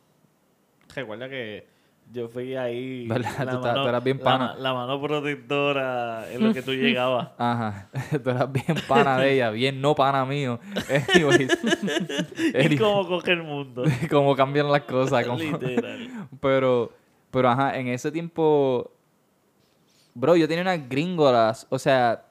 Recuerda 0.95 1.29
que 1.29 1.67
yo 2.13 2.29
fui 2.29 2.55
ahí. 2.57 3.07
¿Verdad? 3.07 3.45
la 3.45 3.53
Tú 3.53 3.61
tú 3.61 3.89
eras 3.89 4.05
bien 4.05 4.19
pana. 4.19 4.55
La, 4.59 4.73
mano 4.73 5.01
protectora 5.01 6.31
en 6.33 6.47
lo 6.47 6.55
que 6.55 6.63
tú 6.63 6.73
llegabas. 6.73 7.31
Ajá. 7.39 7.89
Tú 8.23 8.31
eras 8.31 8.51
bien 8.51 8.77
pana 8.87 9.19
de 9.19 9.35
ella, 9.35 9.51
bien 9.51 9.81
no 9.81 9.95
pana 9.95 10.25
mío. 10.25 10.59
Anyways. 11.15 11.59
y 12.71 12.77
cómo 12.79 13.07
coge 13.07 13.33
el 13.33 13.43
mundo. 13.43 13.85
cómo 14.11 14.35
cambian 14.35 14.71
las 14.71 14.83
cosas. 14.83 15.27
Literal. 15.27 16.29
Pero, 16.41 16.93
pero 17.31 17.49
ajá, 17.49 17.79
en 17.79 17.89
ese 17.89 18.11
tiempo, 18.11 18.91
bro, 20.15 20.37
yo 20.37 20.49
tenía 20.49 20.63
unas 20.63 20.89
gringolas, 20.89 21.67
o 21.69 21.79
sea, 21.79 22.25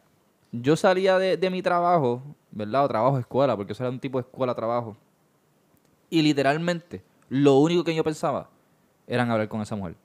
yo 0.51 0.75
salía 0.75 1.19
de, 1.19 1.37
de 1.37 1.49
mi 1.49 1.61
trabajo, 1.61 2.23
¿verdad? 2.51 2.85
O 2.85 2.87
trabajo 2.87 3.19
escuela, 3.19 3.55
porque 3.55 3.73
eso 3.73 3.83
era 3.83 3.91
un 3.91 3.99
tipo 3.99 4.17
de 4.17 4.27
escuela 4.27 4.55
trabajo. 4.55 4.97
Y 6.09 6.21
literalmente, 6.21 7.03
lo 7.29 7.55
único 7.55 7.83
que 7.83 7.93
yo 7.93 8.03
pensaba 8.03 8.49
era 9.07 9.23
en 9.23 9.31
hablar 9.31 9.47
con 9.47 9.61
esa 9.61 9.75
mujer. 9.75 9.95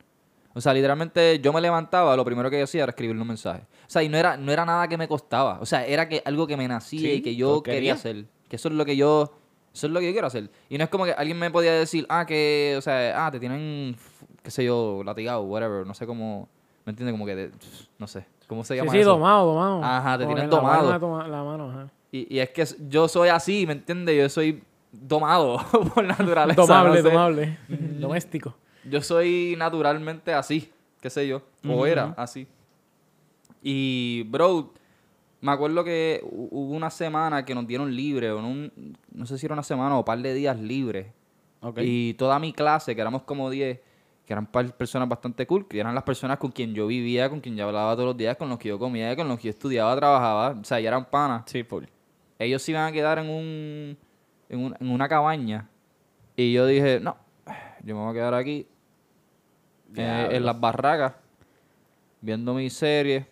O 0.54 0.60
sea, 0.60 0.74
literalmente 0.74 1.40
yo 1.40 1.52
me 1.52 1.60
levantaba, 1.60 2.14
lo 2.16 2.24
primero 2.24 2.50
que 2.50 2.58
yo 2.58 2.64
hacía 2.64 2.82
era 2.84 2.90
escribirle 2.90 3.22
un 3.22 3.28
mensaje. 3.28 3.62
O 3.62 3.90
sea, 3.90 4.02
y 4.02 4.08
no 4.08 4.18
era, 4.18 4.36
no 4.36 4.52
era 4.52 4.64
nada 4.64 4.86
que 4.86 4.96
me 4.98 5.08
costaba. 5.08 5.58
O 5.60 5.66
sea, 5.66 5.86
era 5.86 6.08
que 6.08 6.22
algo 6.26 6.46
que 6.46 6.56
me 6.56 6.68
nacía 6.68 7.00
Sí, 7.00 7.10
y 7.12 7.22
que 7.22 7.34
yo 7.36 7.62
quería 7.62 7.76
quería. 7.78 7.94
hacer. 7.94 8.24
Que 8.48 8.56
eso 8.56 8.68
es 8.68 8.74
lo 8.74 8.84
que 8.84 8.96
yo. 8.96 9.32
Eso 9.72 9.86
es 9.86 9.92
lo 9.92 10.00
que 10.00 10.06
yo 10.06 10.12
quiero 10.12 10.26
hacer. 10.26 10.50
Y 10.68 10.76
no 10.76 10.84
es 10.84 10.90
como 10.90 11.06
que 11.06 11.12
alguien 11.12 11.38
me 11.38 11.50
podía 11.50 11.72
decir, 11.72 12.04
ah, 12.10 12.26
que, 12.26 12.74
o 12.76 12.82
sea, 12.82 13.24
ah, 13.26 13.30
te 13.30 13.40
tienen, 13.40 13.96
qué 14.42 14.50
sé 14.50 14.62
yo, 14.64 15.02
latigado, 15.02 15.42
whatever. 15.44 15.86
No 15.86 15.94
sé 15.94 16.06
cómo. 16.06 16.48
¿Me 16.84 16.90
entiendes? 16.90 17.14
Como 17.14 17.24
que, 17.24 17.34
de- 17.34 17.50
no 17.98 18.06
sé. 18.06 18.26
¿Cómo 18.46 18.62
se 18.64 18.74
Sí, 18.74 18.78
llama 18.80 18.92
sí, 18.92 18.98
eso? 18.98 19.08
domado, 19.10 19.46
domado. 19.54 19.82
Ajá, 19.82 20.18
te 20.18 20.24
Como 20.24 20.34
tienen 20.36 20.50
que 20.50 20.56
la 20.56 20.62
mano, 20.62 20.98
domado. 20.98 21.28
la 21.28 21.42
mano, 21.42 21.70
ajá. 21.70 21.88
Y, 22.10 22.36
y 22.36 22.40
es 22.40 22.50
que 22.50 22.66
yo 22.90 23.08
soy 23.08 23.30
así, 23.30 23.66
¿me 23.66 23.72
entiendes? 23.72 24.14
Yo 24.18 24.28
soy 24.28 24.62
domado 24.92 25.56
por 25.94 26.04
naturaleza. 26.04 26.60
Domable, 26.60 26.90
no 26.90 26.96
sé. 26.96 27.02
domable. 27.14 27.58
Doméstico. 27.68 28.54
Yo 28.84 29.00
soy 29.02 29.54
naturalmente 29.58 30.32
así, 30.34 30.70
qué 31.00 31.10
sé 31.10 31.26
yo, 31.28 31.42
o 31.68 31.86
era 31.86 32.14
así. 32.16 32.46
Y, 33.62 34.24
bro, 34.28 34.72
me 35.40 35.52
acuerdo 35.52 35.84
que 35.84 36.20
hu- 36.24 36.48
hubo 36.50 36.74
una 36.74 36.90
semana 36.90 37.44
que 37.44 37.54
nos 37.54 37.66
dieron 37.66 37.94
libre, 37.94 38.30
o 38.30 38.38
un, 38.38 38.96
no 39.12 39.26
sé 39.26 39.38
si 39.38 39.46
era 39.46 39.52
una 39.54 39.62
semana 39.62 39.94
o 39.94 39.98
un 40.00 40.04
par 40.04 40.18
de 40.18 40.34
días 40.34 40.58
libres. 40.58 41.06
Ok. 41.60 41.78
Y 41.82 42.14
toda 42.14 42.38
mi 42.38 42.52
clase, 42.52 42.94
que 42.94 43.00
éramos 43.00 43.22
como 43.22 43.48
10, 43.50 43.78
que 44.26 44.32
eran 44.32 44.46
personas 44.46 45.08
bastante 45.08 45.46
cool, 45.46 45.66
que 45.68 45.78
eran 45.78 45.94
las 45.94 46.04
personas 46.04 46.38
con 46.38 46.50
quien 46.50 46.74
yo 46.74 46.86
vivía, 46.88 47.28
con 47.30 47.40
quien 47.40 47.56
yo 47.56 47.66
hablaba 47.66 47.94
todos 47.94 48.06
los 48.08 48.16
días, 48.16 48.36
con 48.36 48.48
los 48.48 48.58
que 48.58 48.68
yo 48.68 48.78
comía, 48.78 49.14
con 49.14 49.28
los 49.28 49.38
que 49.38 49.44
yo 49.44 49.50
estudiaba, 49.50 49.94
trabajaba, 49.96 50.58
o 50.60 50.64
sea, 50.64 50.80
ya 50.80 50.88
eran 50.88 51.04
panas 51.08 51.44
Sí, 51.46 51.62
full. 51.62 51.84
ellos 52.38 52.62
se 52.62 52.72
iban 52.72 52.86
a 52.88 52.92
quedar 52.92 53.18
en 53.18 53.28
un, 53.30 53.96
en, 54.48 54.58
un- 54.58 54.76
en 54.80 54.90
una 54.90 55.08
cabaña 55.08 55.68
y 56.36 56.52
yo 56.52 56.66
dije 56.66 56.98
no 57.00 57.16
yo 57.84 57.94
me 57.96 58.00
voy 58.02 58.10
a 58.10 58.14
quedar 58.14 58.34
aquí 58.34 58.66
eh, 59.96 60.28
en 60.32 60.44
las 60.46 60.58
barracas 60.60 61.14
viendo 62.20 62.54
mi 62.54 62.70
serie 62.70 63.26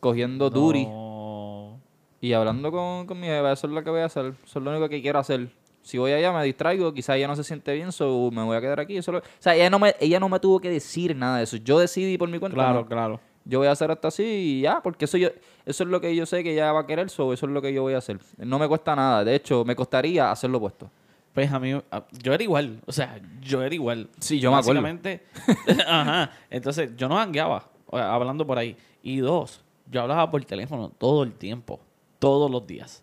cogiendo 0.00 0.50
duri 0.50 0.84
No. 0.86 1.78
y 2.20 2.32
hablando 2.32 2.70
con, 2.72 3.06
con 3.06 3.18
mi 3.20 3.26
jefa 3.26 3.52
eso 3.52 3.66
es 3.66 3.72
lo 3.72 3.82
que 3.84 3.90
voy 3.90 4.00
a 4.00 4.06
hacer 4.06 4.34
eso 4.44 4.58
es 4.58 4.64
lo 4.64 4.70
único 4.70 4.88
que 4.88 5.00
quiero 5.00 5.18
hacer 5.18 5.48
si 5.82 5.98
voy 5.98 6.12
allá 6.12 6.32
me 6.32 6.44
distraigo 6.44 6.92
quizás 6.92 7.16
ella 7.16 7.28
no 7.28 7.36
se 7.36 7.44
siente 7.44 7.72
bien 7.74 7.92
so 7.92 8.30
me 8.32 8.42
voy 8.42 8.56
a 8.56 8.60
quedar 8.60 8.80
aquí 8.80 8.96
eso 8.96 9.12
lo- 9.12 9.18
o 9.18 9.22
sea 9.38 9.54
ella 9.54 9.70
no 9.70 9.78
me 9.78 9.94
ella 10.00 10.18
no 10.20 10.28
me 10.28 10.38
tuvo 10.40 10.60
que 10.60 10.70
decir 10.70 11.14
nada 11.16 11.38
de 11.38 11.44
eso 11.44 11.56
yo 11.56 11.78
decidí 11.78 12.18
por 12.18 12.28
mi 12.28 12.38
cuenta 12.38 12.54
Claro, 12.56 12.80
no, 12.80 12.86
claro. 12.86 13.20
yo 13.44 13.58
voy 13.60 13.68
a 13.68 13.72
hacer 13.72 13.90
hasta 13.90 14.08
así 14.08 14.22
y 14.24 14.60
ya, 14.62 14.80
porque 14.82 15.04
eso 15.06 15.16
yo, 15.18 15.28
eso 15.64 15.84
es 15.84 15.88
lo 15.90 16.00
que 16.00 16.14
yo 16.14 16.26
sé 16.26 16.42
que 16.44 16.52
ella 16.52 16.72
va 16.72 16.80
a 16.80 16.86
querer, 16.86 17.08
so 17.10 17.32
eso 17.32 17.46
es 17.46 17.52
lo 17.52 17.60
que 17.62 17.72
yo 17.72 17.82
voy 17.82 17.94
a 17.94 17.98
hacer. 17.98 18.18
No 18.38 18.58
me 18.58 18.68
cuesta 18.68 18.94
nada, 18.94 19.24
de 19.24 19.34
hecho, 19.34 19.64
me 19.64 19.74
costaría 19.74 20.30
hacer 20.30 20.48
lo 20.50 20.58
opuesto. 20.58 20.88
Pues 21.32 21.50
a 21.52 21.58
mí, 21.58 21.72
a- 21.72 22.04
yo 22.22 22.34
era 22.34 22.42
igual. 22.42 22.80
O 22.86 22.92
sea, 22.92 23.20
yo 23.40 23.62
era 23.62 23.74
igual. 23.74 24.08
Sí, 24.20 24.38
yo 24.38 24.50
me 24.50 24.58
acuerdo. 24.58 24.82
Básicamente, 24.82 25.24
ajá. 25.88 26.30
Entonces, 26.50 26.90
yo 26.96 27.08
no 27.08 27.18
hangueaba 27.18 27.68
hablando 27.90 28.46
por 28.46 28.58
ahí. 28.58 28.76
Y 29.02 29.18
dos, 29.18 29.64
yo 29.90 30.02
hablaba 30.02 30.30
por 30.30 30.44
teléfono 30.44 30.90
todo 30.90 31.22
el 31.22 31.32
tiempo. 31.34 31.80
Todos 32.18 32.50
los 32.50 32.66
días. 32.66 33.02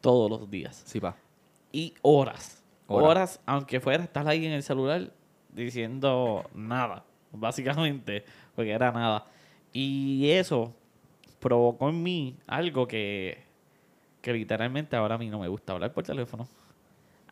Todos 0.00 0.30
los 0.30 0.50
días. 0.50 0.82
Sí, 0.86 1.00
pa. 1.00 1.16
Y 1.72 1.94
horas. 2.02 2.62
Horas. 2.88 3.08
Horas, 3.08 3.40
aunque 3.46 3.78
fuera 3.80 4.02
estar 4.02 4.26
ahí 4.26 4.44
en 4.46 4.52
el 4.52 4.62
celular 4.62 5.12
diciendo 5.52 6.44
nada. 6.54 7.04
Básicamente, 7.32 8.24
porque 8.56 8.70
era 8.72 8.90
nada. 8.90 9.26
Y 9.72 10.28
eso 10.30 10.74
provocó 11.38 11.88
en 11.88 12.02
mí 12.02 12.36
algo 12.48 12.88
que, 12.88 13.42
que 14.20 14.32
literalmente 14.32 14.96
ahora 14.96 15.14
a 15.14 15.18
mí 15.18 15.30
no 15.30 15.38
me 15.38 15.46
gusta 15.48 15.72
hablar 15.72 15.92
por 15.92 16.02
teléfono. 16.04 16.48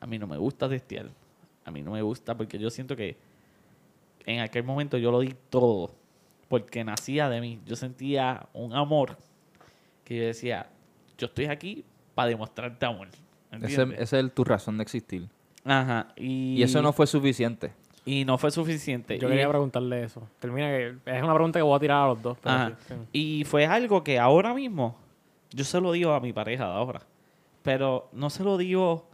A 0.00 0.06
mí 0.06 0.18
no 0.18 0.26
me 0.26 0.36
gusta 0.36 0.68
testear. 0.68 1.06
A 1.64 1.70
mí 1.70 1.82
no 1.82 1.90
me 1.92 2.02
gusta 2.02 2.36
porque 2.36 2.58
yo 2.58 2.70
siento 2.70 2.96
que 2.96 3.16
en 4.26 4.40
aquel 4.40 4.64
momento 4.64 4.96
yo 4.98 5.10
lo 5.10 5.20
di 5.20 5.34
todo. 5.50 5.90
Porque 6.48 6.82
nacía 6.84 7.28
de 7.28 7.40
mí. 7.40 7.60
Yo 7.66 7.76
sentía 7.76 8.46
un 8.54 8.72
amor 8.74 9.16
que 10.04 10.16
yo 10.16 10.24
decía, 10.24 10.68
yo 11.18 11.26
estoy 11.26 11.46
aquí 11.46 11.84
para 12.14 12.30
demostrarte 12.30 12.86
amor. 12.86 13.08
Esa 13.98 14.18
es 14.20 14.34
tu 14.34 14.44
razón 14.44 14.78
de 14.78 14.82
existir. 14.82 15.28
Ajá. 15.64 16.08
Y, 16.16 16.54
Y 16.58 16.62
eso 16.62 16.80
no 16.80 16.92
fue 16.92 17.06
suficiente. 17.06 17.72
y 18.06 18.24
no 18.24 18.38
fue 18.38 18.50
suficiente. 18.50 19.18
Yo 19.18 19.28
Y- 19.28 19.30
quería 19.32 19.48
preguntarle 19.50 20.04
eso. 20.04 20.26
Termina 20.38 20.68
que 20.68 20.94
es 21.04 21.22
una 21.22 21.34
pregunta 21.34 21.58
que 21.58 21.62
voy 21.62 21.76
a 21.76 21.80
tirar 21.80 22.04
a 22.04 22.06
los 22.08 22.22
dos. 22.22 22.38
pero 22.42 22.54
Ajá. 22.54 22.72
sí, 22.88 22.94
sí. 22.94 22.94
Y 23.40 23.44
fue 23.44 23.66
algo 23.66 24.02
que 24.02 24.18
ahora 24.18 24.54
mismo 24.54 24.96
yo 25.50 25.64
se 25.64 25.78
lo 25.80 25.92
digo 25.92 26.12
a 26.12 26.20
mi 26.20 26.32
pareja 26.32 26.64
de 26.66 26.72
ahora. 26.72 27.02
Pero 27.62 28.08
no 28.12 28.30
se 28.30 28.44
lo 28.44 28.56
digo. 28.56 29.06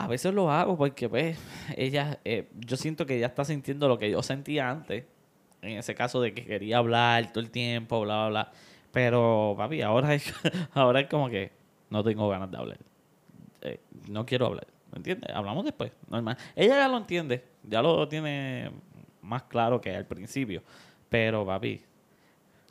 A 0.00 0.06
veces 0.06 0.32
lo 0.32 0.48
hago 0.48 0.76
porque, 0.76 1.08
pues, 1.08 1.36
ella. 1.76 2.20
eh, 2.24 2.48
yo 2.54 2.76
siento 2.76 3.04
que 3.04 3.16
ella 3.16 3.26
está 3.26 3.44
sintiendo 3.44 3.88
lo 3.88 3.98
que 3.98 4.08
yo 4.08 4.22
sentía 4.22 4.70
antes. 4.70 5.04
En 5.60 5.76
ese 5.76 5.96
caso 5.96 6.20
de 6.20 6.32
que 6.32 6.44
quería 6.44 6.78
hablar 6.78 7.32
todo 7.32 7.40
el 7.40 7.50
tiempo, 7.50 8.00
bla, 8.02 8.28
bla, 8.28 8.28
bla. 8.28 8.52
Pero, 8.92 9.56
papi, 9.58 9.82
ahora 9.82 10.14
es, 10.14 10.32
ahora 10.72 11.00
es 11.00 11.08
como 11.08 11.28
que 11.28 11.50
no 11.90 12.04
tengo 12.04 12.28
ganas 12.28 12.48
de 12.48 12.56
hablar. 12.56 12.78
Eh, 13.62 13.80
no 14.08 14.24
quiero 14.24 14.46
hablar. 14.46 14.68
¿Me 14.92 14.98
entiendes? 14.98 15.34
Hablamos 15.34 15.64
después. 15.64 15.90
Normal. 16.08 16.36
Ella 16.54 16.76
ya 16.76 16.88
lo 16.88 16.96
entiende. 16.96 17.44
Ya 17.64 17.82
lo 17.82 18.06
tiene 18.06 18.70
más 19.20 19.42
claro 19.42 19.80
que 19.80 19.96
al 19.96 20.06
principio. 20.06 20.62
Pero, 21.08 21.44
papi, 21.44 21.80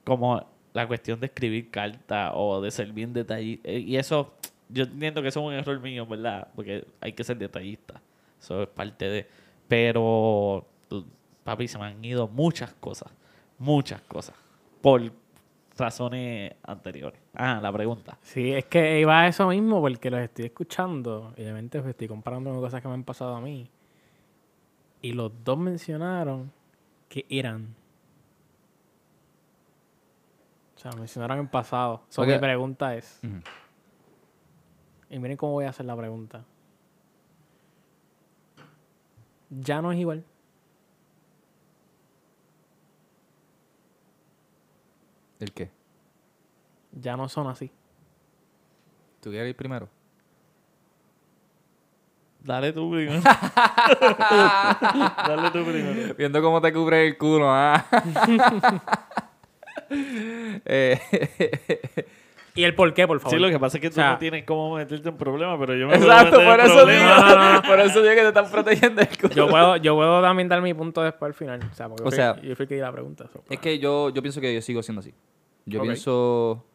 como 0.05 0.47
la 0.71 0.87
cuestión 0.87 1.19
de 1.19 1.25
escribir 1.25 1.69
cartas 1.71 2.31
o 2.35 2.61
de 2.61 2.71
ser 2.71 2.93
bien 2.93 3.11
detallista. 3.11 3.69
Y 3.69 3.97
eso, 3.97 4.33
yo 4.69 4.83
entiendo 4.83 5.21
que 5.21 5.29
eso 5.29 5.39
es 5.39 5.45
un 5.45 5.53
error 5.53 5.79
mío, 5.79 6.05
¿verdad? 6.05 6.47
Porque 6.55 6.85
hay 7.01 7.13
que 7.13 7.23
ser 7.23 7.37
detallista. 7.37 8.01
Eso 8.39 8.63
es 8.63 8.69
parte 8.69 9.05
de... 9.05 9.27
Pero, 9.67 10.65
papi, 11.43 11.67
se 11.67 11.77
me 11.77 11.85
han 11.85 12.03
ido 12.03 12.27
muchas 12.27 12.73
cosas. 12.73 13.11
Muchas 13.57 14.01
cosas. 14.01 14.35
Por 14.81 15.11
razones 15.77 16.53
anteriores. 16.63 17.19
Ah, 17.33 17.59
la 17.61 17.71
pregunta. 17.71 18.17
Sí, 18.21 18.53
es 18.53 18.65
que 18.65 18.99
iba 18.99 19.21
a 19.21 19.27
eso 19.27 19.47
mismo 19.47 19.81
porque 19.81 20.09
los 20.09 20.19
estoy 20.21 20.45
escuchando. 20.45 21.33
Y 21.37 21.41
obviamente 21.41 21.79
pues, 21.79 21.91
estoy 21.91 22.07
comparando 22.07 22.49
con 22.51 22.59
cosas 22.59 22.81
que 22.81 22.87
me 22.87 22.93
han 22.93 23.03
pasado 23.03 23.35
a 23.35 23.41
mí. 23.41 23.69
Y 25.01 25.13
los 25.13 25.31
dos 25.43 25.57
mencionaron 25.57 26.51
que 27.09 27.25
eran. 27.29 27.75
O 30.75 30.79
sea, 30.79 30.91
mencionaron 30.91 31.39
en 31.39 31.47
pasado. 31.47 32.03
So, 32.09 32.23
mi 32.23 32.37
pregunta 32.37 32.95
es. 32.95 33.19
Y 35.09 35.19
miren 35.19 35.37
cómo 35.37 35.53
voy 35.53 35.65
a 35.65 35.69
hacer 35.69 35.85
la 35.85 35.95
pregunta. 35.95 36.43
Ya 39.49 39.81
no 39.81 39.91
es 39.91 39.99
igual. 39.99 40.23
¿El 45.39 45.53
qué? 45.53 45.69
Ya 46.91 47.15
no 47.15 47.29
son 47.29 47.47
así. 47.47 47.71
¿Tú 49.21 49.29
quieres 49.29 49.49
ir 49.49 49.55
primero? 49.55 49.87
Dale 52.43 52.73
tú 52.73 52.91
primero. 52.91 53.21
Dale 55.27 55.51
tú 55.51 55.65
primero. 55.65 56.15
Viendo 56.15 56.41
cómo 56.41 56.61
te 56.61 56.73
cubre 56.73 57.07
el 57.07 57.17
culo, 57.17 57.49
¿ah? 57.49 57.85
Eh, 59.89 60.99
¿Y 62.57 62.63
el 62.63 62.75
por 62.75 62.93
qué, 62.93 63.07
por 63.07 63.19
favor? 63.19 63.37
Sí, 63.37 63.41
lo 63.41 63.49
que 63.49 63.59
pasa 63.59 63.77
es 63.77 63.81
que 63.81 63.89
tú 63.89 63.93
O 63.93 63.95
sea- 63.95 64.11
no 64.13 64.17
tienes 64.17 64.43
cómo 64.45 64.75
meterte 64.75 65.07
en 65.09 65.15
problemas, 65.17 65.57
pero 65.59 65.75
yo 65.75 65.87
me 65.87 65.95
Exacto, 65.95 66.37
meter 66.39 66.45
por 66.51 66.59
en 66.59 66.65
eso 66.65 66.73
digo, 66.73 66.85
problemas. 66.85 67.19
No, 67.21 67.35
no, 67.37 67.53
no. 67.53 67.61
por 67.61 67.79
eso 67.79 68.01
digo 68.01 68.15
que 68.15 68.21
te 68.21 68.27
están 68.27 68.51
protegiendo 68.51 69.01
el 69.01 69.07
culo. 69.17 69.33
Yo 69.33 69.47
puedo, 69.47 69.77
yo 69.77 69.95
puedo 69.95 70.21
también 70.21 70.49
dar 70.49 70.61
mi 70.61 70.73
punto 70.73 71.01
después 71.03 71.29
al 71.29 71.33
final. 71.35 71.59
O 71.71 71.73
sea, 71.75 71.87
porque 71.87 72.03
O 72.03 72.05
yo 72.05 72.09
fui- 72.11 72.15
sea, 72.17 72.35
yo 72.41 72.55
fui 72.55 72.63
el 72.63 72.67
que 72.69 72.75
di 72.75 72.81
la 72.81 72.91
pregunta. 72.91 73.29
so, 73.31 73.43
Es 73.49 73.59
que 73.59 73.79
yo, 73.79 74.09
yo 74.09 74.21
pienso 74.21 74.41
que 74.41 74.53
yo 74.53 74.61
sigo 74.61 74.81
siendo 74.83 74.99
así. 75.01 75.13
Yo 75.65 75.81
pienso. 75.81 76.65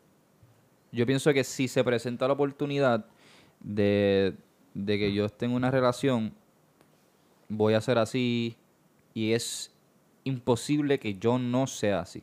Yo 0.93 1.07
pienso 1.07 1.33
que 1.33 1.43
si 1.45 1.69
se 1.69 1.83
presenta 1.83 2.27
la 2.27 2.35
oportunidad 2.35 3.07
de, 3.61 4.35
de 4.75 4.99
que 4.99 5.13
yo 5.13 5.25
esté 5.25 5.47
en 5.47 5.53
una 5.53 5.71
relación, 5.71 6.35
voy 7.49 7.75
a 7.75 7.81
ser 7.81 7.99
así. 7.99 8.57
Y 9.15 9.33
es 9.33 9.75
imposible 10.25 10.99
que 10.99 11.15
yo 11.15 11.39
no 11.39 11.67
sea 11.67 12.01
así. 12.01 12.23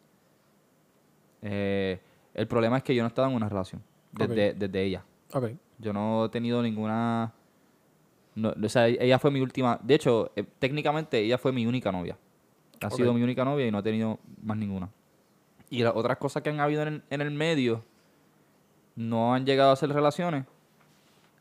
Eh, 1.41 1.99
el 2.39 2.47
problema 2.47 2.77
es 2.77 2.83
que 2.83 2.95
yo 2.95 3.03
no 3.03 3.07
estaba 3.07 3.27
en 3.29 3.35
una 3.35 3.49
relación 3.49 3.81
desde, 4.11 4.53
desde 4.53 4.83
ella. 4.83 5.03
Yo 5.77 5.93
no 5.93 6.25
he 6.25 6.29
tenido 6.29 6.61
ninguna. 6.61 7.33
no, 8.35 8.53
o 8.63 8.69
sea, 8.69 8.87
ella 8.87 9.19
fue 9.19 9.31
mi 9.31 9.41
última. 9.41 9.79
De 9.83 9.95
hecho, 9.95 10.31
eh, 10.35 10.43
técnicamente 10.59 11.19
ella 11.19 11.37
fue 11.37 11.51
mi 11.51 11.65
única 11.65 11.91
novia. 11.91 12.17
Ha 12.81 12.87
Ok. 12.87 12.93
sido 12.93 13.13
mi 13.13 13.21
única 13.21 13.43
novia 13.45 13.67
y 13.67 13.71
no 13.71 13.79
he 13.79 13.83
tenido 13.83 14.19
más 14.41 14.57
ninguna. 14.57 14.89
Y 15.69 15.83
las 15.83 15.93
otras 15.95 16.17
cosas 16.17 16.41
que 16.41 16.49
han 16.49 16.59
habido 16.59 16.81
en 16.83 17.03
en 17.09 17.21
el 17.21 17.31
medio 17.31 17.83
no 18.95 19.33
han 19.33 19.45
llegado 19.45 19.71
a 19.71 19.75
ser 19.75 19.89
relaciones. 19.89 20.45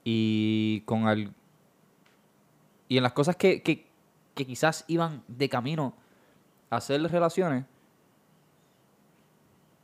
Y 0.04 0.82
con 0.84 1.06
al. 1.06 1.32
Y 2.88 2.96
en 2.96 3.02
las 3.02 3.12
cosas 3.12 3.36
que, 3.36 3.62
que, 3.62 3.86
que 4.34 4.46
quizás 4.46 4.84
iban 4.88 5.22
de 5.28 5.48
camino 5.48 5.94
a 6.70 6.80
ser 6.80 7.02
relaciones, 7.02 7.64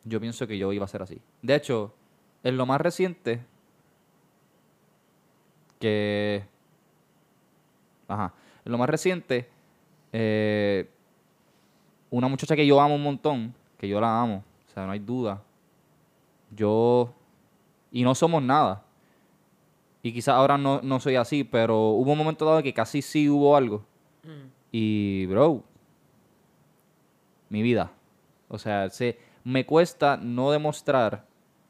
yo 0.05 0.21
pienso 0.21 0.47
que 0.47 0.59
yo 0.59 0.73
iba 0.73 0.85
a 0.85 0.89
ser 0.89 1.03
así. 1.03 1.21
De 1.43 1.55
hecho, 1.55 1.95
en 2.43 2.57
lo 2.57 2.67
más 2.67 2.81
reciente, 2.81 3.45
que... 5.79 6.45
Ajá. 8.07 8.35
en 8.65 8.73
lo 8.73 8.79
más 8.79 8.89
reciente, 8.89 9.49
eh, 10.13 10.89
una 12.11 12.29
muchacha 12.29 12.55
que 12.55 12.67
yo 12.67 12.81
amo 12.81 12.95
un 12.95 13.03
montón, 13.03 13.55
que 13.79 13.89
yo 13.89 14.01
la 14.01 14.21
amo, 14.21 14.45
o 14.69 14.71
sea, 14.73 14.85
no 14.87 14.93
hay 14.93 14.99
duda. 14.99 15.43
Yo, 16.51 17.13
y 17.91 18.05
no 18.05 18.15
somos 18.15 18.43
nada. 18.43 18.85
Y 20.03 20.13
quizás 20.13 20.35
ahora 20.35 20.59
no, 20.59 20.81
no 20.83 21.01
soy 21.01 21.17
así, 21.17 21.45
pero 21.45 21.89
hubo 21.93 22.13
un 22.13 22.19
momento 22.19 22.45
dado 22.45 22.63
que 22.63 22.75
casi 22.75 23.01
sí 23.01 23.29
hubo 23.29 23.57
algo. 23.57 23.85
Y, 24.71 25.25
bro, 25.27 25.65
mi 27.49 27.63
vida. 27.63 27.91
O 28.49 28.59
sea, 28.59 28.91
se, 28.91 29.19
me 29.45 29.65
cuesta 29.66 30.16
no 30.16 30.51
demostrar. 30.51 31.25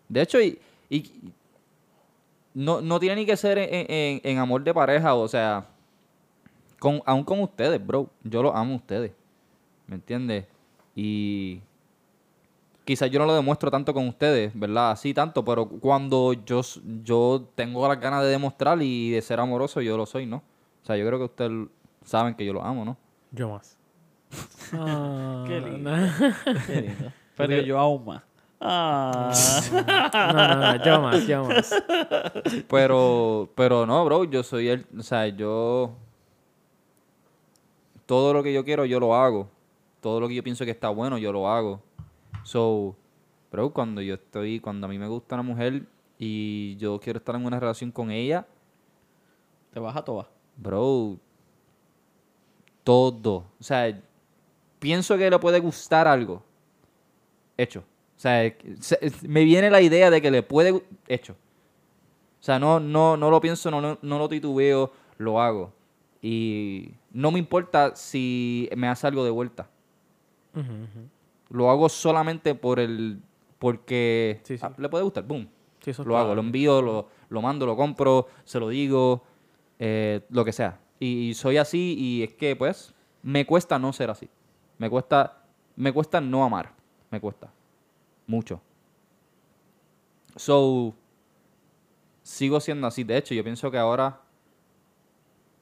De 0.09 0.23
hecho, 0.23 0.41
y, 0.41 0.59
y 0.89 1.11
no, 2.55 2.81
no 2.81 3.01
tiene 3.01 3.17
ni 3.17 3.27
que 3.27 3.37
ser 3.37 3.59
en, 3.59 3.69
en- 3.91 4.21
en 4.23 4.39
amor 4.39 4.63
de 4.63 4.73
pareja, 4.73 5.15
o 5.15 5.27
sea, 5.29 5.67
con, 6.79 7.03
aún 7.05 7.25
con 7.25 7.41
ustedes, 7.41 7.85
bro. 7.85 8.09
Yo 8.23 8.43
los 8.43 8.55
amo 8.55 8.75
a 8.75 8.77
ustedes. 8.77 9.13
¿Me 9.87 9.97
entiendes? 9.97 10.47
Y 10.95 11.61
quizás 12.85 13.11
yo 13.11 13.19
no 13.19 13.27
lo 13.27 13.35
demuestro 13.35 13.71
tanto 13.71 13.93
con 13.93 14.07
ustedes, 14.09 14.53
¿verdad? 14.55 14.93
Así 14.93 15.13
tanto, 15.13 15.45
pero 15.45 15.67
cuando 15.67 16.33
yo, 16.33 16.61
yo 17.03 17.49
tengo 17.55 17.87
las 17.89 17.99
ganas 18.01 18.23
de 18.23 18.29
demostrar 18.29 18.81
y 18.83 19.11
de 19.11 19.21
ser 19.23 19.41
amoroso, 19.41 19.81
yo 19.81 19.97
lo 19.97 20.07
soy, 20.07 20.27
¿no? 20.27 20.37
O 20.83 20.87
sea, 20.87 20.97
yo 20.97 21.07
creo 21.07 21.19
que 21.19 21.25
ustedes 21.25 21.69
saben 22.05 22.35
que 22.35 22.45
yo 22.45 22.53
lo 22.53 22.63
amo, 22.65 22.85
¿no? 22.85 22.97
Yo 23.33 23.49
más. 23.51 23.77
Ah, 24.73 25.45
Qué 25.49 25.61
lindo. 25.61 25.91
no. 25.97 26.13
Qué 26.67 26.81
lindo. 26.83 27.13
Pero 27.37 27.61
yo 27.63 27.79
aún 27.79 28.05
más. 28.05 28.23
Ah. 28.61 29.31
No, 30.33 30.33
no, 30.33 30.57
no, 30.57 30.85
yo 30.85 31.01
más, 31.01 31.27
yo 31.27 31.45
más. 31.45 31.75
Pero, 32.69 33.49
pero 33.55 33.85
no, 33.87 34.05
bro, 34.05 34.25
yo 34.25 34.43
soy 34.43 34.69
el, 34.69 34.87
o 34.99 35.03
sea, 35.03 35.27
yo 35.29 35.95
todo 38.07 38.33
lo 38.33 38.43
que 38.43 38.53
yo 38.53 38.65
quiero 38.65 38.85
yo 38.85 39.01
lo 39.01 39.15
hago. 39.15 39.49
Todo 40.01 40.21
lo 40.21 40.29
que 40.29 40.35
yo 40.35 40.43
pienso 40.43 40.65
que 40.65 40.71
está 40.71 40.89
bueno 40.91 41.19
yo 41.19 41.33
lo 41.33 41.49
hago. 41.49 41.81
So, 42.43 42.95
bro, 43.51 43.71
cuando 43.71 44.01
yo 44.03 44.15
estoy, 44.15 44.61
cuando 44.61 44.87
a 44.87 44.91
mí 44.91 44.99
me 44.99 45.09
gusta 45.09 45.35
una 45.37 45.43
mujer 45.43 45.83
y 46.19 46.77
yo 46.77 47.01
quiero 47.01 47.19
estar 47.19 47.35
en 47.35 47.45
una 47.45 47.59
relación 47.59 47.91
con 47.91 48.11
ella, 48.11 48.47
Te 49.73 49.81
vas 49.81 49.97
a 49.97 50.03
todas. 50.05 50.27
bro, 50.57 51.17
todo. 52.85 53.45
O 53.59 53.63
sea, 53.63 53.99
pienso 54.79 55.17
que 55.17 55.29
le 55.31 55.39
puede 55.39 55.59
gustar 55.61 56.07
algo. 56.07 56.43
Hecho. 57.57 57.81
O 57.81 58.21
sea, 58.21 58.53
se- 58.81 58.99
me 59.29 59.45
viene 59.45 59.71
la 59.71 59.81
idea 59.81 60.11
de 60.11 60.21
que 60.23 60.31
le 60.31 60.43
puede... 60.43 60.83
Hecho. 61.09 61.33
O 61.33 62.43
sea, 62.45 62.59
no, 62.59 62.79
no, 62.81 63.17
no 63.17 63.31
lo 63.31 63.41
pienso, 63.41 63.71
no, 63.71 63.81
no, 63.81 63.99
no 64.03 64.19
lo 64.19 64.29
titubeo, 64.29 64.93
lo 65.19 65.41
hago. 65.41 65.73
Y 66.21 66.91
no 67.13 67.31
me 67.31 67.39
importa 67.39 67.95
si 67.97 68.69
me 68.77 68.89
hace 68.89 69.07
algo 69.07 69.25
de 69.25 69.31
vuelta. 69.31 69.69
Lo 71.51 71.71
hago 71.71 71.89
solamente 71.89 72.55
por 72.55 72.79
el... 72.81 73.21
Porque 73.59 74.41
Sí, 74.45 74.59
sí. 74.59 74.65
ah, 74.67 74.73
le 74.77 74.89
puede 74.89 75.05
gustar. 75.05 75.25
Boom. 75.25 75.49
Sí, 75.81 75.91
eso 75.91 76.05
Lo 76.05 76.17
hago, 76.19 76.35
lo 76.35 76.41
envío, 76.41 76.81
lo, 76.83 77.09
lo 77.29 77.43
mando, 77.43 77.67
lo 77.67 77.77
compro, 77.77 78.27
se 78.45 78.59
lo 78.59 78.69
digo, 78.69 79.23
eh, 79.79 80.21
lo 80.31 80.45
que 80.45 80.53
sea. 80.53 80.79
Y, 80.99 81.29
y 81.31 81.35
soy 81.35 81.57
así 81.59 81.95
y 81.99 82.23
es 82.23 82.33
que, 82.35 82.57
pues, 82.57 82.95
me 83.23 83.45
cuesta 83.47 83.79
no 83.79 83.93
ser 83.93 84.11
así. 84.11 84.29
Me 84.79 84.89
cuesta, 84.91 85.43
me 85.77 85.93
cuesta 85.93 86.21
no 86.21 86.45
amar. 86.45 86.73
Me 87.15 87.21
cuesta. 87.21 87.49
Mucho. 88.27 88.61
So, 90.35 90.93
sigo 92.25 92.59
siendo 92.59 92.89
así. 92.89 93.05
De 93.05 93.17
hecho, 93.17 93.35
yo 93.35 93.45
pienso 93.45 93.71
que 93.71 93.79
ahora 93.79 94.21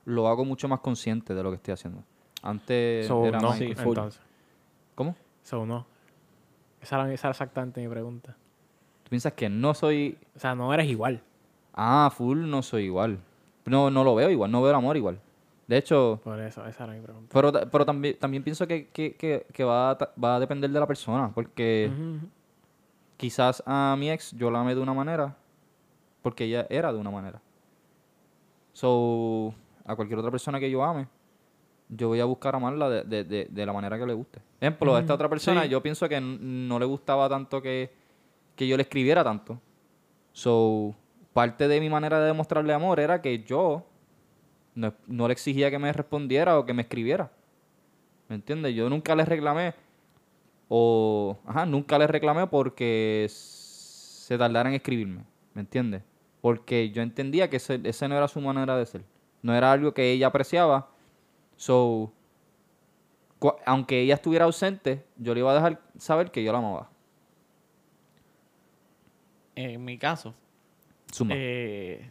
lo 0.06 0.28
hago 0.28 0.46
mucho 0.46 0.66
más 0.66 0.80
consciente 0.80 1.34
de 1.34 1.42
lo 1.42 1.50
que 1.50 1.56
estoy 1.56 1.74
haciendo. 1.74 2.02
Antes 2.42 3.06
So, 3.06 3.26
era 3.26 3.38
no, 3.38 3.50
más... 3.50 3.58
sí, 3.58 3.74
full. 3.74 3.88
entonces. 3.88 4.22
¿Cómo? 4.94 5.14
So, 5.42 5.66
no. 5.66 5.84
Esa 6.80 6.96
era, 6.96 7.12
esa 7.12 7.26
era 7.26 7.32
exactamente 7.32 7.82
mi 7.82 7.88
pregunta. 7.88 8.34
¿Tú 9.02 9.10
piensas 9.10 9.34
que 9.34 9.50
no 9.50 9.74
soy... 9.74 10.16
O 10.34 10.38
sea, 10.38 10.54
no 10.54 10.72
eres 10.72 10.86
igual. 10.88 11.22
Ah, 11.74 12.10
full 12.16 12.48
no 12.48 12.62
soy 12.62 12.84
igual. 12.84 13.18
No, 13.66 13.90
no 13.90 14.04
lo 14.04 14.14
veo 14.14 14.30
igual, 14.30 14.50
no 14.50 14.62
veo 14.62 14.70
el 14.70 14.76
amor 14.76 14.96
igual. 14.96 15.20
De 15.72 15.78
hecho, 15.78 16.20
Por 16.22 16.38
eso, 16.38 16.66
esa 16.66 16.84
era 16.84 16.92
mi 16.92 17.00
pregunta. 17.00 17.30
pero, 17.32 17.50
pero 17.70 17.86
también, 17.86 18.18
también 18.18 18.42
pienso 18.42 18.66
que, 18.66 18.88
que, 18.88 19.14
que, 19.16 19.46
que 19.54 19.64
va, 19.64 19.92
a, 19.92 19.98
va 20.22 20.36
a 20.36 20.38
depender 20.38 20.70
de 20.70 20.78
la 20.78 20.86
persona, 20.86 21.32
porque 21.34 21.90
Ujú, 21.90 22.16
ujú. 22.16 22.26
quizás 23.16 23.62
a 23.64 23.96
mi 23.98 24.10
ex 24.10 24.32
yo 24.32 24.50
la 24.50 24.60
amé 24.60 24.74
de 24.74 24.82
una 24.82 24.92
manera, 24.92 25.34
porque 26.20 26.44
ella 26.44 26.66
era 26.68 26.92
de 26.92 26.98
una 26.98 27.10
manera. 27.10 27.40
So, 28.74 29.54
a 29.86 29.96
cualquier 29.96 30.18
otra 30.18 30.30
persona 30.30 30.60
que 30.60 30.70
yo 30.70 30.84
ame, 30.84 31.08
yo 31.88 32.08
voy 32.08 32.20
a 32.20 32.26
buscar 32.26 32.54
amarla 32.54 32.90
de, 32.90 33.04
de, 33.04 33.24
de, 33.24 33.48
de 33.50 33.66
la 33.66 33.72
manera 33.72 33.98
que 33.98 34.04
le 34.04 34.12
guste. 34.12 34.40
Ejemplo, 34.60 34.94
a 34.94 35.00
esta 35.00 35.14
otra 35.14 35.30
persona, 35.30 35.62
sí. 35.62 35.70
yo 35.70 35.82
pienso 35.82 36.06
que 36.06 36.20
no 36.20 36.78
le 36.78 36.84
gustaba 36.84 37.30
tanto 37.30 37.62
que, 37.62 37.90
que 38.56 38.68
yo 38.68 38.76
le 38.76 38.82
escribiera 38.82 39.24
tanto. 39.24 39.58
So, 40.32 40.94
parte 41.32 41.66
de 41.66 41.80
mi 41.80 41.88
manera 41.88 42.20
de 42.20 42.26
demostrarle 42.26 42.74
amor 42.74 43.00
era 43.00 43.22
que 43.22 43.42
yo 43.42 43.86
no, 44.74 44.94
no 45.06 45.28
le 45.28 45.32
exigía 45.32 45.70
que 45.70 45.78
me 45.78 45.92
respondiera 45.92 46.58
o 46.58 46.64
que 46.64 46.74
me 46.74 46.82
escribiera. 46.82 47.30
¿Me 48.28 48.36
entiendes? 48.36 48.74
Yo 48.74 48.88
nunca 48.88 49.14
le 49.14 49.24
reclamé 49.24 49.74
o, 50.68 51.36
ajá, 51.46 51.66
nunca 51.66 51.98
le 51.98 52.06
reclamé 52.06 52.46
porque 52.46 53.26
se 53.28 54.38
tardara 54.38 54.70
en 54.70 54.74
escribirme. 54.74 55.24
¿Me 55.52 55.60
entiendes? 55.60 56.02
Porque 56.40 56.90
yo 56.90 57.02
entendía 57.02 57.50
que 57.50 57.56
ese, 57.56 57.80
esa 57.84 58.08
no 58.08 58.16
era 58.16 58.26
su 58.26 58.40
manera 58.40 58.76
de 58.76 58.86
ser. 58.86 59.04
No 59.42 59.54
era 59.54 59.70
algo 59.70 59.92
que 59.92 60.10
ella 60.10 60.28
apreciaba. 60.28 60.88
So, 61.56 62.12
aunque 63.66 64.00
ella 64.00 64.14
estuviera 64.14 64.46
ausente, 64.46 65.04
yo 65.16 65.34
le 65.34 65.40
iba 65.40 65.50
a 65.50 65.54
dejar 65.54 65.80
saber 65.98 66.30
que 66.30 66.42
yo 66.42 66.52
la 66.52 66.58
amaba. 66.58 66.88
En 69.54 69.84
mi 69.84 69.98
caso, 69.98 70.34
Suma. 71.12 71.34
eh, 71.36 72.10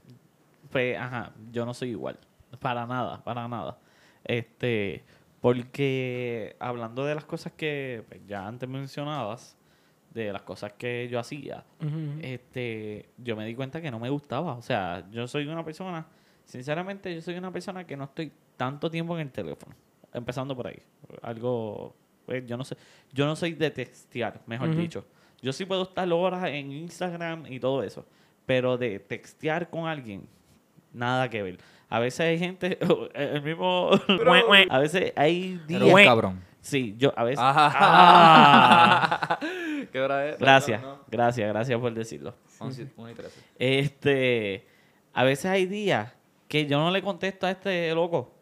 pues, 0.69 0.97
ajá, 0.97 1.33
yo 1.51 1.65
no 1.65 1.73
soy 1.73 1.89
igual. 1.89 2.19
Para 2.59 2.85
nada, 2.85 3.23
para 3.23 3.47
nada. 3.47 3.77
Este, 4.23 5.03
porque 5.39 6.55
hablando 6.59 7.05
de 7.05 7.15
las 7.15 7.25
cosas 7.25 7.53
que 7.53 8.03
pues, 8.07 8.21
ya 8.27 8.47
antes 8.47 8.69
mencionabas, 8.69 9.57
de 10.13 10.33
las 10.33 10.41
cosas 10.41 10.73
que 10.73 11.07
yo 11.09 11.19
hacía, 11.19 11.63
este, 12.21 13.09
yo 13.17 13.35
me 13.37 13.45
di 13.45 13.55
cuenta 13.55 13.81
que 13.81 13.89
no 13.89 13.99
me 13.99 14.09
gustaba. 14.09 14.53
O 14.53 14.61
sea, 14.61 15.07
yo 15.09 15.27
soy 15.27 15.47
una 15.47 15.63
persona, 15.63 16.05
sinceramente, 16.43 17.15
yo 17.15 17.21
soy 17.21 17.35
una 17.35 17.51
persona 17.51 17.85
que 17.85 17.95
no 17.95 18.05
estoy 18.05 18.31
tanto 18.57 18.91
tiempo 18.91 19.15
en 19.15 19.21
el 19.21 19.31
teléfono. 19.31 19.73
Empezando 20.13 20.55
por 20.55 20.67
ahí. 20.67 20.81
Algo, 21.21 21.95
pues, 22.25 22.45
yo 22.45 22.57
no 22.57 22.65
sé, 22.65 22.75
yo 23.13 23.25
no 23.25 23.35
soy 23.35 23.53
de 23.53 23.71
textear, 23.71 24.41
mejor 24.45 24.75
dicho. 24.75 25.05
Yo 25.41 25.53
sí 25.53 25.65
puedo 25.65 25.83
estar 25.83 26.11
horas 26.11 26.45
en 26.49 26.71
Instagram 26.71 27.45
y 27.47 27.59
todo 27.59 27.81
eso, 27.81 28.05
pero 28.45 28.77
de 28.77 28.99
textear 28.99 29.69
con 29.69 29.87
alguien, 29.87 30.27
nada 30.93 31.29
que 31.29 31.41
ver. 31.41 31.57
A 31.91 31.99
veces 31.99 32.21
hay 32.21 32.39
gente, 32.39 32.79
el 33.13 33.41
mismo, 33.43 33.91
a 34.69 34.79
veces 34.79 35.11
hay 35.15 35.59
días, 35.67 36.05
cabrón. 36.05 36.41
sí, 36.61 36.95
yo 36.97 37.13
a 37.17 37.23
veces, 37.25 37.39
Ajá. 37.39 37.71
Ah. 37.75 39.39
¿Qué 39.91 39.99
hora 39.99 40.29
es? 40.29 40.39
gracias, 40.39 40.81
No, 40.81 40.87
no. 40.95 40.99
gracias, 41.09 41.47
gracias 41.49 41.79
por 41.79 41.93
decirlo. 41.93 42.33
Once- 42.59 42.87
una 42.95 43.11
y 43.11 43.15
trece. 43.15 43.39
Este, 43.59 44.65
a 45.13 45.23
veces 45.23 45.45
hay 45.51 45.65
días 45.65 46.13
que 46.47 46.65
yo 46.65 46.79
no 46.79 46.91
le 46.91 47.01
contesto 47.01 47.45
a 47.45 47.51
este 47.51 47.93
loco. 47.93 48.33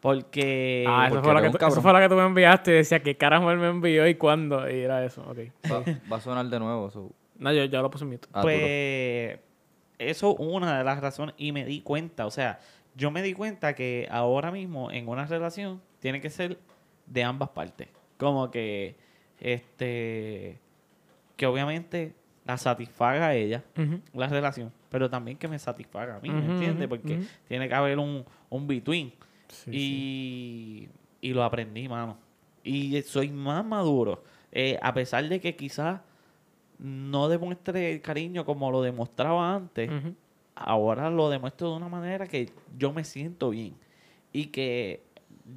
Porque. 0.00 0.84
Ah, 0.86 1.06
eso 1.06 1.14
porque 1.16 1.24
fue, 1.24 1.34
la 1.34 1.42
que 1.42 1.50
tú, 1.50 1.58
cabrón. 1.58 1.72
eso 1.72 1.82
fue 1.82 1.92
la 1.92 2.00
que 2.00 2.08
tú 2.08 2.14
me 2.14 2.24
enviaste. 2.26 2.70
Decía 2.70 3.02
que 3.02 3.16
carajo 3.16 3.50
él 3.50 3.58
me 3.58 3.68
envió 3.68 4.06
y 4.06 4.14
cuándo. 4.14 4.68
Y 4.70 4.80
era 4.82 5.04
eso, 5.04 5.22
ok. 5.22 5.38
Va, 5.72 5.82
va 6.12 6.16
a 6.18 6.20
sonar 6.20 6.46
de 6.46 6.60
nuevo. 6.60 6.90
so- 6.90 7.10
No, 7.38 7.52
yo, 7.52 7.64
yo 7.64 7.82
lo 7.82 7.90
puse 7.90 8.04
en 8.04 8.10
mute. 8.10 8.28
Ah, 8.32 8.42
pues. 8.42 9.40
Eso 9.98 10.30
es 10.32 10.36
una 10.38 10.78
de 10.78 10.84
las 10.84 11.00
razones. 11.00 11.34
Y 11.38 11.50
me 11.52 11.64
di 11.64 11.80
cuenta. 11.80 12.26
O 12.26 12.30
sea, 12.30 12.60
yo 12.96 13.10
me 13.10 13.22
di 13.22 13.34
cuenta 13.34 13.74
que 13.74 14.08
ahora 14.10 14.50
mismo 14.50 14.90
en 14.90 15.08
una 15.08 15.26
relación 15.26 15.80
tiene 16.00 16.20
que 16.20 16.30
ser 16.30 16.58
de 17.06 17.22
ambas 17.22 17.50
partes. 17.50 17.88
Como 18.18 18.50
que. 18.50 18.96
Este. 19.38 20.58
Que 21.36 21.46
obviamente 21.46 22.14
la 22.46 22.56
satisfaga 22.56 23.28
a 23.28 23.34
ella. 23.34 23.64
La 24.14 24.28
relación, 24.28 24.72
pero 24.88 25.10
también 25.10 25.36
que 25.36 25.48
me 25.48 25.58
satisfaga 25.58 26.16
a 26.16 26.20
mí, 26.20 26.30
¿me 26.30 26.46
entiendes? 26.46 26.88
Porque 26.88 27.20
tiene 27.48 27.68
que 27.68 27.74
haber 27.74 27.98
un, 27.98 28.24
un 28.48 28.66
between. 28.66 29.12
Sí, 29.48 29.70
sí. 29.70 29.70
y, 29.72 31.28
y 31.28 31.32
lo 31.34 31.44
aprendí, 31.44 31.88
mano. 31.88 32.16
Y 32.64 33.02
soy 33.02 33.30
más 33.30 33.64
maduro. 33.64 34.24
Eh, 34.52 34.78
a 34.80 34.94
pesar 34.94 35.28
de 35.28 35.40
que 35.40 35.54
quizás 35.54 36.00
no 36.78 37.28
demuestre 37.28 37.92
el 37.92 38.00
cariño 38.00 38.44
como 38.44 38.70
lo 38.70 38.80
demostraba 38.80 39.54
antes. 39.54 39.90
Ahora 40.56 41.10
lo 41.10 41.30
demuestro 41.30 41.70
de 41.70 41.76
una 41.76 41.88
manera 41.88 42.26
que 42.26 42.50
yo 42.76 42.92
me 42.92 43.04
siento 43.04 43.50
bien. 43.50 43.76
Y 44.32 44.46
que 44.46 45.04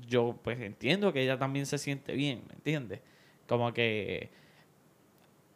yo 0.08 0.38
pues 0.44 0.60
entiendo 0.60 1.12
que 1.12 1.24
ella 1.24 1.40
también 1.40 1.66
se 1.66 1.78
siente 1.78 2.14
bien, 2.14 2.44
¿me 2.48 2.54
entiendes? 2.54 3.02
Como 3.48 3.74
que 3.74 4.30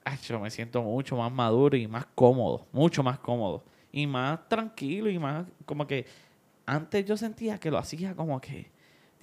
ay, 0.06 0.18
yo 0.24 0.40
me 0.40 0.50
siento 0.50 0.82
mucho 0.82 1.16
más 1.18 1.32
maduro 1.32 1.78
y 1.78 1.88
más 1.88 2.06
cómodo, 2.16 2.66
mucho 2.72 3.04
más 3.04 3.20
cómodo. 3.20 3.64
Y 3.92 4.08
más 4.08 4.48
tranquilo 4.50 5.10
y 5.10 5.20
más 5.20 5.46
como 5.66 5.86
que 5.86 6.06
antes 6.66 7.06
yo 7.06 7.16
sentía 7.16 7.60
que 7.60 7.70
lo 7.70 7.78
hacía 7.78 8.16
como 8.16 8.42
que 8.42 8.72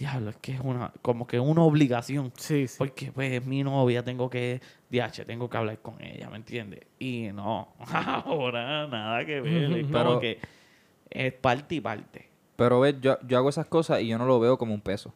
diablo, 0.00 0.30
es 0.30 0.36
que 0.38 0.52
es 0.54 0.60
una, 0.60 0.92
como 1.02 1.26
que 1.26 1.38
una 1.38 1.62
obligación. 1.62 2.32
Sí, 2.36 2.66
sí. 2.66 2.74
Porque 2.78 3.12
pues 3.12 3.30
es 3.32 3.46
mi 3.46 3.62
novia, 3.62 4.02
tengo 4.04 4.28
que, 4.28 4.60
DH, 4.90 5.24
tengo 5.26 5.48
que 5.48 5.56
hablar 5.56 5.78
con 5.80 6.02
ella, 6.02 6.28
¿me 6.30 6.36
entiendes? 6.36 6.80
Y 6.98 7.28
no, 7.32 7.68
ahora 7.92 8.86
nada 8.88 9.24
que 9.24 9.40
ver, 9.40 9.64
es 9.72 9.82
como 9.86 9.92
Pero- 9.92 10.20
que 10.20 10.38
es 11.10 11.32
parte 11.34 11.76
y 11.76 11.80
parte. 11.80 12.28
Pero 12.56 12.80
ves, 12.80 12.96
yo, 13.00 13.18
yo 13.26 13.38
hago 13.38 13.48
esas 13.48 13.66
cosas 13.66 14.00
y 14.02 14.08
yo 14.08 14.18
no 14.18 14.26
lo 14.26 14.40
veo 14.40 14.58
como 14.58 14.74
un 14.74 14.80
peso. 14.80 15.14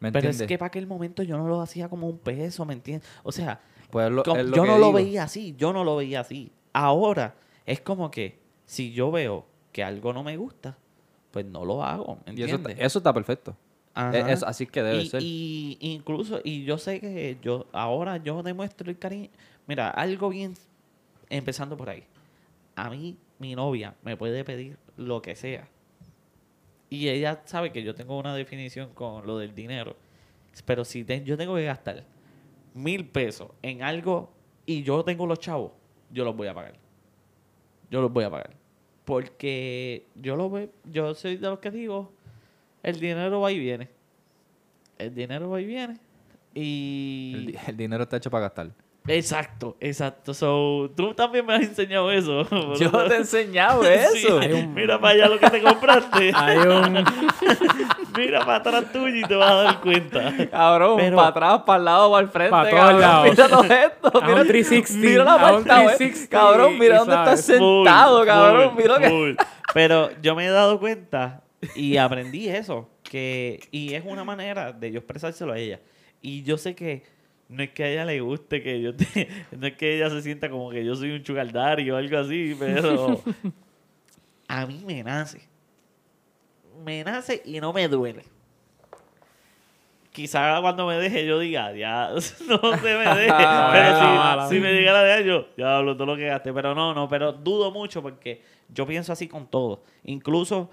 ¿Me 0.00 0.12
Pero 0.12 0.18
entiendes? 0.28 0.40
es 0.42 0.46
que 0.46 0.58
para 0.58 0.68
aquel 0.68 0.86
momento 0.86 1.22
yo 1.24 1.36
no 1.36 1.48
lo 1.48 1.60
hacía 1.60 1.88
como 1.88 2.06
un 2.08 2.18
peso, 2.18 2.64
¿me 2.64 2.72
entiendes? 2.74 3.08
O 3.24 3.32
sea, 3.32 3.60
Pues 3.90 4.10
lo- 4.10 4.22
como- 4.22 4.40
yo 4.42 4.64
no 4.64 4.78
lo 4.78 4.92
veía 4.92 5.24
así, 5.24 5.54
yo 5.58 5.72
no 5.72 5.82
lo 5.82 5.96
veía 5.96 6.20
así. 6.20 6.52
Ahora 6.72 7.34
es 7.66 7.80
como 7.80 8.10
que 8.10 8.38
si 8.64 8.92
yo 8.92 9.10
veo 9.10 9.46
que 9.72 9.82
algo 9.82 10.12
no 10.12 10.22
me 10.22 10.36
gusta, 10.36 10.76
pues 11.30 11.44
no 11.44 11.64
lo 11.64 11.82
hago, 11.82 12.18
¿me 12.26 12.32
Y 12.32 12.42
eso, 12.42 12.54
entiendes? 12.56 12.72
está- 12.74 12.84
eso 12.86 12.98
está 12.98 13.12
perfecto. 13.12 13.56
Ajá. 13.98 14.30
Es- 14.32 14.42
así 14.44 14.66
que 14.66 14.82
debe 14.82 15.02
y, 15.02 15.08
ser. 15.08 15.22
y 15.22 15.76
incluso, 15.80 16.40
y 16.44 16.64
yo 16.64 16.78
sé 16.78 17.00
que 17.00 17.36
yo 17.42 17.66
ahora 17.72 18.16
yo 18.18 18.42
demuestro 18.42 18.90
el 18.90 18.98
cariño. 18.98 19.28
Mira, 19.66 19.90
algo 19.90 20.28
bien, 20.28 20.54
empezando 21.28 21.76
por 21.76 21.90
ahí. 21.90 22.04
A 22.76 22.90
mí, 22.90 23.16
mi 23.38 23.54
novia 23.56 23.94
me 24.02 24.16
puede 24.16 24.44
pedir 24.44 24.76
lo 24.96 25.20
que 25.20 25.34
sea. 25.34 25.68
Y 26.90 27.08
ella 27.08 27.42
sabe 27.44 27.72
que 27.72 27.82
yo 27.82 27.94
tengo 27.94 28.18
una 28.18 28.34
definición 28.34 28.90
con 28.94 29.26
lo 29.26 29.36
del 29.38 29.54
dinero. 29.54 29.96
Pero 30.64 30.84
si 30.84 31.04
te- 31.04 31.22
yo 31.24 31.36
tengo 31.36 31.56
que 31.56 31.64
gastar 31.64 32.04
mil 32.74 33.04
pesos 33.08 33.50
en 33.62 33.82
algo 33.82 34.30
y 34.64 34.82
yo 34.84 35.02
tengo 35.04 35.26
los 35.26 35.40
chavos, 35.40 35.72
yo 36.10 36.24
los 36.24 36.36
voy 36.36 36.46
a 36.48 36.54
pagar. 36.54 36.74
Yo 37.90 38.00
los 38.00 38.12
voy 38.12 38.24
a 38.24 38.30
pagar. 38.30 38.54
Porque 39.04 40.06
yo 40.14 40.36
lo 40.36 40.50
veo, 40.50 40.68
yo 40.84 41.14
soy 41.14 41.36
de 41.36 41.48
los 41.48 41.58
que 41.58 41.70
digo, 41.70 42.12
el 42.82 43.00
dinero 43.00 43.40
va 43.40 43.52
y 43.52 43.58
viene. 43.58 43.88
El 44.98 45.14
dinero 45.14 45.50
va 45.50 45.60
y 45.60 45.64
viene. 45.66 45.98
Y. 46.54 47.32
El, 47.34 47.46
di- 47.46 47.58
el 47.68 47.76
dinero 47.76 48.02
está 48.04 48.16
hecho 48.16 48.30
para 48.30 48.42
gastar. 48.44 48.68
Exacto, 49.06 49.74
exacto. 49.80 50.34
So, 50.34 50.90
tú 50.94 51.14
también 51.14 51.46
me 51.46 51.54
has 51.54 51.62
enseñado 51.62 52.10
eso. 52.10 52.46
Yo 52.78 52.90
te 52.90 53.14
he 53.14 53.16
enseñado 53.18 53.82
Sí, 54.12 54.18
eso. 54.26 54.38
Hay 54.38 54.52
un- 54.52 54.74
Mira 54.74 55.00
para 55.00 55.14
allá 55.14 55.28
lo 55.28 55.38
que 55.38 55.48
te 55.48 55.62
compraste. 55.62 56.30
Hay 56.34 56.58
un... 56.58 57.04
Mira 58.16 58.40
para 58.40 58.56
atrás 58.56 58.92
tuyo 58.92 59.16
y 59.16 59.22
te 59.22 59.34
vas 59.34 59.50
a 59.50 59.54
dar 59.54 59.80
cuenta. 59.80 60.34
Cabrón, 60.50 60.96
Pero- 60.98 61.16
para 61.16 61.28
atrás, 61.28 61.62
para 61.64 61.78
el 61.78 61.84
lado, 61.86 62.10
para 62.10 62.22
el 62.24 62.28
frente. 62.30 62.50
Pa' 62.50 62.68
todos 62.68 62.74
cabrón. 62.80 63.00
lados. 63.00 63.28
Mira 63.30 63.48
todo 63.48 63.64
esto. 63.64 64.08
A 64.14 64.18
un 64.18 64.26
Mira, 64.26 64.44
360, 64.44 65.08
Mira 65.08 65.24
la 65.24 65.32
a 65.32 65.36
un 65.46 65.52
vuelta, 65.52 65.82
güey. 65.82 65.96
360 65.96 66.36
Cabrón, 66.38 66.78
mira 66.78 66.94
y 66.94 66.98
dónde 66.98 67.14
estás 67.14 67.44
sabes. 67.44 67.60
sentado, 67.60 68.26
cabrón. 68.26 68.70
full, 68.74 68.82
Mira 68.82 68.98
que. 68.98 69.08
full. 69.08 69.34
Pero 69.72 70.10
yo 70.20 70.34
me 70.34 70.44
he 70.46 70.50
dado 70.50 70.78
cuenta 70.78 71.42
y 71.74 71.96
aprendí 71.96 72.48
eso. 72.48 72.88
Que, 73.02 73.60
y 73.70 73.94
es 73.94 74.04
una 74.04 74.24
manera 74.24 74.72
de 74.72 74.92
yo 74.92 74.98
expresárselo 74.98 75.52
a 75.52 75.58
ella. 75.58 75.80
Y 76.20 76.42
yo 76.42 76.58
sé 76.58 76.74
que 76.74 77.04
no 77.48 77.62
es 77.62 77.70
que 77.70 77.84
a 77.84 77.88
ella 77.88 78.04
le 78.04 78.20
guste 78.20 78.62
que 78.62 78.80
yo 78.80 78.94
te, 78.94 79.28
no 79.56 79.66
es 79.66 79.76
que 79.76 79.96
ella 79.96 80.10
se 80.10 80.22
sienta 80.22 80.50
como 80.50 80.70
que 80.70 80.84
yo 80.84 80.94
soy 80.94 81.10
un 81.12 81.22
chugaldari 81.22 81.90
o 81.90 81.96
algo 81.96 82.18
así, 82.18 82.54
pero 82.58 83.22
a 84.48 84.66
mí 84.66 84.82
me 84.86 85.02
nace. 85.02 85.48
Me 86.84 87.02
nace 87.02 87.42
y 87.44 87.60
no 87.60 87.72
me 87.72 87.88
duele. 87.88 88.24
Quizá 90.12 90.60
cuando 90.60 90.86
me 90.86 90.96
deje 90.96 91.26
yo 91.26 91.38
diga, 91.38 91.72
ya, 91.74 92.10
no 92.12 92.20
se 92.20 92.38
me 92.38 93.14
deje. 93.14 93.32
Pero 93.72 93.98
si, 93.98 94.04
mala. 94.04 94.48
si 94.48 94.60
me 94.60 94.72
dijera 94.72 95.02
de 95.02 95.24
yo, 95.24 95.46
ya 95.56 95.76
hablo 95.76 95.96
todo 95.96 96.06
lo 96.06 96.16
que 96.16 96.26
gasté. 96.26 96.52
Pero 96.52 96.74
no, 96.74 96.92
no, 96.92 97.08
pero 97.08 97.32
dudo 97.32 97.70
mucho 97.70 98.02
porque 98.02 98.42
yo 98.68 98.86
pienso 98.86 99.12
así 99.12 99.28
con 99.28 99.46
todo. 99.46 99.84
Incluso 100.04 100.70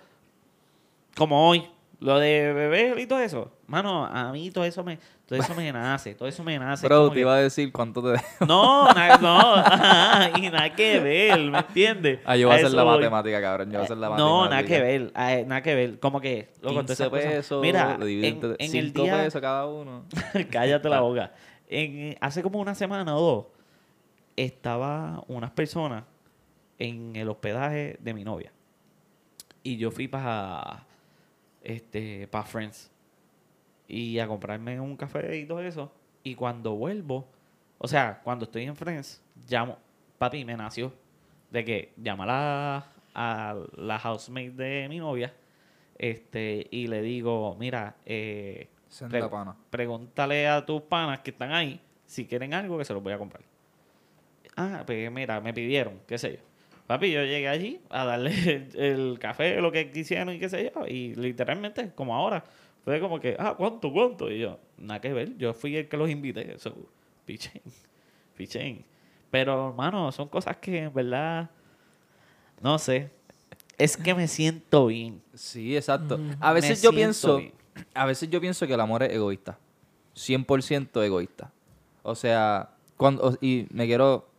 como 1.16 1.50
hoy, 1.50 1.68
lo 2.00 2.20
de 2.20 2.54
bebé 2.54 3.02
y 3.02 3.08
todo 3.08 3.20
eso. 3.20 3.52
Mano, 3.68 4.06
a 4.06 4.32
mí 4.32 4.52
todo 4.52 4.64
eso 4.66 4.84
me, 4.84 5.00
todo 5.26 5.40
eso 5.40 5.56
me 5.56 5.72
nace, 5.74 6.14
todo 6.14 6.28
eso 6.28 6.44
me 6.44 6.60
nace. 6.60 6.88
Como 6.88 7.10
te 7.10 7.16
que- 7.16 7.20
iba 7.22 7.34
a 7.36 7.40
decir 7.40 7.72
cuánto 7.72 8.02
te 8.04 8.22
no, 8.46 8.92
na- 8.94 9.18
no, 9.22 9.56
ajá, 9.56 10.32
y 10.38 10.50
nada 10.50 10.76
que 10.76 11.00
ver, 11.00 11.40
¿me 11.50 11.58
entiendes? 11.60 12.20
Ah, 12.26 12.36
yo 12.38 12.48
voy 12.48 12.54
a 12.54 12.56
hacer 12.58 12.68
eso 12.68 12.76
la 12.76 12.84
voy. 12.84 12.96
matemática, 12.98 13.42
cabrón. 13.42 13.68
Yo 13.68 13.72
voy 13.80 13.82
a 13.82 13.84
hacer 13.86 13.98
la 13.98 14.10
matemática. 14.10 14.30
No, 14.44 14.50
nada 14.50 14.64
que 14.64 14.80
ver, 14.82 15.12
nada 15.48 15.62
que 15.64 15.74
ver. 15.76 16.00
Como 16.00 16.22
que, 16.22 16.50
loco, 16.62 16.74
todas 16.84 16.86
15 16.86 16.94
esas 16.94 17.10
cosas. 17.10 17.26
pesos. 17.26 17.62
Mira, 17.62 17.98
en, 18.02 18.56
el 18.60 18.70
5 18.70 19.02
día, 19.04 19.18
pesos 19.24 19.42
cada 19.42 19.66
uno. 19.66 20.06
cállate 20.52 20.90
la 20.90 21.00
boca. 21.02 21.32
En, 21.68 22.16
hace 22.22 22.44
como 22.44 22.60
una 22.60 22.76
semana 22.76 23.16
o 23.16 23.22
dos, 23.22 23.46
estaba 24.36 25.24
unas 25.28 25.52
personas 25.52 26.04
en 26.78 27.16
el 27.16 27.30
hospedaje 27.30 27.98
de 28.00 28.14
mi 28.14 28.24
novia. 28.24 28.52
Y 29.64 29.78
yo 29.78 29.90
fui 29.90 30.08
para 30.08 30.86
este, 31.66 32.28
para 32.28 32.46
Friends. 32.46 32.92
Y 33.88 34.18
a 34.20 34.28
comprarme 34.28 34.80
un 34.80 34.96
café 34.96 35.38
y 35.38 35.46
todo 35.46 35.62
eso. 35.62 35.92
Y 36.24 36.36
cuando 36.36 36.76
vuelvo, 36.76 37.28
o 37.78 37.88
sea, 37.88 38.22
cuando 38.24 38.46
estoy 38.46 38.64
en 38.64 38.76
Friends, 38.76 39.22
llamo, 39.50 39.78
papi, 40.18 40.44
me 40.46 40.56
nació 40.56 40.92
de 41.52 41.64
que 41.66 41.94
llamar 41.98 42.30
a, 42.32 42.86
a 43.14 43.56
la 43.78 44.00
housemate 44.00 44.52
de 44.52 44.90
mi 44.90 44.98
novia 45.00 45.34
este 45.98 46.68
y 46.72 46.88
le 46.88 47.02
digo, 47.02 47.56
mira, 47.60 47.96
eh, 48.06 48.68
Senda 48.90 49.20
Pre- 49.20 49.30
pana. 49.30 49.56
pregúntale 49.70 50.48
a 50.48 50.66
tus 50.66 50.82
panas 50.82 51.20
que 51.20 51.32
están 51.32 51.52
ahí 51.52 51.80
si 52.06 52.26
quieren 52.26 52.54
algo 52.54 52.78
que 52.78 52.86
se 52.86 52.94
los 52.94 53.02
voy 53.04 53.14
a 53.14 53.18
comprar. 53.18 53.44
Ah, 54.56 54.84
pues 54.86 55.12
mira, 55.12 55.40
me 55.42 55.54
pidieron, 55.54 56.00
qué 56.08 56.18
sé 56.18 56.34
yo. 56.34 56.40
Papi, 56.88 57.12
yo 57.12 57.24
llegué 57.24 57.48
allí 57.48 57.82
a 57.90 58.06
darle 58.06 58.32
el, 58.76 58.76
el 58.80 59.20
café, 59.20 59.60
lo 59.60 59.72
que 59.72 59.92
quisieran 59.92 60.30
y 60.30 60.40
qué 60.40 60.50
sé 60.50 60.72
yo. 60.74 60.86
Y 60.88 61.16
literalmente, 61.16 61.92
como 61.96 62.16
ahora, 62.16 62.44
fue 62.84 63.00
como 63.00 63.20
que, 63.20 63.36
ah, 63.40 63.56
¿cuánto, 63.58 63.92
cuánto? 63.92 64.30
Y 64.32 64.40
yo, 64.40 64.60
nada 64.78 65.02
que 65.02 65.12
ver, 65.12 65.36
yo 65.38 65.54
fui 65.54 65.76
el 65.76 65.88
que 65.88 65.98
los 65.98 66.10
invité. 66.10 66.54
Eso, 66.54 66.76
pichen, 67.26 67.62
pichen. 68.38 68.86
Pero, 69.32 69.70
hermano, 69.70 70.12
son 70.12 70.28
cosas 70.30 70.58
que 70.58 70.84
en 70.84 70.94
verdad, 70.94 71.50
no 72.62 72.78
sé. 72.78 73.10
Es 73.78 73.98
que 73.98 74.14
me 74.14 74.28
siento 74.28 74.86
bien. 74.86 75.22
Sí, 75.34 75.76
exacto. 75.76 76.20
A 76.40 76.54
veces 76.54 76.80
Me 76.82 76.84
yo 76.84 76.92
pienso, 76.92 77.38
bien. 77.38 77.52
a 77.94 78.06
veces 78.06 78.30
yo 78.30 78.40
pienso 78.40 78.68
que 78.68 78.74
el 78.74 78.80
amor 78.80 79.04
es 79.04 79.12
egoísta. 79.12 79.58
100% 80.16 81.04
egoísta. 81.04 81.52
O 82.04 82.16
sea, 82.16 82.70
cuando 82.96 83.38
y 83.42 83.66
me 83.72 83.86
quiero 83.88 84.30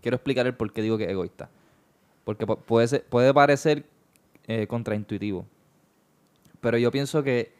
quiero 0.00 0.14
explicar 0.14 0.46
el 0.46 0.54
por 0.54 0.72
qué 0.72 0.80
digo 0.80 0.96
que 0.96 1.04
es 1.04 1.10
egoísta. 1.10 1.50
Porque 2.28 2.46
pu- 2.46 2.58
puede 2.58 2.86
ser- 2.86 3.06
puede 3.06 3.32
parecer 3.32 3.86
eh, 4.46 4.66
contraintuitivo. 4.66 5.46
Pero 6.60 6.76
yo 6.76 6.90
pienso 6.90 7.22
que 7.22 7.54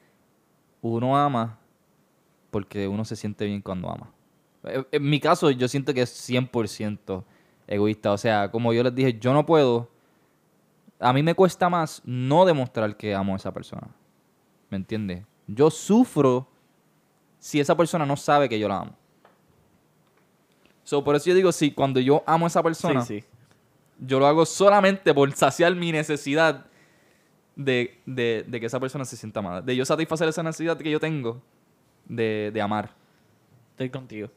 uno 0.83 1.17
ama 1.17 1.59
porque 2.51 2.87
uno 2.87 3.03
se 3.07 3.17
siente 3.17 3.47
bien 3.47 3.63
cuando 3.63 3.91
ama. 3.91 4.11
Eh, 4.65 4.85
En 4.93 5.09
mi 5.09 5.21
caso, 5.21 5.51
yo 5.51 5.69
siento 5.69 5.95
que 5.95 6.03
es 6.03 6.11
100% 6.11 7.25
egoísta. 7.67 8.13
O 8.13 8.19
sea, 8.19 8.51
como 8.51 8.75
yo 8.75 8.83
les 8.83 8.95
dije, 8.95 9.19
yo 9.19 9.33
no 9.33 9.47
puedo. 9.47 9.89
A 11.01 11.15
mí 11.15 11.23
me 11.23 11.35
cuesta 11.35 11.71
más 11.71 12.03
no 12.05 12.45
demostrar 12.45 12.95
que 12.95 13.15
amo 13.15 13.33
a 13.33 13.37
esa 13.37 13.51
persona. 13.55 13.89
¿Me 14.69 14.77
entiendes? 14.77 15.25
Yo 15.47 15.71
sufro 15.71 16.47
si 17.39 17.59
esa 17.59 17.75
persona 17.75 18.05
no 18.05 18.19
sabe 18.19 18.51
que 18.51 18.59
yo 18.59 18.69
la 18.69 18.81
amo. 18.81 18.93
So, 20.85 21.03
por 21.03 21.17
eso 21.17 21.25
yo 21.31 21.35
digo, 21.35 21.53
si 21.53 21.71
cuando 21.71 22.01
yo 22.01 22.23
amo 22.27 22.45
a 22.45 22.49
esa 22.49 22.63
persona, 22.63 23.01
Sí, 23.03 23.21
sí. 23.23 23.27
Yo 23.99 24.19
lo 24.19 24.27
hago 24.27 24.47
solamente 24.47 25.13
por 25.15 25.31
saciar 25.33 25.75
mi 25.75 25.93
necesidad 25.93 26.67
de, 27.57 27.99
de- 28.07 28.45
de 28.47 28.61
que 28.61 28.67
esa 28.67 28.79
persona 28.81 29.05
se 29.05 29.17
sienta 29.17 29.41
amada. 29.41 29.61
De 29.63 29.75
yo 29.75 29.85
satisfacer 29.85 30.29
esa 30.29 30.43
necesidad 30.43 30.77
que 30.79 30.91
yo 30.91 31.01
tengo 31.01 31.43
de, 32.07 32.51
de 32.53 32.61
amar. 32.61 32.91
Estoy 33.73 33.91
contigo. 33.91 34.29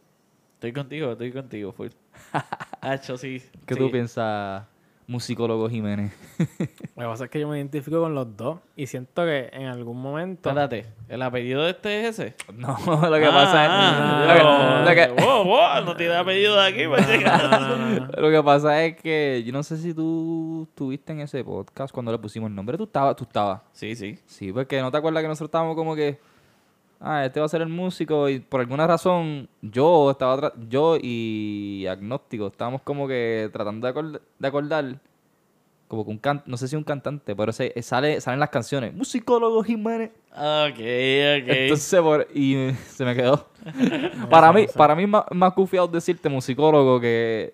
Estoy 0.56 0.74
contigo, 0.74 1.12
estoy 1.12 1.32
contigo, 1.32 1.72
full. 1.72 1.90
Hacho, 2.82 3.18
sí. 3.18 3.42
¿Qué 3.66 3.74
sí. 3.76 3.80
tú 3.80 3.90
piensas, 3.92 4.64
musicólogo 5.12 5.70
Jiménez? 5.70 6.12
Lo 6.96 7.04
que 7.04 7.10
pasa 7.10 7.24
es 7.26 7.30
que 7.30 7.40
yo 7.40 7.48
me 7.48 7.58
identifico 7.58 8.00
con 8.02 8.16
los 8.16 8.36
dos 8.38 8.60
y 8.76 8.88
siento 8.88 9.24
que 9.26 9.50
en 9.54 9.68
algún 9.68 10.02
momento... 10.02 10.50
Espérate, 10.50 10.86
¿el 11.10 11.22
apellido 11.22 11.64
de 11.64 11.72
este 11.72 12.00
es 12.08 12.20
ese? 12.20 12.36
No, 12.56 12.78
lo 12.86 13.18
que 13.20 13.26
pasa 13.28 13.64
es... 13.66 13.70
Ah, 13.72 14.26
lo 14.28 14.34
que- 14.34 14.42
ah, 14.44 14.86
lo 14.88 15.16
que- 15.16 15.22
wow, 15.24 15.44
wow, 15.44 15.86
no 15.86 15.96
tiene 15.96 16.16
apellido 16.16 16.56
de 16.56 16.68
aquí, 16.68 16.88
pues, 16.88 17.06
No, 17.24 17.60
no, 17.60 17.78
no, 17.78 18.00
no. 18.00 18.08
Lo 18.22 18.30
que 18.32 18.44
pasa 18.44 18.84
es 18.84 18.96
que 18.98 19.44
yo 19.46 19.52
no 19.54 19.64
sé 19.64 19.78
si 19.78 19.94
tú 19.94 20.68
estuviste 20.70 21.12
en 21.12 21.22
ese 21.22 21.44
podcast 21.44 21.94
cuando 21.94 22.12
le 22.12 22.18
pusimos 22.18 22.50
el 22.50 22.56
nombre. 22.56 22.78
Tú 22.78 22.84
estabas, 22.86 23.16
tú 23.16 23.24
estabas. 23.24 23.62
Sí, 23.74 23.96
sí. 23.96 24.20
Sí, 24.26 24.52
porque 24.52 24.80
no 24.82 24.92
te 24.92 24.98
acuerdas 24.98 25.22
que 25.24 25.28
nosotros 25.28 25.48
estábamos 25.50 25.76
como 25.76 25.96
que, 25.96 26.20
ah, 27.02 27.26
este 27.26 27.40
va 27.40 27.46
a 27.46 27.50
ser 27.50 27.62
el 27.62 27.70
músico 27.70 28.30
y 28.30 28.40
por 28.40 28.62
alguna 28.62 28.88
razón 28.88 29.50
yo 29.62 30.12
estaba, 30.12 30.38
tra- 30.38 30.54
yo 30.70 30.98
y 31.02 31.86
Agnóstico 31.90 32.48
estábamos 32.48 32.82
como 32.84 33.08
que 33.08 33.50
tratando 33.52 33.88
de, 33.88 33.94
acord- 33.94 34.22
de 34.40 34.48
acordar, 34.48 34.96
como 35.88 36.06
que 36.06 36.12
un 36.12 36.18
can 36.20 36.42
no 36.46 36.56
sé 36.58 36.68
si 36.70 36.76
un 36.76 36.84
cantante, 36.84 37.36
pero 37.36 37.52
se, 37.52 37.74
sale, 37.82 38.22
salen 38.22 38.40
las 38.40 38.50
canciones, 38.50 38.94
musicólogo 38.94 39.62
Jiménez. 39.64 40.12
Ok, 40.32 40.70
ok. 40.72 40.78
Entonces, 41.48 42.00
por- 42.02 42.28
y 42.34 42.56
eh, 42.56 42.76
se 42.88 43.04
me 43.04 43.16
quedó. 43.16 43.48
para 44.30 44.54
mí, 44.54 44.64
no 44.68 44.72
para 44.74 44.96
mí 44.96 45.04
es 45.04 45.10
más, 45.10 45.24
más 45.32 45.54
confiado 45.54 45.88
decirte 45.88 46.30
musicólogo 46.30 47.00
que 47.02 47.54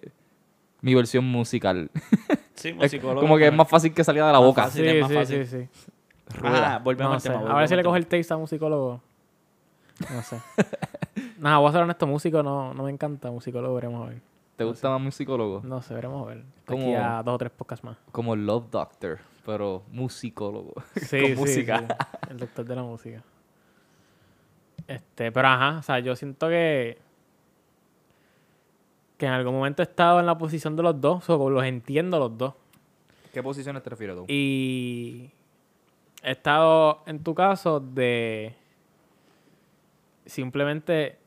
mi 0.81 0.93
versión 0.93 1.25
musical. 1.25 1.89
sí, 2.53 2.73
musicólogo. 2.73 3.21
como 3.21 3.37
que 3.37 3.47
es 3.47 3.53
más 3.53 3.67
fácil 3.67 3.93
que 3.93 4.03
salga 4.03 4.27
de 4.27 4.33
la 4.33 4.39
boca. 4.39 4.65
fácil. 4.65 4.83
Sí, 4.83 4.89
es 4.95 5.01
más 5.01 5.09
sí, 5.09 5.15
fácil. 5.15 5.45
sí, 5.47 5.57
sí. 5.63 5.89
Ah, 6.43 6.79
volvemos 6.83 7.09
No 7.09 7.15
al 7.33 7.39
tema. 7.41 7.51
A 7.55 7.59
ver 7.59 7.67
si 7.69 7.75
le 7.75 7.83
coge 7.83 7.97
el 7.99 8.05
taste 8.05 8.33
a 8.33 8.37
musicólogo. 8.37 9.01
No 10.13 10.21
sé. 10.21 10.41
Nada, 11.39 11.57
voy 11.57 11.69
a 11.69 11.71
ser 11.71 11.81
honesto, 11.81 12.07
músico 12.07 12.43
no, 12.43 12.73
no 12.73 12.83
me 12.83 12.91
encanta, 12.91 13.31
musicólogo 13.31 13.75
veremos 13.75 14.05
a 14.05 14.09
ver. 14.09 14.21
¿Te 14.55 14.63
gusta 14.63 14.89
más 14.89 15.01
musicólogo? 15.01 15.61
No 15.63 15.81
sé, 15.81 15.93
veremos 15.93 16.25
a 16.25 16.29
ver. 16.29 16.37
Aquí 16.39 16.65
¿Cómo? 16.65 16.97
a 16.97 17.21
dos 17.23 17.35
o 17.35 17.37
tres 17.37 17.51
podcasts 17.51 17.83
más. 17.83 17.97
Como 18.11 18.35
Love 18.35 18.69
Doctor, 18.71 19.19
pero 19.45 19.83
musicólogo. 19.91 20.73
Sí, 20.95 21.19
Con 21.19 21.29
sí, 21.29 21.35
música. 21.35 21.79
sí. 21.79 21.85
El 22.31 22.37
doctor 22.37 22.65
de 22.65 22.75
la 22.75 22.83
música. 22.83 23.23
Este, 24.87 25.31
pero 25.31 25.47
ajá, 25.47 25.79
o 25.79 25.83
sea, 25.83 25.99
yo 25.99 26.15
siento 26.15 26.47
que 26.47 26.97
que 29.17 29.25
en 29.25 29.31
algún 29.31 29.55
momento 29.55 29.81
he 29.81 29.85
estado 29.85 30.19
en 30.19 30.25
la 30.27 30.37
posición 30.37 30.75
de 30.75 30.83
los 30.83 31.01
dos, 31.01 31.27
o 31.29 31.49
los 31.49 31.63
entiendo 31.63 32.19
los 32.19 32.37
dos. 32.37 32.53
¿Qué 33.33 33.41
posiciones 33.41 33.81
te 33.83 33.89
refieres 33.89 34.15
tú? 34.15 34.25
Y 34.27 35.31
he 36.23 36.31
estado 36.31 37.01
en 37.07 37.23
tu 37.23 37.33
caso 37.33 37.79
de 37.79 38.55
simplemente 40.27 41.17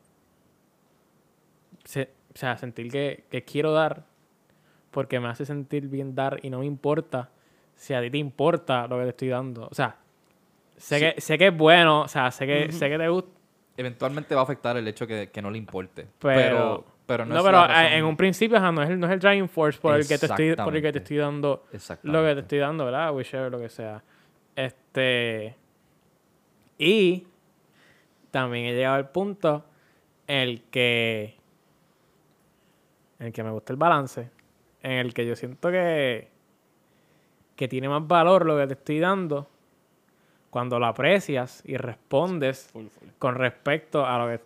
se- 1.84 2.10
o 2.34 2.38
sea, 2.38 2.56
sentir 2.56 2.90
que, 2.90 3.24
que 3.30 3.44
quiero 3.44 3.72
dar 3.72 4.04
porque 4.90 5.20
me 5.20 5.28
hace 5.28 5.44
sentir 5.44 5.88
bien 5.88 6.14
dar 6.14 6.38
y 6.42 6.50
no 6.50 6.60
me 6.60 6.66
importa 6.66 7.30
si 7.74 7.94
a 7.94 8.00
ti 8.00 8.10
te 8.10 8.18
importa 8.18 8.86
lo 8.86 8.96
que 8.98 9.04
te 9.04 9.08
estoy 9.10 9.28
dando. 9.28 9.68
O 9.70 9.74
sea, 9.74 9.96
sé, 10.76 10.98
Sí. 10.98 11.04
que, 11.14 11.20
sé 11.20 11.38
que 11.38 11.46
es 11.48 11.56
bueno, 11.56 12.02
o 12.02 12.08
sea, 12.08 12.30
sé 12.30 12.46
que, 12.46 12.72
sé 12.72 12.88
que 12.88 12.98
te 12.98 13.08
gusta, 13.08 13.30
Eventualmente 13.76 14.34
va 14.34 14.42
a 14.42 14.44
afectar 14.44 14.76
el 14.76 14.86
hecho 14.88 15.06
que, 15.06 15.30
que 15.30 15.40
no 15.40 15.50
le 15.50 15.56
importe. 15.58 16.06
pero... 16.18 16.36
Pero, 16.38 16.84
pero 17.06 17.24
no, 17.24 17.34
no, 17.34 17.40
es 17.40 17.44
pero 17.46 17.88
en 17.96 18.04
un 18.04 18.16
principio 18.16 18.56
ajá, 18.58 18.70
no, 18.70 18.82
es 18.82 18.90
el, 18.90 19.00
no 19.00 19.06
es 19.08 19.12
el 19.14 19.18
driving 19.18 19.48
force 19.48 19.80
por 19.80 19.96
el, 19.96 20.06
que 20.06 20.16
te 20.18 20.26
estoy, 20.26 20.54
por 20.54 20.76
el 20.76 20.80
que 20.82 20.92
te 20.92 20.98
estoy 20.98 21.16
dando 21.16 21.64
lo 22.02 22.22
que 22.24 22.34
te 22.34 22.40
estoy 22.42 22.58
dando, 22.58 22.84
¿verdad? 22.84 23.12
Whichever, 23.12 23.50
lo 23.50 23.58
que 23.58 23.68
sea. 23.68 24.00
Este. 24.54 25.56
Y 26.78 27.26
también 28.30 28.66
he 28.66 28.74
llegado 28.74 28.96
al 28.96 29.10
punto 29.10 29.64
en 30.26 30.36
el 30.38 30.62
que. 30.70 31.36
En 33.18 33.26
el 33.26 33.32
que 33.32 33.42
me 33.42 33.50
gusta 33.50 33.72
el 33.72 33.76
balance. 33.78 34.30
En 34.82 34.92
el 34.92 35.12
que 35.12 35.26
yo 35.26 35.36
siento 35.36 35.70
que. 35.70 36.28
Que 37.56 37.68
tiene 37.68 37.88
más 37.88 38.06
valor 38.06 38.46
lo 38.46 38.56
que 38.56 38.66
te 38.66 38.74
estoy 38.74 39.00
dando. 39.00 39.48
Cuando 40.50 40.78
lo 40.78 40.86
aprecias 40.86 41.62
y 41.64 41.76
respondes 41.76 42.68
Full, 42.72 42.86
full. 42.86 43.08
con 43.18 43.34
respecto 43.34 44.06
a 44.06 44.18
lo 44.18 44.28
que. 44.28 44.40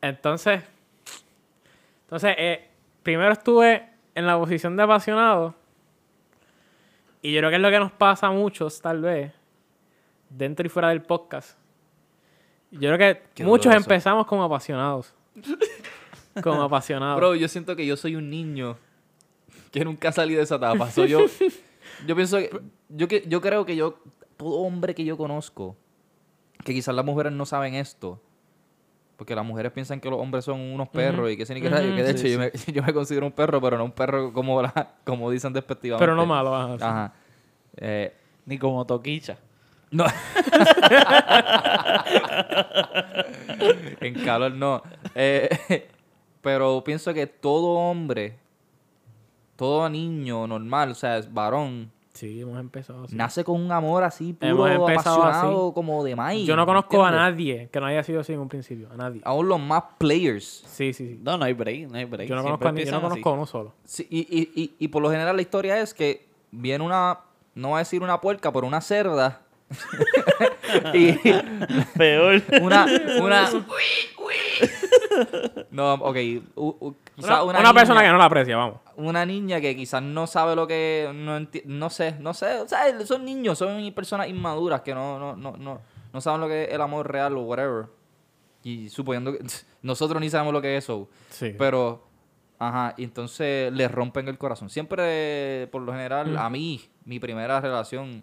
Entonces. 0.00 0.62
Entonces, 2.02 2.34
eh, 2.38 2.68
primero 3.02 3.32
estuve 3.32 3.88
en 4.14 4.26
la 4.26 4.38
posición 4.38 4.76
de 4.76 4.82
apasionado. 4.82 5.54
Y 7.20 7.32
yo 7.32 7.40
creo 7.40 7.50
que 7.50 7.56
es 7.56 7.62
lo 7.62 7.70
que 7.70 7.80
nos 7.80 7.92
pasa 7.92 8.28
a 8.28 8.30
muchos, 8.30 8.80
tal 8.80 9.00
vez, 9.00 9.32
dentro 10.30 10.64
y 10.64 10.68
fuera 10.68 10.90
del 10.90 11.02
podcast. 11.02 11.58
Yo 12.70 12.92
creo 12.94 12.98
que 12.98 13.22
Qué 13.34 13.44
muchos 13.44 13.66
doloroso. 13.66 13.90
empezamos 13.90 14.26
como 14.26 14.44
apasionados. 14.44 15.14
como 16.42 16.62
apasionados. 16.62 17.16
Bro, 17.16 17.34
yo 17.36 17.48
siento 17.48 17.76
que 17.76 17.86
yo 17.86 17.96
soy 17.96 18.16
un 18.16 18.30
niño 18.30 18.76
que 19.70 19.84
nunca 19.84 20.12
salí 20.12 20.34
de 20.34 20.42
esa 20.42 20.56
etapa. 20.56 20.90
Soy 20.90 21.08
yo, 21.08 21.20
yo 22.06 22.14
pienso 22.16 22.38
que 22.38 22.50
yo, 22.88 23.08
que 23.08 23.24
yo 23.26 23.40
creo 23.40 23.64
que 23.64 23.76
yo, 23.76 23.98
todo 24.36 24.60
hombre 24.60 24.94
que 24.94 25.04
yo 25.04 25.16
conozco, 25.16 25.76
que 26.64 26.72
quizás 26.74 26.94
las 26.94 27.04
mujeres 27.04 27.32
no 27.32 27.46
saben 27.46 27.74
esto, 27.74 28.20
porque 29.16 29.34
las 29.34 29.44
mujeres 29.44 29.72
piensan 29.72 30.00
que 30.00 30.10
los 30.10 30.20
hombres 30.20 30.44
son 30.44 30.60
unos 30.60 30.88
perros 30.88 31.30
y 31.30 31.36
que 31.36 31.46
sé 31.46 31.54
ni 31.54 31.62
qué 31.62 31.68
que 31.70 31.74
de 31.76 32.10
hecho 32.10 32.22
sí, 32.22 32.32
yo, 32.32 32.38
Me, 32.38 32.52
yo 32.72 32.82
me 32.82 32.92
considero 32.92 33.26
un 33.26 33.32
perro, 33.32 33.60
pero 33.60 33.78
no 33.78 33.84
un 33.84 33.92
perro 33.92 34.32
como, 34.32 34.60
la, 34.62 34.94
como 35.04 35.30
dicen 35.30 35.52
despectivamente. 35.52 36.02
pero 36.02 36.14
no 36.14 36.26
malo. 36.26 36.54
ajá, 36.54 36.76
sí. 36.78 36.84
Ajá. 36.84 37.12
Eh, 37.76 38.14
Ni 38.44 38.58
como 38.58 38.84
toquicha. 38.86 39.38
No. 39.90 40.04
en 44.00 44.14
calor 44.24 44.52
no. 44.52 44.82
Eh, 45.14 45.88
pero 46.40 46.82
pienso 46.84 47.12
que 47.14 47.26
todo 47.26 47.68
hombre, 47.70 48.38
todo 49.56 49.88
niño 49.88 50.46
normal, 50.46 50.90
o 50.90 50.94
sea, 50.94 51.18
es 51.18 51.32
varón, 51.32 51.90
Sí, 52.12 52.40
hemos 52.40 52.58
empezado 52.58 53.04
así. 53.04 53.14
nace 53.14 53.44
con 53.44 53.60
un 53.60 53.70
amor 53.70 54.02
así 54.02 54.32
puro, 54.32 54.66
Hemos 54.66 54.70
empezado 54.90 55.22
apasionado, 55.22 55.74
como 55.74 56.02
de 56.02 56.16
maíz. 56.16 56.46
Yo 56.46 56.56
no 56.56 56.64
conozco 56.64 57.04
a 57.04 57.10
nadie 57.10 57.68
que 57.70 57.78
no 57.78 57.84
haya 57.84 58.02
sido 58.04 58.20
así 58.20 58.32
en 58.32 58.40
un 58.40 58.48
principio. 58.48 58.88
A 58.90 58.96
nadie. 58.96 59.20
Aún 59.22 59.46
los 59.48 59.60
más 59.60 59.82
players. 59.98 60.64
Sí, 60.66 60.94
sí, 60.94 61.08
sí. 61.08 61.20
No, 61.22 61.36
no 61.36 61.44
hay 61.44 61.52
break, 61.52 61.90
no 61.90 61.98
hay 61.98 62.06
break. 62.06 62.26
Yo 62.26 62.34
no 62.34 62.40
Siempre 62.40 62.64
conozco 62.64 62.64
a, 62.64 62.68
yo 62.68 62.72
no 62.72 62.78
empiezan 62.78 62.94
así. 62.94 63.02
conozco 63.10 63.28
a 63.28 63.32
uno 63.34 63.44
solo. 63.46 63.74
Sí, 63.84 64.06
y, 64.08 64.20
y, 64.20 64.50
y, 64.62 64.76
y 64.78 64.88
por 64.88 65.02
lo 65.02 65.10
general 65.10 65.36
la 65.36 65.42
historia 65.42 65.78
es 65.78 65.92
que 65.92 66.26
viene 66.52 66.82
una, 66.82 67.20
no 67.54 67.68
voy 67.68 67.76
a 67.76 67.78
decir 67.80 68.02
una 68.02 68.18
puerca, 68.22 68.50
pero 68.50 68.66
una 68.66 68.80
cerda. 68.80 69.42
Y 70.94 71.12
Peor. 71.98 72.40
una, 72.62 72.86
una, 73.20 73.50
no, 75.70 75.94
ok, 75.94 76.16
u- 76.56 76.76
u- 76.80 76.96
quizá 77.14 77.42
Una, 77.42 77.44
una, 77.44 77.60
una 77.60 77.74
persona 77.74 78.00
niña- 78.00 78.08
que 78.08 78.12
no 78.12 78.18
la 78.18 78.24
aprecia, 78.24 78.56
vamos. 78.56 78.80
una 78.96 79.24
niña 79.26 79.60
que 79.60 79.76
quizás 79.76 80.02
no 80.02 80.26
sabe 80.26 80.56
lo 80.56 80.66
que 80.66 81.10
no 81.14 81.38
enti- 81.38 81.64
no 81.64 81.90
sé 81.90 82.16
no 82.20 82.34
sé 82.34 82.60
o 82.60 82.68
sea 82.68 82.84
son 83.06 83.24
niños 83.24 83.58
son 83.58 83.92
personas 83.92 84.28
inmaduras 84.28 84.80
que 84.82 84.94
no 84.94 85.18
no 85.18 85.36
no 85.36 85.56
no, 85.56 85.80
no 86.12 86.20
saben 86.20 86.40
lo 86.40 86.48
que 86.48 86.64
es 86.64 86.72
el 86.72 86.80
amor 86.80 87.10
real 87.10 87.36
o 87.36 87.42
whatever 87.42 87.86
y 88.62 88.88
suponiendo 88.88 89.32
que 89.32 89.44
nosotros 89.82 90.20
ni 90.20 90.30
sabemos 90.30 90.52
lo 90.52 90.62
que 90.62 90.76
es 90.76 90.84
eso 90.84 91.08
Sí. 91.30 91.54
pero 91.58 92.06
ajá 92.58 92.94
y 92.96 93.04
entonces 93.04 93.72
les 93.72 93.90
rompen 93.90 94.28
el 94.28 94.38
corazón 94.38 94.70
siempre 94.70 95.68
por 95.72 95.82
lo 95.82 95.92
general 95.92 96.36
a 96.38 96.48
mí 96.50 96.82
mi 97.04 97.18
primera 97.18 97.60
relación 97.60 98.22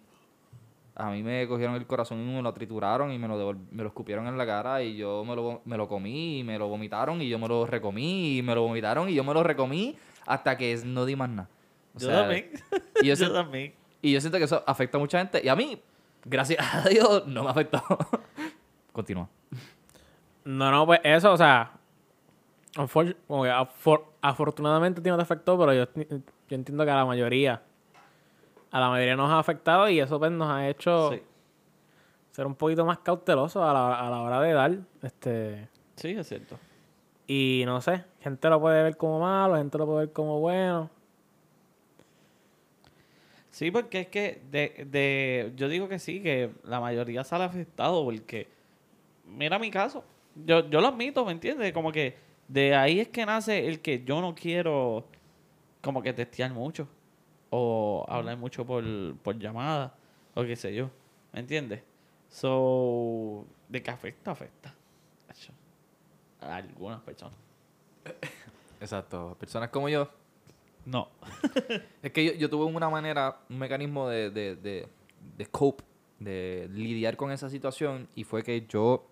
a 0.96 1.10
mí 1.10 1.22
me 1.22 1.46
cogieron 1.48 1.74
el 1.74 1.86
corazón 1.86 2.20
y 2.20 2.34
me 2.34 2.42
lo 2.42 2.52
trituraron 2.54 3.10
y 3.12 3.18
me 3.18 3.26
lo, 3.26 3.54
me 3.70 3.82
lo 3.82 3.88
escupieron 3.88 4.26
en 4.28 4.38
la 4.38 4.46
cara 4.46 4.82
y 4.82 4.96
yo 4.96 5.24
me 5.24 5.34
lo, 5.34 5.60
me 5.64 5.76
lo 5.76 5.88
comí 5.88 6.38
y 6.40 6.44
me 6.44 6.56
lo 6.58 6.68
vomitaron 6.68 7.20
y 7.20 7.28
yo 7.28 7.38
me 7.38 7.48
lo 7.48 7.66
recomí 7.66 8.38
y 8.38 8.42
me 8.42 8.54
lo 8.54 8.62
vomitaron 8.62 9.08
y 9.08 9.14
yo 9.14 9.24
me 9.24 9.34
lo 9.34 9.42
recomí 9.42 9.96
hasta 10.26 10.56
que 10.56 10.80
no 10.84 11.04
di 11.04 11.16
más 11.16 11.28
nada. 11.30 11.48
O 11.94 11.98
Yo 11.98 12.06
sea, 12.08 12.20
también. 12.20 12.50
Y 13.02 13.06
yo, 13.08 13.14
Yo 13.14 13.32
también. 13.32 13.74
y 14.02 14.12
yo 14.12 14.20
siento 14.20 14.38
que 14.38 14.44
eso 14.44 14.62
afecta 14.66 14.98
a 14.98 15.00
mucha 15.00 15.18
gente 15.18 15.40
y 15.44 15.48
a 15.48 15.56
mí, 15.56 15.80
gracias 16.24 16.58
a 16.74 16.88
Dios, 16.88 17.26
no 17.26 17.42
me 17.44 17.50
afectó. 17.50 17.82
Continúa. 18.92 19.28
No, 20.44 20.70
no, 20.70 20.86
pues 20.86 21.00
eso, 21.02 21.32
o 21.32 21.36
sea. 21.36 21.72
afortunadamente 24.22 25.00
a 25.00 25.02
ti 25.02 25.10
no 25.10 25.16
te 25.16 25.22
afectó, 25.22 25.58
pero 25.58 25.72
yo, 25.74 25.86
yo 25.94 26.56
entiendo 26.56 26.84
que 26.84 26.90
a 26.90 26.96
la 26.96 27.04
mayoría. 27.04 27.62
A 28.74 28.80
la 28.80 28.88
mayoría 28.88 29.14
nos 29.14 29.30
ha 29.30 29.38
afectado 29.38 29.88
y 29.88 30.00
eso 30.00 30.18
pues 30.18 30.32
nos 30.32 30.50
ha 30.50 30.68
hecho 30.68 31.12
Sí. 31.12 31.22
ser 32.32 32.44
un 32.44 32.56
poquito 32.56 32.84
más 32.84 32.98
cautelosos 32.98 33.62
a 33.62 33.72
la, 33.72 34.00
a 34.00 34.10
la 34.10 34.20
hora 34.20 34.40
de 34.40 34.52
dar. 34.52 34.78
Este. 35.00 35.68
Sí, 35.94 36.08
es 36.08 36.26
cierto. 36.26 36.58
Y 37.28 37.62
no 37.66 37.80
sé, 37.80 38.02
gente 38.20 38.48
lo 38.48 38.60
puede 38.60 38.82
ver 38.82 38.96
como 38.96 39.20
malo, 39.20 39.54
gente 39.56 39.78
lo 39.78 39.86
puede 39.86 40.06
ver 40.06 40.12
como 40.12 40.40
bueno. 40.40 40.90
Sí, 43.50 43.70
porque 43.70 44.00
es 44.00 44.06
que 44.08 44.42
de, 44.50 44.84
de, 44.90 45.52
yo 45.54 45.68
digo 45.68 45.88
que 45.88 46.00
sí, 46.00 46.20
que 46.20 46.50
la 46.64 46.80
mayoría 46.80 47.22
sale 47.22 47.44
afectado 47.44 48.02
porque, 48.04 48.48
mira 49.24 49.60
mi 49.60 49.70
caso, 49.70 50.02
yo, 50.34 50.68
yo 50.68 50.80
lo 50.80 50.88
admito, 50.88 51.24
¿me 51.24 51.30
entiendes? 51.30 51.72
Como 51.72 51.92
que 51.92 52.16
de 52.48 52.74
ahí 52.74 52.98
es 52.98 53.08
que 53.08 53.24
nace 53.24 53.68
el 53.68 53.80
que 53.80 54.02
yo 54.02 54.20
no 54.20 54.34
quiero 54.34 55.04
como 55.80 56.02
que 56.02 56.12
testear 56.12 56.52
mucho 56.52 56.88
o 57.56 58.04
hablar 58.08 58.36
mucho 58.36 58.66
por, 58.66 58.84
por 59.18 59.38
llamada 59.38 59.94
o 60.34 60.42
qué 60.42 60.56
sé 60.56 60.74
yo, 60.74 60.90
¿me 61.32 61.40
entiendes? 61.40 61.82
So, 62.28 63.46
de 63.68 63.80
que 63.80 63.90
afecta, 63.90 64.32
afecta. 64.32 64.74
A 66.40 66.56
algunas 66.56 67.00
personas. 67.00 67.38
Exacto. 68.80 69.36
Personas 69.38 69.70
como 69.70 69.88
yo. 69.88 70.10
No. 70.84 71.08
Es 72.02 72.12
que 72.12 72.24
yo, 72.24 72.32
yo 72.32 72.50
tuve 72.50 72.64
una 72.64 72.90
manera, 72.90 73.40
un 73.48 73.58
mecanismo 73.58 74.08
de, 74.08 74.30
de, 74.30 74.56
de, 74.56 74.88
de 75.38 75.46
cope, 75.46 75.84
de 76.18 76.68
lidiar 76.72 77.16
con 77.16 77.30
esa 77.30 77.48
situación 77.48 78.08
y 78.14 78.24
fue 78.24 78.42
que 78.42 78.66
yo, 78.66 79.06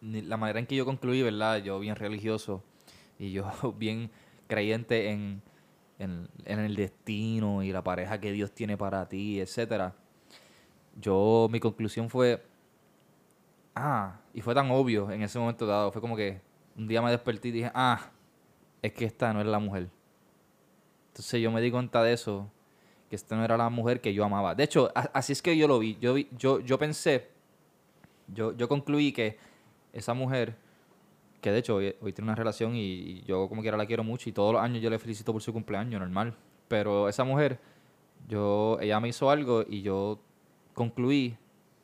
la 0.00 0.36
manera 0.36 0.58
en 0.58 0.66
que 0.66 0.74
yo 0.74 0.84
concluí, 0.84 1.22
¿verdad? 1.22 1.58
Yo 1.58 1.78
bien 1.78 1.94
religioso 1.94 2.64
y 3.18 3.32
yo 3.32 3.44
bien 3.78 4.10
creyente 4.48 5.10
en, 5.10 5.42
en, 5.98 6.28
el 6.44 6.76
destino 6.76 7.62
y 7.62 7.72
la 7.72 7.82
pareja 7.82 8.20
que 8.20 8.32
Dios 8.32 8.52
tiene 8.52 8.76
para 8.76 9.08
ti, 9.08 9.40
etcétera. 9.40 9.94
Yo, 11.00 11.48
mi 11.50 11.60
conclusión 11.60 12.08
fue, 12.08 12.44
ah, 13.74 14.20
y 14.32 14.40
fue 14.40 14.54
tan 14.54 14.70
obvio 14.70 15.10
en 15.10 15.22
ese 15.22 15.38
momento 15.38 15.66
dado, 15.66 15.90
fue 15.92 16.00
como 16.00 16.16
que 16.16 16.40
un 16.76 16.86
día 16.86 17.02
me 17.02 17.10
desperté 17.10 17.48
y 17.48 17.52
dije, 17.52 17.70
ah, 17.74 18.10
es 18.82 18.92
que 18.92 19.04
esta 19.04 19.32
no 19.32 19.40
es 19.40 19.46
la 19.46 19.58
mujer. 19.58 19.88
Entonces 21.08 21.40
yo 21.40 21.50
me 21.50 21.60
di 21.60 21.70
cuenta 21.70 22.02
de 22.02 22.12
eso, 22.12 22.50
que 23.08 23.16
esta 23.16 23.36
no 23.36 23.44
era 23.44 23.56
la 23.56 23.70
mujer 23.70 24.00
que 24.00 24.12
yo 24.12 24.24
amaba. 24.24 24.54
De 24.54 24.64
hecho, 24.64 24.90
así 24.94 25.32
es 25.32 25.42
que 25.42 25.56
yo 25.56 25.68
lo 25.68 25.78
vi. 25.78 25.96
Yo, 26.00 26.16
yo, 26.16 26.60
yo 26.60 26.78
pensé, 26.78 27.30
yo, 28.28 28.56
yo 28.56 28.68
concluí 28.68 29.12
que 29.12 29.38
esa 29.92 30.14
mujer, 30.14 30.56
que 31.44 31.52
de 31.52 31.58
hecho 31.58 31.74
hoy, 31.74 31.94
hoy 32.00 32.14
tiene 32.14 32.28
una 32.30 32.34
relación 32.34 32.74
y, 32.74 32.80
y 32.80 33.22
yo 33.26 33.50
como 33.50 33.60
quiera 33.60 33.76
la 33.76 33.84
quiero 33.84 34.02
mucho 34.02 34.30
y 34.30 34.32
todos 34.32 34.54
los 34.54 34.62
años 34.62 34.80
yo 34.82 34.88
le 34.88 34.98
felicito 34.98 35.30
por 35.30 35.42
su 35.42 35.52
cumpleaños, 35.52 36.00
normal. 36.00 36.34
Pero 36.68 37.06
esa 37.06 37.22
mujer, 37.22 37.58
yo, 38.26 38.78
ella 38.80 38.98
me 38.98 39.08
hizo 39.08 39.28
algo 39.28 39.62
y 39.68 39.82
yo 39.82 40.18
concluí, 40.72 41.36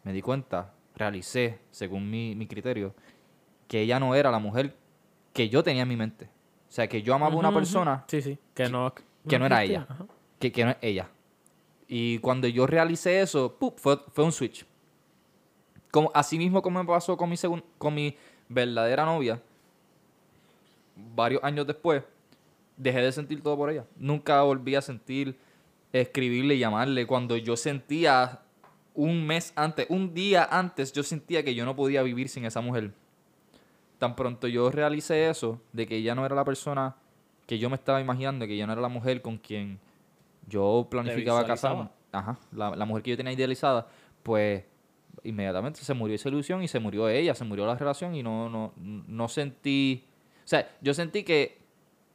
me 0.02 0.14
di 0.14 0.22
cuenta, 0.22 0.72
realicé, 0.96 1.58
según 1.70 2.10
mi, 2.10 2.34
mi 2.34 2.46
criterio, 2.46 2.94
que 3.68 3.82
ella 3.82 4.00
no 4.00 4.14
era 4.14 4.30
la 4.30 4.38
mujer 4.38 4.74
que 5.34 5.50
yo 5.50 5.62
tenía 5.62 5.82
en 5.82 5.88
mi 5.88 5.96
mente. 5.96 6.24
O 6.24 6.72
sea, 6.72 6.88
que 6.88 7.02
yo 7.02 7.14
amaba 7.14 7.34
a 7.34 7.36
una 7.36 7.52
persona 7.52 8.04
Sí, 8.06 8.22
sí. 8.22 8.38
Que 8.54 8.70
no, 8.70 8.94
que 9.28 9.38
no 9.38 9.44
era 9.44 9.62
ella. 9.62 9.86
Que, 10.38 10.50
que 10.50 10.64
no 10.64 10.70
es 10.70 10.76
ella. 10.80 11.10
Y 11.86 12.18
cuando 12.20 12.48
yo 12.48 12.66
realicé 12.66 13.20
eso, 13.20 13.56
¡pup! 13.58 13.78
fue, 13.78 13.98
fue 14.14 14.24
un 14.24 14.32
switch. 14.32 14.64
Como, 15.90 16.10
así 16.14 16.38
mismo 16.38 16.62
como 16.62 16.82
me 16.82 16.86
pasó 16.88 17.14
con 17.16 17.28
mi, 17.28 17.36
segun- 17.36 17.62
con 17.76 17.92
mi 17.94 18.16
verdadera 18.48 19.04
novia, 19.04 19.42
varios 21.14 21.42
años 21.44 21.66
después, 21.66 22.02
dejé 22.76 23.02
de 23.02 23.12
sentir 23.12 23.42
todo 23.42 23.56
por 23.56 23.70
ella. 23.70 23.84
Nunca 23.96 24.42
volví 24.42 24.74
a 24.74 24.80
sentir, 24.80 25.38
escribirle 25.92 26.54
y 26.54 26.58
llamarle. 26.58 27.06
Cuando 27.06 27.36
yo 27.36 27.56
sentía 27.56 28.40
un 28.94 29.26
mes 29.26 29.52
antes, 29.56 29.86
un 29.90 30.14
día 30.14 30.48
antes, 30.50 30.92
yo 30.92 31.02
sentía 31.02 31.44
que 31.44 31.54
yo 31.54 31.64
no 31.64 31.76
podía 31.76 32.02
vivir 32.02 32.28
sin 32.28 32.44
esa 32.44 32.60
mujer. 32.60 32.92
Tan 33.98 34.16
pronto 34.16 34.48
yo 34.48 34.70
realicé 34.70 35.28
eso, 35.28 35.60
de 35.72 35.86
que 35.86 35.96
ella 35.96 36.14
no 36.14 36.24
era 36.24 36.34
la 36.34 36.44
persona 36.44 36.96
que 37.46 37.58
yo 37.58 37.68
me 37.68 37.76
estaba 37.76 38.00
imaginando, 38.00 38.46
que 38.46 38.54
ella 38.54 38.66
no 38.66 38.72
era 38.72 38.80
la 38.80 38.88
mujer 38.88 39.20
con 39.20 39.36
quien 39.36 39.78
yo 40.48 40.88
planificaba 40.90 41.44
casarme. 41.44 41.90
Ajá, 42.12 42.38
la, 42.52 42.74
la 42.74 42.84
mujer 42.86 43.02
que 43.02 43.10
yo 43.10 43.16
tenía 43.16 43.32
idealizada, 43.32 43.86
pues 44.22 44.64
inmediatamente 45.22 45.80
se 45.80 45.92
murió 45.92 46.14
esa 46.16 46.28
ilusión 46.28 46.62
y 46.62 46.68
se 46.68 46.80
murió 46.80 47.08
ella, 47.08 47.34
se 47.34 47.44
murió 47.44 47.66
la 47.66 47.76
relación 47.76 48.14
y 48.14 48.22
no, 48.22 48.48
no, 48.48 48.72
no 48.76 49.28
sentí... 49.28 50.06
O 50.50 50.52
sea, 50.52 50.68
yo 50.80 50.92
sentí 50.94 51.22
que, 51.22 51.58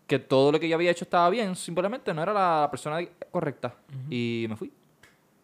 que 0.07 0.19
todo 0.19 0.51
lo 0.51 0.59
que 0.59 0.67
yo 0.67 0.75
había 0.75 0.91
hecho 0.91 1.05
estaba 1.05 1.29
bien, 1.29 1.55
simplemente 1.55 2.13
no 2.13 2.21
era 2.21 2.33
la 2.33 2.67
persona 2.69 2.99
correcta. 3.31 3.73
Y 4.09 4.45
me 4.49 4.57
fui. 4.57 4.73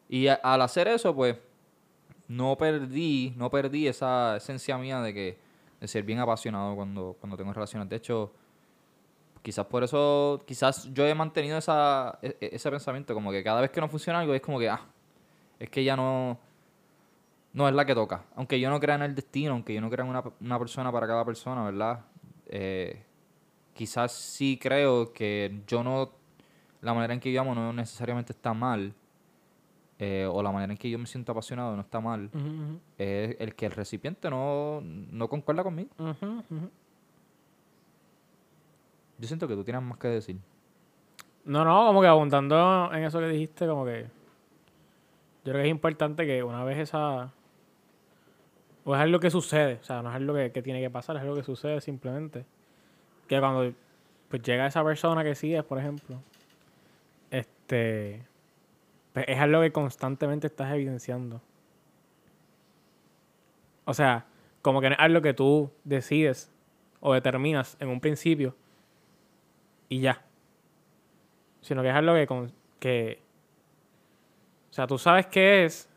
Y 0.09 0.27
a- 0.27 0.33
al 0.43 0.61
hacer 0.61 0.89
eso, 0.89 1.15
pues, 1.15 1.37
no 2.27 2.57
perdí, 2.57 3.33
no 3.37 3.49
perdí 3.49 3.87
esa 3.87 4.35
esencia 4.35 4.77
mía 4.77 4.99
de 4.99 5.13
que 5.13 5.37
de 5.79 5.87
ser 5.87 6.03
bien 6.03 6.19
apasionado 6.19 6.75
cuando, 6.75 7.15
cuando 7.17 7.37
tengo 7.37 7.53
relaciones. 7.53 7.87
De 7.87 7.95
hecho, 7.95 8.33
quizás 9.41 9.65
por 9.67 9.85
eso, 9.85 10.43
quizás 10.45 10.93
yo 10.93 11.07
he 11.07 11.15
mantenido 11.15 11.57
esa, 11.57 12.19
e- 12.21 12.35
e- 12.41 12.49
ese 12.57 12.69
pensamiento, 12.69 13.13
como 13.13 13.31
que 13.31 13.41
cada 13.41 13.61
vez 13.61 13.71
que 13.71 13.79
no 13.79 13.87
funciona 13.87 14.19
algo 14.19 14.33
es 14.33 14.41
como 14.41 14.59
que, 14.59 14.67
ah, 14.67 14.81
es 15.59 15.69
que 15.69 15.81
ya 15.85 15.95
no, 15.95 16.37
no 17.53 17.67
es 17.69 17.73
la 17.73 17.85
que 17.85 17.95
toca. 17.95 18.25
Aunque 18.35 18.59
yo 18.59 18.69
no 18.69 18.81
crea 18.81 18.95
en 18.95 19.03
el 19.03 19.15
destino, 19.15 19.53
aunque 19.53 19.73
yo 19.73 19.79
no 19.79 19.89
crea 19.89 20.03
en 20.03 20.09
una, 20.11 20.23
una 20.41 20.59
persona 20.59 20.91
para 20.91 21.07
cada 21.07 21.23
persona, 21.23 21.63
¿verdad? 21.63 22.01
Eh, 22.51 23.01
quizás 23.73 24.11
sí 24.11 24.59
creo 24.61 25.13
que 25.13 25.61
yo 25.65 25.83
no, 25.83 26.11
la 26.81 26.93
manera 26.93 27.13
en 27.13 27.19
que 27.19 27.31
yo 27.31 27.41
amo 27.41 27.55
no 27.55 27.73
necesariamente 27.73 28.33
está 28.33 28.53
mal, 28.53 28.93
eh, 29.97 30.27
o 30.29 30.43
la 30.43 30.51
manera 30.51 30.73
en 30.73 30.77
que 30.77 30.89
yo 30.89 30.99
me 30.99 31.05
siento 31.05 31.31
apasionado 31.31 31.75
no 31.75 31.81
está 31.81 31.99
mal, 31.99 32.29
es 32.97 33.35
el 33.39 33.55
que 33.55 33.67
el 33.67 33.71
recipiente 33.71 34.29
no, 34.29 34.81
no 34.81 35.27
concuerda 35.29 35.63
conmigo. 35.63 35.89
Ujú. 35.97 36.43
Yo 39.17 39.27
siento 39.27 39.47
que 39.47 39.55
tú 39.55 39.63
tienes 39.63 39.81
más 39.81 39.97
que 39.97 40.07
decir. 40.07 40.37
No, 41.45 41.63
no, 41.63 41.87
como 41.87 42.01
que 42.01 42.07
abundando 42.07 42.91
en 42.93 43.03
eso 43.03 43.19
que 43.19 43.27
dijiste, 43.27 43.67
como 43.67 43.85
que 43.85 44.07
yo 45.43 45.51
creo 45.51 45.55
que 45.55 45.67
es 45.67 45.71
importante 45.71 46.25
que 46.25 46.43
una 46.43 46.63
vez 46.63 46.77
esa... 46.77 47.31
O 48.83 48.95
es 48.95 49.01
algo 49.01 49.19
que 49.19 49.29
sucede, 49.29 49.77
o 49.81 49.83
sea, 49.83 50.01
no 50.01 50.09
es 50.09 50.15
algo 50.15 50.33
que, 50.33 50.51
que 50.51 50.61
tiene 50.61 50.81
que 50.81 50.89
pasar, 50.89 51.15
es 51.15 51.21
algo 51.21 51.35
que 51.35 51.43
sucede 51.43 51.79
simplemente. 51.81 52.45
Que 53.27 53.39
cuando 53.39 53.71
pues 54.29 54.41
llega 54.41 54.65
esa 54.65 54.83
persona 54.83 55.23
que 55.23 55.35
sigues, 55.35 55.63
por 55.63 55.77
ejemplo, 55.77 56.17
este... 57.29 58.23
pues, 59.13 59.25
es 59.27 59.39
algo 59.39 59.61
que 59.61 59.71
constantemente 59.71 60.47
estás 60.47 60.73
evidenciando. 60.73 61.41
O 63.85 63.93
sea, 63.93 64.25
como 64.61 64.81
que 64.81 64.89
no 64.89 64.93
es 64.95 64.99
algo 65.01 65.21
que 65.21 65.33
tú 65.33 65.71
decides 65.83 66.51
o 66.99 67.13
determinas 67.13 67.77
en 67.79 67.89
un 67.89 67.99
principio 67.99 68.55
y 69.89 69.99
ya 70.01 70.23
sino 71.61 71.81
que 71.83 71.89
es 71.89 71.95
algo 71.95 72.13
que, 72.15 72.25
con- 72.27 72.51
que 72.79 73.19
o 74.69 74.73
sea, 74.73 74.87
tú 74.87 74.97
sabes 74.97 75.27
qué 75.27 75.65
es 75.65 75.89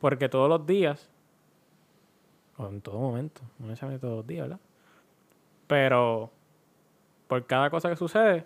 porque 0.00 0.28
todos 0.28 0.48
los 0.48 0.66
días 0.66 1.10
o 2.56 2.68
en 2.68 2.80
todo 2.80 2.98
momento, 2.98 3.42
no 3.58 3.66
necesariamente 3.66 4.06
todos 4.06 4.18
los 4.18 4.26
días, 4.26 4.48
¿verdad? 4.48 4.60
Pero 5.66 6.30
por 7.26 7.46
cada 7.46 7.70
cosa 7.70 7.88
que 7.88 7.96
sucede, 7.96 8.44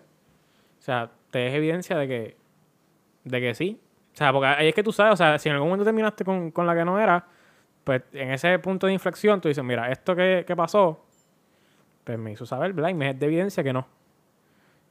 o 0.79 0.83
sea, 0.83 1.11
te 1.31 1.49
es 1.49 1.55
evidencia 1.55 1.97
de 1.97 2.09
que 2.09 2.37
de 3.25 3.41
que 3.41 3.55
sí. 3.55 3.81
O 4.15 4.17
sea, 4.17 4.33
porque 4.33 4.47
ahí 4.49 4.69
es 4.69 4.75
que 4.75 4.83
tú 4.83 4.93
sabes, 4.93 5.15
o 5.15 5.17
sea, 5.17 5.39
si 5.39 5.49
en 5.49 5.55
algún 5.55 5.69
momento 5.69 5.85
terminaste 5.85 6.25
con, 6.25 6.51
con 6.51 6.67
la 6.67 6.75
que 6.75 6.85
no 6.85 6.99
era, 6.99 7.27
pues 7.85 8.03
en 8.13 8.31
ese 8.31 8.59
punto 8.59 8.87
de 8.87 8.93
inflexión 8.93 9.41
tú 9.41 9.49
dices, 9.49 9.63
mira, 9.63 9.91
esto 9.91 10.17
que, 10.17 10.45
que 10.47 10.57
pasó, 10.57 11.05
pues 12.05 12.19
me 12.19 12.33
hizo 12.33 12.47
saber, 12.47 12.73
¿verdad? 12.73 12.91
Y 12.91 12.95
me 12.95 13.11
es 13.11 13.19
de 13.19 13.27
evidencia 13.27 13.63
que 13.63 13.73
no. 13.73 13.87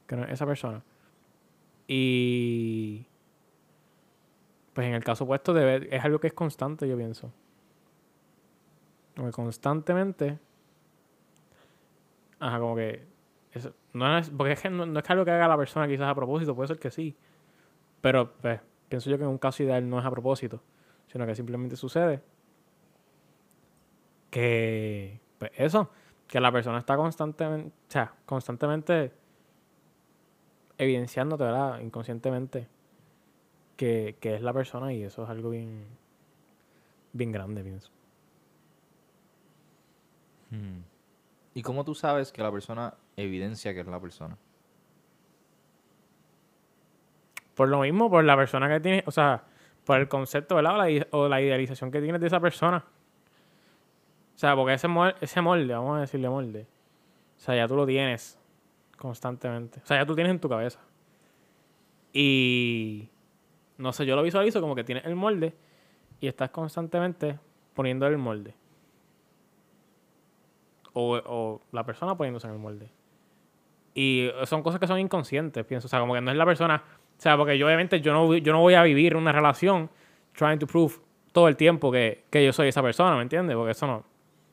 Que 0.06 0.16
no 0.16 0.24
es 0.24 0.30
esa 0.30 0.46
persona. 0.46 0.82
Y 1.86 3.06
pues 4.72 4.86
en 4.86 4.94
el 4.94 5.04
caso 5.04 5.24
opuesto 5.24 5.52
debe, 5.52 5.94
es 5.94 6.04
algo 6.04 6.20
que 6.20 6.28
es 6.28 6.32
constante, 6.32 6.88
yo 6.88 6.96
pienso. 6.96 7.32
Constantemente. 9.32 10.38
Ajá, 12.38 12.58
como 12.60 12.76
que. 12.76 13.06
eso- 13.52 13.74
no 13.92 14.18
es, 14.18 14.30
porque 14.30 14.52
es 14.52 14.60
que 14.62 14.70
no, 14.70 14.86
no 14.86 14.98
es 15.00 15.04
que 15.04 15.12
algo 15.12 15.24
que 15.24 15.30
haga 15.32 15.48
la 15.48 15.56
persona 15.56 15.88
quizás 15.88 16.08
a 16.08 16.14
propósito, 16.14 16.54
puede 16.54 16.68
ser 16.68 16.78
que 16.78 16.90
sí. 16.90 17.16
Pero 18.00 18.32
pues, 18.40 18.60
pienso 18.88 19.10
yo 19.10 19.18
que 19.18 19.24
en 19.24 19.30
un 19.30 19.38
caso 19.38 19.62
ideal 19.62 19.88
no 19.88 19.98
es 20.00 20.06
a 20.06 20.10
propósito, 20.10 20.62
sino 21.08 21.26
que 21.26 21.34
simplemente 21.34 21.76
sucede. 21.76 22.22
Que. 24.30 25.20
Pues 25.38 25.52
eso, 25.56 25.90
que 26.26 26.40
la 26.40 26.52
persona 26.52 26.78
está 26.78 26.96
constantemente. 26.96 27.68
O 27.88 27.90
sea, 27.90 28.14
constantemente 28.26 29.12
evidenciándote, 30.78 31.44
¿verdad? 31.44 31.80
Inconscientemente 31.80 32.68
que, 33.76 34.16
que 34.20 34.34
es 34.34 34.42
la 34.42 34.52
persona 34.52 34.92
y 34.92 35.02
eso 35.02 35.24
es 35.24 35.30
algo 35.30 35.50
bien, 35.50 35.86
bien 37.12 37.32
grande, 37.32 37.62
pienso. 37.62 37.90
Hmm. 40.50 40.80
¿Y 41.54 41.62
cómo 41.62 41.84
tú 41.84 41.94
sabes 41.94 42.32
que 42.32 42.42
la 42.42 42.52
persona 42.52 42.94
evidencia 43.16 43.74
que 43.74 43.80
es 43.80 43.86
la 43.86 44.00
persona? 44.00 44.36
Por 47.54 47.68
lo 47.68 47.80
mismo, 47.80 48.08
por 48.08 48.22
la 48.24 48.36
persona 48.36 48.68
que 48.68 48.80
tiene, 48.80 49.02
o 49.06 49.10
sea, 49.10 49.42
por 49.84 49.98
el 49.98 50.08
concepto, 50.08 50.54
¿verdad? 50.54 50.74
O 50.74 50.84
la, 50.84 51.06
o 51.10 51.28
la 51.28 51.40
idealización 51.40 51.90
que 51.90 52.00
tienes 52.00 52.20
de 52.20 52.28
esa 52.28 52.38
persona. 52.38 52.84
O 54.36 54.38
sea, 54.38 54.54
porque 54.54 54.74
ese 54.74 54.86
molde, 54.86 55.16
ese 55.20 55.40
molde, 55.40 55.74
vamos 55.74 55.96
a 55.96 56.00
decirle 56.02 56.28
molde, 56.28 56.68
o 57.36 57.40
sea, 57.40 57.56
ya 57.56 57.66
tú 57.66 57.74
lo 57.74 57.86
tienes 57.86 58.38
constantemente. 58.96 59.80
O 59.82 59.86
sea, 59.86 59.98
ya 59.98 60.06
tú 60.06 60.14
tienes 60.14 60.30
en 60.30 60.38
tu 60.38 60.48
cabeza. 60.48 60.78
Y, 62.12 63.08
no 63.78 63.92
sé, 63.92 64.06
yo 64.06 64.14
lo 64.14 64.22
visualizo 64.22 64.60
como 64.60 64.74
que 64.74 64.84
tienes 64.84 65.04
el 65.06 65.16
molde 65.16 65.54
y 66.20 66.28
estás 66.28 66.50
constantemente 66.50 67.38
poniendo 67.74 68.06
el 68.06 68.18
molde. 68.18 68.54
O, 71.00 71.60
la 71.70 71.84
persona 71.84 72.16
poniéndose 72.16 72.48
en 72.48 72.54
el 72.54 72.58
molde. 72.58 72.90
Y 73.94 74.30
son 74.44 74.62
cosas 74.62 74.80
que 74.80 74.86
son 74.86 74.98
inconscientes, 74.98 75.64
pienso. 75.64 75.86
O 75.86 75.88
sea, 75.88 76.00
como 76.00 76.14
que 76.14 76.20
no 76.20 76.30
es 76.30 76.36
la 76.36 76.44
persona. 76.44 76.82
O 77.16 77.20
sea, 77.20 77.36
porque 77.36 77.56
yo 77.56 77.66
obviamente 77.66 78.00
yo 78.00 78.12
no, 78.12 78.34
yo 78.36 78.52
no 78.52 78.60
voy 78.60 78.74
a 78.74 78.82
vivir 78.82 79.16
una 79.16 79.32
relación 79.32 79.90
trying 80.32 80.58
to 80.58 80.66
prove 80.66 80.94
todo 81.32 81.48
el 81.48 81.56
tiempo 81.56 81.92
que, 81.92 82.24
que 82.30 82.44
yo 82.44 82.52
soy 82.52 82.68
esa 82.68 82.82
persona, 82.82 83.16
¿me 83.16 83.22
entiendes? 83.22 83.56
Porque 83.56 83.72
eso 83.72 83.86
no, 83.86 84.04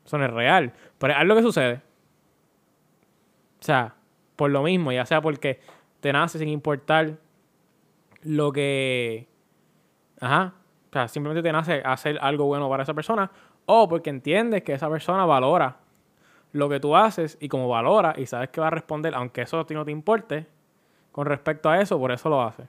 eso 0.06 0.18
no 0.18 0.26
es 0.26 0.32
real. 0.32 0.72
Pero 0.98 1.14
es 1.14 1.20
algo 1.20 1.36
que 1.36 1.42
sucede. 1.42 1.82
O 3.60 3.64
sea, 3.64 3.96
por 4.36 4.52
lo 4.52 4.62
mismo, 4.62 4.92
ya 4.92 5.06
sea 5.06 5.22
porque 5.22 5.60
te 6.00 6.14
nace 6.14 6.38
sin 6.38 6.50
importar 6.50 7.18
lo 8.22 8.52
que. 8.52 9.28
Ajá. 10.20 10.54
O 10.90 10.94
sea, 10.94 11.08
simplemente 11.08 11.42
te 11.42 11.52
nace 11.52 11.82
hacer 11.84 12.20
algo 12.22 12.46
bueno 12.46 12.70
para 12.70 12.84
esa 12.84 12.94
persona. 12.94 13.32
O 13.66 13.90
porque 13.90 14.12
entiendes 14.12 14.64
que 14.64 14.74
esa 14.74 14.90
persona 14.90 15.26
valora 15.26 15.78
lo 16.56 16.70
que 16.70 16.80
tú 16.80 16.96
haces 16.96 17.38
y 17.42 17.50
como 17.50 17.68
valora 17.68 18.14
y 18.18 18.28
sabes 18.28 18.48
que 18.50 18.62
va 18.62 18.68
a 18.68 18.70
responder, 18.70 19.14
aunque 19.14 19.42
eso 19.42 19.60
a 19.60 19.66
ti 19.66 19.74
no 19.74 19.84
te 19.84 19.92
importe, 19.92 20.48
con 21.12 21.26
respecto 21.26 21.70
a 21.70 21.82
eso, 21.82 22.00
por 22.00 22.14
eso 22.14 22.30
lo 22.30 22.42
hace. 22.42 22.66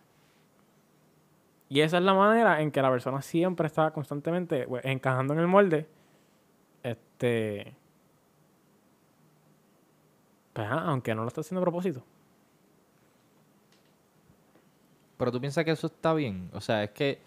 Y 1.68 1.80
esa 1.80 1.98
es 1.98 2.02
la 2.02 2.12
manera 2.12 2.60
en 2.60 2.72
que 2.72 2.82
la 2.82 2.90
persona 2.90 3.22
siempre 3.22 3.68
está 3.68 3.92
constantemente 3.92 4.66
pues, 4.66 4.84
encajando 4.84 5.34
en 5.34 5.40
el 5.40 5.46
molde. 5.46 5.86
Este. 6.82 7.76
Pues, 10.52 10.66
ajá, 10.66 10.80
aunque 10.86 11.14
no 11.14 11.22
lo 11.22 11.28
está 11.28 11.42
haciendo 11.42 11.60
a 11.60 11.62
propósito. 11.62 12.02
Pero 15.16 15.30
tú 15.30 15.40
piensas 15.40 15.64
que 15.64 15.70
eso 15.70 15.86
está 15.86 16.12
bien. 16.12 16.50
O 16.54 16.60
sea, 16.60 16.82
es 16.82 16.90
que 16.90 17.20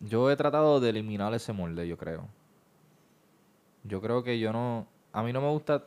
yo 0.00 0.30
he 0.30 0.36
tratado 0.36 0.78
de 0.78 0.90
eliminar 0.90 1.32
ese 1.32 1.54
molde, 1.54 1.88
yo 1.88 1.96
creo. 1.96 2.28
Yo 3.84 4.00
creo 4.00 4.22
que 4.22 4.38
yo 4.38 4.52
no... 4.52 4.86
A 5.12 5.22
mí 5.22 5.32
no 5.32 5.40
me 5.40 5.48
gusta... 5.50 5.84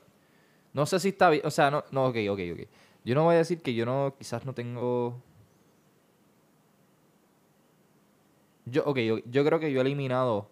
No 0.73 0.85
sé 0.85 0.99
si 0.99 1.09
está 1.09 1.29
bien... 1.29 1.45
O 1.45 1.51
sea, 1.51 1.69
no, 1.69 1.83
no, 1.91 2.07
ok, 2.07 2.17
ok, 2.29 2.39
ok. 2.53 2.59
Yo 3.03 3.15
no 3.15 3.23
voy 3.23 3.35
a 3.35 3.39
decir 3.39 3.61
que 3.61 3.73
yo 3.73 3.85
no... 3.85 4.15
Quizás 4.17 4.45
no 4.45 4.53
tengo 4.53 5.21
Yo, 8.69 8.83
ok, 8.85 8.97
yo, 8.99 9.17
yo 9.25 9.45
creo 9.45 9.59
que 9.59 9.71
yo 9.71 9.79
he 9.79 9.81
eliminado. 9.81 10.49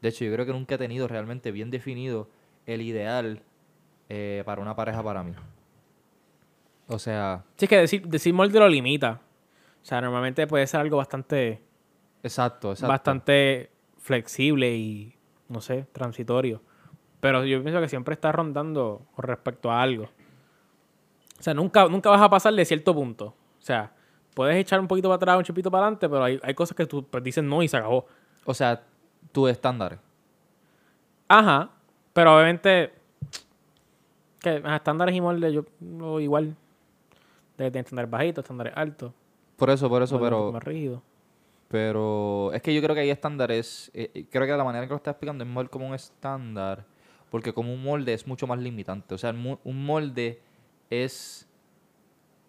De 0.00 0.10
hecho, 0.10 0.24
yo 0.24 0.32
creo 0.32 0.44
que 0.44 0.52
nunca 0.52 0.74
he 0.74 0.78
tenido 0.78 1.08
realmente 1.08 1.50
bien 1.50 1.70
definido 1.70 2.28
el 2.66 2.82
ideal 2.82 3.42
eh, 4.08 4.42
para 4.44 4.60
una 4.60 4.76
pareja 4.76 5.02
para 5.02 5.22
mí. 5.22 5.32
O 6.88 6.98
sea, 6.98 7.44
Sí, 7.56 7.64
es 7.64 7.68
que 7.68 7.76
decir, 7.78 8.06
decir 8.06 8.34
molde 8.34 8.58
lo 8.58 8.68
limita. 8.68 9.22
O 9.82 9.84
sea, 9.84 10.00
normalmente 10.00 10.46
puede 10.46 10.66
ser 10.66 10.80
algo 10.80 10.98
bastante, 10.98 11.62
exacto, 12.22 12.72
exacto. 12.72 12.88
bastante 12.88 13.70
flexible 13.98 14.74
y, 14.74 15.14
no 15.52 15.60
sé, 15.60 15.86
transitorio. 15.92 16.60
Pero 17.20 17.44
yo 17.44 17.62
pienso 17.62 17.80
que 17.80 17.88
siempre 17.88 18.14
está 18.14 18.32
rondando 18.32 19.02
con 19.14 19.24
respecto 19.24 19.70
a 19.70 19.80
algo. 19.80 20.04
O 21.38 21.42
sea, 21.42 21.54
nunca, 21.54 21.88
nunca 21.88 22.10
vas 22.10 22.20
a 22.20 22.28
pasar 22.28 22.54
de 22.54 22.64
cierto 22.64 22.94
punto. 22.94 23.26
O 23.26 23.64
sea, 23.64 23.92
puedes 24.34 24.56
echar 24.56 24.80
un 24.80 24.88
poquito 24.88 25.08
para 25.08 25.16
atrás, 25.16 25.38
un 25.38 25.44
chupito 25.44 25.70
para 25.70 25.84
adelante, 25.84 26.08
pero 26.08 26.24
hay, 26.24 26.40
hay 26.42 26.54
cosas 26.54 26.76
que 26.76 26.86
tú 26.86 27.04
pues, 27.04 27.22
dices 27.22 27.44
no 27.44 27.62
y 27.62 27.68
se 27.68 27.76
acabó. 27.76 28.06
O 28.44 28.54
sea, 28.54 28.82
tus 29.30 29.50
estándares. 29.50 29.98
Ajá, 31.28 31.70
pero 32.12 32.36
obviamente 32.36 32.92
que 34.40 34.62
estándares 34.74 35.14
y 35.14 35.20
moldes 35.20 35.52
yo 35.52 35.64
lo 35.80 36.20
igual. 36.20 36.56
Debe 37.56 37.70
tener 37.70 37.84
estándares 37.84 38.10
bajitos, 38.10 38.44
estándares 38.44 38.72
altos. 38.76 39.12
Por 39.56 39.70
eso, 39.70 39.88
por 39.88 40.02
eso, 40.02 40.20
pero, 40.20 40.50
más 40.50 40.64
rígidos. 40.64 41.00
Pero 41.72 42.52
es 42.52 42.60
que 42.60 42.72
yo 42.74 42.82
creo 42.82 42.94
que 42.94 43.00
hay 43.00 43.10
estándares. 43.10 43.90
eh, 43.94 44.10
eh, 44.14 44.26
creo 44.30 44.46
que 44.46 44.52
la 44.52 44.62
manera 44.62 44.84
en 44.84 44.88
que 44.88 44.92
lo 44.92 44.96
estás 44.98 45.12
explicando 45.12 45.42
es 45.42 45.48
mejor 45.48 45.70
como 45.70 45.88
un 45.88 45.94
estándar, 45.94 46.84
porque 47.30 47.54
como 47.54 47.72
un 47.72 47.82
molde 47.82 48.12
es 48.12 48.26
mucho 48.26 48.46
más 48.46 48.58
limitante. 48.58 49.14
O 49.14 49.18
sea, 49.18 49.30
un 49.30 49.84
molde 49.86 50.40
es 50.90 51.48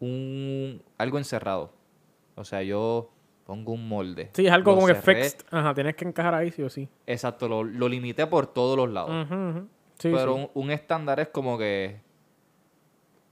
un 0.02 0.84
algo 0.98 1.18
encerrado. 1.18 1.72
O 2.36 2.44
sea, 2.44 2.62
yo 2.64 3.10
pongo 3.45 3.72
un 3.72 3.88
molde. 3.88 4.30
Sí, 4.34 4.45
es 4.45 4.52
algo 4.52 4.76
como 4.76 4.88
que 4.88 4.95
cerré, 4.95 5.24
fixed. 5.24 5.45
Ajá, 5.52 5.74
tienes 5.74 5.95
que 5.95 6.06
encajar 6.06 6.34
ahí 6.36 6.52
sí 6.52 6.62
o 6.62 6.70
sí. 6.70 6.90
Exacto, 7.08 7.48
lo, 7.48 7.64
lo 7.64 7.88
limité 7.88 8.28
por 8.28 8.48
todos 8.48 8.76
los 8.76 8.90
lados. 8.90 9.28
Sí, 10.00 10.10
pero 10.12 10.36
sí. 10.36 10.50
Un, 10.54 10.64
un 10.66 10.72
estándar 10.72 11.22
es 11.22 11.30
como 11.30 11.58
que 11.58 12.02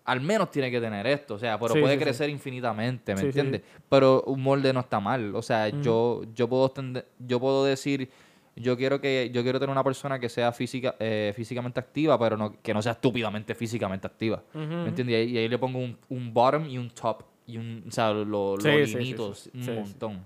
al 0.05 0.21
menos 0.21 0.49
tiene 0.51 0.71
que 0.71 0.79
tener 0.81 1.05
esto, 1.07 1.35
o 1.35 1.39
sea, 1.39 1.59
pero 1.59 1.73
Sí, 1.75 1.79
puede 1.81 1.93
sí, 1.95 1.99
sí. 1.99 2.03
crecer 2.05 2.29
infinitamente, 2.29 3.13
¿me 3.15 3.21
entiendes? 3.21 3.61
Pero 3.89 4.23
un 4.23 4.41
molde 4.41 4.73
no 4.73 4.79
está 4.79 4.99
mal, 4.99 5.35
o 5.35 5.41
sea, 5.41 5.69
yo 5.81 6.23
yo 6.33 6.47
puedo 6.49 6.69
tende- 6.73 7.05
yo 7.19 7.39
puedo 7.39 7.65
decir 7.65 8.09
yo 8.55 8.75
quiero 8.75 8.99
que 8.99 9.29
yo 9.33 9.43
quiero 9.43 9.59
tener 9.59 9.71
una 9.71 9.83
persona 9.83 10.19
que 10.19 10.27
sea 10.27 10.51
física 10.51 10.95
eh, 10.99 11.31
físicamente 11.35 11.79
activa, 11.79 12.19
pero 12.19 12.35
no 12.35 12.61
que 12.61 12.73
no 12.73 12.81
sea 12.81 12.91
estúpidamente 12.93 13.55
físicamente 13.55 14.05
activa. 14.07 14.43
¿Me 14.53 14.89
entiendes? 14.89 15.13
Y 15.13 15.15
ahí, 15.15 15.29
y 15.31 15.37
ahí 15.37 15.47
le 15.47 15.57
pongo 15.57 15.79
un, 15.79 15.97
un 16.09 16.33
bottom 16.33 16.67
y 16.67 16.77
un 16.77 16.89
top 16.89 17.23
y 17.47 17.57
un, 17.57 17.83
o 17.87 17.91
sea, 17.91 18.11
lo, 18.11 18.25
lo 18.25 18.57
limito 18.97 19.27
un 19.53 19.75
montón. 19.75 20.21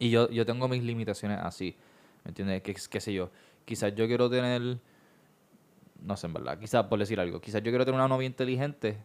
Y 0.00 0.10
yo, 0.10 0.28
yo 0.30 0.44
tengo 0.46 0.66
mis 0.68 0.82
limitaciones 0.82 1.38
así, 1.42 1.74
¿me 2.24 2.30
entiendes? 2.30 2.62
¿Qué, 2.62 2.74
qué 2.90 3.00
sé 3.00 3.12
yo? 3.12 3.30
Quizás 3.64 3.94
yo 3.94 4.06
quiero 4.06 4.28
tener, 4.30 4.78
no 5.98 6.16
sé 6.16 6.26
en 6.26 6.34
verdad, 6.34 6.58
quizás 6.58 6.84
por 6.84 6.98
decir 6.98 7.18
algo, 7.20 7.40
quizás 7.40 7.62
yo 7.62 7.70
quiero 7.70 7.84
tener 7.84 7.98
una 7.98 8.08
novia 8.08 8.26
inteligente, 8.26 8.98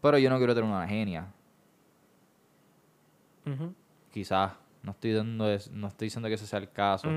pero 0.00 0.18
yo 0.18 0.30
no 0.30 0.38
quiero 0.38 0.54
tener 0.54 0.68
una 0.68 0.86
genia. 0.86 1.32
Quizás, 4.10 4.52
no 4.82 4.92
estoy 4.92 5.12
dando, 5.12 5.46
no 5.72 5.88
estoy 5.88 6.06
diciendo 6.06 6.28
que 6.28 6.34
ese 6.34 6.46
sea 6.46 6.58
el 6.58 6.70
caso. 6.70 7.08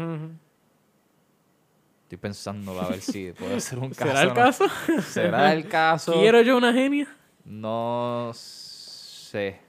Estoy 2.03 2.17
pensando 2.17 2.79
a 2.79 2.87
ver 2.87 3.01
si 3.01 3.33
puede 3.33 3.59
ser 3.61 3.79
un 3.79 3.89
caso. 3.89 4.05
¿Será 4.05 4.21
el 4.21 4.27
¿no? 4.29 4.33
caso? 4.33 4.65
¿Será 5.01 5.53
el 5.53 5.67
caso? 5.69 6.13
¿Quiero 6.13 6.41
yo 6.41 6.55
una 6.57 6.71
genia? 6.71 7.07
No 7.43 8.31
sé. 8.33 9.59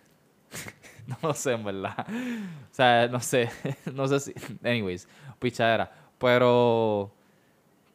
no 1.22 1.34
sé, 1.34 1.52
en 1.52 1.64
verdad. 1.64 2.06
O 2.08 2.74
sea, 2.74 3.08
no 3.08 3.18
sé. 3.20 3.50
no 3.92 4.06
sé 4.06 4.20
si. 4.20 4.34
Anyways, 4.62 5.08
pichadera. 5.40 5.90
Pero. 6.18 7.12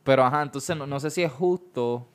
Pero 0.04 0.24
ajá, 0.24 0.42
entonces 0.42 0.76
no, 0.76 0.86
no 0.86 1.00
sé 1.00 1.10
si 1.10 1.24
es 1.24 1.32
justo. 1.32 2.08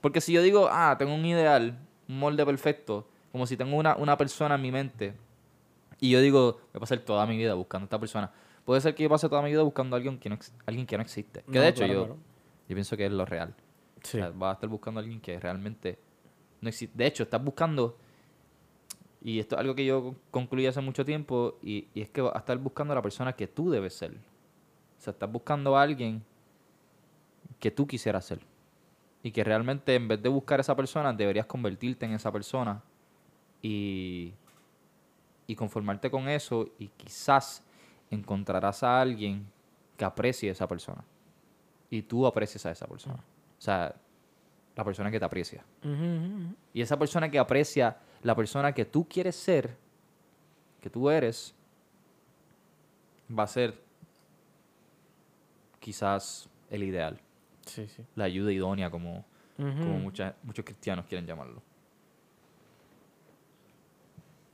Porque 0.00 0.20
si 0.20 0.32
yo 0.32 0.42
digo, 0.42 0.68
ah, 0.70 0.96
tengo 0.98 1.14
un 1.14 1.24
ideal, 1.24 1.78
un 2.08 2.18
molde 2.18 2.44
perfecto, 2.44 3.08
como 3.32 3.46
si 3.46 3.56
tengo 3.56 3.76
una, 3.76 3.96
una 3.96 4.16
persona 4.16 4.56
en 4.56 4.62
mi 4.62 4.70
mente, 4.70 5.14
y 6.00 6.10
yo 6.10 6.20
digo, 6.20 6.52
voy 6.52 6.60
a 6.74 6.80
pasar 6.80 6.98
toda 6.98 7.24
mi 7.26 7.36
vida 7.36 7.54
buscando 7.54 7.84
a 7.84 7.86
esta 7.86 7.98
persona. 7.98 8.30
Puede 8.64 8.80
ser 8.80 8.94
que 8.94 9.02
yo 9.02 9.08
pase 9.08 9.28
toda 9.28 9.42
mi 9.42 9.50
vida 9.50 9.62
buscando 9.62 9.94
a 9.94 9.98
alguien 9.98 10.18
que 10.18 10.28
no, 10.28 10.38
alguien 10.66 10.86
que 10.86 10.96
no 10.96 11.02
existe. 11.02 11.42
Que 11.42 11.52
No, 11.52 11.60
de 11.60 11.68
hecho 11.68 11.84
claro, 11.84 11.92
yo, 11.92 12.04
claro. 12.06 12.20
yo 12.68 12.74
pienso 12.74 12.96
que 12.96 13.06
es 13.06 13.12
lo 13.12 13.24
real. 13.24 13.54
Sí. 14.02 14.18
O 14.18 14.20
sea, 14.20 14.30
vas 14.30 14.50
a 14.50 14.52
estar 14.54 14.68
buscando 14.68 15.00
a 15.00 15.02
alguien 15.02 15.20
que 15.20 15.38
realmente 15.38 15.98
no 16.60 16.68
existe. 16.68 16.96
De 16.96 17.06
hecho, 17.06 17.22
estás 17.22 17.42
buscando, 17.42 17.96
y 19.22 19.38
esto 19.38 19.54
es 19.54 19.60
algo 19.60 19.74
que 19.74 19.84
yo 19.84 20.14
concluí 20.30 20.66
hace 20.66 20.80
mucho 20.80 21.04
tiempo, 21.04 21.58
y, 21.62 21.88
y 21.94 22.02
es 22.02 22.10
que 22.10 22.20
vas 22.20 22.34
a 22.34 22.38
estar 22.40 22.58
buscando 22.58 22.92
a 22.92 22.96
la 22.96 23.02
persona 23.02 23.32
que 23.32 23.46
tú 23.46 23.70
debes 23.70 23.94
ser. 23.94 24.16
Sea, 25.04 25.12
estás 25.12 25.30
buscando 25.30 25.76
a 25.76 25.82
alguien 25.82 26.24
que 27.60 27.70
tú 27.70 27.86
quisieras 27.86 28.24
ser. 28.24 28.40
Y 29.22 29.30
que 29.32 29.44
realmente 29.44 29.94
en 29.94 30.08
vez 30.08 30.22
de 30.22 30.28
buscar 30.28 30.60
a 30.60 30.62
esa 30.62 30.74
persona, 30.74 31.12
deberías 31.12 31.46
convertirte 31.46 32.06
en 32.06 32.12
esa 32.12 32.32
persona 32.32 32.82
y, 33.62 34.34
y 35.46 35.54
conformarte 35.54 36.10
con 36.10 36.28
eso 36.28 36.68
y 36.78 36.88
quizás 36.88 37.62
encontrarás 38.10 38.82
a 38.82 39.00
alguien 39.00 39.46
que 39.96 40.04
aprecie 40.04 40.48
a 40.48 40.52
esa 40.52 40.66
persona. 40.66 41.04
Y 41.90 42.02
tú 42.02 42.26
aprecias 42.26 42.66
a 42.66 42.70
esa 42.70 42.86
persona. 42.86 43.22
O 43.58 43.60
sea, 43.60 43.94
la 44.74 44.84
persona 44.84 45.10
que 45.10 45.18
te 45.18 45.24
aprecia. 45.24 45.64
Y 46.72 46.80
esa 46.80 46.98
persona 46.98 47.30
que 47.30 47.38
aprecia 47.38 47.98
la 48.22 48.34
persona 48.34 48.72
que 48.72 48.84
tú 48.84 49.06
quieres 49.08 49.36
ser, 49.36 49.76
que 50.80 50.90
tú 50.90 51.10
eres, 51.10 51.54
va 53.30 53.44
a 53.44 53.46
ser 53.46 53.83
quizás 55.84 56.48
el 56.70 56.82
ideal, 56.82 57.20
Sí, 57.66 57.86
sí. 57.88 58.02
la 58.16 58.24
ayuda 58.24 58.50
idónea 58.52 58.90
como, 58.90 59.22
como 59.58 59.98
mucha- 59.98 60.34
muchos 60.42 60.64
cristianos 60.64 61.04
quieren 61.04 61.26
llamarlo. 61.26 61.60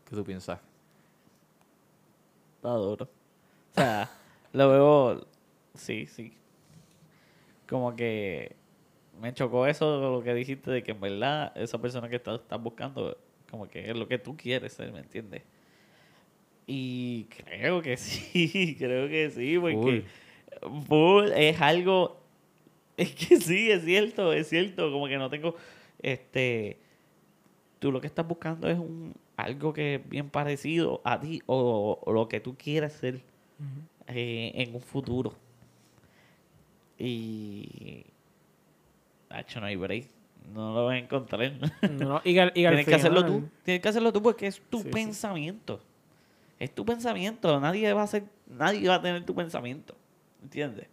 ¿Qué 0.08 0.16
tú 0.16 0.24
piensas? 0.24 0.58
Está 2.56 2.70
duro. 2.70 3.04
O 3.04 3.74
sea, 3.74 4.10
lo 4.52 4.68
veo. 4.70 5.26
Sí, 5.74 6.06
sí. 6.06 6.32
Como 7.68 7.94
que 7.94 8.56
me 9.20 9.32
chocó 9.32 9.66
eso, 9.68 10.10
lo 10.10 10.22
que 10.24 10.34
dijiste, 10.34 10.70
de 10.72 10.82
que 10.82 10.90
en 10.90 11.00
verdad 11.00 11.52
esa 11.56 11.80
persona 11.80 12.08
que 12.08 12.16
estás 12.16 12.40
estás 12.40 12.60
buscando, 12.60 13.16
como 13.50 13.68
que 13.68 13.88
es 13.88 13.96
lo 13.96 14.08
que 14.08 14.18
tú 14.18 14.36
quieres 14.36 14.72
ser, 14.72 14.90
¿me 14.92 14.98
entiendes? 14.98 15.42
Y 16.66 17.24
creo 17.26 17.80
que 17.82 17.96
sí, 17.96 18.74
creo 18.76 19.08
que 19.08 19.30
sí, 19.30 19.56
porque 19.60 20.04
es 21.34 21.60
algo. 21.60 22.18
Es 22.96 23.14
que 23.14 23.36
sí, 23.40 23.70
es 23.70 23.84
cierto, 23.84 24.32
es 24.32 24.48
cierto. 24.48 24.90
Como 24.92 25.06
que 25.08 25.16
no 25.18 25.30
tengo. 25.30 25.54
Este. 26.02 26.78
Tú 27.78 27.90
lo 27.92 28.00
que 28.00 28.06
estás 28.06 28.26
buscando 28.28 28.68
es 28.68 28.78
un 28.78 29.14
algo 29.36 29.72
que 29.72 29.94
es 29.94 30.08
bien 30.08 30.28
parecido 30.28 31.00
a 31.02 31.18
ti 31.18 31.40
o, 31.46 31.98
o 32.04 32.12
lo 32.12 32.28
que 32.28 32.40
tú 32.40 32.54
quieras 32.58 32.92
ser 32.92 33.22
eh, 34.06 34.52
en 34.54 34.74
un 34.74 34.82
futuro. 34.82 35.32
Y. 36.98 38.04
Hacho, 39.30 39.60
no 39.60 39.66
hay 39.66 39.76
break. 39.76 40.06
No 40.52 40.74
lo 40.74 40.84
vas 40.86 40.94
a 40.94 40.98
encontrar. 40.98 41.52
No, 41.90 42.08
no, 42.08 42.20
y 42.24 42.38
al- 42.38 42.52
y 42.54 42.64
al 42.64 42.72
Tienes 42.74 42.86
que 42.86 42.94
hacerlo 42.94 43.24
tú. 43.24 43.48
Tienes 43.62 43.82
que 43.82 43.88
hacerlo 43.88 44.12
tú 44.12 44.22
porque 44.22 44.46
es 44.46 44.60
tu 44.68 44.78
Sí, 44.78 44.84
sí. 44.84 44.90
pensamiento. 44.90 45.80
Es 46.58 46.74
tu 46.74 46.84
pensamiento. 46.84 47.58
Nadie 47.60 47.92
va 47.92 48.02
a 48.02 48.04
hacer, 48.04 48.24
nadie 48.48 48.88
va 48.88 48.96
a 48.96 49.02
tener 49.02 49.24
tu 49.24 49.34
pensamiento. 49.34 49.94
¿Entiendes? 50.42 50.88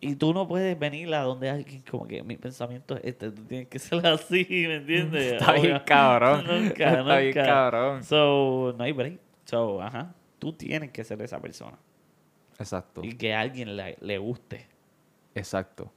Y 0.00 0.14
tú 0.16 0.34
no 0.34 0.46
puedes 0.46 0.78
venir 0.78 1.12
a 1.14 1.22
donde 1.22 1.48
alguien 1.48 1.82
como 1.90 2.06
que 2.06 2.22
mi 2.22 2.36
pensamiento 2.36 2.96
es 2.96 3.04
este. 3.04 3.30
Tú 3.30 3.44
tienes 3.44 3.68
que 3.68 3.78
ser 3.80 4.06
así, 4.06 4.46
¿me 4.48 4.76
entiendes? 4.76 5.32
Está 5.40 5.52
bien 5.52 5.80
cabrón. 5.86 6.44
Nunca, 6.46 6.98
Está 6.98 7.18
bien 7.18 7.34
nunca. 7.34 7.44
cabrón. 7.46 8.04
So, 8.04 8.74
no 8.76 8.84
hay 8.84 8.92
break. 8.92 9.18
So, 9.44 9.80
ajá. 9.82 10.14
Tú 10.38 10.52
tienes 10.52 10.90
que 10.90 11.02
ser 11.02 11.20
esa 11.22 11.40
persona. 11.40 11.78
Exacto. 12.58 13.02
Y 13.04 13.14
que 13.14 13.34
a 13.34 13.40
alguien 13.40 13.76
le, 13.76 13.96
le 14.00 14.18
guste. 14.18 14.66
Exacto. 15.34 15.90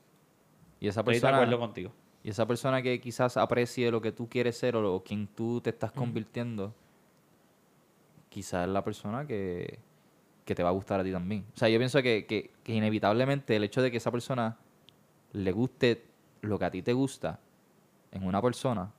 Y 0.80 0.88
esa 0.88 1.02
Estoy 1.02 1.16
de 1.16 1.22
persona... 1.22 1.38
acuerdo 1.38 1.60
contigo. 1.60 1.92
Y 2.24 2.30
esa 2.30 2.46
persona 2.46 2.82
que 2.82 3.00
quizás 3.00 3.38
aprecie 3.38 3.92
lo 3.92 4.02
que 4.02 4.12
tú 4.12 4.28
quieres 4.28 4.58
ser 4.58 4.76
o 4.76 4.82
lo, 4.82 5.04
quien 5.04 5.28
tú 5.28 5.62
te 5.62 5.70
estás 5.70 5.92
convirtiendo, 5.92 6.74
quizás 8.30 8.68
es 8.68 8.74
la 8.74 8.84
persona 8.84 9.26
que, 9.26 9.80
que 10.50 10.56
te 10.56 10.64
va 10.64 10.70
a 10.70 10.72
gustar 10.72 11.00
a 11.00 11.04
ti 11.04 11.12
también. 11.12 11.46
O 11.54 11.58
sea, 11.58 11.70
yo 11.70 11.78
pienso 11.78 12.02
que, 12.02 12.26
que, 12.26 12.50
que 12.64 12.74
inevitablemente 12.74 13.56
el 13.56 13.64
hecho 13.64 13.84
de 13.84 13.92
que 13.92 13.98
esa 13.98 14.10
persona 14.12 14.58
le 15.34 15.52
guste 15.52 16.06
lo 16.42 16.58
que 16.58 16.66
a 16.66 16.72
ti 16.72 16.82
te 16.82 16.92
gusta 16.94 17.40
en 18.12 18.26
una 18.26 18.42
persona, 18.42 18.92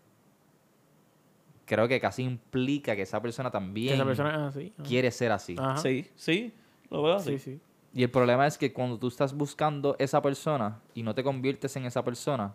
creo 1.66 1.88
que 1.88 2.00
casi 2.00 2.22
implica 2.22 2.94
que 2.94 3.02
esa 3.02 3.20
persona 3.20 3.48
Que 3.50 3.52
también 3.52 3.94
esa 3.94 4.04
persona 4.04 4.30
es 4.30 4.56
así. 4.56 4.72
ajá. 4.78 4.88
quiere 4.88 5.10
ser 5.10 5.32
así. 5.32 5.56
Ajá. 5.58 5.76
Sí, 5.78 6.08
sí. 6.14 6.52
Lo 6.88 7.02
veo 7.02 7.14
así. 7.16 7.38
Sí, 7.38 7.38
sí. 7.38 7.60
Y 7.94 8.04
el 8.04 8.10
problema 8.10 8.46
es 8.46 8.56
que 8.56 8.72
cuando 8.72 8.96
tú 8.96 9.08
estás 9.08 9.32
buscando 9.34 9.96
esa 9.98 10.22
persona 10.22 10.78
y 10.94 11.02
no 11.02 11.14
te 11.14 11.24
conviertes 11.24 11.74
en 11.74 11.84
esa 11.86 12.04
persona, 12.04 12.54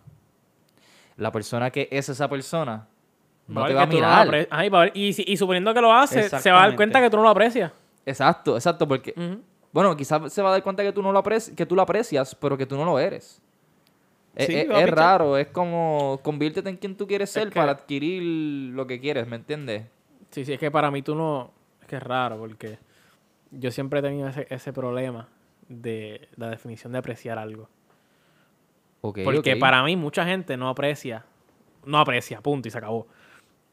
la 1.17 1.31
persona 1.33 1.69
que 1.69 1.89
es 1.91 2.07
esa 2.07 2.29
persona 2.29 2.87
no 3.47 3.61
Va 3.61 3.67
te 3.67 3.73
va 3.73 3.81
a 3.83 3.85
no 3.85 3.93
mirar. 3.93 4.27
apre- 4.29 4.47
Ajá, 4.49 4.65
y, 4.65 4.69
va 4.69 4.81
a 4.81 4.83
ver- 4.85 4.91
y 4.97 5.11
si- 5.11 5.25
y 5.27 5.35
suponiendo 5.35 5.73
que 5.73 5.81
lo 5.81 5.93
hace, 5.93 6.29
se 6.29 6.51
va 6.51 6.63
a 6.63 6.67
dar 6.67 6.75
cuenta 6.77 7.01
que 7.01 7.09
tú 7.09 7.17
no 7.17 7.23
lo 7.23 7.29
aprecias. 7.29 7.71
Exacto, 8.05 8.55
exacto, 8.55 8.87
porque, 8.87 9.13
bueno, 9.71 9.95
quizás 9.97 10.31
se 10.31 10.41
va 10.41 10.49
a 10.49 10.51
dar 10.53 10.63
cuenta 10.63 10.83
que 10.83 10.91
tú 10.93 11.01
no 11.01 11.11
lo 11.11 11.23
que 11.23 11.65
tú 11.65 11.75
lo 11.75 11.81
aprecias, 11.81 12.35
pero 12.35 12.57
que 12.57 12.65
tú 12.65 12.75
no 12.77 12.85
lo 12.85 12.99
eres. 12.99 13.41
Es, 14.35 14.47
Sí, 14.47 14.55
es- 14.55 14.69
a 14.69 14.79
es 14.81 14.89
raro, 14.89 15.37
es 15.37 15.47
como 15.47 16.19
conviértete 16.21 16.69
en 16.69 16.77
quien 16.77 16.95
tú 16.95 17.07
quieres 17.07 17.29
ser 17.29 17.49
que- 17.49 17.59
para 17.59 17.71
adquirir 17.71 18.21
lo 18.73 18.85
que 18.85 18.99
quieres, 18.99 19.27
¿me 19.27 19.37
entiendes? 19.37 19.85
Sí, 20.31 20.43
sí, 20.45 20.53
es 20.53 20.59
que 20.59 20.69
para 20.69 20.91
mí 20.91 21.01
tú 21.01 21.15
no... 21.15 21.51
Es 21.81 21.87
que 21.87 21.95
es 21.95 22.03
raro 22.03 22.37
porque 22.37 22.77
yo 23.51 23.71
siempre 23.71 23.99
he 23.99 24.01
tenido 24.01 24.27
ese, 24.27 24.45
ese 24.49 24.73
problema 24.73 25.29
de 25.69 26.27
la 26.35 26.49
definición 26.49 26.91
de 26.91 26.99
apreciar 26.99 27.37
algo. 27.37 27.69
Ok, 29.01 29.19
Porque 29.23 29.55
para 29.55 29.83
mí 29.83 29.95
mucha 29.95 30.25
gente 30.25 30.57
no 30.57 30.67
aprecia. 30.67 31.25
No 31.85 31.99
aprecia, 31.99 32.41
punto, 32.41 32.67
y 32.67 32.71
se 32.71 32.77
acabó. 32.77 33.07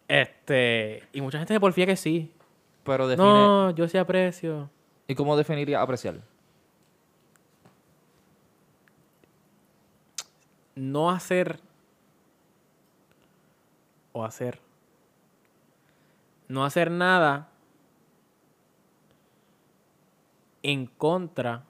Este... 0.07 1.03
Y 1.13 1.21
mucha 1.21 1.39
gente 1.39 1.55
se 1.55 1.61
porfía 1.61 1.87
que 1.87 1.97
sí. 1.97 2.31
Pero 2.85 3.09
define... 3.09 3.29
No, 3.29 3.71
yo 3.71 3.89
sí 3.89 3.99
aprecio. 3.99 4.71
¿Y 5.07 5.15
cómo 5.15 5.37
definiría 5.37 5.81
apreciar? 5.81 6.21
No 10.75 11.11
hacer... 11.11 11.61
O 14.13 14.25
hacer... 14.25 14.61
No 16.49 16.65
hacer 16.65 16.91
nada 16.91 17.49
en 20.63 20.87
contra 20.87 21.65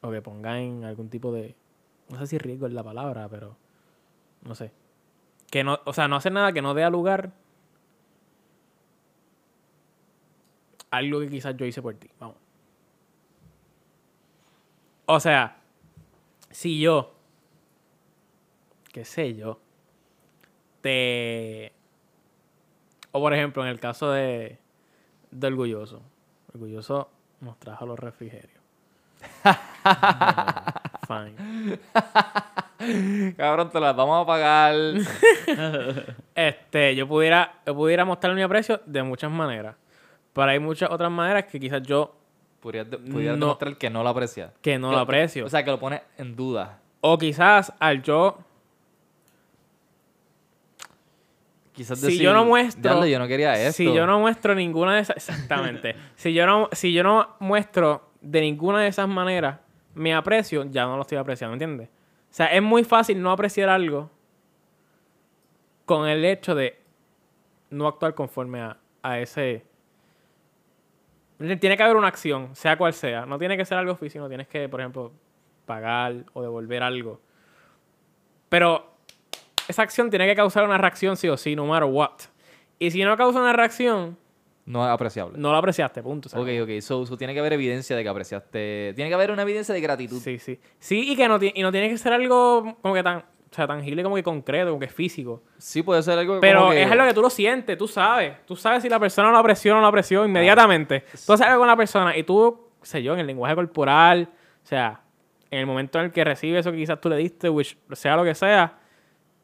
o 0.00 0.10
que 0.10 0.22
ponga 0.22 0.60
en 0.60 0.84
algún 0.84 1.08
tipo 1.08 1.32
de 1.32 1.54
no 2.08 2.18
sé 2.18 2.26
si 2.26 2.38
riesgo 2.38 2.66
es 2.66 2.72
la 2.72 2.82
palabra 2.82 3.28
pero 3.28 3.56
no 4.42 4.54
sé 4.54 4.72
que 5.50 5.62
no 5.62 5.80
o 5.84 5.92
sea 5.92 6.08
no 6.08 6.16
hacer 6.16 6.32
nada 6.32 6.52
que 6.52 6.62
no 6.62 6.74
dé 6.74 6.88
lugar 6.90 7.32
algo 10.92 11.20
que 11.20 11.28
quizás 11.28 11.56
yo 11.56 11.66
hice 11.66 11.82
por 11.82 11.94
ti 11.94 12.08
vamos 12.20 12.36
o 15.06 15.18
sea 15.18 15.56
si 16.50 16.80
yo 16.80 17.14
qué 18.92 19.04
sé 19.04 19.34
yo 19.34 19.58
te 20.80 21.72
o 23.10 23.20
por 23.20 23.34
ejemplo 23.34 23.64
en 23.64 23.70
el 23.70 23.80
caso 23.80 24.12
de 24.12 24.58
de 25.30 25.46
orgulloso 25.46 26.02
orgulloso 26.54 27.10
nos 27.40 27.58
trajo 27.58 27.86
los 27.86 27.98
refrigerios 27.98 28.62
Fine. 31.06 31.78
Cabrón, 33.36 33.70
te 33.70 33.80
las 33.80 33.96
vamos 33.96 34.22
a 34.22 34.26
pagar. 34.26 34.74
Este, 36.34 36.96
yo 36.96 37.06
pudiera, 37.06 37.60
yo 37.66 37.74
pudiera 37.74 38.06
mostrar 38.06 38.34
mi 38.34 38.42
aprecio 38.42 38.80
de 38.86 39.02
muchas 39.02 39.30
maneras. 39.30 39.76
Pero 40.32 40.46
hay 40.50 40.58
muchas 40.58 40.90
otras 40.90 41.10
maneras 41.10 41.44
que 41.44 41.60
quizás 41.60 41.82
yo 41.82 42.14
de- 42.62 42.98
pudieras 42.98 43.38
No. 43.38 43.46
demostrar 43.46 43.76
que 43.76 43.90
no 43.90 44.02
lo 44.02 44.08
aprecias. 44.08 44.52
que 44.62 44.78
no 44.78 44.90
Que- 44.90 44.94
lo 44.96 45.00
aprecio. 45.02 45.44
O 45.46 45.48
sea, 45.48 45.64
que 45.64 45.70
lo 45.70 45.78
pones 45.80 46.00
en 46.18 46.36
duda. 46.36 46.78
o 47.00 47.18
quizás 47.18 47.72
al 47.80 48.02
yo 48.02 48.38
Quizás 51.72 51.98
Si 52.00 52.06
decir, 52.06 52.20
yo 52.20 52.34
no 52.34 52.44
muestro- 52.44 52.82
"Diablo, 52.82 53.06
yo 53.06 53.18
no 53.18 53.26
quería 53.26 53.54
esto. 53.54 53.72
Si 53.78 53.84
yo 53.94 54.06
no 54.06 54.20
muestro 54.20 54.54
ninguna 54.54 54.94
de 54.96 55.00
esas. 55.00 55.16
Exactamente. 55.16 55.96
si, 56.16 56.34
yo 56.34 56.44
no, 56.46 56.68
si 56.72 56.92
yo 56.92 57.02
no 57.02 57.34
muestro 57.40 58.10
de 58.20 58.42
ninguna 58.42 58.80
de 58.82 58.88
esas 58.88 59.08
maneras 59.08 59.58
mi 59.94 60.12
aprecio, 60.12 60.64
ya 60.64 60.84
no 60.84 60.96
lo 60.96 61.02
estoy 61.02 61.16
apreciando, 61.16 61.54
¿entiendes? 61.54 61.88
O 61.88 62.34
sea, 62.34 62.46
es 62.46 62.62
muy 62.62 62.84
fácil 62.84 63.22
no 63.22 63.30
apreciar 63.32 63.70
algo 63.70 64.10
con 65.86 66.06
el 66.06 66.24
hecho 66.26 66.54
de 66.54 66.78
no 67.70 67.88
actuar 67.88 68.14
conforme 68.14 68.60
a, 68.60 68.76
a 69.02 69.18
ese. 69.18 69.64
Tiene 71.60 71.76
que 71.76 71.82
haber 71.82 71.96
una 71.96 72.08
acción, 72.08 72.54
sea 72.54 72.76
cual 72.76 72.92
sea. 72.92 73.26
No 73.26 73.38
tiene 73.38 73.56
que 73.56 73.64
ser 73.64 73.78
algo 73.78 73.96
físico, 73.96 74.28
tienes 74.28 74.48
que, 74.48 74.68
por 74.68 74.80
ejemplo, 74.80 75.12
pagar 75.66 76.24
o 76.32 76.42
devolver 76.42 76.82
algo. 76.82 77.20
Pero 78.48 78.92
esa 79.68 79.82
acción 79.82 80.10
tiene 80.10 80.26
que 80.26 80.34
causar 80.34 80.64
una 80.64 80.78
reacción 80.78 81.16
sí 81.16 81.28
o 81.28 81.36
sí, 81.36 81.56
no 81.56 81.66
matter 81.66 81.88
what. 81.90 82.12
Y 82.78 82.90
si 82.90 83.02
no 83.04 83.16
causa 83.16 83.38
una 83.40 83.52
reacción, 83.52 84.18
No 84.66 84.84
es 84.84 84.90
apreciable. 84.90 85.38
no 85.38 85.50
lo 85.52 85.56
apreciaste, 85.58 86.02
punto. 86.02 86.28
se 86.28 86.38
ok, 86.38 86.48
ok. 86.62 86.80
So, 86.80 87.06
so 87.06 87.16
tiene 87.16 87.32
que 87.34 87.40
haber 87.40 87.52
evidencia 87.54 87.96
de 87.96 88.02
que 88.02 88.08
apreciaste. 88.08 88.92
Tiene 88.94 89.08
que 89.10 89.14
haber 89.14 89.30
una 89.30 89.42
evidencia 89.42 89.74
de 89.74 89.80
gratitud. 89.80 90.20
Sí, 90.20 90.38
sí. 90.38 90.58
Sí, 90.78 91.12
y 91.12 91.16
que 91.16 91.28
no, 91.28 91.38
y 91.42 91.62
no 91.62 91.72
tiene 91.72 91.88
que 91.88 91.98
ser 91.98 92.12
algo 92.12 92.76
como 92.82 92.94
que 92.94 93.02
tan, 93.02 93.24
o 93.52 93.54
sea, 93.54 93.66
tangible 93.66 94.02
como 94.02 94.14
que 94.16 94.22
concreto, 94.22 94.68
como 94.70 94.80
que 94.80 94.88
físico. 94.88 95.42
Sí, 95.58 95.82
puede 95.82 96.02
ser 96.02 96.18
algo 96.18 96.40
Pero 96.40 96.60
como 96.60 96.70
que... 96.72 96.82
es 96.84 96.90
algo 96.90 97.04
que 97.04 97.12
tú 97.12 97.20
lo 97.20 97.28
sientes, 97.28 97.76
tú 97.76 97.86
sabes. 97.86 98.34
Tú 98.46 98.56
sabes 98.56 98.82
si 98.82 98.88
la 98.88 98.98
persona 98.98 99.30
lo 99.30 99.36
apreció 99.36 99.72
o 99.72 99.74
no 99.76 99.82
lo 99.82 99.88
apreció 99.88 100.24
inmediatamente. 100.24 101.04
Tú 101.26 101.34
haces 101.34 101.46
algo 101.46 101.58
con 101.58 101.68
la 101.68 101.76
persona 101.76 102.16
y 102.16 102.22
tú, 102.22 102.68
sé 102.80 103.02
yo, 103.02 103.12
en 103.12 103.20
el 103.20 103.26
lenguaje 103.26 103.54
corporal, 103.54 104.30
o 104.64 104.66
sea, 104.66 105.02
en 105.50 105.58
el 105.58 105.66
momento 105.66 105.98
en 105.98 106.06
el 106.06 106.12
que 106.12 106.24
recibe 106.24 106.60
eso 106.60 106.70
que 106.72 106.78
quizás 106.78 106.98
tú 106.98 107.10
le 107.10 107.16
diste, 107.16 107.50
which 107.50 107.76
sea 107.92 108.16
lo 108.16 108.24
que 108.24 108.34
sea, 108.34 108.78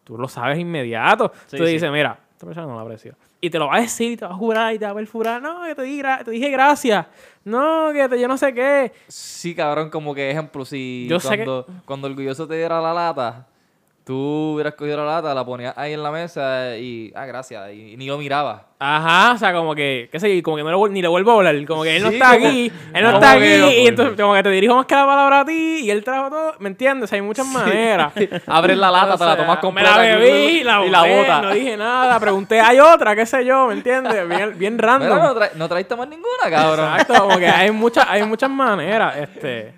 tú 0.05 0.17
lo 0.17 0.27
sabes 0.27 0.59
inmediato. 0.59 1.31
Sí, 1.47 1.59
tú 1.59 1.67
sí. 1.67 1.73
dices, 1.73 1.93
mira, 1.93 2.19
esta 2.33 2.47
persona 2.47 2.67
no 2.67 2.75
lo 2.77 2.81
apreció. 2.81 3.15
Y 3.43 3.51
te 3.51 3.59
lo 3.59 3.67
va 3.69 3.77
a 3.77 3.81
decir, 3.83 4.13
y 4.13 4.17
te 4.17 4.25
va 4.25 4.33
a 4.33 4.35
jurar, 4.35 4.75
y 4.75 4.79
te 4.79 4.87
va 4.87 4.93
a 4.93 4.95
perfurar. 4.95 5.43
No, 5.43 5.63
que 5.65 5.75
te, 5.75 5.83
di 5.83 6.03
te 6.25 6.31
dije 6.31 6.49
gracias. 6.51 7.07
No, 7.45 7.91
que 7.93 8.09
te, 8.09 8.19
yo 8.19 8.27
no 8.27 8.39
sé 8.39 8.55
qué. 8.55 8.91
Sí, 9.07 9.55
cabrón, 9.55 9.91
como 9.91 10.15
que 10.15 10.31
ejemplo, 10.31 10.65
si 10.65 11.07
Yo 11.11 11.21
sé 11.21 11.37
que- 11.37 11.45
cuando, 11.45 11.67
cuando 11.85 12.09
Orgulloso 12.09 12.49
te 12.49 12.57
diera 12.57 12.81
la 12.81 12.95
lata, 12.95 13.47
tú 14.09 14.53
hubieras 14.55 14.73
cogido 14.75 14.97
la 14.97 15.05
lata, 15.05 15.35
la 15.35 15.45
ponías 15.45 15.77
ahí 15.77 15.93
en 15.93 16.03
la 16.03 16.11
mesa 16.11 16.77
y... 16.79 17.13
Ah, 17.15 17.27
gracias. 17.27 17.71
Y, 17.75 17.95
ni 17.99 18.07
lo 18.07 18.17
miraba. 18.17 18.65
Ajá, 18.79 19.33
o 19.35 19.37
sea, 19.39 19.53
como 19.53 19.75
que, 19.75 20.09
qué 20.11 20.19
sé 20.19 20.35
yo, 20.35 20.43
como 20.43 20.57
que 20.57 20.63
no 20.63 20.71
vuel- 20.81 20.93
ni 20.93 21.03
le 21.03 21.09
vuelvo 21.09 21.33
a 21.33 21.35
hablar, 21.35 21.55
como 21.67 21.83
que 21.83 21.97
él 21.97 22.03
no 22.03 22.09
Sí, 22.09 22.15
está 22.15 22.33
como- 22.35 22.47
aquí, 22.47 22.73
él 22.95 23.03
no 23.03 23.11
está 23.11 23.33
aquí, 23.33 23.45
y 23.83 23.87
entonces 23.87 24.17
como 24.19 24.33
que 24.35 24.43
te 24.45 24.49
dirijo 24.51 24.77
más 24.77 24.87
que 24.87 24.95
la 24.95 25.05
palabra 25.05 25.41
a 25.41 25.45
ti, 25.45 25.81
y 25.83 25.91
él 25.91 26.03
trajo 26.05 26.31
todo, 26.31 26.55
¿me 26.61 26.69
entiendes? 26.71 27.11
Sea, 27.11 27.17
hay 27.17 27.23
muchas 27.23 27.47
maneras. 27.49 28.13
Abres 28.47 28.79
la 28.79 28.91
lata, 28.91 29.15
O 29.15 29.19
te 29.19 29.25
la 29.27 29.35
sea, 29.35 29.43
tomas 29.45 29.57
Me 29.57 29.61
completa 29.61 29.91
la 29.97 30.03
aquí, 30.15 30.23
bebí, 30.23 30.63
la 30.65 30.87
y 30.87 30.91
la 30.91 31.03
botas. 31.03 31.43
no 31.43 31.51
dije 31.51 31.77
nada, 31.77 32.19
pregunté, 32.21 32.61
hay 32.61 32.79
otra, 32.81 33.15
qué 33.15 33.27
sé 33.27 33.45
yo, 33.45 33.67
¿me 33.67 33.75
entiendes? 33.75 34.27
Bien, 34.27 34.55
bien 34.59 34.79
random. 34.79 35.19
No, 35.19 35.35
tra- 35.35 35.53
no 35.55 35.69
traiste 35.69 35.95
más 35.97 36.09
ninguna, 36.09 36.49
cabrón. 36.49 36.89
Exacto, 36.93 37.15
como 37.25 37.39
que 37.39 37.47
hay 37.49 37.71
muchas, 37.73 38.07
hay 38.09 38.23
muchas 38.23 38.49
maneras, 38.49 39.17
este... 39.19 39.75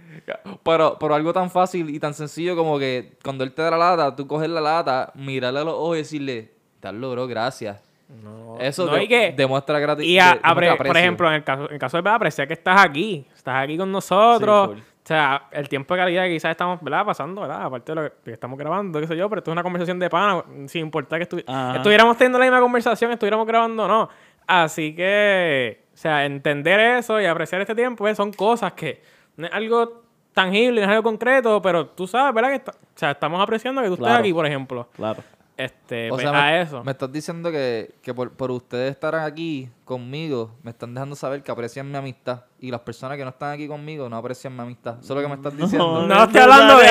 Pero, 0.63 0.97
pero 0.99 1.15
algo 1.15 1.33
tan 1.33 1.51
fácil 1.51 1.91
y 1.91 1.99
tan 1.99 2.15
sencillo 2.15 2.57
como 2.57 2.79
que 2.79 3.13
cuando 3.25 3.45
él 3.45 3.53
te 3.53 3.63
da 3.63 3.71
la 3.73 3.77
lata, 3.79 4.15
tú 4.17 4.27
coges 4.27 4.49
la 4.49 4.61
lata, 4.61 5.13
mirarle 5.15 5.61
a 5.61 5.65
los 5.65 5.75
ojos 5.75 5.97
y 5.97 5.99
decirle, 6.01 6.53
tal 6.81 6.99
bro, 6.99 7.27
gracias. 7.27 7.81
No, 8.25 8.57
Eso 8.59 8.87
no, 8.87 8.95
de- 8.95 9.05
y 9.05 9.09
que- 9.09 9.33
demuestra 9.37 9.79
gratitud. 9.79 10.09
Y 10.09 10.19
a- 10.19 10.41
apre- 10.43 10.77
por 10.77 10.97
ejemplo, 10.97 11.29
en 11.29 11.35
el 11.35 11.45
caso, 11.45 11.67
en 11.69 11.75
el 11.75 11.79
caso 11.79 11.97
de 11.97 12.03
Pedro, 12.03 12.17
aprecia 12.17 12.47
que 12.47 12.55
estás 12.55 12.81
aquí. 12.85 13.25
Estás 13.35 13.63
aquí 13.65 13.79
con 13.79 13.93
nosotros. 13.93 14.71
Sí, 14.75 14.83
o 15.05 15.07
sea, 15.11 15.45
el 15.53 15.69
tiempo 15.69 15.95
de 15.95 16.01
calidad 16.01 16.25
que 16.25 16.31
quizás 16.33 16.51
estamos 16.53 16.81
¿verdad? 16.83 17.05
pasando, 17.05 17.41
¿verdad? 17.43 17.63
Aparte 17.65 17.93
de 17.95 18.03
lo 18.03 18.13
que 18.25 18.33
estamos 18.33 18.59
grabando, 18.59 19.01
qué 19.01 19.07
sé 19.07 19.17
yo, 19.17 19.29
pero 19.29 19.39
esto 19.41 19.51
es 19.51 19.53
una 19.53 19.63
conversación 19.63 19.99
de 19.99 20.11
pana, 20.11 20.45
sin 20.67 20.83
importar 20.83 21.21
que 21.21 21.29
estu- 21.29 21.45
Ajá. 21.47 21.77
estuviéramos 21.77 22.17
teniendo 22.17 22.39
la 22.39 22.45
misma 22.47 22.61
conversación, 22.61 23.11
estuviéramos 23.13 23.47
grabando 23.47 23.85
o 23.85 23.89
no. 23.89 24.09
Así 24.47 24.95
que, 24.95 25.85
o 25.95 25.97
sea, 25.97 26.25
entender 26.27 26.79
eso 26.81 27.21
y 27.21 27.27
apreciar 27.27 27.61
este 27.61 27.75
tiempo 27.77 28.05
pues, 28.05 28.17
son 28.17 28.33
cosas 28.33 28.73
que 28.73 29.01
no 29.37 29.47
es 29.47 29.53
algo 29.53 30.03
tangible, 30.35 30.81
no 30.81 30.87
es 30.87 30.91
algo 30.91 31.03
concreto, 31.03 31.61
pero 31.63 31.87
tú 31.87 32.07
sabes, 32.07 32.35
¿verdad? 32.35 32.51
Que 32.51 32.57
está- 32.57 32.73
o 32.73 32.99
sea, 32.99 33.11
estamos 33.13 33.41
apreciando 33.43 33.81
que 33.83 33.89
tú 33.89 33.95
estés 33.95 34.07
Claro. 34.07 34.21
aquí, 34.21 34.33
por 34.33 34.47
ejemplo. 34.47 34.89
Claro. 34.95 35.23
Este, 35.57 36.07
O 36.11 36.15
pues, 36.15 36.23
sea, 36.23 36.31
a 36.31 36.51
me, 36.53 36.63
eso. 36.63 36.83
me 36.85 36.93
estás 36.93 37.13
diciendo 37.13 37.51
que, 37.53 37.95
que 38.03 38.15
por, 38.15 38.33
por 38.33 38.51
ustedes 38.51 38.93
estar 38.93 39.15
aquí 39.15 39.69
conmigo, 39.85 40.53
me 40.63 40.71
están 40.71 40.95
dejando 40.95 41.15
saber 41.17 41.43
que 41.43 41.53
aprecian 41.53 41.91
mi 41.91 41.99
amistad. 41.99 42.45
Y 42.61 42.71
las 42.71 42.81
personas 42.81 43.19
que 43.19 43.25
no 43.25 43.29
están 43.31 43.51
aquí 43.53 43.69
conmigo 43.69 44.09
no 44.09 44.17
aprecian 44.17 44.55
mi 44.57 44.63
amistad. 44.63 44.95
Eso 45.03 45.13
es 45.13 45.17
lo 45.17 45.21
que 45.21 45.29
me 45.29 45.35
estás 45.35 45.55
diciendo. 45.55 46.07
No 46.07 46.25
estoy 46.25 46.41
hablando 46.41 46.79
de 46.79 46.87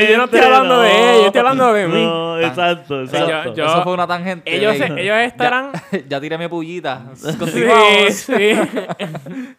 ellos, 0.00 0.10
yo 0.10 0.16
no 0.16 0.24
estoy 0.24 0.40
hablando 0.40 0.80
de 0.80 0.90
ellos, 0.90 1.20
yo 1.20 1.26
estoy 1.26 1.38
hablando 1.38 1.72
de 1.72 1.86
mí. 1.86 2.02
No, 2.04 2.40
exacto, 2.40 3.02
exacto. 3.02 3.54
yo- 3.54 3.66
eso 3.66 3.82
fue 3.84 3.94
una 3.94 4.06
tangente. 4.08 4.52
Ellos, 4.56 4.76
se- 4.76 5.00
ellos 5.00 5.16
estarán... 5.18 5.70
Ya, 5.92 5.98
ya 6.08 6.20
tiré 6.20 6.38
mi 6.38 6.48
pullita. 6.48 7.10
Sí, 7.14 8.10
sí. 8.10 8.52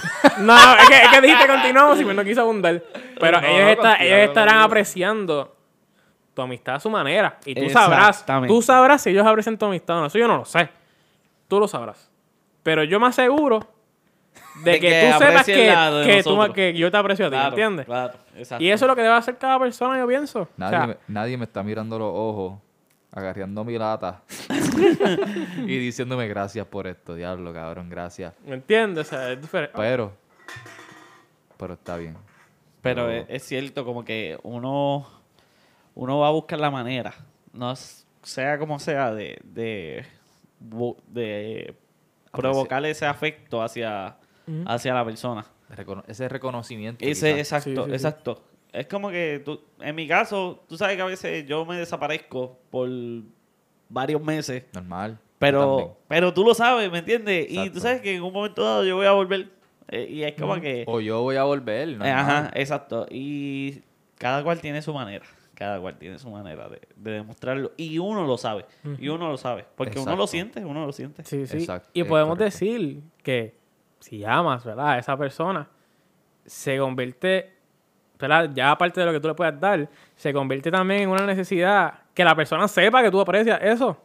no, 0.38 0.56
es 0.76 0.88
que, 0.88 0.96
es 0.96 1.08
que 1.08 1.20
dijiste 1.20 1.46
continuamos 1.46 2.00
y 2.00 2.04
me 2.04 2.14
no 2.14 2.24
quiso 2.24 2.40
abundar. 2.42 2.82
Pero 3.20 3.40
No, 3.40 3.46
ellos, 3.46 3.60
no, 3.62 3.68
está- 3.70 3.96
ellos 4.04 4.18
estarán 4.28 4.58
apreciando 4.58 5.56
tu 6.34 6.42
amistad 6.42 6.76
a 6.76 6.80
su 6.80 6.90
manera. 6.90 7.38
Y 7.44 7.54
tú 7.54 7.68
sabrás. 7.70 8.24
Tú 8.46 8.62
sabrás 8.62 9.02
si 9.02 9.10
ellos 9.10 9.26
aprecian 9.26 9.58
tu 9.58 9.66
amistad 9.66 9.96
o 9.98 10.00
no. 10.02 10.06
Eso 10.06 10.18
yo 10.18 10.28
no 10.28 10.38
lo 10.38 10.44
sé. 10.44 10.68
Tú 11.48 11.58
lo 11.58 11.66
sabrás. 11.66 12.10
Pero 12.62 12.84
yo 12.84 13.00
me 13.00 13.06
aseguro 13.06 13.60
de, 14.62 14.72
De 14.72 14.80
que, 14.80 14.88
que 14.88 15.10
tú 15.12 15.18
sepas 15.18 15.46
que, 15.46 15.52
que, 16.04 16.22
tú- 16.22 16.52
que 16.52 16.74
yo 16.74 16.90
te 16.90 16.96
aprecio 16.96 17.26
a 17.26 17.30
ti, 17.30 17.34
Claro, 17.36 17.48
¿entiendes? 17.48 17.86
Claro, 17.86 18.14
exacto. 18.36 18.62
Y 18.64 18.70
eso 18.70 18.84
es 18.84 18.88
lo 18.88 18.94
que 18.96 19.02
debe 19.02 19.14
hacer 19.14 19.36
cada 19.38 19.58
persona, 19.58 19.98
yo 19.98 20.06
pienso. 20.06 20.42
O 20.42 20.48
Nadie, 20.56 20.76
sea, 20.76 20.86
me, 20.86 20.96
nadie 21.08 21.36
me 21.36 21.44
está 21.44 21.62
mirando 21.62 21.98
los 21.98 22.10
ojos, 22.12 22.58
agarreando 23.18 23.64
mi 23.64 23.76
lata 23.78 24.22
y 25.66 25.78
diciéndome 25.78 26.26
gracias 26.28 26.66
por 26.66 26.86
esto, 26.86 27.14
diablo, 27.14 27.52
cabrón, 27.52 27.88
gracias. 27.88 28.34
¿Me 28.46 28.54
entiendes? 28.54 29.06
O 29.06 29.10
sea, 29.10 29.32
es 29.32 29.40
diferente. 29.40 29.74
Pero, 29.76 30.12
pero 31.56 31.74
está 31.74 31.96
bien. 31.96 32.16
Pero 32.82 33.06
Pero- 33.06 33.10
es, 33.10 33.26
es 33.28 33.42
cierto, 33.44 33.84
como 33.84 34.04
que 34.04 34.38
uno, 34.42 35.06
uno 35.94 36.18
va 36.18 36.28
a 36.28 36.30
buscar 36.30 36.58
la 36.60 36.70
manera, 36.70 37.12
no 37.52 37.74
sea 38.22 38.58
como 38.58 38.78
sea, 38.78 39.12
de, 39.12 39.38
de, 39.44 40.04
de 41.08 41.74
provocar 42.32 42.84
ese 42.86 43.06
afecto 43.06 43.62
hacia, 43.62 44.16
hacia 44.66 44.94
la 44.94 45.04
persona. 45.04 45.44
Recono- 45.74 46.04
ese 46.06 46.28
reconocimiento. 46.28 47.04
Ese, 47.04 47.34
quizás. 47.34 47.38
exacto, 47.62 47.70
Sí, 47.70 47.76
sí, 47.76 47.84
sí. 47.88 47.92
exacto. 47.94 48.42
Es 48.72 48.86
como 48.86 49.10
que 49.10 49.40
tú, 49.44 49.60
en 49.80 49.94
mi 49.94 50.06
caso, 50.06 50.62
tú 50.68 50.76
sabes 50.76 50.96
que 50.96 51.02
a 51.02 51.06
veces 51.06 51.46
yo 51.46 51.64
me 51.64 51.76
desaparezco 51.78 52.58
por 52.70 52.88
varios 53.88 54.22
meses, 54.22 54.64
Normal. 54.74 55.18
Pero, 55.38 55.96
pero 56.08 56.34
tú 56.34 56.44
lo 56.44 56.52
sabes, 56.52 56.90
¿me 56.90 56.98
entiendes? 56.98 57.46
Y 57.48 57.70
tú 57.70 57.78
sabes 57.80 58.00
que 58.00 58.16
en 58.16 58.22
un 58.22 58.32
momento 58.32 58.62
dado 58.62 58.84
yo 58.84 58.96
voy 58.96 59.06
a 59.06 59.12
volver. 59.12 59.48
eh, 59.88 60.06
y 60.10 60.22
es 60.24 60.34
como 60.34 60.60
que... 60.60 60.84
O 60.88 61.00
yo 61.00 61.22
voy 61.22 61.36
a 61.36 61.44
volver. 61.44 61.88
Eh, 61.88 61.92
normal. 61.92 62.08
Ajá, 62.18 62.50
exacto. 62.54 63.06
Y 63.08 63.82
cada 64.16 64.42
cual 64.42 64.60
tiene 64.60 64.82
su 64.82 64.92
manera. 64.92 65.24
Cada 65.54 65.80
cual 65.80 65.96
tiene 65.96 66.18
su 66.18 66.28
manera 66.30 66.68
de, 66.68 66.80
de 66.96 67.10
demostrarlo. 67.12 67.70
Y 67.76 67.98
uno 67.98 68.26
lo 68.26 68.36
sabe. 68.36 68.64
Y 68.98 69.08
uno 69.08 69.28
lo 69.30 69.36
sabe. 69.38 69.64
Porque 69.76 69.98
uno 70.00 70.16
lo 70.16 70.26
siente, 70.26 70.64
uno 70.64 70.84
lo 70.84 70.92
siente. 70.92 71.24
Sí, 71.24 71.46
sí. 71.46 71.58
Exacto, 71.58 71.88
Y 71.94 72.00
es 72.02 72.06
podemos 72.08 72.36
correcto. 72.36 72.44
decir 72.58 73.00
que 73.22 73.56
si 74.00 74.24
amas, 74.24 74.64
¿verdad? 74.64 74.90
A 74.90 74.98
esa 74.98 75.16
persona, 75.16 75.68
se 76.46 76.78
convierte, 76.78 77.57
¿verdad? 78.18 78.50
Ya 78.54 78.70
aparte 78.70 79.00
de 79.00 79.06
lo 79.06 79.12
que 79.12 79.20
tú 79.20 79.28
le 79.28 79.34
puedas 79.34 79.58
dar, 79.60 79.88
se 80.16 80.32
convierte 80.32 80.70
también 80.70 81.02
en 81.02 81.08
una 81.10 81.24
necesidad 81.26 81.94
que 82.14 82.24
la 82.24 82.34
persona 82.34 82.66
sepa 82.68 83.02
que 83.02 83.10
tú 83.10 83.20
aprecias 83.20 83.60
eso. 83.62 83.96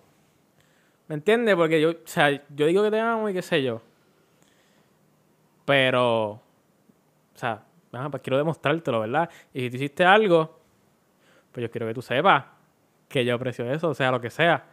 ¿Me 1.08 1.16
entiendes? 1.16 1.56
Porque 1.56 1.82
yo, 1.82 1.92
o 1.92 1.96
sea, 2.06 2.30
yo 2.50 2.66
digo 2.66 2.84
que 2.84 2.92
te 2.92 3.00
amo 3.00 3.30
y 3.30 3.34
qué 3.34 3.42
sé 3.42 3.64
yo. 3.64 3.82
Pero, 5.66 6.32
o 6.32 6.42
sea, 7.36 7.64
ajá, 7.92 8.10
pues 8.10 8.22
quiero 8.22 8.38
demostrártelo, 8.38 9.00
¿verdad? 9.00 9.30
Y 9.54 9.62
si 9.62 9.70
tú 9.70 9.76
hiciste 9.78 10.06
algo, 10.06 10.60
pues 11.52 11.64
yo 11.64 11.72
quiero 11.72 11.88
que 11.88 11.94
tú 11.94 12.02
sepas 12.02 12.46
que 13.08 13.24
yo 13.24 13.36
aprecio 13.36 13.70
eso, 13.72 13.90
o 13.90 13.94
sea, 13.94 14.12
lo 14.12 14.20
que 14.20 14.30
sea. 14.30 14.66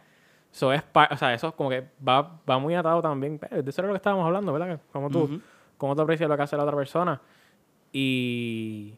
Eso 0.51 0.73
es, 0.73 0.83
o 0.93 1.17
sea, 1.17 1.33
eso 1.33 1.55
como 1.55 1.69
que 1.69 1.87
va, 2.07 2.39
va 2.49 2.59
muy 2.59 2.75
atado 2.75 3.01
también. 3.01 3.39
De 3.39 3.69
eso 3.69 3.81
era 3.81 3.87
lo 3.87 3.93
que 3.93 3.97
estábamos 3.97 4.25
hablando, 4.25 4.51
¿verdad? 4.51 4.79
Como 4.91 5.09
tú, 5.09 5.23
Ujú. 5.23 5.41
cómo 5.77 5.95
tú 5.95 6.01
aprecias 6.01 6.29
lo 6.29 6.35
que 6.35 6.43
hace 6.43 6.57
la 6.57 6.63
otra 6.63 6.75
persona. 6.75 7.21
Y. 7.93 8.95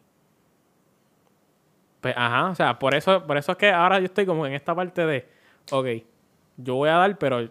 Pues, 2.03 2.13
ajá, 2.17 2.49
o 2.49 2.55
sea, 2.55 2.77
por 2.77 2.93
eso, 2.95 3.25
por 3.25 3.37
eso 3.37 3.53
es 3.53 3.57
que 3.57 3.71
ahora 3.71 3.97
yo 3.99 4.05
estoy 4.05 4.25
como 4.25 4.45
en 4.45 4.51
esta 4.53 4.75
parte 4.75 5.05
de, 5.05 5.25
ok, 5.71 5.87
yo 6.57 6.75
voy 6.75 6.89
a 6.89 6.95
dar, 6.97 7.17
pero 7.17 7.47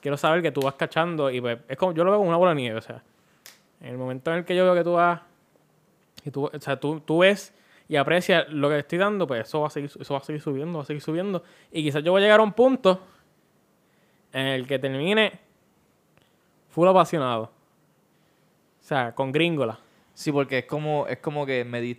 quiero 0.00 0.16
saber 0.16 0.40
que 0.40 0.50
tú 0.50 0.62
vas 0.62 0.74
cachando 0.76 1.30
y 1.30 1.42
pues, 1.42 1.58
es 1.68 1.76
como, 1.76 1.92
yo 1.92 2.02
lo 2.02 2.10
veo 2.10 2.18
como 2.18 2.30
una 2.30 2.38
bola 2.38 2.52
de 2.52 2.56
nieve, 2.56 2.78
o 2.78 2.80
sea, 2.80 3.02
en 3.82 3.88
el 3.90 3.98
momento 3.98 4.30
en 4.32 4.38
el 4.38 4.44
que 4.46 4.56
yo 4.56 4.64
veo 4.64 4.74
que 4.74 4.82
tú 4.82 4.94
vas, 4.94 5.20
y 6.24 6.30
tú, 6.30 6.46
o 6.46 6.58
sea, 6.58 6.80
tú, 6.80 7.00
tú 7.00 7.18
ves 7.18 7.54
y 7.86 7.96
aprecias 7.96 8.48
lo 8.48 8.70
que 8.70 8.78
estoy 8.78 8.96
dando, 8.96 9.26
pues 9.26 9.46
eso 9.46 9.60
va 9.60 9.66
a 9.66 9.70
seguir, 9.70 9.90
eso 10.00 10.14
va 10.14 10.20
a 10.20 10.24
seguir 10.24 10.40
subiendo, 10.40 10.78
va 10.78 10.84
a 10.84 10.86
seguir 10.86 11.02
subiendo, 11.02 11.44
y 11.70 11.82
quizás 11.82 12.02
yo 12.02 12.12
voy 12.12 12.22
a 12.22 12.24
llegar 12.24 12.40
a 12.40 12.44
un 12.44 12.54
punto 12.54 12.98
en 14.32 14.46
el 14.46 14.66
que 14.66 14.78
termine 14.78 15.38
full 16.70 16.88
apasionado, 16.88 17.42
o 17.42 17.50
sea, 18.80 19.14
con 19.14 19.30
gringola. 19.32 19.78
Sí, 20.14 20.32
porque 20.32 20.58
es 20.58 20.64
como, 20.66 21.06
es 21.06 21.18
como 21.18 21.44
que 21.46 21.64
medi- 21.66 21.98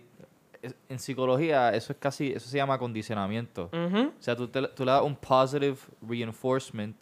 en 0.88 0.98
psicología 0.98 1.70
eso 1.74 1.92
es 1.92 1.98
casi, 1.98 2.32
eso 2.32 2.48
se 2.48 2.56
llama 2.56 2.78
condicionamiento. 2.78 3.68
O 3.72 4.22
sea, 4.22 4.34
tú, 4.36 4.48
te- 4.48 4.68
tú 4.68 4.84
le 4.84 4.92
das 4.92 5.02
un 5.02 5.16
positive 5.16 5.76
reinforcement. 6.02 6.96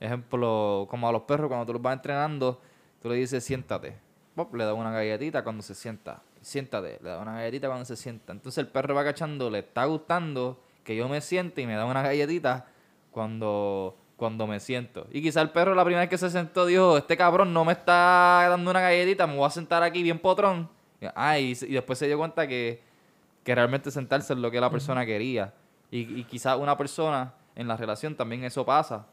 Ejemplo, 0.00 0.86
como 0.90 1.08
a 1.08 1.12
los 1.12 1.22
perros, 1.22 1.48
cuando 1.48 1.66
tú 1.66 1.72
los 1.74 1.82
vas 1.82 1.94
entrenando, 1.94 2.60
tú 3.00 3.08
le 3.08 3.16
dices 3.16 3.42
siéntate. 3.44 3.96
Pop, 4.34 4.52
le 4.54 4.64
das 4.64 4.74
una 4.74 4.90
galletita 4.90 5.42
cuando 5.44 5.62
se 5.62 5.74
sienta. 5.74 6.22
Siéntate, 6.40 6.98
le 7.02 7.08
das 7.10 7.22
una 7.22 7.34
galletita 7.34 7.68
cuando 7.68 7.84
se 7.84 7.96
sienta. 7.96 8.32
Entonces 8.32 8.58
el 8.58 8.68
perro 8.68 8.94
va 8.94 9.04
cachando, 9.04 9.48
le 9.50 9.60
está 9.60 9.84
gustando 9.86 10.60
que 10.82 10.94
yo 10.96 11.08
me 11.08 11.20
siente 11.20 11.62
y 11.62 11.66
me 11.66 11.74
da 11.74 11.86
una 11.86 12.02
galletita 12.02 12.66
cuando, 13.10 13.96
cuando 14.16 14.46
me 14.46 14.60
siento. 14.60 15.06
Y 15.10 15.22
quizá 15.22 15.40
el 15.40 15.50
perro 15.50 15.74
la 15.74 15.84
primera 15.84 16.02
vez 16.02 16.10
que 16.10 16.18
se 16.18 16.28
sentó 16.30 16.66
dijo, 16.66 16.98
este 16.98 17.16
cabrón 17.16 17.52
no 17.54 17.64
me 17.64 17.72
está 17.72 18.46
dando 18.50 18.70
una 18.70 18.80
galletita, 18.80 19.26
me 19.26 19.36
voy 19.36 19.46
a 19.46 19.50
sentar 19.50 19.82
aquí 19.82 20.02
bien 20.02 20.18
potrón. 20.18 20.68
Ah, 21.14 21.38
y 21.38 21.54
después 21.54 21.98
se 21.98 22.06
dio 22.06 22.18
cuenta 22.18 22.46
que, 22.46 22.82
que 23.44 23.54
realmente 23.54 23.90
sentarse 23.90 24.32
es 24.32 24.38
lo 24.38 24.50
que 24.50 24.60
la 24.60 24.70
persona 24.70 25.04
quería. 25.06 25.52
Y, 25.90 26.20
y 26.20 26.24
quizás 26.24 26.58
una 26.58 26.76
persona 26.76 27.34
en 27.54 27.68
la 27.68 27.76
relación 27.76 28.16
también 28.16 28.42
eso 28.44 28.64
pasa. 28.64 29.06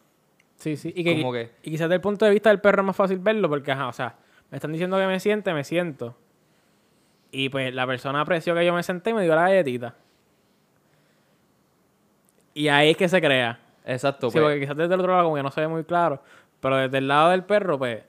Sí, 0.56 0.78
sí. 0.78 0.94
Y, 0.96 1.04
que, 1.04 1.18
Como 1.20 1.34
que- 1.34 1.52
y 1.64 1.72
quizás 1.72 1.88
desde 1.90 1.96
el 1.96 2.02
punto 2.02 2.26
de 2.26 2.32
vista 2.32 2.50
del 2.50 2.60
perro 2.62 2.82
es 2.82 2.86
más 2.88 2.96
fácil 2.96 3.20
verlo 3.20 3.50
porque, 3.50 3.72
ajá, 3.72 3.88
o 3.88 3.94
sea, 3.94 4.16
me 4.50 4.58
están 4.58 4.72
diciendo 4.72 4.98
que 4.98 5.06
me 5.08 5.20
siente, 5.20 5.54
me 5.54 5.64
siento. 5.64 6.16
Y 7.32 7.50
pues 7.50 7.74
la 7.74 7.86
persona 7.88 8.22
apreció 8.22 8.54
que 8.56 8.66
yo 8.66 8.74
me 8.74 8.84
senté 8.84 9.12
y 9.12 9.14
me 9.14 9.24
dio 9.24 9.36
la 9.36 9.44
galletita. 9.44 9.96
Y 12.54 12.68
ahí 12.68 12.92
es 12.92 12.98
que 12.98 13.08
se 13.10 13.22
crea. 13.22 13.60
Exacto. 13.86 14.30
Sí, 14.30 14.34
pues, 14.38 14.44
porque 14.44 14.60
quizás 14.60 14.76
desde 14.78 14.94
el 14.94 15.00
otro 15.00 15.12
lado 15.14 15.24
como 15.26 15.36
que 15.36 15.44
no 15.44 15.52
se 15.52 15.62
ve 15.62 15.68
muy 15.68 15.84
claro. 15.84 16.22
Pero 16.60 16.76
desde 16.78 16.98
el 17.00 17.08
lado 17.08 17.30
del 17.32 17.44
perro, 17.44 17.78
pues, 17.78 18.04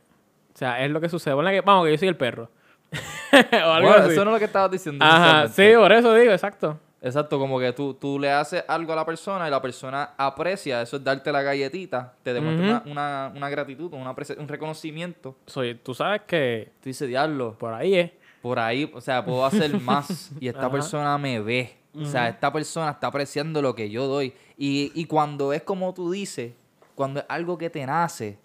o 0.55 0.59
sea, 0.59 0.85
es 0.85 0.91
lo 0.91 1.01
que 1.01 1.09
sucede. 1.09 1.35
Que, 1.51 1.61
vamos, 1.61 1.87
que 1.87 1.93
yo 1.93 1.99
soy 1.99 2.09
el 2.09 2.17
perro. 2.17 2.51
o 3.33 3.71
algo 3.71 3.89
bueno, 3.89 4.05
así. 4.05 4.13
eso 4.13 4.25
no 4.25 4.31
es 4.31 4.35
lo 4.35 4.39
que 4.39 4.45
estabas 4.45 4.71
diciendo. 4.71 5.05
Ajá, 5.05 5.49
sí, 5.49 5.73
por 5.77 5.93
eso 5.93 6.15
digo, 6.15 6.33
exacto. 6.33 6.79
Exacto, 7.05 7.37
como 7.39 7.59
que 7.59 7.73
tú, 7.73 7.95
tú 7.95 8.17
le 8.17 8.31
haces 8.31 8.63
algo 8.69 8.93
a 8.93 8.97
la 8.97 9.05
persona 9.05 9.49
y 9.49 9.51
la 9.51 9.61
persona 9.61 10.11
aprecia, 10.17 10.83
eso 10.83 10.99
es 10.99 11.03
darte 11.03 11.33
la 11.33 11.43
galletita, 11.43 12.15
te 12.23 12.33
demuestra 12.33 12.65
una, 12.65 12.83
una, 12.87 13.33
una 13.35 13.51
gratitud, 13.51 13.93
una 13.93 14.15
un 14.39 14.47
reconocimiento. 14.49 15.37
Soy, 15.47 15.75
tú 15.75 15.95
sabes 15.95 16.23
que 16.29 16.71
Tú 16.81 16.89
dices, 16.91 17.09
diablo, 17.09 17.57
por 17.59 17.75
ahí 17.75 17.97
es. 17.97 18.13
por 18.41 18.61
ahí, 18.61 18.89
o 18.95 19.01
sea, 19.01 19.25
puedo 19.25 19.45
hacer 19.45 19.81
más 19.81 20.31
y 20.39 20.47
esta 20.47 20.61
Ajá. 20.61 20.71
persona 20.71 21.19
me 21.19 21.41
ve. 21.41 21.77
O 22.01 22.05
sea, 22.07 22.29
esta 22.29 22.53
persona 22.53 22.93
está 22.93 23.09
apreciando 23.09 23.61
lo 23.61 23.75
que 23.75 23.91
yo 23.91 24.07
doy. 24.07 24.33
Y, 24.57 24.93
y 24.95 25.05
cuando 25.07 25.53
es 25.53 25.63
como 25.63 25.93
tú 25.93 26.11
dices, 26.11 26.53
cuando 26.95 27.21
es 27.21 27.27
algo 27.29 27.59
que 27.59 27.69
te 27.69 27.85
nace, 27.85 28.39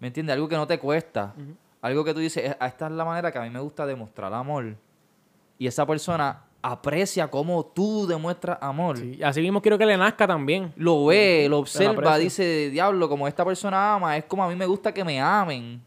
¿me 0.00 0.08
entiendes? 0.08 0.34
Algo 0.34 0.48
que 0.48 0.54
no 0.56 0.66
te 0.66 0.78
cuesta, 0.78 1.34
algo 1.82 2.04
que 2.04 2.14
tú 2.14 2.20
dices, 2.20 2.44
"Eh, 2.50 2.56
esta 2.60 2.86
es 2.86 2.92
la 2.92 3.04
manera 3.04 3.30
que 3.32 3.38
a 3.38 3.42
mí 3.42 3.50
me 3.50 3.60
gusta 3.60 3.86
demostrar 3.86 4.32
amor. 4.34 4.76
Y 5.58 5.66
esa 5.66 5.86
persona 5.86 6.42
aprecia 6.62 7.28
cómo 7.28 7.64
tú 7.64 8.06
demuestras 8.08 8.58
amor. 8.60 8.98
Sí, 8.98 9.22
Así 9.22 9.40
mismo 9.40 9.62
quiero 9.62 9.78
que 9.78 9.86
le 9.86 9.96
nazca 9.96 10.26
también. 10.26 10.72
Lo 10.76 11.06
ve, 11.06 11.46
lo 11.48 11.58
observa, 11.58 12.18
dice, 12.18 12.70
diablo, 12.70 13.08
como 13.08 13.28
esta 13.28 13.44
persona 13.44 13.94
ama, 13.94 14.16
es 14.16 14.24
como 14.24 14.42
a 14.42 14.48
mí 14.48 14.56
me 14.56 14.66
gusta 14.66 14.92
que 14.92 15.04
me 15.04 15.20
amen. 15.20 15.80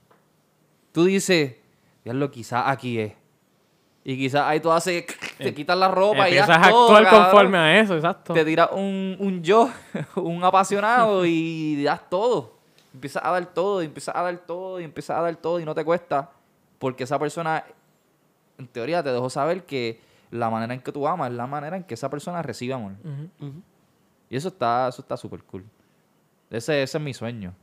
Tú 0.94 1.04
dices, 1.04 1.56
diablo, 2.04 2.32
quizás 2.32 2.64
aquí 2.68 2.98
es. 3.00 3.14
Y 4.06 4.18
quizás 4.18 4.44
ahí 4.44 4.60
tú 4.62 4.72
haces, 4.72 5.06
te 5.38 5.54
quitas 5.54 5.78
la 5.78 5.90
ropa 5.90 6.30
y 6.30 6.36
ya 6.36 6.42
Empiezas 6.42 6.68
a 6.68 6.70
todo, 6.70 6.86
actuar 6.86 7.04
cabrón. 7.04 7.24
conforme 7.24 7.58
a 7.58 7.80
eso, 7.82 7.96
exacto. 7.96 8.34
Te 8.34 8.46
tiras 8.46 8.70
un, 8.72 9.18
un 9.20 9.44
yo, 9.44 9.70
un 10.16 10.44
apasionado 10.44 11.26
y 11.26 11.84
das 11.84 12.10
todo. 12.10 12.59
Empiezas 13.00 13.24
a 13.24 13.32
dar 13.32 13.46
todo, 13.54 13.82
y 13.82 13.86
empiezas 13.86 14.14
a 14.14 14.22
dar 14.22 14.38
todo, 14.40 14.78
y 14.82 14.84
empiezas 14.84 15.18
a 15.18 15.22
dar 15.22 15.34
todo 15.38 15.58
y 15.62 15.64
no 15.64 15.74
te 15.74 15.86
cuesta. 15.86 16.32
Porque 16.80 17.06
esa 17.06 17.18
persona, 17.18 17.64
en 18.58 18.68
teoría, 18.68 19.02
te 19.02 19.10
dejó 19.10 19.30
saber 19.30 19.64
que 19.66 20.02
la 20.32 20.50
manera 20.50 20.74
en 20.74 20.82
que 20.82 20.92
tú 20.92 21.08
amas 21.08 21.32
es 21.32 21.38
la 21.38 21.48
manera 21.48 21.78
en 21.78 21.86
que 21.86 21.94
esa 21.94 22.10
persona 22.10 22.42
recibe 22.42 22.74
amor. 22.74 22.92
Y 24.30 24.36
eso 24.36 24.50
está 24.50 24.90
eso 24.90 25.02
está 25.02 25.16
súper 25.16 25.44
cool. 25.44 25.64
Ese, 26.50 26.84
ese 26.84 26.98
es 26.98 27.04
mi 27.04 27.14
sueño. 27.14 27.56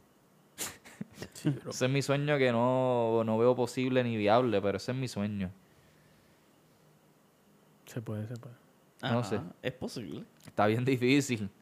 ese 1.68 1.84
es 1.84 1.90
mi 1.90 2.00
sueño 2.00 2.38
que 2.38 2.50
no, 2.50 3.22
no 3.22 3.36
veo 3.36 3.54
posible 3.54 4.02
ni 4.04 4.16
viable, 4.16 4.62
pero 4.62 4.78
ese 4.78 4.92
es 4.92 4.96
mi 4.96 5.06
sueño. 5.06 5.50
Se 7.84 8.00
puede, 8.00 8.26
se 8.26 8.36
puede. 8.36 8.54
No 9.02 9.18
Ajá, 9.18 9.24
sé. 9.24 9.40
Es 9.62 9.72
posible. 9.74 10.24
Está 10.46 10.66
bien 10.66 10.82
difícil. 10.84 11.50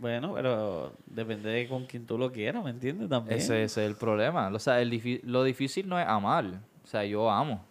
Bueno, 0.00 0.32
pero 0.34 0.92
depende 1.06 1.50
de 1.50 1.68
con 1.68 1.84
quien 1.86 2.06
tú 2.06 2.16
lo 2.16 2.32
quieras, 2.32 2.64
¿me 2.64 2.70
entiendes? 2.70 3.08
También. 3.08 3.38
Ese, 3.38 3.62
ese 3.64 3.84
es 3.84 3.90
el 3.90 3.96
problema. 3.96 4.48
O 4.48 4.58
sea, 4.58 4.80
el 4.80 5.20
lo 5.24 5.42
difícil 5.44 5.88
no 5.88 6.00
es 6.00 6.06
amar. 6.06 6.44
O 6.82 6.86
sea, 6.86 7.04
yo 7.04 7.30
amo. 7.30 7.64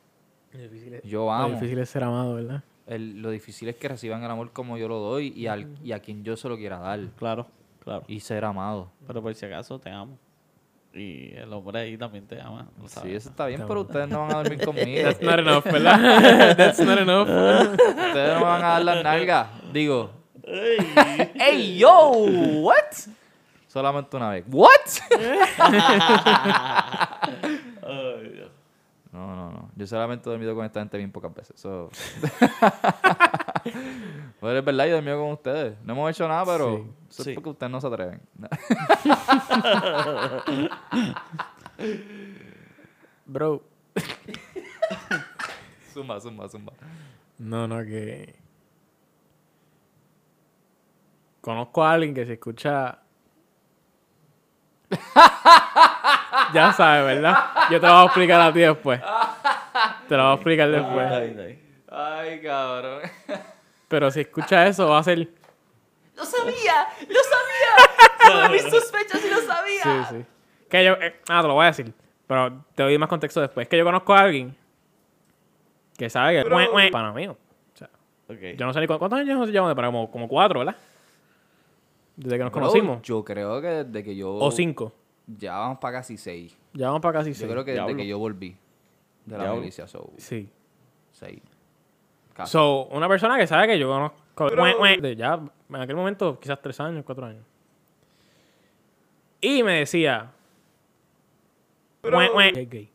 Yo 1.04 1.26
Lo 1.26 1.32
amo. 1.34 1.54
difícil 1.56 1.78
es 1.80 1.90
ser 1.90 2.04
amado, 2.04 2.36
¿verdad? 2.36 2.64
El- 2.88 3.22
lo 3.22 3.30
difícil 3.30 3.70
es 3.70 3.76
que 3.76 3.88
reciban 3.88 4.24
el 4.24 4.32
amor 4.32 4.52
como 4.52 4.78
yo 4.78 4.88
lo 4.88 4.98
doy 5.00 5.32
y, 5.36 5.48
al, 5.48 5.68
y 5.84 5.92
a 5.92 6.00
quien 6.00 6.24
yo 6.24 6.36
se 6.38 6.50
lo 6.50 6.58
quiera 6.58 6.80
dar. 6.80 7.00
Claro, 7.18 7.48
claro. 7.84 8.04
Y 8.08 8.20
ser 8.20 8.46
amado. 8.46 8.92
Pero 9.06 9.22
por 9.22 9.34
si 9.36 9.46
acaso 9.46 9.80
te 9.80 9.90
amo. 9.92 10.18
Y 10.92 11.36
el 11.36 11.54
hombre 11.54 11.80
ahí 11.82 11.98
también 11.98 12.26
te 12.26 12.42
ama. 12.42 12.68
lo 12.82 12.88
Sí, 12.88 12.96
sabes. 12.96 13.14
eso 13.14 13.30
está 13.30 13.46
bien, 13.46 13.64
pero 13.68 13.82
ustedes 13.82 14.10
no 14.10 14.22
van 14.22 14.32
a 14.32 14.38
dormir 14.44 14.66
conmigo. 14.66 15.04
That's 15.04 15.22
not 15.22 15.40
enough, 15.40 15.64
¿verdad? 15.66 16.56
That's 16.58 16.80
not 16.80 16.98
enough. 16.98 17.28
Ustedes 17.30 18.34
no 18.34 18.40
me 18.40 18.46
van 18.46 18.64
a 18.64 18.68
dar 18.70 18.86
las 18.86 19.04
nalgas. 19.04 19.48
Digo. 19.72 20.10
¡Ey, 20.50 21.78
yo! 21.78 22.10
¿What? 22.62 22.76
Solamente 23.68 24.18
una 24.18 24.30
vez. 24.32 24.46
¿What? 24.50 24.70
No, 29.12 29.36
no, 29.36 29.52
no. 29.52 29.72
Yo 29.76 29.88
solamente 29.88 30.30
he 30.30 30.32
dormido 30.32 30.54
con 30.54 30.64
esta 30.66 30.82
gente 30.82 30.96
bien 30.98 31.12
pocas 31.12 31.34
veces. 31.34 31.60
So. 31.60 31.90
Pero 34.40 34.60
es 34.60 34.64
verdad, 34.64 34.86
yo 34.86 34.92
he 34.92 34.94
dormido 34.94 35.20
con 35.20 35.32
ustedes. 35.32 35.76
No 35.84 35.94
hemos 35.94 36.12
hecho 36.12 36.28
nada, 36.28 36.46
pero 36.46 36.78
Sí. 36.78 36.84
eso 37.10 37.22
es 37.24 37.26
Sí. 37.26 37.34
porque 37.34 37.50
ustedes 37.50 37.72
no 37.72 37.82
se 37.82 37.88
atreven. 37.88 38.22
Bro. 43.26 43.64
zumba, 45.94 46.22
zumba, 46.22 46.48
zumba. 46.48 46.74
No, 47.40 47.68
no, 47.68 47.84
que... 47.84 48.36
Conozco 51.50 51.84
a 51.84 51.94
alguien 51.94 52.14
que 52.14 52.28
se 52.28 52.34
escucha... 52.34 53.00
ya 56.54 56.72
sabes, 56.74 57.06
¿verdad? 57.06 57.44
Yo 57.72 57.82
te 57.82 57.88
lo 57.88 57.94
voy 57.94 58.02
a 58.04 58.06
explicar 58.06 58.42
a 58.42 58.54
ti 58.54 58.60
después. 58.60 59.02
Te 60.08 60.16
lo 60.16 60.24
voy 60.26 60.32
a 60.32 60.36
explicar 60.36 60.70
Está 60.70 61.20
después. 61.20 61.58
Ay, 61.92 62.40
cabrón. 62.44 63.02
Pero 63.88 64.12
si 64.12 64.20
escuchas 64.22 64.70
eso, 64.70 64.90
va 64.90 65.00
a 65.00 65.04
ser... 65.04 65.28
¡Lo 66.16 66.24
sabía! 66.24 66.88
¡Lo 67.08 67.20
sabía! 67.24 67.74
Todas 68.32 68.52
mis 68.52 68.62
sospechas 68.70 69.26
y 69.26 69.30
lo 69.32 69.38
sabía. 69.42 69.84
Sí, 69.84 70.18
sí. 70.18 70.26
Que 70.70 70.86
yo... 70.86 70.94
eh, 71.02 71.20
ah, 71.30 71.42
te 71.42 71.48
lo 71.48 71.56
voy 71.56 71.64
a 71.64 71.68
decir. 71.70 71.92
Pero 72.28 72.64
te 72.76 72.84
doy 72.84 72.96
más 73.00 73.10
contexto 73.10 73.42
después. 73.42 73.66
Es 73.66 73.70
que 73.70 73.78
yo 73.80 73.84
conozco 73.86 74.14
a 74.14 74.20
alguien 74.20 74.56
que 75.98 76.12
sabe 76.12 76.44
que... 76.44 76.44
Pero- 76.48 76.92
pana 76.92 77.12
mío. 77.12 77.36
O 77.74 77.78
sea, 77.78 77.90
yo 78.56 78.66
no 78.68 78.72
sé 78.72 78.80
ni 78.82 78.86
cu- 78.86 79.00
cuántos 79.00 79.20
años 79.20 79.40
nos 79.40 79.50
llevamos 79.50 79.72
de 79.72 79.76
para 79.76 79.88
como, 79.88 80.12
como 80.12 80.28
cuatro, 80.28 80.60
¿verdad? 80.60 80.76
Desde 82.20 82.38
que 82.38 82.44
nos 82.44 82.52
Bro, 82.52 82.62
conocimos. 82.62 83.02
Yo 83.02 83.24
creo 83.24 83.62
que 83.62 83.68
desde 83.68 84.04
que 84.04 84.14
yo. 84.16 84.34
O 84.36 84.52
cinco. 84.52 84.92
Ya 85.26 85.58
vamos 85.58 85.78
para 85.80 86.00
casi 86.00 86.18
seis. 86.18 86.58
Ya 86.74 86.88
vamos 86.88 87.02
para 87.02 87.20
casi 87.20 87.30
Yo 87.32 87.36
seis. 87.36 87.50
creo 87.50 87.64
que 87.64 87.72
desde 87.72 87.84
Diablo. 87.86 87.96
que 87.98 88.08
yo 88.08 88.20
volví 88.20 88.58
de 89.26 89.38
la 89.38 89.44
Diablo. 89.44 89.62
milicia, 89.62 89.88
so, 89.88 90.12
Sí. 90.18 90.50
seis. 91.14 91.42
Casi. 92.34 92.52
So, 92.52 92.86
una 92.88 93.08
persona 93.08 93.38
que 93.38 93.48
sabe 93.48 93.68
que 93.68 93.80
yo 93.80 93.88
conozco... 93.88 94.50
De 94.50 95.16
ya, 95.16 95.40
en 95.70 95.76
aquel 95.76 95.96
momento, 95.96 96.38
quizás 96.40 96.62
tres 96.62 96.80
años, 96.82 97.04
cuatro 97.06 97.26
años. 97.26 97.44
Y 99.40 99.64
me 99.64 99.80
decía... 99.80 100.32
Mue, 102.04 102.30
mue, 102.34 102.50
es 102.56 102.70
gay. 102.70 102.90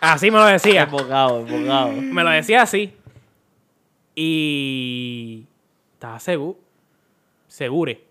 Así 0.00 0.30
me 0.30 0.38
lo 0.38 0.46
decía. 0.46 0.82
Enfocado, 0.84 1.40
enfocado. 1.40 1.92
Me 1.92 2.24
lo 2.24 2.30
decía 2.30 2.62
así. 2.62 2.92
Y... 4.16 5.46
Estaba 5.94 6.18
seguro. 6.18 6.58
Segure. 7.50 8.04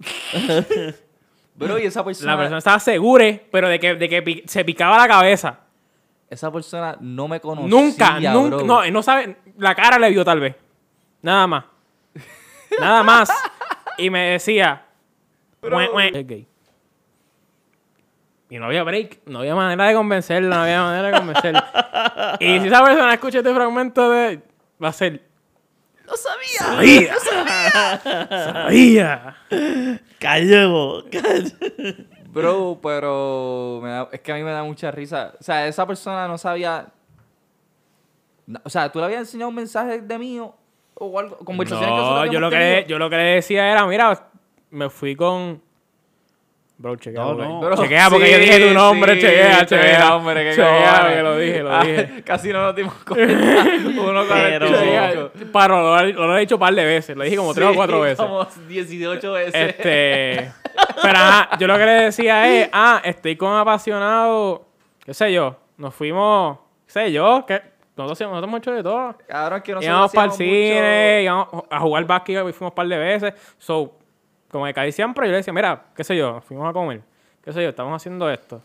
Bro, 1.54 1.78
y 1.78 1.82
esa 1.84 2.04
persona. 2.04 2.32
La 2.32 2.38
persona 2.38 2.58
estaba 2.58 2.78
segure, 2.80 3.46
pero 3.52 3.68
de 3.68 3.78
que, 3.78 3.94
de 3.94 4.08
que 4.08 4.22
pi- 4.22 4.42
se 4.46 4.64
picaba 4.64 4.96
la 4.98 5.06
cabeza. 5.06 5.60
Esa 6.28 6.50
persona 6.50 6.96
no 7.00 7.28
me 7.28 7.40
conocía. 7.40 7.68
nunca, 7.68 8.20
nunca. 8.20 8.56
bro. 8.56 8.64
No, 8.66 8.90
no 8.90 9.02
sabe. 9.02 9.36
La 9.58 9.74
cara 9.74 9.98
le 9.98 10.10
vio 10.10 10.24
tal 10.24 10.40
vez. 10.40 10.54
Nada 11.22 11.46
más. 11.46 11.64
Nada 12.80 13.02
más. 13.02 13.30
Y 13.98 14.10
me 14.10 14.30
decía. 14.32 14.86
"Mue, 15.62 15.88
mue, 15.92 16.08
es 16.14 16.26
gay. 16.26 16.46
Y 18.48 18.58
no 18.58 18.66
había 18.66 18.82
break. 18.82 19.20
No 19.26 19.40
había 19.40 19.54
manera 19.54 19.86
de 19.86 19.94
convencerlo. 19.94 20.48
No 20.48 20.62
había 20.62 20.82
manera 20.82 21.10
de 21.10 21.18
convencerlo. 21.18 21.60
y 22.40 22.60
si 22.60 22.66
esa 22.68 22.82
persona 22.84 23.12
escucha 23.14 23.38
este 23.38 23.54
fragmento 23.54 24.10
de. 24.10 24.40
Va 24.82 24.88
a 24.88 24.92
ser. 24.92 25.28
¡Lo 26.10 26.16
sabía! 26.16 27.14
¡Sabía! 27.18 28.26
¡Sabía! 28.28 29.36
Callego, 30.18 31.04
callego. 31.10 31.56
Bro, 32.32 32.78
pero 32.82 33.80
me 33.82 33.90
da- 33.90 34.08
es 34.12 34.20
que 34.20 34.32
a 34.32 34.34
mí 34.36 34.42
me 34.42 34.50
da 34.50 34.62
mucha 34.62 34.90
risa. 34.90 35.34
O 35.40 35.42
sea, 35.42 35.66
esa 35.66 35.86
persona 35.86 36.26
no 36.28 36.38
sabía. 36.38 36.88
O 38.64 38.70
sea, 38.70 38.90
tú 38.90 38.98
le 38.98 39.04
habías 39.06 39.20
enseñado 39.20 39.48
un 39.48 39.54
mensaje 39.54 40.00
de 40.00 40.18
mí 40.18 40.38
o, 40.40 41.18
algo, 41.18 41.38
conversaciones 41.38 41.94
que 41.94 42.00
No, 42.00 42.26
yo 42.26 42.40
lo 42.40 42.50
que, 42.50 42.56
le, 42.58 42.86
yo 42.86 42.98
lo 42.98 43.08
que 43.08 43.16
le 43.16 43.22
decía 43.22 43.70
era, 43.70 43.86
mira, 43.86 44.28
me 44.70 44.90
fui 44.90 45.14
con... 45.16 45.62
Bro, 46.82 46.96
chequea. 46.96 47.20
No, 47.22 47.28
porque- 47.36 47.44
no. 47.44 47.60
Bro, 47.60 47.76
chequea 47.76 48.08
porque 48.08 48.24
sí, 48.26 48.32
yo 48.32 48.38
dije 48.38 48.68
tu 48.68 48.74
nombre, 48.74 49.14
sí, 49.16 49.20
chequea, 49.20 49.66
chequea. 49.66 50.16
hombre, 50.16 50.44
qué 50.44 50.50
chequea, 50.52 51.10
que 51.14 51.22
lo 51.22 51.36
dije, 51.36 51.62
lo 51.62 51.74
Ah, 51.76 51.84
dije. 51.84 52.22
Casi 52.24 52.48
no 52.54 52.62
nos 52.62 52.74
dimos 52.74 52.94
cuenta. 53.06 53.64
Uno 54.00 54.24
Pero-. 54.26 55.30
Paro, 55.52 55.82
lo, 55.82 56.26
lo 56.26 56.36
he 56.38 56.40
dicho 56.40 56.54
un 56.54 56.60
par 56.60 56.72
de 56.74 56.84
veces, 56.86 57.14
lo 57.18 57.22
dije 57.24 57.36
como 57.36 57.52
tres 57.52 57.68
o 57.68 57.74
cuatro 57.74 58.00
veces. 58.00 58.16
Como 58.24 58.46
18 58.66 59.32
veces. 59.32 59.54
Este, 59.54 60.52
pero 61.02 61.18
ajá, 61.18 61.58
yo 61.58 61.66
lo 61.66 61.76
que 61.76 61.84
le 61.84 61.92
decía 61.92 62.48
es, 62.62 62.70
ah, 62.72 63.02
estoy 63.04 63.36
con 63.36 63.54
apasionado, 63.54 64.64
qué 65.04 65.12
sé 65.12 65.30
yo, 65.34 65.56
nos 65.76 65.94
fuimos, 65.94 66.60
qué 66.86 66.92
sé 66.92 67.12
yo, 67.12 67.44
que 67.46 67.60
nosotros, 67.94 68.12
hacíamos- 68.12 68.32
nosotros 68.36 68.48
hemos 68.48 68.58
hecho 68.60 68.72
de 68.72 68.82
todo. 68.82 69.18
Cabrón, 69.28 69.60
que 69.60 69.72
nosotros 69.72 69.84
íbamos 69.84 70.12
para 70.12 70.26
el 70.28 70.32
cine, 70.32 71.20
íbamos 71.24 71.48
a 71.68 71.78
jugar 71.80 72.04
básquet 72.06 72.36
y 72.36 72.52
fuimos 72.54 72.70
un 72.70 72.74
par 72.74 72.86
de 72.88 72.96
veces. 72.96 73.34
So, 73.58 73.98
como 74.50 74.66
que 74.66 74.74
casi 74.74 74.92
siempre 74.92 75.26
yo 75.26 75.30
le 75.32 75.38
decía, 75.38 75.52
mira, 75.52 75.82
qué 75.94 76.04
sé 76.04 76.16
yo, 76.16 76.40
fuimos 76.40 76.68
a 76.68 76.72
comer, 76.72 77.00
qué 77.42 77.52
sé 77.52 77.62
yo, 77.62 77.68
estamos 77.70 77.94
haciendo 78.00 78.28
esto. 78.30 78.62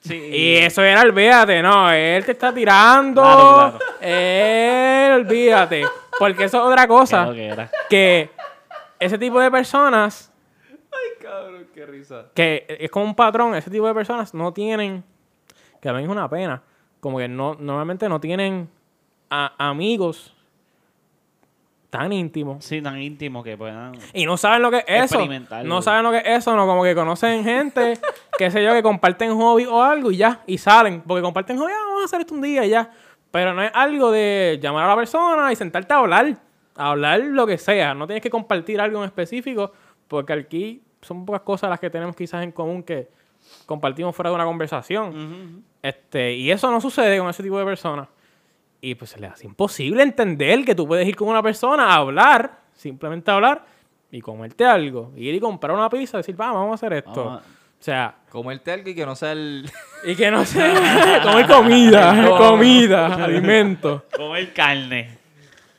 Sí. 0.00 0.14
Y 0.16 0.56
eso 0.56 0.82
era, 0.82 1.00
olvídate, 1.00 1.62
no, 1.62 1.90
él 1.90 2.24
te 2.26 2.32
está 2.32 2.52
tirando. 2.52 3.22
Claro, 3.22 3.78
claro. 3.78 3.78
Él, 4.02 5.12
olvídate. 5.14 5.84
Porque 6.18 6.44
eso 6.44 6.58
es 6.58 6.64
otra 6.72 6.86
cosa. 6.86 7.22
Claro 7.22 7.34
que 7.34 7.46
era. 7.46 7.70
Que 7.88 8.30
ese 9.00 9.16
tipo 9.16 9.40
de 9.40 9.50
personas, 9.50 10.30
Ay, 10.70 11.22
cabrón, 11.22 11.66
qué 11.74 11.86
risa. 11.86 12.26
que 12.34 12.66
es 12.68 12.90
como 12.90 13.06
un 13.06 13.14
patrón, 13.14 13.54
ese 13.54 13.70
tipo 13.70 13.86
de 13.86 13.94
personas 13.94 14.34
no 14.34 14.52
tienen, 14.52 15.02
que 15.80 15.88
a 15.88 15.94
mí 15.94 16.02
es 16.02 16.08
una 16.08 16.28
pena, 16.28 16.62
como 17.00 17.16
que 17.18 17.26
no, 17.26 17.54
normalmente 17.58 18.06
no 18.08 18.20
tienen 18.20 18.68
a- 19.30 19.54
amigos 19.58 20.33
tan 21.94 22.12
íntimos. 22.12 22.64
Sí, 22.64 22.82
tan 22.82 23.00
íntimo 23.00 23.44
que 23.44 23.56
puedan. 23.56 23.92
Y 24.12 24.26
no 24.26 24.36
saben 24.36 24.62
lo 24.62 24.70
que 24.72 24.84
es 24.84 25.04
eso. 25.04 25.24
No 25.62 25.80
saben 25.80 26.02
lo 26.02 26.10
que 26.10 26.18
es 26.18 26.38
eso, 26.38 26.56
no 26.56 26.66
como 26.66 26.82
que 26.82 26.92
conocen 26.92 27.44
gente, 27.44 28.00
qué 28.36 28.50
sé 28.50 28.64
yo, 28.64 28.72
que 28.72 28.82
comparten 28.82 29.32
hobby 29.38 29.64
o 29.64 29.80
algo 29.80 30.10
y 30.10 30.16
ya, 30.16 30.40
y 30.44 30.58
salen. 30.58 31.02
Porque 31.02 31.22
comparten 31.22 31.56
hobby, 31.56 31.70
ah, 31.70 31.84
vamos 31.86 32.02
a 32.02 32.04
hacer 32.06 32.22
esto 32.22 32.34
un 32.34 32.42
día 32.42 32.64
y 32.66 32.70
ya. 32.70 32.90
Pero 33.30 33.54
no 33.54 33.62
es 33.62 33.70
algo 33.72 34.10
de 34.10 34.58
llamar 34.60 34.86
a 34.86 34.88
la 34.88 34.96
persona 34.96 35.52
y 35.52 35.54
sentarte 35.54 35.94
a 35.94 35.98
hablar. 35.98 36.36
A 36.74 36.90
hablar 36.90 37.20
lo 37.20 37.46
que 37.46 37.58
sea. 37.58 37.94
No 37.94 38.08
tienes 38.08 38.24
que 38.24 38.30
compartir 38.30 38.80
algo 38.80 38.98
en 38.98 39.04
específico, 39.04 39.70
porque 40.08 40.32
aquí 40.32 40.82
son 41.00 41.24
pocas 41.24 41.42
cosas 41.42 41.70
las 41.70 41.78
que 41.78 41.90
tenemos 41.90 42.16
quizás 42.16 42.42
en 42.42 42.50
común 42.50 42.82
que 42.82 43.08
compartimos 43.66 44.16
fuera 44.16 44.30
de 44.30 44.34
una 44.34 44.46
conversación. 44.46 45.62
Este, 45.80 46.34
y 46.34 46.50
eso 46.50 46.72
no 46.72 46.80
sucede 46.80 47.20
con 47.20 47.28
ese 47.28 47.44
tipo 47.44 47.56
de 47.56 47.64
personas. 47.64 48.08
Y 48.86 48.94
pues 48.96 49.10
se 49.12 49.18
les 49.20 49.32
hace 49.32 49.46
imposible 49.46 50.02
entender 50.02 50.64
que 50.64 50.74
tú 50.74 50.86
puedes 50.86 51.08
ir 51.08 51.16
con 51.16 51.28
una 51.28 51.42
persona 51.42 51.86
a 51.86 51.94
hablar, 51.96 52.60
simplemente 52.74 53.30
a 53.30 53.34
hablar, 53.34 53.64
y 54.10 54.20
comerte 54.20 54.64
algo. 54.64 55.12
Ir 55.16 55.34
y 55.34 55.40
comprar 55.40 55.74
una 55.74 55.88
pizza 55.88 56.18
y 56.18 56.20
decir, 56.20 56.38
"Va, 56.38 56.52
vamos 56.52 56.72
a 56.72 56.74
hacer 56.74 56.92
esto. 56.92 57.24
Vamos 57.24 57.42
O 57.42 57.82
sea, 57.84 58.14
Comerte 58.30 58.72
algo 58.72 58.88
y 58.90 58.94
que 58.94 59.06
no 59.06 59.14
sea 59.16 59.32
el. 59.32 59.70
y 60.04 60.14
que 60.14 60.30
no 60.30 60.44
sé, 60.44 60.72
comer 61.22 61.46
comida, 61.46 62.36
comida, 62.36 63.14
alimento. 63.24 64.04
Comer 64.16 64.52
carne. 64.52 65.18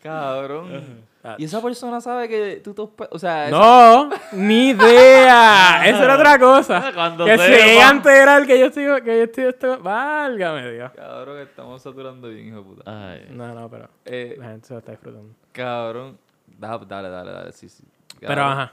Cabrón. 0.02 1.05
Y 1.38 1.46
esa 1.46 1.62
persona 1.62 2.02
sabe 2.02 2.28
que 2.30 2.62
tú 2.64 2.74
te 2.74 2.82
O 3.12 3.20
sea, 3.20 3.48
esa- 3.48 3.58
No, 3.58 4.10
ni 4.34 4.70
idea. 4.70 5.82
Eso 5.88 6.04
era 6.04 6.16
otra 6.16 6.38
cosa. 6.40 6.92
Cuando 6.94 7.26
que 7.26 7.38
se 7.38 7.50
llegue 7.50 7.82
a 7.82 7.90
enterar 7.92 8.46
que 8.46 8.60
yo 8.60 8.66
estoy, 8.68 8.84
que 9.02 9.18
yo 9.18 9.24
estoy, 9.24 9.44
esto, 9.46 9.80
válgame 9.80 10.72
Dios. 10.72 10.92
Cabrón, 10.96 11.40
estamos 11.40 11.82
saturando 11.82 12.30
bien, 12.30 12.48
hijo 12.50 12.58
de 12.58 12.64
puta. 12.64 12.84
Ay. 13.12 13.28
No, 13.32 13.54
no, 13.54 13.70
pero 13.70 13.90
Eh, 14.06 14.36
la 14.38 14.50
gente 14.50 14.68
se 14.68 14.74
lo 14.74 14.80
está 14.80 14.92
disfrutando. 14.92 15.34
cabrón. 15.52 16.18
Da- 16.48 16.78
Dale, 16.78 17.10
dale, 17.10 17.32
dale, 17.32 17.52
sí, 17.52 17.68
sí. 17.70 17.84
Pero 18.20 18.44
ajá. 18.44 18.72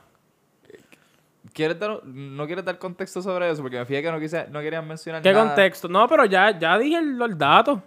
¿Quieres 1.53 1.79
dar, 1.79 2.05
no 2.05 2.47
quieres 2.47 2.65
dar 2.65 2.79
contexto 2.79 3.21
sobre 3.21 3.51
eso? 3.51 3.61
Porque 3.63 3.77
me 3.79 3.85
fijé 3.85 4.01
que 4.03 4.11
no, 4.11 4.19
quise, 4.21 4.47
no 4.49 4.61
querían 4.61 4.87
mencionar 4.87 5.21
¿Qué 5.21 5.33
nada. 5.33 5.47
contexto? 5.49 5.89
No, 5.89 6.07
pero 6.09 6.25
ya, 6.25 6.57
ya 6.59 6.79
dije 6.79 6.97
el, 6.99 7.21
el 7.21 7.37
dato. 7.37 7.83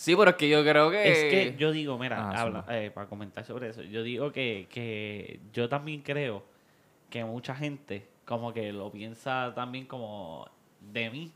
Sí, 0.00 0.16
pero 0.16 0.30
es 0.30 0.36
que 0.36 0.48
yo 0.48 0.62
creo 0.62 0.90
que... 0.90 1.10
Es 1.10 1.24
que 1.24 1.54
yo 1.58 1.72
digo, 1.72 1.98
mira, 1.98 2.30
Ah, 2.30 2.40
habla, 2.40 2.64
eh, 2.70 2.90
para 2.90 3.06
comentar 3.06 3.44
sobre 3.44 3.68
eso, 3.68 3.82
yo 3.82 4.02
digo 4.02 4.32
que, 4.32 4.66
que 4.70 5.40
yo 5.52 5.68
también 5.68 6.00
creo 6.00 6.42
que 7.10 7.22
mucha 7.22 7.54
gente 7.54 8.06
como 8.24 8.54
que 8.54 8.72
lo 8.72 8.90
piensa 8.90 9.52
también 9.54 9.84
como 9.84 10.48
de 10.80 11.10
mí, 11.10 11.30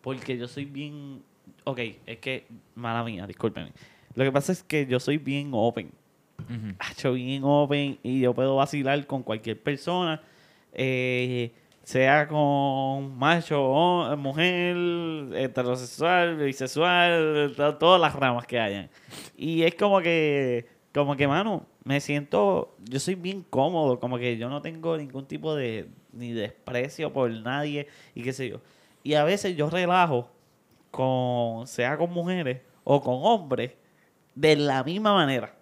porque 0.00 0.38
yo 0.38 0.46
soy 0.46 0.64
bien, 0.64 1.24
ok, 1.64 1.80
es 2.06 2.18
que, 2.18 2.46
mala 2.76 3.02
mía, 3.02 3.26
discúlpeme. 3.26 3.72
Lo 4.14 4.22
que 4.22 4.30
pasa 4.30 4.52
es 4.52 4.62
que 4.62 4.86
yo 4.86 5.00
soy 5.00 5.18
bien 5.18 5.50
open, 5.52 5.90
Ujú. 6.38 6.76
Hacho, 6.78 7.14
bien 7.14 7.42
open 7.42 7.98
y 8.04 8.20
yo 8.20 8.32
puedo 8.32 8.54
vacilar 8.54 9.04
con 9.08 9.24
cualquier 9.24 9.60
persona, 9.60 10.22
eh, 10.72 11.50
sea 11.88 12.28
con 12.28 13.16
macho, 13.16 14.14
mujer, 14.18 14.76
heterosexual, 15.34 16.36
bisexual, 16.36 17.54
to- 17.56 17.76
todas 17.76 17.98
las 17.98 18.14
ramas 18.14 18.46
que 18.46 18.60
hayan. 18.60 18.90
Y 19.38 19.62
es 19.62 19.74
como 19.74 20.02
que, 20.02 20.66
como 20.92 21.16
que, 21.16 21.26
mano, 21.26 21.64
me 21.84 21.98
siento, 22.00 22.74
yo 22.90 23.00
soy 23.00 23.14
bien 23.14 23.42
cómodo, 23.48 23.98
como 23.98 24.18
que 24.18 24.36
yo 24.36 24.50
no 24.50 24.60
tengo 24.60 24.98
ningún 24.98 25.24
tipo 25.24 25.54
de, 25.54 25.88
ni 26.12 26.32
desprecio 26.34 27.10
por 27.10 27.30
nadie 27.30 27.88
y 28.14 28.22
qué 28.22 28.34
sé 28.34 28.50
yo. 28.50 28.60
Y 29.02 29.14
a 29.14 29.24
veces 29.24 29.56
yo 29.56 29.70
relajo 29.70 30.28
con, 30.90 31.66
sea 31.66 31.96
con 31.96 32.12
mujeres 32.12 32.60
o 32.84 33.00
con 33.00 33.16
hombres, 33.22 33.72
de 34.34 34.56
la 34.56 34.84
misma 34.84 35.14
manera. 35.14 35.54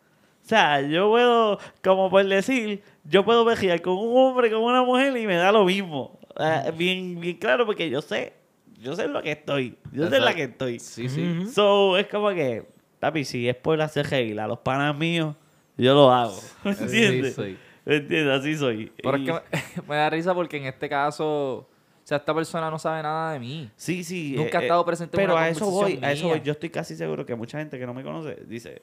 O 0.45 0.49
sea, 0.49 0.81
yo 0.81 1.09
puedo, 1.11 1.59
como 1.83 2.09
por 2.09 2.25
decir, 2.25 2.81
yo 3.03 3.25
puedo 3.25 3.45
vejear 3.45 3.83
con 3.83 3.95
un 3.99 4.17
hombre, 4.17 4.49
con 4.49 4.63
una 4.63 4.83
mujer 4.85 5.17
y 5.17 5.27
me 5.27 5.35
da 5.35 5.51
lo 5.51 5.65
mismo. 5.65 6.16
Eh, 6.39 6.73
bien, 6.77 7.21
bien 7.21 7.37
claro, 7.37 7.65
porque 7.67 7.89
yo 7.91 8.03
sé, 8.03 8.33
yo 8.81 8.95
sé 8.95 9.05
en 9.05 9.13
lo 9.13 9.23
que 9.23 9.33
estoy. 9.33 9.77
Yo 9.93 10.09
sé 10.09 10.17
en 10.17 10.25
la 10.25 10.35
que 10.35 10.45
estoy. 10.45 10.79
Sí, 10.79 11.09
sí. 11.09 11.47
So, 11.53 11.97
es 11.97 12.07
como 12.09 12.29
que, 12.31 12.67
papi, 13.01 13.25
si 13.25 13.49
es 13.49 13.57
por 13.57 13.81
hacer 13.81 14.07
reír 14.09 14.39
a 14.41 14.47
los 14.47 14.59
panas 14.59 14.97
míos, 14.97 15.35
yo 15.77 15.95
lo 15.95 16.11
hago. 16.13 16.39
¿Me 16.65 16.75
Sí, 16.75 16.83
entiendes? 17.05 17.35
soy. 17.35 17.59
¿Me 17.85 17.97
entiendes? 17.97 18.41
Así 18.41 18.57
soy. 18.57 18.93
Pero 19.03 19.17
es 19.17 19.25
que 19.25 19.33
me, 19.33 19.83
me 19.89 19.97
da 19.97 20.11
risa 20.11 20.35
porque 20.35 20.57
en 20.57 20.65
este 20.67 20.89
caso, 20.89 21.59
O 21.59 21.69
sea, 22.05 22.19
esta 22.19 22.35
persona 22.35 22.71
no 22.71 22.79
sabe 22.79 23.03
nada 23.03 23.33
de 23.33 23.39
mí. 23.41 23.71
Sí, 23.77 24.03
sí. 24.05 24.35
Nunca 24.37 24.59
ha 24.59 24.61
eh, 24.63 24.65
estado 24.65 24.85
presente 24.85 25.17
en 25.17 25.23
Pero 25.23 25.35
una 25.35 25.43
a 25.45 25.49
eso 25.49 25.71
voy, 25.71 25.99
a 26.03 26.13
eso 26.13 26.29
voy. 26.29 26.41
Yo 26.43 26.53
estoy 26.53 26.71
casi 26.71 26.97
seguro 26.97 27.25
que 27.25 27.35
mucha 27.35 27.59
gente 27.59 27.79
que 27.79 27.87
no 27.87 27.95
me 27.95 28.03
conoce 28.03 28.37
dice, 28.47 28.83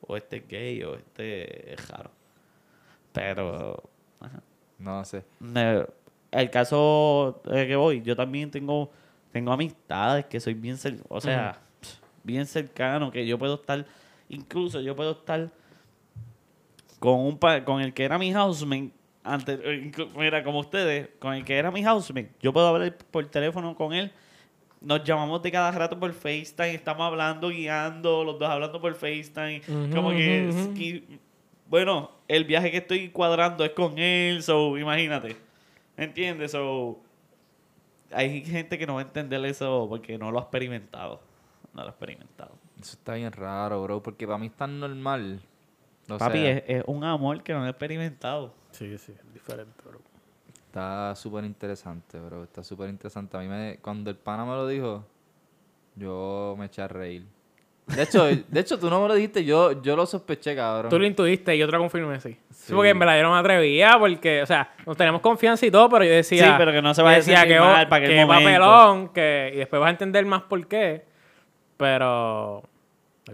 o 0.00 0.16
este 0.16 0.36
es 0.38 0.48
gay 0.48 0.82
o 0.84 0.94
este 0.94 1.72
es 1.74 1.88
raro. 1.88 2.10
Pero, 3.12 3.82
ajá. 4.20 4.42
No 4.78 5.04
sé. 5.04 5.24
Me- 5.40 5.86
el 6.40 6.50
caso 6.50 7.40
de 7.44 7.66
que 7.66 7.76
voy, 7.76 8.02
yo 8.02 8.16
también 8.16 8.50
tengo, 8.50 8.90
tengo 9.32 9.52
amistades 9.52 10.26
que 10.26 10.40
soy 10.40 10.54
bien, 10.54 10.76
o 11.08 11.20
sea, 11.20 11.60
bien 12.22 12.46
cercano, 12.46 13.10
que 13.10 13.26
yo 13.26 13.38
puedo 13.38 13.54
estar, 13.54 13.84
incluso 14.28 14.80
yo 14.80 14.94
puedo 14.96 15.12
estar 15.12 15.50
con 16.98 17.20
un 17.20 17.38
con 17.64 17.80
el 17.80 17.92
que 17.92 18.04
era 18.04 18.18
mi 18.18 18.32
housemate, 18.32 18.90
antes, 19.22 19.58
eh, 19.62 19.90
mira, 20.16 20.42
como 20.44 20.60
ustedes, 20.60 21.08
con 21.18 21.34
el 21.34 21.44
que 21.44 21.56
era 21.56 21.70
mi 21.70 21.82
housemate, 21.84 22.30
yo 22.40 22.52
puedo 22.52 22.66
hablar 22.68 22.96
por 23.10 23.26
teléfono 23.26 23.74
con 23.74 23.92
él. 23.92 24.10
Nos 24.80 25.02
llamamos 25.02 25.40
de 25.42 25.50
cada 25.50 25.70
rato 25.70 25.98
por 25.98 26.12
FaceTime, 26.12 26.74
estamos 26.74 27.06
hablando, 27.06 27.48
guiando, 27.48 28.22
los 28.22 28.38
dos 28.38 28.50
hablando 28.50 28.80
por 28.82 28.94
FaceTime. 28.94 29.62
Como 29.94 30.10
que, 30.10 30.50
que- 30.74 31.18
bueno, 31.70 32.10
el 32.28 32.44
viaje 32.44 32.70
que 32.70 32.76
estoy 32.78 33.08
cuadrando 33.08 33.64
es 33.64 33.70
con 33.70 33.98
él, 33.98 34.42
so, 34.42 34.76
imagínate. 34.76 35.36
¿Entiendes? 35.96 36.52
So, 36.52 37.00
hay 38.10 38.44
gente 38.44 38.78
que 38.78 38.86
no 38.86 38.94
va 38.94 39.00
a 39.00 39.04
entender 39.04 39.44
eso 39.44 39.86
porque 39.88 40.18
no 40.18 40.30
lo 40.30 40.38
ha 40.38 40.42
experimentado. 40.42 41.20
No 41.72 41.82
lo 41.82 41.88
ha 41.88 41.90
experimentado. 41.90 42.52
Eso 42.80 42.96
está 42.96 43.14
bien 43.14 43.32
raro, 43.32 43.82
bro, 43.82 44.02
porque 44.02 44.26
para 44.26 44.38
mí 44.38 44.46
es 44.46 44.52
tan 44.52 44.78
normal. 44.78 45.40
O 46.08 46.18
Papi, 46.18 46.38
sea, 46.38 46.50
es, 46.50 46.64
es 46.66 46.84
un 46.86 47.04
amor 47.04 47.42
que 47.42 47.52
no 47.52 47.60
lo 47.60 47.66
ha 47.66 47.70
experimentado. 47.70 48.52
Sí, 48.72 48.98
sí, 48.98 49.12
es 49.12 49.32
diferente, 49.32 49.82
bro. 49.84 50.00
Está 50.66 51.14
súper 51.14 51.44
interesante, 51.44 52.18
bro. 52.18 52.44
Está 52.44 52.62
súper 52.64 52.90
interesante. 52.90 53.36
A 53.36 53.40
mí 53.40 53.48
me, 53.48 53.78
cuando 53.80 54.10
el 54.10 54.16
pana 54.16 54.44
me 54.44 54.50
lo 54.52 54.66
dijo, 54.66 55.04
yo 55.94 56.56
me 56.58 56.66
eché 56.66 56.82
a 56.82 56.88
reír. 56.88 57.26
De 57.86 58.02
hecho, 58.02 58.24
de 58.24 58.60
hecho 58.60 58.78
tú 58.78 58.88
no 58.88 59.00
me 59.02 59.08
lo 59.08 59.14
dijiste, 59.14 59.44
yo, 59.44 59.82
yo 59.82 59.94
lo 59.94 60.06
sospeché, 60.06 60.56
cabrón. 60.56 60.88
Tú 60.90 60.98
lo 60.98 61.06
intuiste 61.06 61.54
y 61.54 61.58
yo 61.58 61.66
te 61.66 61.72
lo 61.72 61.78
confirmé, 61.78 62.18
sí. 62.18 62.36
Sí, 62.50 62.72
porque 62.72 62.90
en 62.90 62.98
verdad 62.98 63.18
yo 63.18 63.24
no 63.24 63.32
me 63.32 63.38
atrevía 63.38 63.98
porque, 63.98 64.42
o 64.42 64.46
sea, 64.46 64.72
nos 64.86 64.96
tenemos 64.96 65.20
confianza 65.20 65.66
y 65.66 65.70
todo, 65.70 65.90
pero 65.90 66.04
yo 66.04 66.12
decía... 66.12 66.46
Sí, 66.46 66.52
pero 66.56 66.72
que 66.72 66.80
no 66.80 66.94
se 66.94 67.02
vaya 67.02 67.16
a 67.16 67.18
decía 67.18 67.40
sentir 67.40 67.56
que, 67.56 67.60
mal 67.60 67.88
para 67.88 68.06
que 68.06 68.26
papelón, 68.26 69.08
que... 69.08 69.50
Y 69.54 69.56
después 69.58 69.80
vas 69.80 69.88
a 69.88 69.90
entender 69.90 70.24
más 70.24 70.42
por 70.42 70.66
qué, 70.66 71.04
pero... 71.76 72.62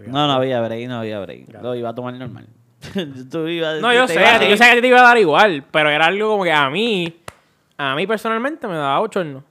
No, 0.07 0.27
no 0.27 0.33
había 0.33 0.59
break, 0.61 0.87
no 0.89 0.99
había 0.99 1.19
break. 1.21 1.61
Lo 1.61 1.75
iba 1.75 1.89
a 1.89 1.95
tomar 1.95 2.13
normal. 2.13 2.47
Tú 3.31 3.47
ibas 3.47 3.77
a 3.77 3.79
No, 3.79 3.89
decir, 3.89 4.01
yo 4.01 4.07
sé, 4.07 4.49
yo 4.49 4.57
sé 4.57 4.63
que 4.63 4.69
a 4.69 4.75
ti 4.75 4.81
te 4.81 4.87
iba 4.87 4.99
a 4.99 5.03
dar 5.03 5.17
igual, 5.17 5.63
pero 5.71 5.89
era 5.89 6.07
algo 6.07 6.29
como 6.29 6.43
que 6.43 6.51
a 6.51 6.69
mí, 6.69 7.21
a 7.77 7.95
mí 7.95 8.05
personalmente 8.05 8.67
me 8.67 8.75
daba 8.75 8.99
bochorno. 8.99 9.43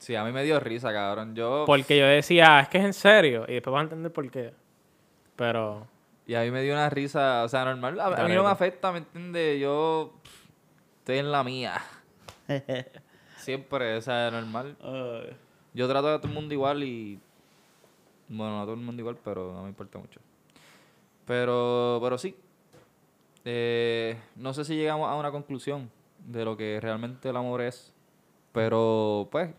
Sí, 0.00 0.16
a 0.16 0.24
mí 0.24 0.32
me 0.32 0.42
dio 0.42 0.58
risa, 0.58 0.94
cabrón. 0.94 1.34
Yo... 1.34 1.64
Porque 1.66 1.98
yo 1.98 2.06
decía, 2.06 2.60
es 2.60 2.68
que 2.70 2.78
es 2.78 2.84
en 2.84 2.94
serio, 2.94 3.44
y 3.46 3.52
después 3.52 3.72
vas 3.72 3.80
a 3.80 3.84
entender 3.84 4.10
por 4.10 4.28
qué. 4.30 4.54
Pero... 5.36 5.86
Y 6.26 6.34
a 6.34 6.40
mí 6.40 6.50
me 6.50 6.62
dio 6.62 6.72
una 6.72 6.88
risa, 6.88 7.44
o 7.44 7.48
sea, 7.48 7.66
normal. 7.66 8.00
A, 8.00 8.06
a 8.06 8.26
mí 8.26 8.34
no 8.34 8.42
me 8.42 8.48
afecta, 8.48 8.92
¿me 8.92 8.98
entiendes? 8.98 9.60
Yo 9.60 10.14
pff, 10.22 10.48
estoy 11.00 11.18
en 11.18 11.30
la 11.30 11.44
mía. 11.44 11.82
Siempre, 13.36 13.96
o 13.98 14.00
sea, 14.00 14.30
normal. 14.30 14.74
Yo 15.74 15.86
trato 15.86 16.08
a 16.08 16.18
todo 16.18 16.28
el 16.28 16.34
mundo 16.34 16.54
igual 16.54 16.82
y... 16.82 17.20
Bueno, 18.28 18.56
no 18.56 18.62
a 18.62 18.64
todo 18.64 18.74
el 18.74 18.80
mundo 18.80 19.00
igual, 19.00 19.18
pero 19.22 19.52
no 19.52 19.64
me 19.64 19.68
importa 19.68 19.98
mucho. 19.98 20.20
Pero, 21.26 21.98
pero 22.02 22.16
sí. 22.16 22.34
Eh, 23.44 24.18
no 24.36 24.54
sé 24.54 24.64
si 24.64 24.76
llegamos 24.76 25.10
a 25.10 25.14
una 25.14 25.30
conclusión 25.30 25.90
de 26.18 26.44
lo 26.44 26.56
que 26.56 26.78
realmente 26.80 27.28
el 27.28 27.36
amor 27.36 27.60
es. 27.60 27.92
Pero, 28.52 29.28
pues... 29.30 29.50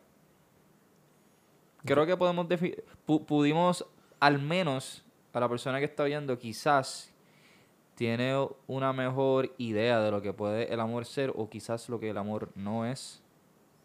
Creo 1.85 2.05
que 2.05 2.15
podemos 2.17 2.47
pu- 2.47 3.25
pudimos 3.25 3.85
al 4.19 4.39
menos 4.39 5.03
a 5.33 5.39
la 5.39 5.49
persona 5.49 5.79
que 5.79 5.85
está 5.85 6.03
viendo 6.03 6.37
quizás 6.37 7.13
tiene 7.95 8.35
una 8.67 8.93
mejor 8.93 9.53
idea 9.57 9.99
de 9.99 10.11
lo 10.11 10.21
que 10.21 10.33
puede 10.33 10.73
el 10.73 10.79
amor 10.79 11.05
ser 11.05 11.31
o 11.35 11.49
quizás 11.49 11.89
lo 11.89 11.99
que 11.99 12.09
el 12.09 12.17
amor 12.17 12.49
no 12.55 12.85
es 12.85 13.21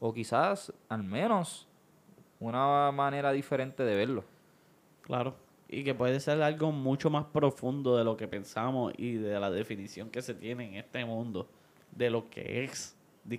o 0.00 0.12
quizás 0.12 0.72
al 0.88 1.02
menos 1.02 1.66
una 2.40 2.90
manera 2.92 3.32
diferente 3.32 3.82
de 3.82 3.94
verlo. 3.96 4.24
Claro. 5.02 5.34
Y 5.68 5.82
que 5.84 5.94
puede 5.94 6.20
ser 6.20 6.42
algo 6.42 6.70
mucho 6.70 7.10
más 7.10 7.24
profundo 7.26 7.96
de 7.96 8.04
lo 8.04 8.16
que 8.16 8.28
pensamos 8.28 8.92
y 8.96 9.14
de 9.14 9.38
la 9.40 9.50
definición 9.50 10.10
que 10.10 10.22
se 10.22 10.34
tiene 10.34 10.68
en 10.68 10.74
este 10.76 11.04
mundo 11.04 11.48
de 11.92 12.10
lo 12.10 12.28
que 12.30 12.64
es 12.64 12.94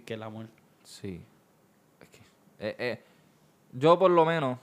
que 0.06 0.14
el 0.16 0.24
amor. 0.24 0.48
Sí. 0.84 1.22
Es 2.02 2.08
que, 2.10 2.20
eh, 2.60 2.76
eh, 2.80 3.04
yo 3.78 4.00
por 4.00 4.12
lo 4.12 4.26
menos 4.26 4.58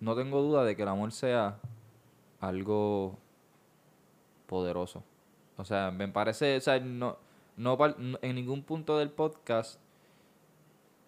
no 0.00 0.14
tengo 0.14 0.40
duda 0.40 0.64
de 0.64 0.76
que 0.76 0.82
el 0.82 0.88
amor 0.88 1.10
sea 1.10 1.58
algo 2.40 3.18
poderoso. 4.46 5.02
O 5.56 5.64
sea, 5.64 5.90
me 5.90 6.06
parece, 6.06 6.56
o 6.56 6.60
sea, 6.60 6.78
no, 6.78 7.18
no 7.56 7.76
en 8.22 8.34
ningún 8.36 8.62
punto 8.62 8.98
del 8.98 9.10
podcast 9.10 9.80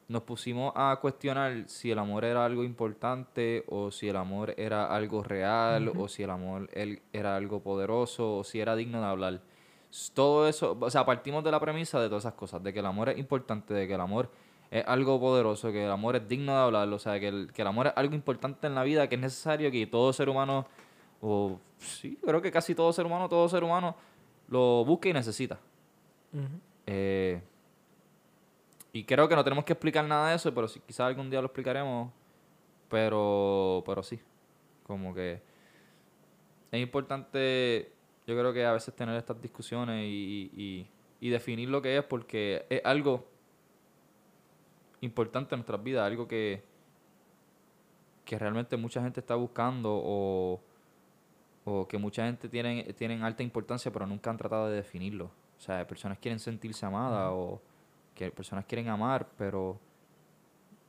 nos 0.09 0.25
pusimos 0.25 0.73
a 0.75 0.99
cuestionar 1.01 1.69
si 1.69 1.93
el 1.93 1.99
amor 2.01 2.25
era 2.25 2.45
algo 2.45 2.65
importante 2.65 3.65
o 3.69 3.93
si 3.93 4.09
el 4.09 4.17
amor 4.17 4.55
era 4.57 4.93
algo 4.93 5.23
real 5.23 5.93
o 5.97 6.09
si 6.09 6.25
el 6.25 6.31
amor 6.31 6.69
él, 6.73 7.01
era 7.13 7.37
algo 7.37 7.61
poderoso 7.61 8.39
o 8.39 8.45
si 8.45 8.59
era 8.59 8.75
digno 8.75 9.01
de 9.01 9.07
hablar. 9.07 9.41
Todo 10.13 10.49
eso, 10.49 10.77
o 10.81 10.91
sea, 10.91 11.07
partimos 11.07 11.45
de 11.45 11.53
la 11.53 11.61
premisa 11.61 12.01
de 12.01 12.09
todas 12.09 12.25
esas 12.25 12.35
cosas, 12.35 12.61
de 12.65 12.73
que 12.73 12.81
el 12.81 12.87
amor 12.87 13.11
es 13.11 13.19
importante, 13.19 13.73
de 13.73 13.87
que 13.87 13.95
el 13.95 14.01
amor 14.01 14.31
es 14.71 14.85
algo 14.87 15.19
poderoso, 15.19 15.73
que 15.73 15.85
el 15.85 15.91
amor 15.91 16.17
es 16.17 16.29
digno 16.29 16.53
de 16.53 16.59
hablar, 16.61 16.89
o 16.89 16.99
sea, 16.99 17.19
que 17.19 17.29
el, 17.29 17.53
que 17.53 17.63
el 17.63 17.69
amor 17.69 17.89
es 17.89 17.93
algo 17.97 18.15
importante 18.15 18.67
en 18.67 18.75
la 18.75 18.83
vida, 18.85 19.09
que 19.09 19.17
es 19.17 19.21
necesario 19.21 19.71
que 19.71 19.87
todo 19.87 20.13
ser 20.13 20.29
humano, 20.29 20.67
o 21.21 21.59
sí, 21.79 22.17
creo 22.25 22.41
que 22.41 22.51
casi 22.53 22.75
todo 22.75 22.93
ser 22.93 23.05
humano, 23.07 23.29
todo 23.29 23.49
ser 23.49 23.65
humano 23.65 23.97
lo 24.49 24.85
busca 24.85 25.09
y 25.09 25.13
necesita. 25.13 25.59
Eh, 26.87 27.41
y 28.93 29.05
creo 29.05 29.29
que 29.29 29.37
no 29.37 29.45
tenemos 29.45 29.65
que 29.65 29.73
explicar 29.73 30.05
nada 30.05 30.31
de 30.31 30.37
eso, 30.37 30.53
pero 30.55 30.67
sí, 30.69 30.81
quizás 30.87 31.01
algún 31.07 31.31
día 31.31 31.41
lo 31.41 31.47
explicaremos. 31.47 32.11
Pero, 32.89 33.85
pero 33.87 34.03
sí, 34.03 34.19
como 34.85 35.15
que 35.15 35.41
es 36.73 36.81
importante, 36.81 37.93
yo 38.27 38.37
creo 38.37 38.53
que 38.53 38.65
a 38.67 38.73
veces 38.73 38.95
tener 38.95 39.15
estas 39.17 39.41
discusiones 39.41 40.05
y, 40.09 40.51
y- 40.57 40.87
y 41.21 41.29
definir 41.29 41.69
lo 41.69 41.81
que 41.83 41.99
es, 41.99 42.03
porque 42.05 42.67
es 42.69 42.81
algo 42.85 43.27
importante 45.01 45.55
en 45.55 45.61
nuestras 45.61 45.83
vidas, 45.83 46.07
algo 46.07 46.27
que, 46.27 46.63
que 48.25 48.39
realmente 48.39 48.77
mucha 48.77 49.03
gente 49.03 49.21
está 49.21 49.35
buscando 49.35 49.91
o, 49.93 50.61
o 51.65 51.89
que 51.89 51.99
mucha 51.99 52.27
gente 52.27 52.49
tiene, 52.49 52.93
tienen 52.95 53.23
alta 53.23 53.43
importancia, 53.43 53.91
pero 53.93 54.07
nunca 54.07 54.31
han 54.31 54.37
tratado 54.37 54.69
de 54.69 54.77
definirlo. 54.77 55.31
O 55.59 55.61
sea, 55.61 55.87
personas 55.87 56.19
quieren 56.19 56.39
sentirse 56.39 56.85
amadas 56.87 57.31
o 57.33 57.61
que 58.15 58.31
personas 58.31 58.65
quieren 58.65 58.89
amar, 58.89 59.29
pero 59.37 59.79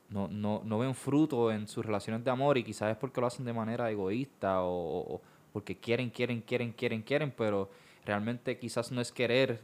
no, 0.08 0.28
no, 0.28 0.62
no 0.64 0.78
ven 0.78 0.94
fruto 0.94 1.50
en 1.50 1.66
sus 1.66 1.84
relaciones 1.84 2.24
de 2.24 2.30
amor 2.30 2.58
y 2.58 2.64
quizás 2.64 2.90
es 2.90 2.96
porque 2.96 3.20
lo 3.20 3.26
hacen 3.26 3.44
de 3.44 3.52
manera 3.52 3.90
egoísta 3.90 4.62
o, 4.62 5.14
o 5.14 5.20
porque 5.52 5.76
quieren, 5.76 6.10
quieren, 6.10 6.40
quieren, 6.40 6.72
quieren, 6.72 7.02
quieren, 7.02 7.32
pero 7.36 7.70
realmente 8.04 8.58
quizás 8.58 8.90
no 8.90 9.00
es 9.00 9.12
querer, 9.12 9.60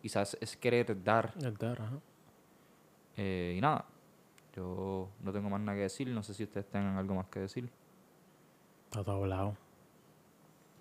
quizás 0.00 0.36
es 0.40 0.56
querer 0.56 1.02
dar. 1.02 1.34
El 1.42 1.56
dar, 1.56 1.82
ajá. 1.82 2.00
Eh, 3.16 3.54
y 3.56 3.60
nada, 3.60 3.84
yo 4.54 5.10
no 5.20 5.32
tengo 5.32 5.50
más 5.50 5.60
nada 5.60 5.76
que 5.76 5.82
decir, 5.82 6.08
no 6.08 6.22
sé 6.22 6.34
si 6.34 6.44
ustedes 6.44 6.66
tengan 6.68 6.96
algo 6.96 7.14
más 7.14 7.26
que 7.26 7.40
decir. 7.40 7.70
Está 8.86 9.02
todo 9.04 9.16
hablado. 9.16 9.56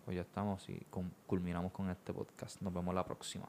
Pues 0.06 0.16
ya 0.16 0.22
estamos 0.22 0.68
y 0.70 0.86
culminamos 1.26 1.72
con 1.72 1.90
este 1.90 2.14
podcast. 2.14 2.62
Nos 2.62 2.74
vemos 2.74 2.94
la 2.94 3.06
próxima. 3.06 3.48